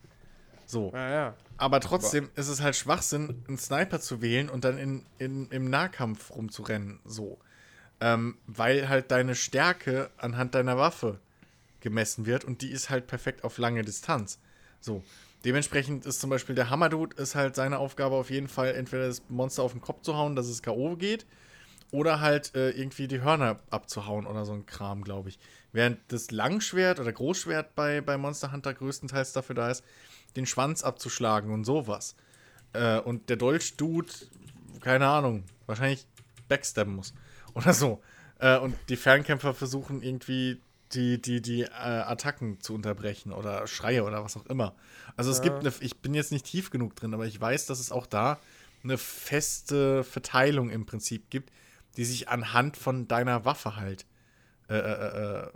So. 0.66 0.92
Ja, 0.94 1.10
ja. 1.10 1.34
Aber 1.56 1.80
trotzdem 1.80 2.30
ist 2.36 2.48
es 2.48 2.60
halt 2.60 2.76
Schwachsinn, 2.76 3.44
einen 3.48 3.58
Sniper 3.58 4.00
zu 4.00 4.22
wählen 4.22 4.48
und 4.48 4.64
dann 4.64 4.78
in, 4.78 5.04
in, 5.18 5.48
im 5.50 5.68
Nahkampf 5.68 6.30
rumzurennen. 6.30 7.00
So. 7.04 7.38
Ähm, 8.00 8.38
weil 8.46 8.88
halt 8.88 9.10
deine 9.10 9.34
Stärke 9.34 10.10
anhand 10.16 10.54
deiner 10.54 10.76
Waffe 10.76 11.18
gemessen 11.80 12.26
wird 12.26 12.44
und 12.44 12.62
die 12.62 12.70
ist 12.70 12.90
halt 12.90 13.06
perfekt 13.06 13.44
auf 13.44 13.58
lange 13.58 13.82
Distanz. 13.82 14.38
So. 14.84 15.02
Dementsprechend 15.44 16.06
ist 16.06 16.20
zum 16.20 16.30
Beispiel 16.30 16.54
der 16.54 16.70
Hammerdude 16.70 17.16
ist 17.20 17.34
halt 17.34 17.54
seine 17.54 17.78
Aufgabe 17.78 18.14
auf 18.14 18.30
jeden 18.30 18.48
Fall, 18.48 18.74
entweder 18.74 19.06
das 19.06 19.22
Monster 19.28 19.62
auf 19.62 19.72
den 19.72 19.80
Kopf 19.80 20.02
zu 20.02 20.16
hauen, 20.16 20.36
dass 20.36 20.46
es 20.46 20.62
K.O. 20.62 20.96
geht, 20.96 21.26
oder 21.90 22.20
halt 22.20 22.54
äh, 22.54 22.70
irgendwie 22.70 23.08
die 23.08 23.20
Hörner 23.20 23.60
abzuhauen 23.70 24.26
oder 24.26 24.44
so 24.44 24.52
ein 24.52 24.66
Kram, 24.66 25.04
glaube 25.04 25.28
ich. 25.28 25.38
Während 25.72 25.98
das 26.08 26.30
Langschwert 26.30 26.98
oder 26.98 27.12
Großschwert 27.12 27.74
bei, 27.74 28.00
bei 28.00 28.16
Monster 28.16 28.52
Hunter 28.52 28.74
größtenteils 28.74 29.32
dafür 29.32 29.54
da 29.54 29.70
ist, 29.70 29.84
den 30.34 30.46
Schwanz 30.46 30.82
abzuschlagen 30.82 31.52
und 31.52 31.64
sowas. 31.64 32.16
Äh, 32.72 32.98
und 32.98 33.28
der 33.28 33.36
Dolch-Dude, 33.36 34.12
keine 34.80 35.06
Ahnung, 35.06 35.44
wahrscheinlich 35.66 36.06
backstabben 36.48 36.96
muss. 36.96 37.14
Oder 37.54 37.72
so. 37.74 38.02
Äh, 38.38 38.58
und 38.58 38.74
die 38.88 38.96
Fernkämpfer 38.96 39.54
versuchen 39.54 40.02
irgendwie 40.02 40.60
die, 40.92 41.20
die, 41.20 41.40
die 41.40 41.62
äh, 41.62 41.68
Attacken 41.68 42.60
zu 42.60 42.74
unterbrechen 42.74 43.32
oder 43.32 43.66
Schreie 43.66 44.04
oder 44.04 44.24
was 44.24 44.36
auch 44.36 44.46
immer. 44.46 44.74
Also 45.16 45.30
es 45.30 45.38
ja. 45.38 45.44
gibt 45.44 45.60
eine, 45.60 45.72
ich 45.80 45.98
bin 45.98 46.14
jetzt 46.14 46.32
nicht 46.32 46.46
tief 46.46 46.70
genug 46.70 46.94
drin, 46.96 47.14
aber 47.14 47.26
ich 47.26 47.40
weiß, 47.40 47.66
dass 47.66 47.80
es 47.80 47.90
auch 47.90 48.06
da 48.06 48.38
eine 48.82 48.98
feste 48.98 50.04
Verteilung 50.04 50.70
im 50.70 50.86
Prinzip 50.86 51.30
gibt, 51.30 51.50
die 51.96 52.04
sich 52.04 52.28
anhand 52.28 52.76
von 52.76 53.08
deiner 53.08 53.44
Waffe 53.44 53.76
halt 53.76 54.06
äh, 54.68 54.76
äh, 54.76 55.42
äh 55.44 55.48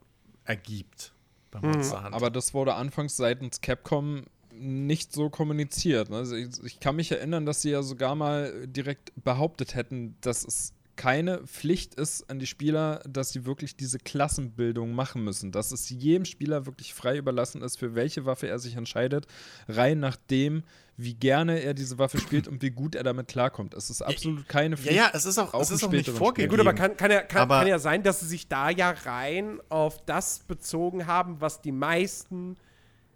ergibt. 0.44 1.12
Mhm. 1.54 1.82
Aber 1.92 2.30
das 2.30 2.54
wurde 2.54 2.74
anfangs 2.74 3.16
seitens 3.16 3.60
Capcom 3.60 4.24
nicht 4.52 5.12
so 5.12 5.30
kommuniziert. 5.30 6.10
Also 6.10 6.36
ich, 6.36 6.48
ich, 6.64 6.80
kann 6.80 6.96
mich 6.96 7.12
erinnern, 7.12 7.46
dass 7.46 7.62
sie 7.62 7.70
ja 7.70 7.82
sogar 7.82 8.14
mal 8.14 8.66
direkt 8.66 9.12
behauptet 9.22 9.74
hätten, 9.74 10.16
dass 10.20 10.44
es 10.44 10.72
keine 10.98 11.46
Pflicht 11.46 11.94
ist 11.94 12.28
an 12.28 12.40
die 12.40 12.46
Spieler, 12.46 13.00
dass 13.08 13.30
sie 13.30 13.46
wirklich 13.46 13.76
diese 13.76 13.98
Klassenbildung 13.98 14.92
machen 14.92 15.22
müssen. 15.22 15.52
Dass 15.52 15.70
es 15.70 15.88
jedem 15.88 16.24
Spieler 16.24 16.66
wirklich 16.66 16.92
frei 16.92 17.16
überlassen 17.16 17.62
ist, 17.62 17.78
für 17.78 17.94
welche 17.94 18.26
Waffe 18.26 18.48
er 18.48 18.58
sich 18.58 18.74
entscheidet, 18.74 19.26
rein 19.68 20.00
nach 20.00 20.16
dem, 20.16 20.64
wie 20.96 21.14
gerne 21.14 21.60
er 21.60 21.72
diese 21.72 21.98
Waffe 21.98 22.18
spielt 22.18 22.48
und 22.48 22.60
wie 22.62 22.72
gut 22.72 22.96
er 22.96 23.04
damit 23.04 23.28
klarkommt. 23.28 23.74
Es 23.74 23.88
ist 23.88 24.02
absolut 24.02 24.48
keine 24.48 24.76
Pflicht. 24.76 24.96
Ja, 24.96 25.04
ja, 25.04 25.10
es 25.14 25.24
ist 25.24 25.38
auch, 25.38 25.54
auch 25.54 25.60
es 25.60 25.70
ist 25.70 25.84
auch 25.84 25.92
nicht 25.92 26.10
vorgegeben. 26.10 26.50
Gut, 26.50 26.60
aber 26.60 26.74
kann, 26.74 26.96
kann, 26.96 27.12
ja, 27.12 27.22
kann, 27.22 27.48
kann 27.48 27.68
ja 27.68 27.78
sein, 27.78 28.02
dass 28.02 28.18
sie 28.18 28.26
sich 28.26 28.48
da 28.48 28.68
ja 28.68 28.90
rein 28.90 29.60
auf 29.68 30.04
das 30.04 30.40
bezogen 30.40 31.06
haben, 31.06 31.40
was 31.40 31.62
die 31.62 31.72
meisten 31.72 32.56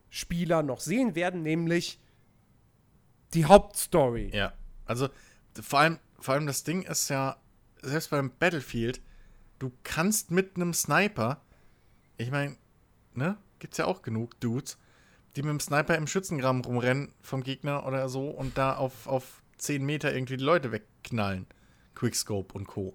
Spieler 0.09 0.63
noch 0.63 0.79
sehen 0.79 1.17
werden, 1.17 1.43
nämlich 1.43 1.99
die 3.35 3.45
Hauptstory. 3.45 4.31
Ja, 4.33 4.53
also 4.85 5.09
vor 5.61 5.81
allem, 5.81 5.99
vor 6.21 6.35
allem 6.35 6.47
das 6.47 6.63
Ding 6.63 6.83
ist 6.83 7.11
ja, 7.11 7.42
selbst 7.83 8.11
beim 8.11 8.31
Battlefield, 8.39 9.01
du 9.59 9.73
kannst 9.83 10.31
mit 10.31 10.57
einem 10.57 10.73
Sniper, 10.73 11.41
ich 12.17 12.31
meine, 12.31 12.57
ne, 13.15 13.37
gibt's 13.59 13.79
ja 13.79 13.87
auch 13.87 14.03
genug 14.03 14.41
Dudes, 14.41 14.79
die 15.37 15.43
mit 15.43 15.51
dem 15.51 15.61
Sniper 15.61 15.97
im 15.97 16.07
Schützengraben 16.07 16.65
rumrennen 16.65 17.13
vom 17.21 17.43
Gegner 17.43 17.87
oder 17.87 18.09
so 18.09 18.29
und 18.29 18.59
da 18.59 18.77
auf, 18.77 19.07
auf 19.07 19.43
10 19.59 19.85
Meter 19.85 20.13
irgendwie 20.13 20.37
die 20.37 20.45
Leute 20.45 20.73
wegknallen. 20.73 21.47
Quickscope 21.95 22.55
und 22.55 22.67
Co. 22.67 22.95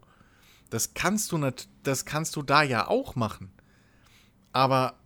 Das 0.70 0.94
kannst 0.94 1.32
du 1.32 1.38
nicht, 1.38 1.70
das 1.84 2.06
kannst 2.06 2.36
du 2.36 2.42
da 2.42 2.62
ja 2.64 2.88
auch 2.88 3.16
machen. 3.16 3.52
Aber 4.52 5.00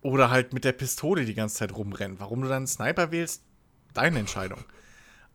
oder 0.00 0.30
halt 0.30 0.52
mit 0.52 0.64
der 0.64 0.72
Pistole 0.72 1.24
die 1.24 1.34
ganze 1.34 1.56
Zeit 1.56 1.74
rumrennen. 1.74 2.18
Warum 2.20 2.42
du 2.42 2.48
dann 2.48 2.58
einen 2.58 2.66
Sniper 2.66 3.10
wählst, 3.12 3.44
deine 3.94 4.18
Entscheidung. 4.18 4.64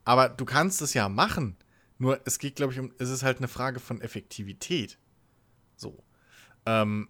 Aber 0.04 0.28
du 0.28 0.44
kannst 0.44 0.82
es 0.82 0.94
ja 0.94 1.08
machen. 1.08 1.56
Nur 1.98 2.20
es 2.24 2.38
geht, 2.38 2.56
glaube 2.56 2.72
ich, 2.72 2.78
um, 2.78 2.92
es 2.98 3.10
ist 3.10 3.22
halt 3.22 3.38
eine 3.38 3.48
Frage 3.48 3.80
von 3.80 4.00
Effektivität. 4.00 4.98
So. 5.76 6.04
Ähm, 6.64 7.08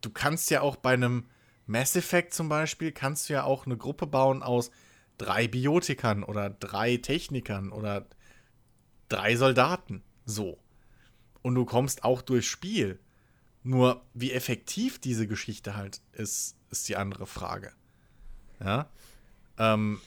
du 0.00 0.10
kannst 0.10 0.50
ja 0.50 0.60
auch 0.60 0.76
bei 0.76 0.94
einem 0.94 1.26
Mass 1.66 1.94
Effect 1.94 2.34
zum 2.34 2.48
Beispiel, 2.48 2.90
kannst 2.90 3.28
du 3.28 3.34
ja 3.34 3.44
auch 3.44 3.66
eine 3.66 3.76
Gruppe 3.76 4.06
bauen 4.06 4.42
aus 4.42 4.70
drei 5.18 5.46
Biotikern 5.46 6.24
oder 6.24 6.50
drei 6.50 6.96
Technikern 6.96 7.70
oder 7.70 8.08
drei 9.08 9.36
Soldaten. 9.36 10.02
So. 10.24 10.58
Und 11.42 11.54
du 11.54 11.64
kommst 11.64 12.02
auch 12.04 12.22
durchs 12.22 12.46
Spiel. 12.46 12.98
Nur 13.62 14.04
wie 14.14 14.32
effektiv 14.32 14.98
diese 14.98 15.26
Geschichte 15.26 15.76
halt 15.76 16.00
ist, 16.12 16.56
ist 16.70 16.88
die 16.88 16.96
andere 16.96 17.26
Frage. 17.26 17.72
Ja. 18.58 18.90
Ähm, 19.58 20.00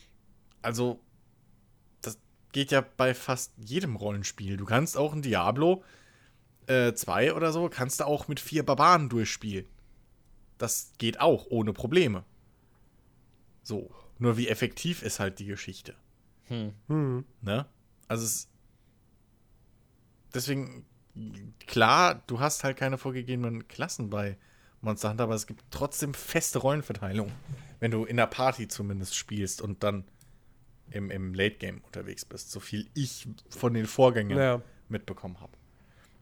also 0.61 0.99
geht 2.53 2.71
ja 2.71 2.81
bei 2.81 3.13
fast 3.13 3.51
jedem 3.57 3.97
Rollenspiel. 3.97 4.55
Du 4.55 4.65
kannst 4.65 4.95
auch 4.95 5.13
ein 5.13 5.21
Diablo 5.21 5.83
2 6.67 7.25
äh, 7.25 7.31
oder 7.31 7.51
so, 7.51 7.67
kannst 7.67 7.99
du 7.99 8.05
auch 8.05 8.29
mit 8.29 8.39
vier 8.39 8.63
Barbaren 8.63 9.09
durchspielen. 9.09 9.65
Das 10.57 10.93
geht 10.97 11.19
auch 11.19 11.47
ohne 11.49 11.73
Probleme. 11.73 12.23
So. 13.63 13.93
Nur 14.19 14.37
wie 14.37 14.47
effektiv 14.47 15.01
ist 15.01 15.19
halt 15.19 15.39
die 15.39 15.45
Geschichte. 15.45 15.95
Hm. 16.45 16.73
Hm. 16.87 17.25
Ne? 17.41 17.65
Also 18.07 18.25
es. 18.25 18.47
Deswegen, 20.33 20.85
klar, 21.67 22.23
du 22.27 22.39
hast 22.39 22.63
halt 22.63 22.77
keine 22.77 22.97
vorgegebenen 22.97 23.67
Klassen 23.67 24.09
bei 24.09 24.37
Monster 24.81 25.09
Hunter, 25.09 25.25
aber 25.25 25.35
es 25.35 25.45
gibt 25.45 25.63
trotzdem 25.69 26.13
feste 26.13 26.59
Rollenverteilung. 26.59 27.31
Wenn 27.79 27.91
du 27.91 28.05
in 28.05 28.17
der 28.17 28.27
Party 28.27 28.67
zumindest 28.67 29.15
spielst 29.15 29.61
und 29.61 29.83
dann 29.83 30.05
im, 30.93 31.09
im 31.09 31.33
Late 31.33 31.55
Game 31.55 31.81
unterwegs 31.85 32.23
bist, 32.25 32.51
so 32.51 32.59
viel 32.59 32.87
ich 32.93 33.27
von 33.49 33.73
den 33.73 33.85
Vorgängen 33.85 34.37
ja. 34.37 34.61
mitbekommen 34.89 35.39
habe. 35.41 35.53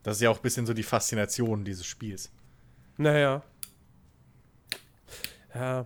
Das 0.04 0.18
ist 0.18 0.22
ja 0.22 0.30
auch 0.30 0.38
ein 0.38 0.42
bisschen 0.42 0.66
so 0.66 0.74
die 0.74 0.84
Faszination 0.84 1.64
dieses 1.64 1.86
Spiels. 1.86 2.32
Naja. 2.98 3.44
Ja. 5.54 5.86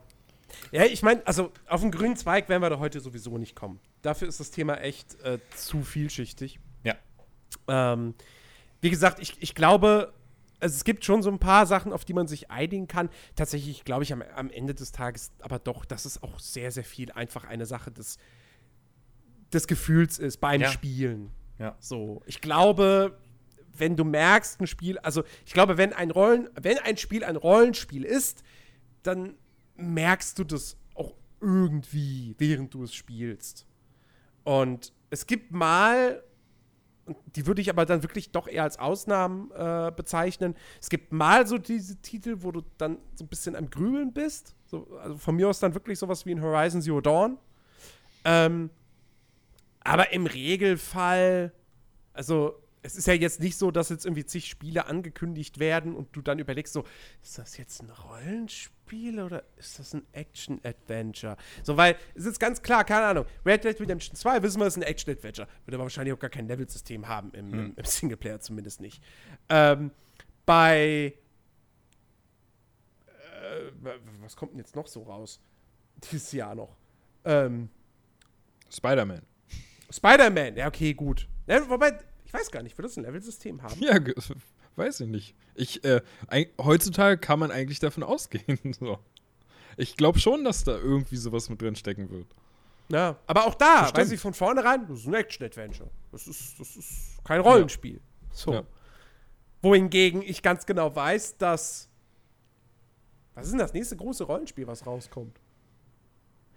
Ja, 0.72 0.86
ich 0.86 1.02
meine, 1.04 1.26
also 1.28 1.52
auf 1.68 1.82
den 1.82 1.92
grünen 1.92 2.16
Zweig 2.16 2.48
werden 2.48 2.62
wir 2.62 2.70
da 2.70 2.80
heute 2.80 3.00
sowieso 3.00 3.38
nicht 3.38 3.56
kommen. 3.56 3.80
Dafür 4.02 4.28
ist 4.28 4.40
das 4.40 4.52
Thema 4.52 4.76
echt 4.76 5.22
äh, 5.24 5.40
zu 5.56 5.84
vielschichtig. 5.84 6.60
Ja. 6.84 6.96
Ähm, 7.68 8.14
wie 8.82 8.90
gesagt, 8.90 9.20
ich, 9.20 9.42
ich 9.42 9.56
glaube, 9.56 10.14
also 10.60 10.76
es 10.76 10.84
gibt 10.84 11.04
schon 11.04 11.24
so 11.24 11.30
ein 11.30 11.40
paar 11.40 11.66
Sachen, 11.66 11.92
auf 11.92 12.06
die 12.06 12.14
man 12.14 12.28
sich 12.28 12.52
einigen 12.52 12.88
kann. 12.88 13.10
Tatsächlich 13.36 13.84
glaube 13.84 14.04
ich 14.04 14.14
am, 14.14 14.22
am 14.22 14.50
Ende 14.50 14.76
des 14.76 14.92
Tages 14.92 15.32
aber 15.42 15.60
doch, 15.60 15.86
das 15.86 16.06
ist 16.06 16.24
auch 16.24 16.40
sehr, 16.40 16.72
sehr 16.72 16.84
viel 16.86 17.12
einfach 17.12 17.44
eine 17.44 17.66
Sache 17.66 17.92
des, 17.92 18.18
des 19.54 19.68
Gefühls 19.68 20.20
ist 20.20 20.38
beim 20.38 20.62
ja. 20.62 20.70
Spielen. 20.70 21.32
Ja. 21.60 21.76
So, 21.80 22.22
ich 22.26 22.42
glaube, 22.42 23.18
wenn 23.78 23.96
du 23.96 24.04
merkst, 24.04 24.60
ein 24.62 24.68
Spiel, 24.68 24.98
also 25.00 25.24
ich 25.46 25.54
glaube, 25.54 25.78
wenn 25.78 25.94
ein 25.94 26.12
Rollen, 26.12 26.50
wenn 26.60 26.78
ein 26.80 26.98
Spiel 26.98 27.24
ein 27.24 27.36
Rollenspiel 27.36 28.04
ist, 28.04 28.44
dann 29.04 29.36
merkst 29.76 30.40
du 30.40 30.44
das 30.44 30.78
auch 30.96 31.14
irgendwie, 31.42 32.36
während 32.38 32.74
du 32.74 32.84
es 32.84 32.94
spielst. 32.94 33.66
Und 34.44 34.94
es 35.10 35.26
gibt 35.26 35.52
mal, 35.52 36.24
die 37.36 37.46
würde 37.46 37.62
ich 37.62 37.70
aber 37.70 37.86
dann 37.86 38.04
wirklich 38.04 38.32
doch 38.32 38.48
eher 38.48 38.64
als 38.64 38.80
Ausnahmen 38.80 39.52
äh, 39.52 39.92
bezeichnen. 39.96 40.56
Es 40.82 40.90
gibt 40.90 41.12
mal 41.12 41.46
so 41.48 41.58
diese 41.58 42.02
Titel, 42.02 42.38
wo 42.40 42.52
du 42.52 42.62
dann 42.78 42.98
so 43.16 43.26
ein 43.26 43.28
bisschen 43.28 43.56
am 43.56 43.70
Grübeln 43.70 44.14
bist. 44.14 44.56
So, 44.66 44.88
also 45.02 45.18
von 45.18 45.36
mir 45.36 45.50
aus 45.50 45.60
dann 45.60 45.74
wirklich 45.74 46.00
sowas 46.00 46.26
wie 46.26 46.32
ein 46.32 46.42
Horizon 46.42 46.82
Zero 46.82 47.02
Dawn 47.02 47.38
Ähm, 48.24 48.70
aber 49.86 50.12
im 50.12 50.26
Regelfall, 50.26 51.54
also 52.12 52.62
es 52.82 52.96
ist 52.96 53.08
ja 53.08 53.14
jetzt 53.14 53.40
nicht 53.40 53.58
so, 53.58 53.72
dass 53.72 53.90
jetzt 53.90 54.06
irgendwie 54.06 54.26
zig 54.26 54.48
Spiele 54.48 54.88
angekündigt 54.88 55.60
werden 55.60 55.96
und 55.96 56.16
du 56.16 56.22
dann 56.22 56.40
überlegst 56.40 56.74
so, 56.74 56.84
ist 57.24 57.38
das 57.38 57.58
jetzt 57.58 57.82
ein 57.82 57.90
Rollenspiel 57.90 59.22
oder 59.22 59.44
ist 59.58 59.80
das 59.80 59.94
ein 59.94 60.04
Action-Adventure? 60.12 61.38
So, 61.64 61.78
weil 61.78 61.98
es 62.16 62.26
ist 62.26 62.40
ganz 62.40 62.62
klar, 62.62 62.84
keine 62.84 63.06
Ahnung, 63.06 63.26
Red 63.46 63.64
Dead 63.64 63.80
Redemption 63.80 64.16
2 64.16 64.42
wissen 64.44 64.60
wir, 64.60 64.68
ist 64.68 64.76
ein 64.76 64.84
Action-Adventure. 64.84 65.48
Wird 65.66 65.76
aber 65.76 65.84
wahrscheinlich 65.84 66.14
auch 66.14 66.20
gar 66.20 66.30
kein 66.30 66.48
Level-System 66.48 67.08
haben, 67.08 67.32
im, 67.34 67.52
hm. 67.52 67.74
im, 67.76 67.86
Singleplayer 67.86 68.40
zumindest 68.40 68.82
nicht. 68.82 69.04
Ähm, 69.50 69.92
bei 70.46 71.14
äh, 73.28 73.72
was 74.22 74.36
kommt 74.36 74.54
denn 74.54 74.60
jetzt 74.60 74.76
noch 74.76 74.88
so 74.88 75.04
raus? 75.04 75.40
Dieses 76.12 76.32
Jahr 76.32 76.56
noch. 76.56 76.76
Ähm, 77.24 77.70
Spider-Man. 78.70 79.22
Spider-Man, 79.90 80.56
ja, 80.56 80.68
okay, 80.68 80.94
gut. 80.94 81.28
Ja, 81.48 81.68
wobei, 81.70 81.98
ich 82.26 82.34
weiß 82.34 82.52
gar 82.52 82.64
nicht, 82.64 82.78
wird 82.78 82.88
das 82.88 82.98
ein 82.98 83.04
Level-System 83.04 83.62
haben? 83.62 83.80
Ja, 83.82 83.98
weiß 84.76 85.02
ich 85.02 85.08
nicht. 85.08 85.36
Ich, 85.54 85.84
äh, 85.84 86.02
heutzutage 86.60 87.18
kann 87.18 87.40
man 87.40 87.52
eigentlich 87.52 87.80
davon 87.80 88.04
ausgehen. 88.04 88.60
so. 88.80 89.00
Ich 89.78 89.98
glaube 89.98 90.20
schon, 90.20 90.44
dass 90.44 90.64
da 90.64 90.78
irgendwie 90.78 91.18
sowas 91.18 91.50
mit 91.50 91.62
drin 91.62 91.76
stecken 91.76 92.10
wird. 92.10 92.28
Ja, 92.90 93.18
aber 93.26 93.48
auch 93.48 93.56
da, 93.56 93.92
weiß 93.94 94.12
ich 94.12 94.20
von 94.20 94.34
vornherein, 94.34 94.88
das 94.88 95.00
ist 95.00 95.08
ein 95.08 95.16
Action-Adventure. 95.16 95.90
Das 96.12 96.28
ist, 96.28 96.60
das 96.60 96.76
ist 96.76 97.24
kein 97.24 97.42
Rollenspiel. 97.42 97.96
Ja. 97.96 98.02
So. 98.32 98.54
Ja. 98.54 98.64
Wohingegen 99.62 100.22
ich 100.22 100.44
ganz 100.44 100.66
genau 100.66 100.96
weiß, 100.96 101.38
dass. 101.38 101.90
Was 103.34 103.46
ist 103.48 103.52
denn 103.52 103.60
das 103.60 103.74
nächste 103.74 103.96
große 103.98 104.24
Rollenspiel, 104.24 104.68
was 104.68 104.86
rauskommt? 104.86 105.40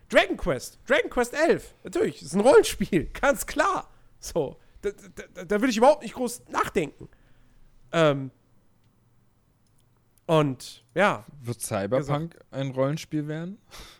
Dragon 0.08 0.36
Quest. 0.36 0.78
Dragon 0.86 1.10
Quest 1.10 1.34
11. 1.34 1.74
Natürlich, 1.84 2.22
ist 2.22 2.34
ein 2.34 2.40
Rollenspiel. 2.40 3.04
Ganz 3.20 3.46
klar. 3.46 3.90
So. 4.20 4.56
Da, 4.80 4.90
da, 5.34 5.44
da 5.44 5.60
würde 5.60 5.70
ich 5.70 5.76
überhaupt 5.76 6.02
nicht 6.02 6.14
groß 6.14 6.48
nachdenken. 6.48 7.08
Ähm. 7.92 8.30
Und, 10.26 10.84
ja. 10.94 11.24
Wird 11.40 11.60
Cyberpunk 11.62 12.32
gesagt. 12.32 12.52
ein 12.52 12.70
Rollenspiel 12.70 13.26
werden? 13.28 13.58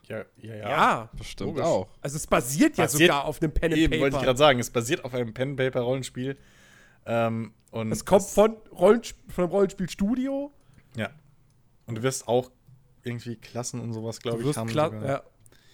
Ja, 0.09 0.24
ja, 0.36 0.55
ja. 0.55 0.68
Ja, 0.68 1.10
bestimmt 1.16 1.51
logisch. 1.51 1.64
auch. 1.64 1.89
Also, 2.02 2.16
es 2.16 2.26
basiert, 2.26 2.76
basiert 2.76 3.01
ja 3.01 3.06
sogar 3.06 3.24
auf 3.24 3.40
einem 3.40 3.52
Pen 3.52 3.72
and 3.72 3.82
Paper. 3.85 4.01
wollte 4.01 4.16
ich 4.18 4.22
gerade 4.22 4.39
sagen. 4.39 4.59
Es 4.60 4.70
basiert 4.70 5.05
auf 5.05 5.14
einem 5.14 5.32
Pen 5.32 5.51
and 5.51 5.56
Paper 5.56 5.80
Rollenspiel. 5.80 6.36
Ähm, 7.06 7.55
und 7.70 7.93
es 7.93 8.05
kommt 8.05 8.24
von, 8.24 8.56
Rollensp 8.72 9.16
von 9.30 9.44
einem 9.44 9.52
Rollenspielstudio. 9.52 10.52
Ja. 10.97 11.10
Und 11.86 11.97
du 11.97 12.02
wirst 12.02 12.28
auch 12.28 12.51
irgendwie 13.02 13.36
Klassen 13.36 13.80
und 13.80 13.94
sowas, 13.94 14.20
glaube 14.20 14.43
ich, 14.43 14.56
haben. 14.56 14.68
Kla 14.68 14.93
ja. 15.06 15.22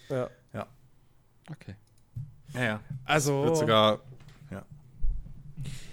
Ja. 0.09 0.31
Ja. 0.53 0.67
Okay. 1.51 1.75
Ja, 2.55 2.65
ja. 2.65 2.81
Also. 3.05 3.45
Wird 3.45 3.57
sogar. 3.57 4.01
Ja. 4.51 4.65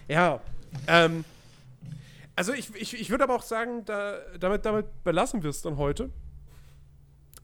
Ja. 0.07 0.41
Ähm. 0.87 1.25
Also 2.35 2.53
ich, 2.53 2.73
ich, 2.75 2.99
ich 2.99 3.09
würde 3.09 3.25
aber 3.25 3.35
auch 3.35 3.43
sagen, 3.43 3.83
da, 3.85 4.17
damit, 4.39 4.65
damit 4.65 5.03
belassen 5.03 5.43
wir 5.43 5.49
es 5.49 5.61
dann 5.61 5.77
heute. 5.77 6.09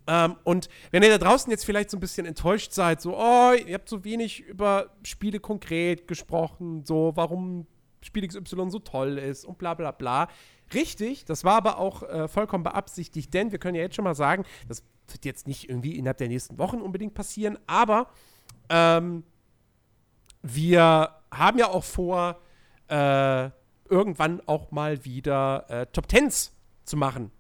Ähm, 0.08 0.38
und 0.44 0.70
wenn 0.92 1.04
ihr 1.04 1.10
da 1.10 1.18
draußen 1.18 1.52
jetzt 1.52 1.66
vielleicht 1.66 1.90
so 1.90 1.98
ein 1.98 2.00
bisschen 2.00 2.26
enttäuscht 2.26 2.72
seid, 2.72 3.02
so, 3.02 3.18
oh, 3.18 3.52
ihr 3.54 3.74
habt 3.74 3.90
so 3.90 4.04
wenig 4.06 4.40
über 4.40 4.90
Spiele 5.04 5.40
konkret 5.40 6.08
gesprochen, 6.08 6.86
so, 6.86 7.12
warum 7.16 7.68
Spiel 8.02 8.26
XY 8.26 8.72
so 8.72 8.80
toll 8.80 9.18
ist 9.18 9.46
und 9.46 9.58
bla 9.58 9.74
bla 9.74 9.92
bla. 9.92 10.30
Richtig, 10.74 11.26
das 11.26 11.44
war 11.44 11.56
aber 11.56 11.78
auch 11.78 12.04
äh, 12.04 12.28
vollkommen 12.28 12.64
beabsichtigt, 12.64 13.34
denn 13.34 13.52
wir 13.52 13.60
können 13.60 13.76
ja 13.76 13.82
jetzt 13.82 13.96
schon 13.96 14.06
mal 14.06 14.16
sagen, 14.16 14.46
das 14.68 14.84
wird 15.14 15.26
jetzt 15.26 15.48
nicht 15.48 15.70
irgendwie 15.70 15.98
innerhalb 15.98 16.18
der 16.18 16.28
nächsten 16.28 16.58
Wochen 16.58 16.82
unbedingt 16.82 17.14
passieren, 17.14 17.58
aber 17.68 18.10
ähm, 18.70 19.24
wir 20.42 21.10
haben 21.32 21.60
ja 21.60 21.70
auch 21.70 21.84
vor, 21.84 22.40
äh, 22.90 23.50
irgendwann 23.90 24.42
auch 24.46 24.72
mal 24.72 25.04
wieder 25.06 25.66
äh, 25.70 25.86
Top 25.88 26.08
Tens 26.08 26.54
zu 26.84 26.98
machen. 26.98 27.32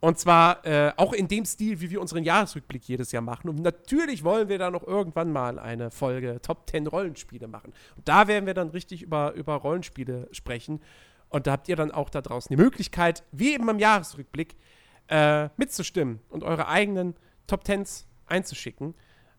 Und 0.00 0.18
zwar 0.18 0.64
äh, 0.64 0.92
auch 0.96 1.12
in 1.12 1.28
dem 1.28 1.44
Stil, 1.44 1.80
wie 1.80 1.90
wir 1.90 2.00
unseren 2.00 2.24
Jahresrückblick 2.24 2.84
jedes 2.88 3.12
Jahr 3.12 3.22
machen. 3.22 3.50
Und 3.50 3.60
natürlich 3.60 4.24
wollen 4.24 4.48
wir 4.48 4.58
da 4.58 4.70
noch 4.70 4.86
irgendwann 4.86 5.30
mal 5.30 5.58
eine 5.58 5.90
Folge 5.90 6.40
Top 6.40 6.68
10 6.70 6.86
Rollenspiele 6.86 7.46
machen. 7.46 7.74
Und 7.96 8.08
da 8.08 8.26
werden 8.26 8.46
wir 8.46 8.54
dann 8.54 8.70
richtig 8.70 9.02
über, 9.02 9.34
über 9.34 9.56
Rollenspiele 9.56 10.28
sprechen. 10.32 10.80
Und 11.28 11.46
da 11.46 11.52
habt 11.52 11.68
ihr 11.68 11.76
dann 11.76 11.90
auch 11.90 12.08
da 12.08 12.22
draußen 12.22 12.48
die 12.48 12.60
Möglichkeit, 12.60 13.24
wie 13.30 13.52
eben 13.52 13.68
im 13.68 13.78
Jahresrückblick, 13.78 14.56
äh, 15.10 15.48
mitzustimmen 15.56 16.20
und 16.28 16.44
eure 16.44 16.68
eigenen 16.68 17.14
Top 17.46 17.64
Tens 17.64 18.06
einzuschicken. 18.26 18.94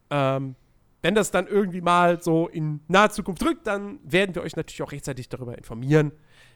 Ähm, 0.10 0.56
wenn 1.02 1.16
das 1.16 1.32
dann 1.32 1.48
irgendwie 1.48 1.82
mal 1.82 2.22
so 2.22 2.48
in 2.48 2.82
naher 2.88 3.10
Zukunft 3.10 3.42
drückt, 3.42 3.66
dann 3.66 4.00
werden 4.04 4.36
wir 4.36 4.44
euch 4.44 4.56
natürlich 4.56 4.84
auch 4.84 4.92
rechtzeitig 4.92 5.30
darüber 5.30 5.58
informieren, 5.58 6.12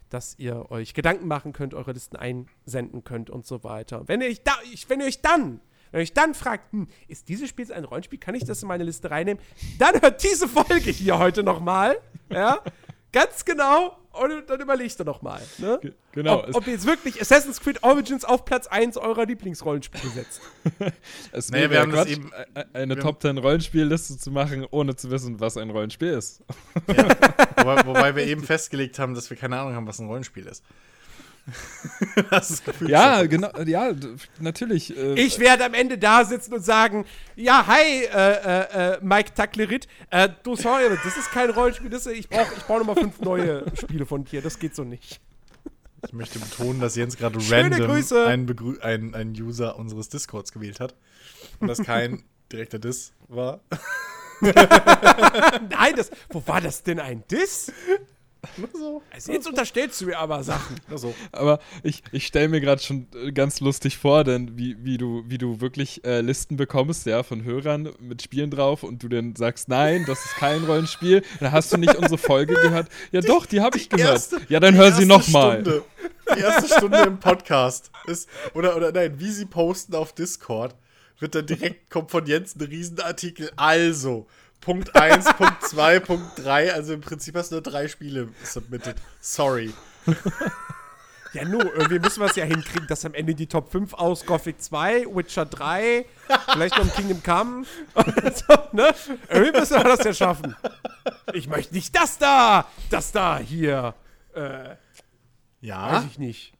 dass 0.09 0.37
ihr 0.37 0.69
euch 0.69 0.93
Gedanken 0.93 1.27
machen 1.27 1.51
könnt, 1.51 1.73
eure 1.73 1.93
Listen 1.93 2.15
einsenden 2.15 3.03
könnt 3.03 3.29
und 3.31 3.45
so 3.47 3.63
weiter. 3.63 4.07
Wenn 4.07 4.21
ihr 4.21 4.27
euch, 4.27 4.43
da, 4.43 4.53
wenn 4.87 4.99
ihr 4.99 5.07
euch 5.07 5.21
dann 5.21 5.61
wenn 5.91 6.01
ihr 6.01 6.03
euch 6.03 6.13
dann 6.13 6.33
fragt, 6.33 6.73
hm, 6.73 6.87
ist 7.07 7.29
dieses 7.29 7.47
Spiel 7.47 7.71
ein 7.71 7.85
Rollenspiel, 7.85 8.19
kann 8.19 8.35
ich 8.35 8.43
das 8.43 8.61
in 8.61 8.67
meine 8.67 8.83
Liste 8.83 9.09
reinnehmen? 9.09 9.41
Dann 9.79 10.01
hört 10.01 10.21
diese 10.23 10.47
Folge 10.47 10.91
hier 10.91 11.17
heute 11.17 11.41
nochmal. 11.41 11.97
Ja? 12.29 12.59
Ganz 13.15 13.45
genau 13.45 13.95
und 14.11 14.49
dann 14.49 14.59
überlegst 14.59 14.99
du 14.99 15.05
noch 15.05 15.21
mal. 15.21 15.41
Ne? 15.57 15.79
Genau. 16.11 16.43
Ob, 16.43 16.55
ob 16.55 16.67
jetzt 16.67 16.85
wirklich 16.85 17.21
Assassin's 17.21 17.61
Creed 17.61 17.81
Origins 17.81 18.25
auf 18.25 18.43
Platz 18.43 18.67
1 18.67 18.97
eurer 18.97 19.25
Lieblingsrollenspiele 19.25 20.11
setzt. 20.11 20.41
es 21.31 21.49
naja, 21.49 21.69
wir 21.69 21.79
haben 21.79 21.93
Quatsch, 21.93 22.09
eben, 22.09 22.29
äh, 22.53 22.65
eine 22.73 22.97
Top 22.99 23.21
10 23.21 23.37
Rollenspielliste 23.37 24.17
zu 24.17 24.31
machen, 24.31 24.65
ohne 24.69 24.97
zu 24.97 25.11
wissen, 25.11 25.39
was 25.39 25.55
ein 25.55 25.69
Rollenspiel 25.69 26.09
ist. 26.09 26.41
Ja. 26.87 27.07
wobei, 27.57 27.85
wobei, 27.85 28.15
wir 28.17 28.25
eben 28.25 28.43
festgelegt 28.43 28.99
haben, 28.99 29.15
dass 29.15 29.29
wir 29.29 29.37
keine 29.37 29.59
Ahnung 29.61 29.75
haben, 29.75 29.87
was 29.87 29.99
ein 29.99 30.07
Rollenspiel 30.07 30.45
ist. 30.45 30.61
ja, 32.87 33.23
genau, 33.25 33.49
ja, 33.65 33.91
natürlich. 34.39 34.95
Äh, 34.97 35.13
ich 35.13 35.39
werde 35.39 35.65
am 35.65 35.73
Ende 35.73 35.97
da 35.97 36.25
sitzen 36.25 36.53
und 36.55 36.65
sagen, 36.65 37.05
ja, 37.35 37.67
hi, 37.67 38.03
äh, 38.03 38.07
äh, 38.07 38.93
äh 38.93 38.99
Mike 39.01 39.33
Tacklerit, 39.35 39.87
äh, 40.09 40.29
du, 40.43 40.55
sorry, 40.55 40.85
das 41.03 41.17
ist 41.17 41.31
kein 41.31 41.51
Rollenspiel, 41.51 41.89
das, 41.89 42.07
ich 42.07 42.29
brauche 42.29 42.53
ich 42.57 42.63
brauch 42.63 42.79
nochmal 42.79 42.95
fünf 42.95 43.19
neue 43.19 43.65
Spiele 43.79 44.05
von 44.05 44.25
dir, 44.25 44.41
das 44.41 44.57
geht 44.57 44.75
so 44.75 44.83
nicht. 44.83 45.21
Ich 46.07 46.13
möchte 46.13 46.39
betonen, 46.39 46.79
dass 46.79 46.95
Jens 46.95 47.17
gerade 47.17 47.39
random 47.49 47.91
einen, 47.91 48.81
ein, 48.81 49.15
ein 49.15 49.31
User 49.31 49.77
unseres 49.77 50.09
Discords 50.09 50.51
gewählt 50.51 50.79
hat 50.79 50.95
und 51.59 51.67
das 51.67 51.81
kein 51.83 52.23
direkter 52.51 52.79
Diss 52.79 53.13
war. 53.27 53.61
Nein, 54.41 55.93
das, 55.95 56.11
wo 56.29 56.45
war 56.45 56.61
das 56.61 56.83
denn 56.83 56.99
ein 56.99 57.23
Diss? 57.27 57.71
So. 58.73 59.01
Also 59.11 59.31
jetzt 59.31 59.47
unterstellst 59.47 60.01
du 60.01 60.05
mir 60.05 60.17
aber 60.17 60.43
Sachen. 60.43 60.75
So. 60.95 61.13
Aber 61.31 61.59
ich, 61.83 62.03
ich 62.11 62.25
stelle 62.27 62.47
mir 62.47 62.61
gerade 62.61 62.81
schon 62.81 63.07
äh, 63.15 63.31
ganz 63.31 63.59
lustig 63.59 63.97
vor, 63.97 64.23
denn 64.23 64.57
wie, 64.57 64.77
wie, 64.83 64.97
du, 64.97 65.23
wie 65.27 65.37
du 65.37 65.61
wirklich 65.61 66.03
äh, 66.05 66.21
Listen 66.21 66.57
bekommst, 66.57 67.05
ja, 67.05 67.23
von 67.23 67.43
Hörern 67.43 67.89
mit 67.99 68.21
Spielen 68.21 68.51
drauf 68.51 68.83
und 68.83 69.03
du 69.03 69.09
dann 69.09 69.35
sagst, 69.35 69.69
nein, 69.69 70.05
das 70.07 70.25
ist 70.25 70.35
kein 70.35 70.63
Rollenspiel, 70.63 71.23
dann 71.39 71.51
hast 71.51 71.71
du 71.73 71.77
nicht 71.77 71.95
unsere 71.95 72.17
Folge 72.17 72.55
gehört. 72.55 72.89
Ja 73.11 73.21
die, 73.21 73.27
doch, 73.27 73.45
die 73.45 73.61
habe 73.61 73.77
ich 73.77 73.89
gehört. 73.89 74.13
Erste, 74.13 74.41
ja, 74.49 74.59
dann 74.59 74.75
hör 74.75 74.91
sie 74.91 75.05
nochmal. 75.05 75.63
Die 75.63 76.39
erste 76.39 76.73
Stunde 76.75 76.99
im 76.99 77.19
Podcast 77.19 77.91
ist, 78.07 78.27
oder, 78.53 78.75
oder 78.75 78.91
nein, 78.91 79.19
wie 79.19 79.29
sie 79.29 79.45
posten 79.45 79.95
auf 79.95 80.13
Discord, 80.13 80.75
wird 81.19 81.35
dann 81.35 81.45
direkt, 81.45 81.89
kommt 81.89 82.11
von 82.11 82.25
Jens 82.25 82.55
ein 82.55 82.61
Riesenartikel. 82.61 83.51
Also, 83.55 84.27
Punkt 84.65 84.95
1, 84.95 85.25
Punkt 85.37 85.61
2, 85.63 85.99
Punkt 85.99 86.43
3. 86.43 86.73
Also 86.73 86.93
im 86.93 87.01
Prinzip 87.01 87.35
hast 87.35 87.51
du 87.51 87.55
nur 87.55 87.61
drei 87.61 87.87
Spiele 87.87 88.29
submitted. 88.43 88.95
Sorry. 89.21 89.73
Ja, 91.33 91.43
nur, 91.43 91.65
irgendwie 91.75 91.99
müssen 91.99 92.21
wir 92.21 92.27
es 92.27 92.35
ja 92.37 92.45
hinkriegen, 92.45 92.87
dass 92.87 93.03
am 93.03 93.13
Ende 93.13 93.35
die 93.35 93.47
Top 93.47 93.69
5 93.69 93.93
aus 93.93 94.25
Gothic 94.25 94.61
2, 94.61 95.05
Witcher 95.13 95.45
3, 95.45 96.05
vielleicht 96.53 96.77
noch 96.77 96.85
ein 96.85 96.93
Kingdom 96.93 97.21
Come. 97.21 97.65
so, 98.33 98.53
ne? 98.71 98.95
Irgendwie 99.29 99.59
müssen 99.59 99.75
wir 99.75 99.83
das 99.83 100.03
ja 100.05 100.13
schaffen. 100.13 100.55
Ich 101.33 101.49
möchte 101.49 101.75
nicht 101.75 101.93
das 101.93 102.17
da, 102.17 102.65
das 102.89 103.11
da 103.11 103.37
hier. 103.37 103.95
Äh, 104.33 104.75
ja. 105.59 105.91
Weiß 105.91 106.05
ich 106.05 106.19
nicht. 106.19 106.53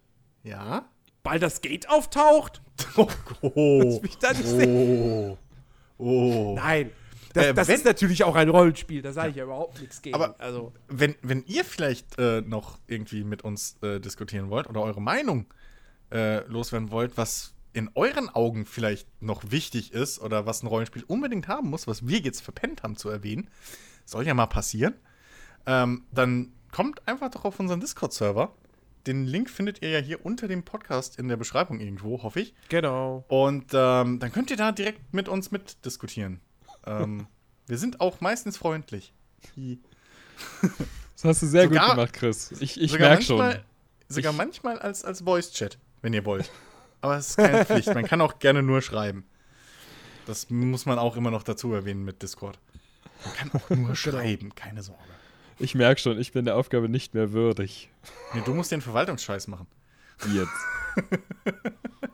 Ja. 0.44 0.84
Bald 1.24 1.42
das 1.42 1.62
Gate 1.62 1.90
auftaucht? 1.90 2.62
Oh, 2.98 3.08
oh, 3.42 4.00
mich 4.02 4.18
da 4.18 4.34
nicht 4.34 4.68
oh, 4.68 5.38
oh. 5.98 6.56
Nein, 6.56 6.92
das, 7.36 7.46
äh, 7.46 7.54
das 7.54 7.68
wenn, 7.68 7.76
ist 7.76 7.86
natürlich 7.86 8.24
auch 8.24 8.36
ein 8.36 8.50
Rollenspiel, 8.50 9.02
da 9.02 9.12
sage 9.12 9.30
ich 9.30 9.36
ja 9.36 9.44
überhaupt 9.44 9.80
nichts 9.82 10.02
gegen. 10.02 10.16
Aber 10.16 10.36
also. 10.40 10.74
wenn, 10.88 11.16
wenn 11.22 11.44
ihr 11.46 11.66
vielleicht 11.66 12.18
äh, 12.18 12.42
noch 12.42 12.80
irgendwie 12.88 13.24
mit 13.24 13.44
uns 13.44 13.78
äh, 13.82 14.00
diskutieren 14.00 14.50
wollt 14.50 14.68
oder 14.68 14.82
eure 14.82 15.02
Meinung 15.02 15.46
äh, 16.12 16.46
loswerden 16.48 16.92
wollt, 16.92 17.18
was 17.18 17.54
in 17.74 17.90
euren 17.94 18.30
Augen 18.30 18.66
vielleicht 18.66 19.08
noch 19.22 19.52
wichtig 19.52 19.92
ist 19.92 20.20
oder 20.20 20.46
was 20.46 20.64
ein 20.64 20.68
Rollenspiel 20.68 21.04
unbedingt 21.08 21.50
haben 21.50 21.70
muss, 21.70 21.88
was 21.88 22.08
wir 22.08 22.20
jetzt 22.20 22.42
verpennt 22.42 22.84
haben 22.84 22.96
zu 22.96 23.10
erwähnen, 23.10 23.50
soll 24.06 24.26
ja 24.26 24.34
mal 24.34 24.46
passieren, 24.46 24.96
ähm, 25.66 26.06
dann 26.12 26.54
kommt 26.72 27.06
einfach 27.08 27.30
doch 27.30 27.44
auf 27.44 27.60
unseren 27.60 27.82
Discord-Server. 27.82 28.54
Den 29.08 29.26
Link 29.26 29.50
findet 29.50 29.82
ihr 29.82 29.90
ja 29.90 30.00
hier 30.00 30.26
unter 30.26 30.48
dem 30.48 30.64
Podcast 30.64 31.20
in 31.20 31.28
der 31.28 31.38
Beschreibung 31.38 31.80
irgendwo, 31.80 32.24
hoffe 32.24 32.40
ich. 32.40 32.56
Genau. 32.70 33.26
Und 33.28 33.66
ähm, 33.74 34.20
dann 34.20 34.32
könnt 34.32 34.50
ihr 34.52 34.58
da 34.58 34.72
direkt 34.72 35.14
mit 35.14 35.30
uns 35.30 35.52
mitdiskutieren. 35.52 36.40
Ähm, 36.86 37.28
Wir 37.68 37.78
sind 37.78 38.02
auch 38.02 38.22
meistens 38.22 38.58
freundlich. 38.58 39.14
Das 41.16 41.24
hast 41.24 41.42
du 41.42 41.48
sehr 41.48 41.64
sogar, 41.64 41.88
gut 41.88 41.96
gemacht, 41.96 42.14
Chris. 42.14 42.52
Ich, 42.60 42.80
ich 42.80 42.98
merke 42.98 43.24
schon. 43.24 43.56
Sogar 44.08 44.32
ich, 44.32 44.38
manchmal 44.38 44.80
als, 44.80 45.04
als 45.04 45.22
Voice-Chat, 45.22 45.78
wenn 46.02 46.14
ihr 46.14 46.26
wollt. 46.26 46.52
Aber 47.02 47.18
es 47.18 47.30
ist 47.30 47.38
keine 47.38 47.66
Pflicht. 47.66 47.94
Man 47.94 48.06
kann 48.06 48.22
auch 48.22 48.40
gerne 48.40 48.62
nur 48.62 48.82
schreiben. 48.82 49.26
Das 50.26 50.50
muss 50.50 50.86
man 50.86 51.00
auch 51.00 51.18
immer 51.18 51.32
noch 51.32 51.44
dazu 51.44 51.74
erwähnen 51.74 52.04
mit 52.04 52.22
Discord. 52.22 52.60
Man 53.24 53.34
kann 53.36 53.52
auch 53.52 53.70
nur 53.70 53.78
genau. 53.80 53.96
schreiben, 53.96 54.56
keine 54.56 54.84
Sorge. 54.84 55.02
Ich 55.58 55.74
merke 55.76 56.02
schon, 56.02 56.20
ich 56.20 56.34
bin 56.34 56.46
der 56.46 56.58
Aufgabe 56.58 56.90
nicht 56.90 57.14
mehr 57.14 57.32
würdig. 57.32 57.90
Nee, 58.34 58.42
du 58.44 58.54
musst 58.54 58.72
den 58.72 58.82
Verwaltungsscheiß 58.82 59.48
machen. 59.48 59.68
Jetzt. 60.34 60.52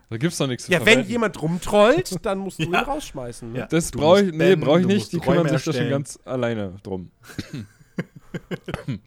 da 0.10 0.18
gibt's 0.18 0.38
doch 0.38 0.48
nichts 0.48 0.65
zu 0.65 0.72
Ja, 0.72 0.80
verwalten. 0.80 1.02
wenn 1.02 1.10
jemand 1.10 1.41
rumtrollt, 1.41 2.14
dann 2.26 2.40
musst 2.40 2.60
du 2.60 2.64
ja. 2.64 2.69
ihn 2.69 2.76
rausschmeißen. 2.76 3.52
Ne? 3.52 3.60
Ja, 3.60 3.68
das 3.68 3.91
brauche 3.91 4.23
ich, 4.23 4.34
nee, 4.34 4.56
brauch 4.56 4.80
ich 4.80 4.88
nicht. 4.88 5.11
Die 5.14 5.19
kümmern 5.19 5.48
sich 5.48 5.64
da 5.64 5.73
schon 5.73 5.90
ganz 5.90 6.19
alleine 6.26 6.76
drum. 6.84 7.11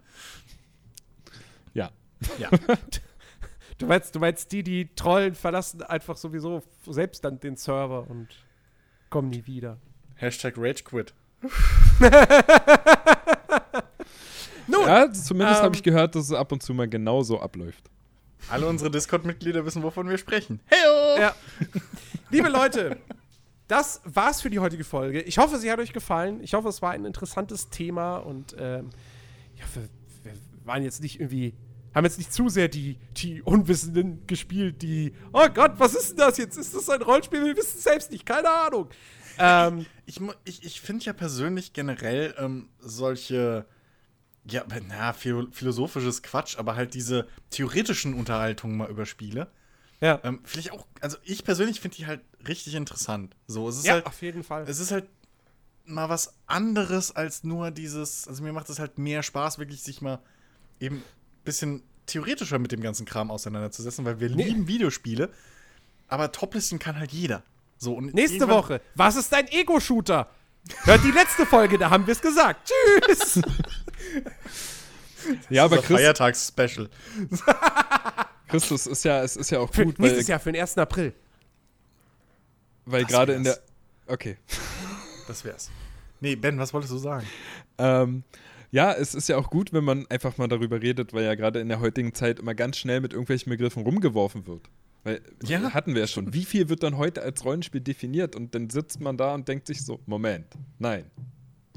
ja. 1.74 1.90
Ja. 2.38 2.50
Du 3.78 3.86
meinst, 3.86 4.14
du 4.14 4.20
meinst, 4.20 4.52
die, 4.52 4.62
die 4.62 4.94
trollen, 4.94 5.34
verlassen 5.34 5.82
einfach 5.82 6.16
sowieso 6.16 6.62
selbst 6.86 7.24
dann 7.24 7.40
den 7.40 7.56
Server 7.56 8.08
und 8.08 8.28
kommen 9.10 9.30
nie 9.30 9.44
wieder. 9.46 9.78
Hashtag 10.14 10.54
RageQuit. 10.56 11.12
Nun, 14.66 14.86
ja, 14.86 15.12
zumindest 15.12 15.58
ähm, 15.60 15.64
habe 15.64 15.76
ich 15.76 15.82
gehört, 15.82 16.14
dass 16.14 16.24
es 16.24 16.32
ab 16.32 16.52
und 16.52 16.62
zu 16.62 16.72
mal 16.72 16.88
genauso 16.88 17.40
abläuft. 17.40 17.90
Alle 18.48 18.66
unsere 18.66 18.90
Discord-Mitglieder 18.90 19.64
wissen, 19.64 19.82
wovon 19.82 20.08
wir 20.08 20.18
sprechen. 20.18 20.60
Heyo! 20.66 21.20
Ja. 21.20 21.34
Liebe 22.30 22.48
Leute, 22.48 22.98
das 23.68 24.00
war's 24.04 24.40
für 24.42 24.50
die 24.50 24.58
heutige 24.58 24.84
Folge. 24.84 25.22
Ich 25.22 25.38
hoffe, 25.38 25.58
sie 25.58 25.70
hat 25.70 25.78
euch 25.78 25.92
gefallen. 25.92 26.42
Ich 26.42 26.54
hoffe, 26.54 26.68
es 26.68 26.82
war 26.82 26.90
ein 26.90 27.04
interessantes 27.04 27.70
Thema 27.70 28.18
und 28.18 28.54
ähm, 28.58 28.90
ich 29.56 29.62
hoffe, 29.62 29.88
wir 30.22 30.32
waren 30.64 30.82
jetzt 30.82 31.00
nicht 31.00 31.20
irgendwie, 31.20 31.54
haben 31.94 32.04
jetzt 32.04 32.18
nicht 32.18 32.32
zu 32.32 32.48
sehr 32.48 32.68
die, 32.68 32.98
die 33.16 33.42
Unwissenden 33.42 34.26
gespielt, 34.26 34.82
die, 34.82 35.14
oh 35.32 35.48
Gott, 35.52 35.72
was 35.78 35.94
ist 35.94 36.10
denn 36.10 36.18
das 36.18 36.36
jetzt? 36.36 36.56
Ist 36.58 36.74
das 36.74 36.88
ein 36.90 37.02
Rollenspiel? 37.02 37.44
Wir 37.44 37.56
wissen 37.56 37.78
es 37.78 37.84
selbst 37.84 38.10
nicht, 38.12 38.26
keine 38.26 38.50
Ahnung. 38.50 38.88
Ähm, 39.38 39.86
ich 40.06 40.20
ich, 40.44 40.64
ich 40.64 40.80
finde 40.80 41.04
ja 41.04 41.12
persönlich 41.12 41.72
generell 41.72 42.34
ähm, 42.38 42.68
solche 42.78 43.66
ja, 44.46 44.64
na, 44.88 45.12
philosophisches 45.12 46.22
Quatsch, 46.22 46.58
aber 46.58 46.76
halt 46.76 46.94
diese 46.94 47.26
theoretischen 47.50 48.14
Unterhaltungen 48.14 48.76
mal 48.76 48.90
über 48.90 49.06
Spiele. 49.06 49.48
Ja. 50.00 50.20
Ähm, 50.22 50.40
vielleicht 50.44 50.72
auch, 50.72 50.86
also 51.00 51.16
ich 51.22 51.44
persönlich 51.44 51.80
finde 51.80 51.96
die 51.96 52.06
halt 52.06 52.20
richtig 52.46 52.74
interessant. 52.74 53.34
So, 53.46 53.68
es 53.68 53.78
ist 53.78 53.86
ja, 53.86 53.94
halt, 53.94 54.06
auf 54.06 54.20
jeden 54.20 54.44
Fall. 54.44 54.64
Es 54.68 54.78
ist 54.80 54.90
halt 54.90 55.06
mal 55.86 56.08
was 56.08 56.34
anderes 56.46 57.14
als 57.14 57.44
nur 57.44 57.70
dieses, 57.70 58.28
also 58.28 58.42
mir 58.42 58.52
macht 58.52 58.68
es 58.68 58.78
halt 58.78 58.98
mehr 58.98 59.22
Spaß, 59.22 59.58
wirklich 59.58 59.82
sich 59.82 60.02
mal 60.02 60.18
eben 60.80 60.96
ein 60.96 61.04
bisschen 61.44 61.82
theoretischer 62.06 62.58
mit 62.58 62.72
dem 62.72 62.82
ganzen 62.82 63.06
Kram 63.06 63.30
auseinanderzusetzen, 63.30 64.04
weil 64.04 64.20
wir 64.20 64.30
nee. 64.30 64.44
lieben 64.44 64.68
Videospiele, 64.68 65.30
aber 66.08 66.32
Toplisten 66.32 66.78
kann 66.78 66.98
halt 66.98 67.12
jeder. 67.12 67.42
So, 67.78 67.94
und 67.94 68.14
Nächste 68.14 68.48
Woche, 68.48 68.80
was 68.94 69.16
ist 69.16 69.32
dein 69.32 69.48
Ego-Shooter? 69.48 70.28
Hört 70.84 71.04
die 71.04 71.10
letzte 71.10 71.46
Folge, 71.46 71.78
da 71.78 71.90
haben 71.90 72.06
wir 72.06 72.12
es 72.12 72.20
gesagt. 72.20 72.70
Tschüss. 73.06 73.40
ja, 75.50 75.64
aber 75.64 75.78
Chris, 75.78 75.98
Feiertags-Special. 75.98 76.88
Christus 78.48 78.86
ist 78.86 79.04
ja, 79.04 79.22
es 79.22 79.36
ist 79.36 79.50
ja 79.50 79.60
auch 79.60 79.72
für 79.72 79.84
gut. 79.84 79.98
Nächstes 79.98 80.28
Jahr 80.28 80.40
für 80.40 80.52
den 80.52 80.60
1. 80.60 80.78
April. 80.78 81.12
Weil 82.86 83.04
gerade 83.04 83.34
in 83.34 83.44
der. 83.44 83.58
Okay. 84.06 84.36
Das 85.26 85.44
wär's. 85.44 85.70
Nee, 86.20 86.36
Ben, 86.36 86.58
was 86.58 86.72
wolltest 86.72 86.92
du 86.92 86.98
sagen? 86.98 87.26
Ähm, 87.78 88.24
ja, 88.70 88.92
es 88.92 89.14
ist 89.14 89.28
ja 89.28 89.36
auch 89.36 89.50
gut, 89.50 89.72
wenn 89.72 89.84
man 89.84 90.06
einfach 90.08 90.36
mal 90.36 90.48
darüber 90.48 90.80
redet, 90.80 91.12
weil 91.12 91.24
ja 91.24 91.34
gerade 91.34 91.60
in 91.60 91.68
der 91.68 91.80
heutigen 91.80 92.14
Zeit 92.14 92.38
immer 92.38 92.54
ganz 92.54 92.76
schnell 92.76 93.00
mit 93.00 93.12
irgendwelchen 93.12 93.50
Begriffen 93.50 93.82
rumgeworfen 93.82 94.46
wird. 94.46 94.62
Weil 95.04 95.20
ja. 95.44 95.72
hatten 95.74 95.94
wir 95.94 96.00
ja 96.00 96.06
schon. 96.06 96.32
Wie 96.32 96.44
viel 96.44 96.68
wird 96.68 96.82
dann 96.82 96.96
heute 96.96 97.22
als 97.22 97.44
Rollenspiel 97.44 97.82
definiert? 97.82 98.34
Und 98.34 98.54
dann 98.54 98.70
sitzt 98.70 99.00
man 99.00 99.16
da 99.16 99.34
und 99.34 99.46
denkt 99.46 99.66
sich 99.66 99.84
so: 99.84 100.00
Moment, 100.06 100.46
nein, 100.78 101.04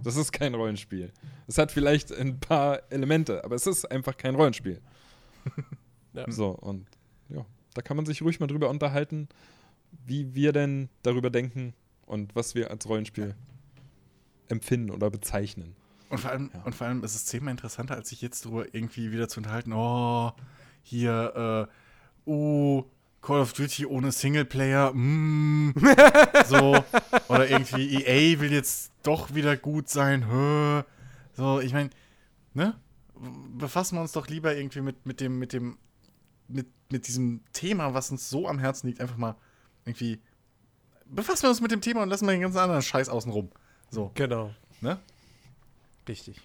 das 0.01 0.15
ist 0.15 0.31
kein 0.31 0.55
Rollenspiel. 0.55 1.11
Es 1.45 1.57
hat 1.57 1.71
vielleicht 1.71 2.13
ein 2.13 2.39
paar 2.39 2.81
Elemente, 2.89 3.43
aber 3.43 3.55
es 3.55 3.67
ist 3.67 3.85
einfach 3.91 4.15
kein 4.15 4.35
Rollenspiel. 4.35 4.81
ja. 6.13 6.29
So, 6.31 6.51
und 6.51 6.87
ja, 7.29 7.45
da 7.73 7.81
kann 7.81 7.97
man 7.97 8.05
sich 8.05 8.21
ruhig 8.21 8.39
mal 8.39 8.47
drüber 8.47 8.69
unterhalten, 8.69 9.27
wie 10.05 10.33
wir 10.33 10.53
denn 10.53 10.89
darüber 11.03 11.29
denken 11.29 11.73
und 12.05 12.35
was 12.35 12.55
wir 12.55 12.71
als 12.71 12.87
Rollenspiel 12.87 13.35
empfinden 14.47 14.89
oder 14.89 15.09
bezeichnen. 15.09 15.75
Und 16.09 16.19
vor 16.19 16.31
allem, 16.31 16.51
ja. 16.53 16.63
und 16.63 16.73
vor 16.73 16.87
allem 16.87 17.03
ist 17.03 17.15
es 17.15 17.25
zehnmal 17.25 17.51
interessanter, 17.51 17.95
als 17.95 18.09
sich 18.09 18.21
jetzt 18.21 18.45
darüber 18.45 18.73
irgendwie 18.73 19.11
wieder 19.11 19.27
zu 19.27 19.41
unterhalten, 19.41 19.73
oh, 19.73 20.31
hier, 20.81 21.67
äh, 21.67 22.29
oh, 22.29 22.85
Call 23.21 23.41
of 23.41 23.53
Duty 23.53 23.85
ohne 23.85 24.11
Singleplayer, 24.11 24.93
mm, 24.93 25.73
so. 26.47 26.83
Oder 27.27 27.49
irgendwie 27.49 28.03
EA 28.03 28.39
will 28.39 28.53
jetzt 28.53 28.91
doch 29.03 29.33
wieder 29.33 29.57
gut 29.57 29.89
sein, 29.89 30.27
hö. 30.29 30.83
So, 31.33 31.59
ich 31.59 31.73
meine, 31.73 31.89
ne? 32.53 32.79
Befassen 33.57 33.97
wir 33.97 34.01
uns 34.01 34.11
doch 34.11 34.27
lieber 34.27 34.55
irgendwie 34.55 34.81
mit, 34.81 35.05
mit 35.05 35.19
dem, 35.19 35.39
mit 35.39 35.53
dem, 35.53 35.77
mit, 36.47 36.67
mit 36.91 37.07
diesem 37.07 37.41
Thema, 37.51 37.93
was 37.93 38.11
uns 38.11 38.29
so 38.29 38.47
am 38.47 38.59
Herzen 38.59 38.87
liegt, 38.87 39.01
einfach 39.01 39.17
mal 39.17 39.35
irgendwie. 39.85 40.21
Befassen 41.05 41.43
wir 41.43 41.49
uns 41.49 41.61
mit 41.61 41.71
dem 41.71 41.81
Thema 41.81 42.03
und 42.03 42.09
lassen 42.09 42.25
wir 42.27 42.31
den 42.31 42.41
ganzen 42.41 42.59
anderen 42.59 42.81
Scheiß 42.81 43.09
außen 43.09 43.31
rum. 43.31 43.49
So. 43.89 44.11
Genau. 44.13 44.53
Ne? 44.81 44.99
Richtig. 46.07 46.41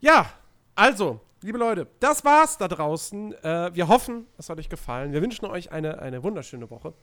Ja, 0.00 0.32
also, 0.74 1.20
liebe 1.42 1.58
Leute, 1.58 1.88
das 2.00 2.24
war's 2.24 2.58
da 2.58 2.68
draußen. 2.68 3.32
Äh, 3.42 3.74
wir 3.74 3.88
hoffen, 3.88 4.26
es 4.38 4.48
hat 4.48 4.58
euch 4.58 4.68
gefallen. 4.68 5.12
Wir 5.12 5.22
wünschen 5.22 5.46
euch 5.46 5.72
eine, 5.72 5.98
eine 6.00 6.22
wunderschöne 6.22 6.70
Woche. 6.70 6.94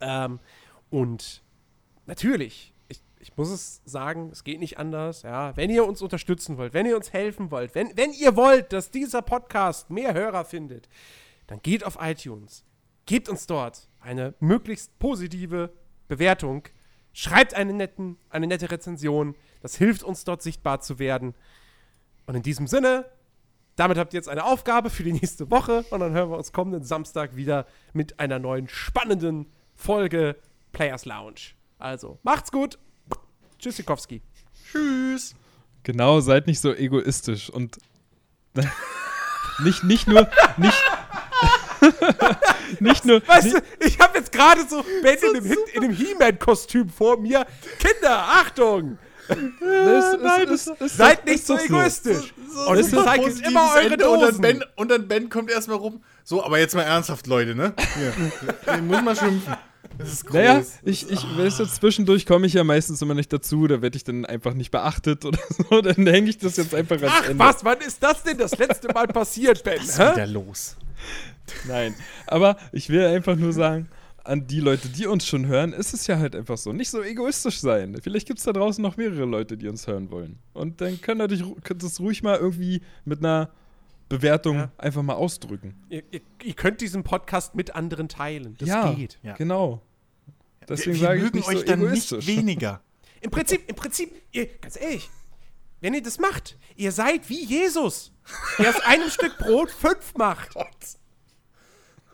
Ähm, 0.00 0.40
und 0.90 1.42
natürlich, 2.06 2.74
ich, 2.88 3.02
ich 3.18 3.36
muss 3.36 3.50
es 3.50 3.82
sagen, 3.84 4.30
es 4.32 4.44
geht 4.44 4.60
nicht 4.60 4.78
anders. 4.78 5.22
Ja, 5.22 5.56
wenn 5.56 5.70
ihr 5.70 5.86
uns 5.86 6.02
unterstützen 6.02 6.56
wollt, 6.56 6.74
wenn 6.74 6.86
ihr 6.86 6.96
uns 6.96 7.12
helfen 7.12 7.50
wollt, 7.50 7.74
wenn, 7.74 7.96
wenn 7.96 8.12
ihr 8.12 8.36
wollt, 8.36 8.72
dass 8.72 8.90
dieser 8.90 9.22
Podcast 9.22 9.90
mehr 9.90 10.14
Hörer 10.14 10.44
findet, 10.44 10.88
dann 11.46 11.60
geht 11.62 11.84
auf 11.84 11.98
iTunes. 12.00 12.64
Gebt 13.06 13.28
uns 13.28 13.46
dort 13.46 13.88
eine 14.00 14.34
möglichst 14.40 14.98
positive 14.98 15.70
Bewertung. 16.08 16.64
Schreibt 17.12 17.54
eine, 17.54 17.72
netten, 17.72 18.18
eine 18.30 18.46
nette 18.46 18.70
Rezension. 18.70 19.36
Das 19.60 19.76
hilft 19.76 20.02
uns 20.02 20.24
dort 20.24 20.42
sichtbar 20.42 20.80
zu 20.80 20.98
werden. 20.98 21.34
Und 22.26 22.34
in 22.34 22.42
diesem 22.42 22.66
Sinne 22.66 23.04
damit 23.76 23.98
habt 23.98 24.14
ihr 24.14 24.18
jetzt 24.18 24.28
eine 24.28 24.44
Aufgabe 24.44 24.90
für 24.90 25.02
die 25.02 25.12
nächste 25.12 25.50
Woche 25.50 25.84
und 25.90 26.00
dann 26.00 26.12
hören 26.12 26.30
wir 26.30 26.36
uns 26.36 26.52
kommenden 26.52 26.84
Samstag 26.84 27.36
wieder 27.36 27.66
mit 27.92 28.20
einer 28.20 28.38
neuen 28.38 28.68
spannenden 28.68 29.46
Folge 29.74 30.36
Players 30.72 31.04
Lounge. 31.04 31.54
Also, 31.78 32.18
macht's 32.22 32.52
gut. 32.52 32.78
Tschüssikowski. 33.58 34.22
Tschüss. 34.70 35.34
Genau, 35.82 36.20
seid 36.20 36.46
nicht 36.46 36.60
so 36.60 36.72
egoistisch 36.72 37.50
und 37.50 37.78
nicht, 39.64 39.84
nicht 39.84 40.06
nur, 40.06 40.28
nicht, 40.56 40.82
nicht 42.80 43.04
nur. 43.04 43.26
Weißt 43.26 43.52
nicht, 43.52 43.56
du, 43.56 43.86
ich 43.86 43.98
habe 44.00 44.18
jetzt 44.18 44.32
gerade 44.32 44.66
so 44.68 44.84
Ben 45.02 45.18
in 45.18 45.34
dem, 45.34 45.56
in 45.74 45.82
dem 45.82 45.92
He-Man-Kostüm 45.92 46.88
vor 46.88 47.18
mir. 47.18 47.46
Kinder, 47.78 48.18
Achtung! 48.18 48.98
Das, 49.28 50.16
Nein, 50.22 50.48
ist, 50.48 50.68
ist, 50.68 50.80
ist, 50.80 50.96
seid 50.96 51.24
nicht 51.24 51.46
so 51.46 51.56
egoistisch. 51.58 52.34
So, 52.52 52.70
und 52.70 52.78
ich 52.78 52.90
zeige 52.90 53.24
jetzt 53.24 53.42
immer 53.42 53.74
eure 53.74 53.96
Dosen. 53.96 54.22
Und 54.22 54.22
dann, 54.22 54.40
ben, 54.40 54.64
und 54.76 54.90
dann 54.90 55.08
Ben 55.08 55.30
kommt 55.30 55.50
erstmal 55.50 55.78
rum. 55.78 56.02
So, 56.24 56.44
aber 56.44 56.58
jetzt 56.58 56.74
mal 56.74 56.82
ernsthaft, 56.82 57.26
Leute, 57.26 57.54
ne? 57.54 57.74
Hier. 57.96 58.82
muss 58.82 59.02
man 59.02 59.16
schimpfen. 59.16 59.56
Das 59.98 60.12
ist 60.12 60.26
groß. 60.26 60.34
Naja, 60.34 60.62
ich, 60.82 61.08
ich 61.10 61.24
weißt 61.38 61.60
du, 61.60 61.66
zwischendurch 61.66 62.26
komme 62.26 62.46
ich 62.46 62.54
ja 62.54 62.64
meistens 62.64 63.00
immer 63.02 63.14
nicht 63.14 63.32
dazu, 63.32 63.66
da 63.66 63.80
werde 63.80 63.96
ich 63.96 64.04
dann 64.04 64.24
einfach 64.24 64.54
nicht 64.54 64.70
beachtet 64.70 65.24
oder 65.24 65.38
so, 65.70 65.80
dann 65.80 66.06
hänge 66.06 66.28
ich 66.28 66.38
das 66.38 66.56
jetzt 66.56 66.74
einfach 66.74 66.96
ans 66.96 67.12
Ach, 67.16 67.28
Ende. 67.28 67.38
was, 67.38 67.64
wann 67.64 67.78
ist 67.78 68.02
das 68.02 68.22
denn 68.22 68.36
das 68.38 68.58
letzte 68.58 68.92
Mal 68.92 69.06
passiert, 69.06 69.62
Ben? 69.62 69.78
Was 69.78 69.90
ist 69.90 69.98
wieder 69.98 70.26
los? 70.26 70.76
Nein, 71.68 71.94
aber 72.26 72.56
ich 72.72 72.88
will 72.88 73.06
einfach 73.06 73.36
nur 73.36 73.52
sagen, 73.52 73.88
an 74.24 74.46
die 74.46 74.60
Leute, 74.60 74.88
die 74.88 75.06
uns 75.06 75.26
schon 75.26 75.46
hören, 75.46 75.72
ist 75.72 75.92
es 75.92 76.06
ja 76.06 76.18
halt 76.18 76.34
einfach 76.34 76.56
so. 76.56 76.72
Nicht 76.72 76.90
so 76.90 77.02
egoistisch 77.02 77.60
sein. 77.60 77.96
Vielleicht 78.02 78.26
gibt 78.26 78.38
es 78.38 78.44
da 78.44 78.52
draußen 78.52 78.82
noch 78.82 78.96
mehrere 78.96 79.26
Leute, 79.26 79.56
die 79.56 79.68
uns 79.68 79.86
hören 79.86 80.10
wollen. 80.10 80.38
Und 80.54 80.80
dann 80.80 81.00
könnt 81.00 81.20
ihr 81.20 81.74
das 81.74 82.00
ruhig 82.00 82.22
mal 82.22 82.38
irgendwie 82.38 82.80
mit 83.04 83.18
einer 83.20 83.50
Bewertung 84.08 84.56
ja. 84.56 84.72
einfach 84.78 85.02
mal 85.02 85.14
ausdrücken. 85.14 85.74
Ihr, 85.88 86.02
ihr, 86.10 86.20
ihr, 86.42 86.54
könnt 86.54 86.80
diesen 86.80 87.04
Podcast 87.04 87.54
mit 87.54 87.74
anderen 87.74 88.08
teilen. 88.08 88.56
Das 88.58 88.68
ja, 88.68 88.92
geht. 88.92 89.18
Ja, 89.22 89.34
genau. 89.34 89.82
Deswegen 90.68 90.96
sage 90.96 91.26
ich 91.26 91.32
nicht 91.32 91.48
euch 91.48 91.58
so 91.60 91.64
dann 91.64 91.90
nicht 91.90 92.26
weniger. 92.26 92.80
Im 93.20 93.30
Prinzip, 93.30 93.66
im 93.66 93.74
Prinzip, 93.74 94.10
ihr, 94.32 94.46
ganz 94.58 94.78
ehrlich, 94.78 95.08
wenn 95.80 95.94
ihr 95.94 96.02
das 96.02 96.18
macht, 96.18 96.58
ihr 96.76 96.92
seid 96.92 97.30
wie 97.30 97.42
Jesus, 97.42 98.12
der 98.58 98.68
aus 98.68 98.80
einem 98.80 99.08
Stück 99.08 99.38
Brot 99.38 99.70
fünf 99.70 100.14
macht. 100.14 100.54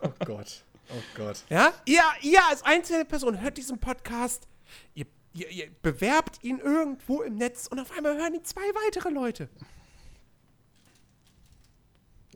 Oh 0.03 0.09
Gott. 0.17 0.23
Oh 0.23 0.25
Gott. 0.25 0.63
Oh 0.93 1.03
Gott. 1.15 1.43
Ja, 1.49 1.73
ihr, 1.85 2.01
ihr 2.21 2.39
als 2.49 2.63
einzelne 2.63 3.05
Person 3.05 3.39
hört 3.41 3.57
diesen 3.57 3.79
Podcast, 3.79 4.47
ihr 4.93 5.05
ihr, 5.33 5.49
ihr 5.49 5.69
bewerbt 5.81 6.43
ihn 6.43 6.59
irgendwo 6.59 7.21
im 7.21 7.35
Netz 7.35 7.67
und 7.67 7.79
auf 7.79 7.91
einmal 7.95 8.17
hören 8.17 8.33
ihn 8.33 8.43
zwei 8.43 8.61
weitere 8.85 9.09
Leute. 9.09 9.49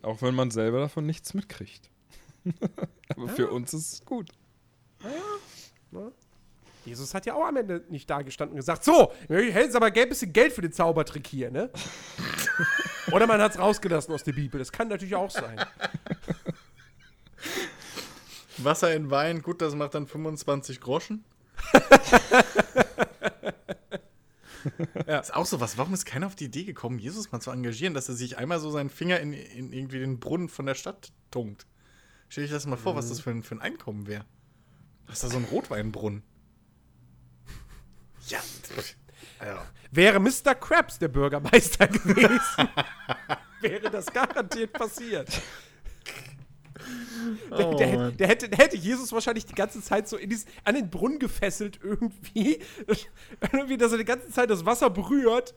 Auch 0.01 0.21
wenn 0.21 0.35
man 0.35 0.51
selber 0.51 0.79
davon 0.79 1.05
nichts 1.05 1.33
mitkriegt. 1.33 1.89
Aber 3.09 3.25
ja. 3.27 3.33
für 3.33 3.49
uns 3.49 3.73
ist 3.73 3.93
es 3.93 4.05
gut. 4.05 4.29
Ja. 5.03 5.09
Ja. 5.99 6.11
Jesus 6.85 7.15
hat 7.15 7.25
ja 7.25 7.33
auch 7.33 7.45
am 7.45 7.57
Ende 7.57 7.83
nicht 7.89 8.07
da 8.07 8.21
gestanden 8.21 8.53
und 8.53 8.57
gesagt, 8.57 8.83
so, 8.83 9.11
hält 9.27 9.75
aber 9.75 9.87
ein 9.87 10.09
bisschen 10.09 10.31
Geld 10.31 10.53
für 10.53 10.61
den 10.61 10.71
Zaubertrick 10.71 11.25
hier, 11.25 11.49
ne? 11.49 11.71
Oder 13.11 13.25
man 13.25 13.41
hat 13.41 13.53
es 13.53 13.59
rausgelassen 13.59 14.13
aus 14.13 14.23
der 14.23 14.33
Bibel. 14.33 14.59
Das 14.59 14.71
kann 14.71 14.87
natürlich 14.89 15.15
auch 15.15 15.31
sein. 15.31 15.65
Wasser 18.57 18.93
in 18.93 19.09
Wein, 19.11 19.41
gut, 19.41 19.61
das 19.61 19.75
macht 19.75 19.95
dann 19.95 20.07
25 20.07 20.79
Groschen. 20.81 21.23
ja. 25.07 25.19
Ist 25.19 25.33
auch 25.33 25.45
so 25.45 25.59
was. 25.59 25.77
Warum 25.77 25.93
ist 25.93 26.05
keiner 26.05 26.27
auf 26.27 26.35
die 26.35 26.45
Idee 26.45 26.63
gekommen, 26.63 26.99
Jesus 26.99 27.31
mal 27.31 27.39
zu 27.39 27.51
engagieren, 27.51 27.93
dass 27.93 28.09
er 28.09 28.15
sich 28.15 28.37
einmal 28.37 28.59
so 28.59 28.71
seinen 28.71 28.89
Finger 28.89 29.19
in, 29.19 29.33
in 29.33 29.71
irgendwie 29.71 29.99
den 29.99 30.19
Brunnen 30.19 30.49
von 30.49 30.65
der 30.65 30.75
Stadt 30.75 31.11
tunkt? 31.31 31.65
Stell 32.29 32.43
dich 32.43 32.51
das 32.51 32.65
mal 32.65 32.77
vor, 32.77 32.93
mhm. 32.93 32.97
was 32.97 33.09
das 33.09 33.19
für 33.19 33.31
ein, 33.31 33.43
für 33.43 33.55
ein 33.55 33.61
Einkommen 33.61 34.07
wäre. 34.07 34.25
Das 35.07 35.17
ist 35.17 35.23
da 35.23 35.29
so 35.29 35.37
ein 35.37 35.45
Rotweinbrunnen. 35.45 36.23
Ja. 38.27 38.39
ja. 39.39 39.65
Wäre 39.91 40.19
Mr. 40.19 40.55
Krabs 40.55 40.97
der 40.97 41.09
Bürgermeister 41.09 41.87
gewesen, 41.87 42.69
wäre 43.61 43.91
das 43.91 44.07
garantiert 44.07 44.73
passiert. 44.73 45.29
Der, 47.57 47.67
oh, 47.67 47.75
der, 47.75 48.11
der, 48.11 48.27
hätte, 48.27 48.49
der, 48.49 48.59
hätte, 48.59 48.77
Jesus 48.77 49.11
wahrscheinlich 49.11 49.45
die 49.45 49.55
ganze 49.55 49.81
Zeit 49.81 50.07
so 50.07 50.15
in 50.17 50.29
dies, 50.29 50.45
an 50.63 50.75
den 50.75 50.89
Brunnen 50.89 51.17
gefesselt 51.17 51.79
irgendwie. 51.81 52.59
irgendwie, 53.51 53.77
dass 53.77 53.91
er 53.91 53.97
die 53.97 54.05
ganze 54.05 54.29
Zeit 54.29 54.49
das 54.49 54.65
Wasser 54.65 54.89
berührt. 54.89 55.53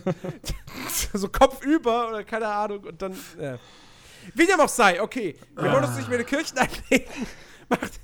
so 1.14 1.28
kopfüber 1.28 2.08
oder 2.08 2.24
keine 2.24 2.48
Ahnung. 2.48 2.84
Und 2.84 3.00
dann. 3.00 3.16
Ja. 3.40 3.58
Wie 4.34 4.46
dem 4.46 4.60
auch 4.60 4.68
sei, 4.68 5.00
okay. 5.00 5.36
Wir 5.54 5.72
wollen 5.72 5.84
uns 5.84 5.96
nicht 5.96 6.08
mehr 6.08 6.18
in 6.18 6.26
die 6.26 6.30
Kirchen 6.30 6.58
einlegen. 6.58 7.10
Macht, 7.68 8.00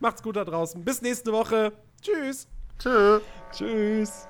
macht's 0.00 0.22
gut 0.22 0.36
da 0.36 0.44
draußen. 0.44 0.84
Bis 0.84 1.02
nächste 1.02 1.32
Woche. 1.32 1.72
Tschüss. 2.00 2.46
Tschö. 2.78 3.20
Tschüss. 3.52 4.26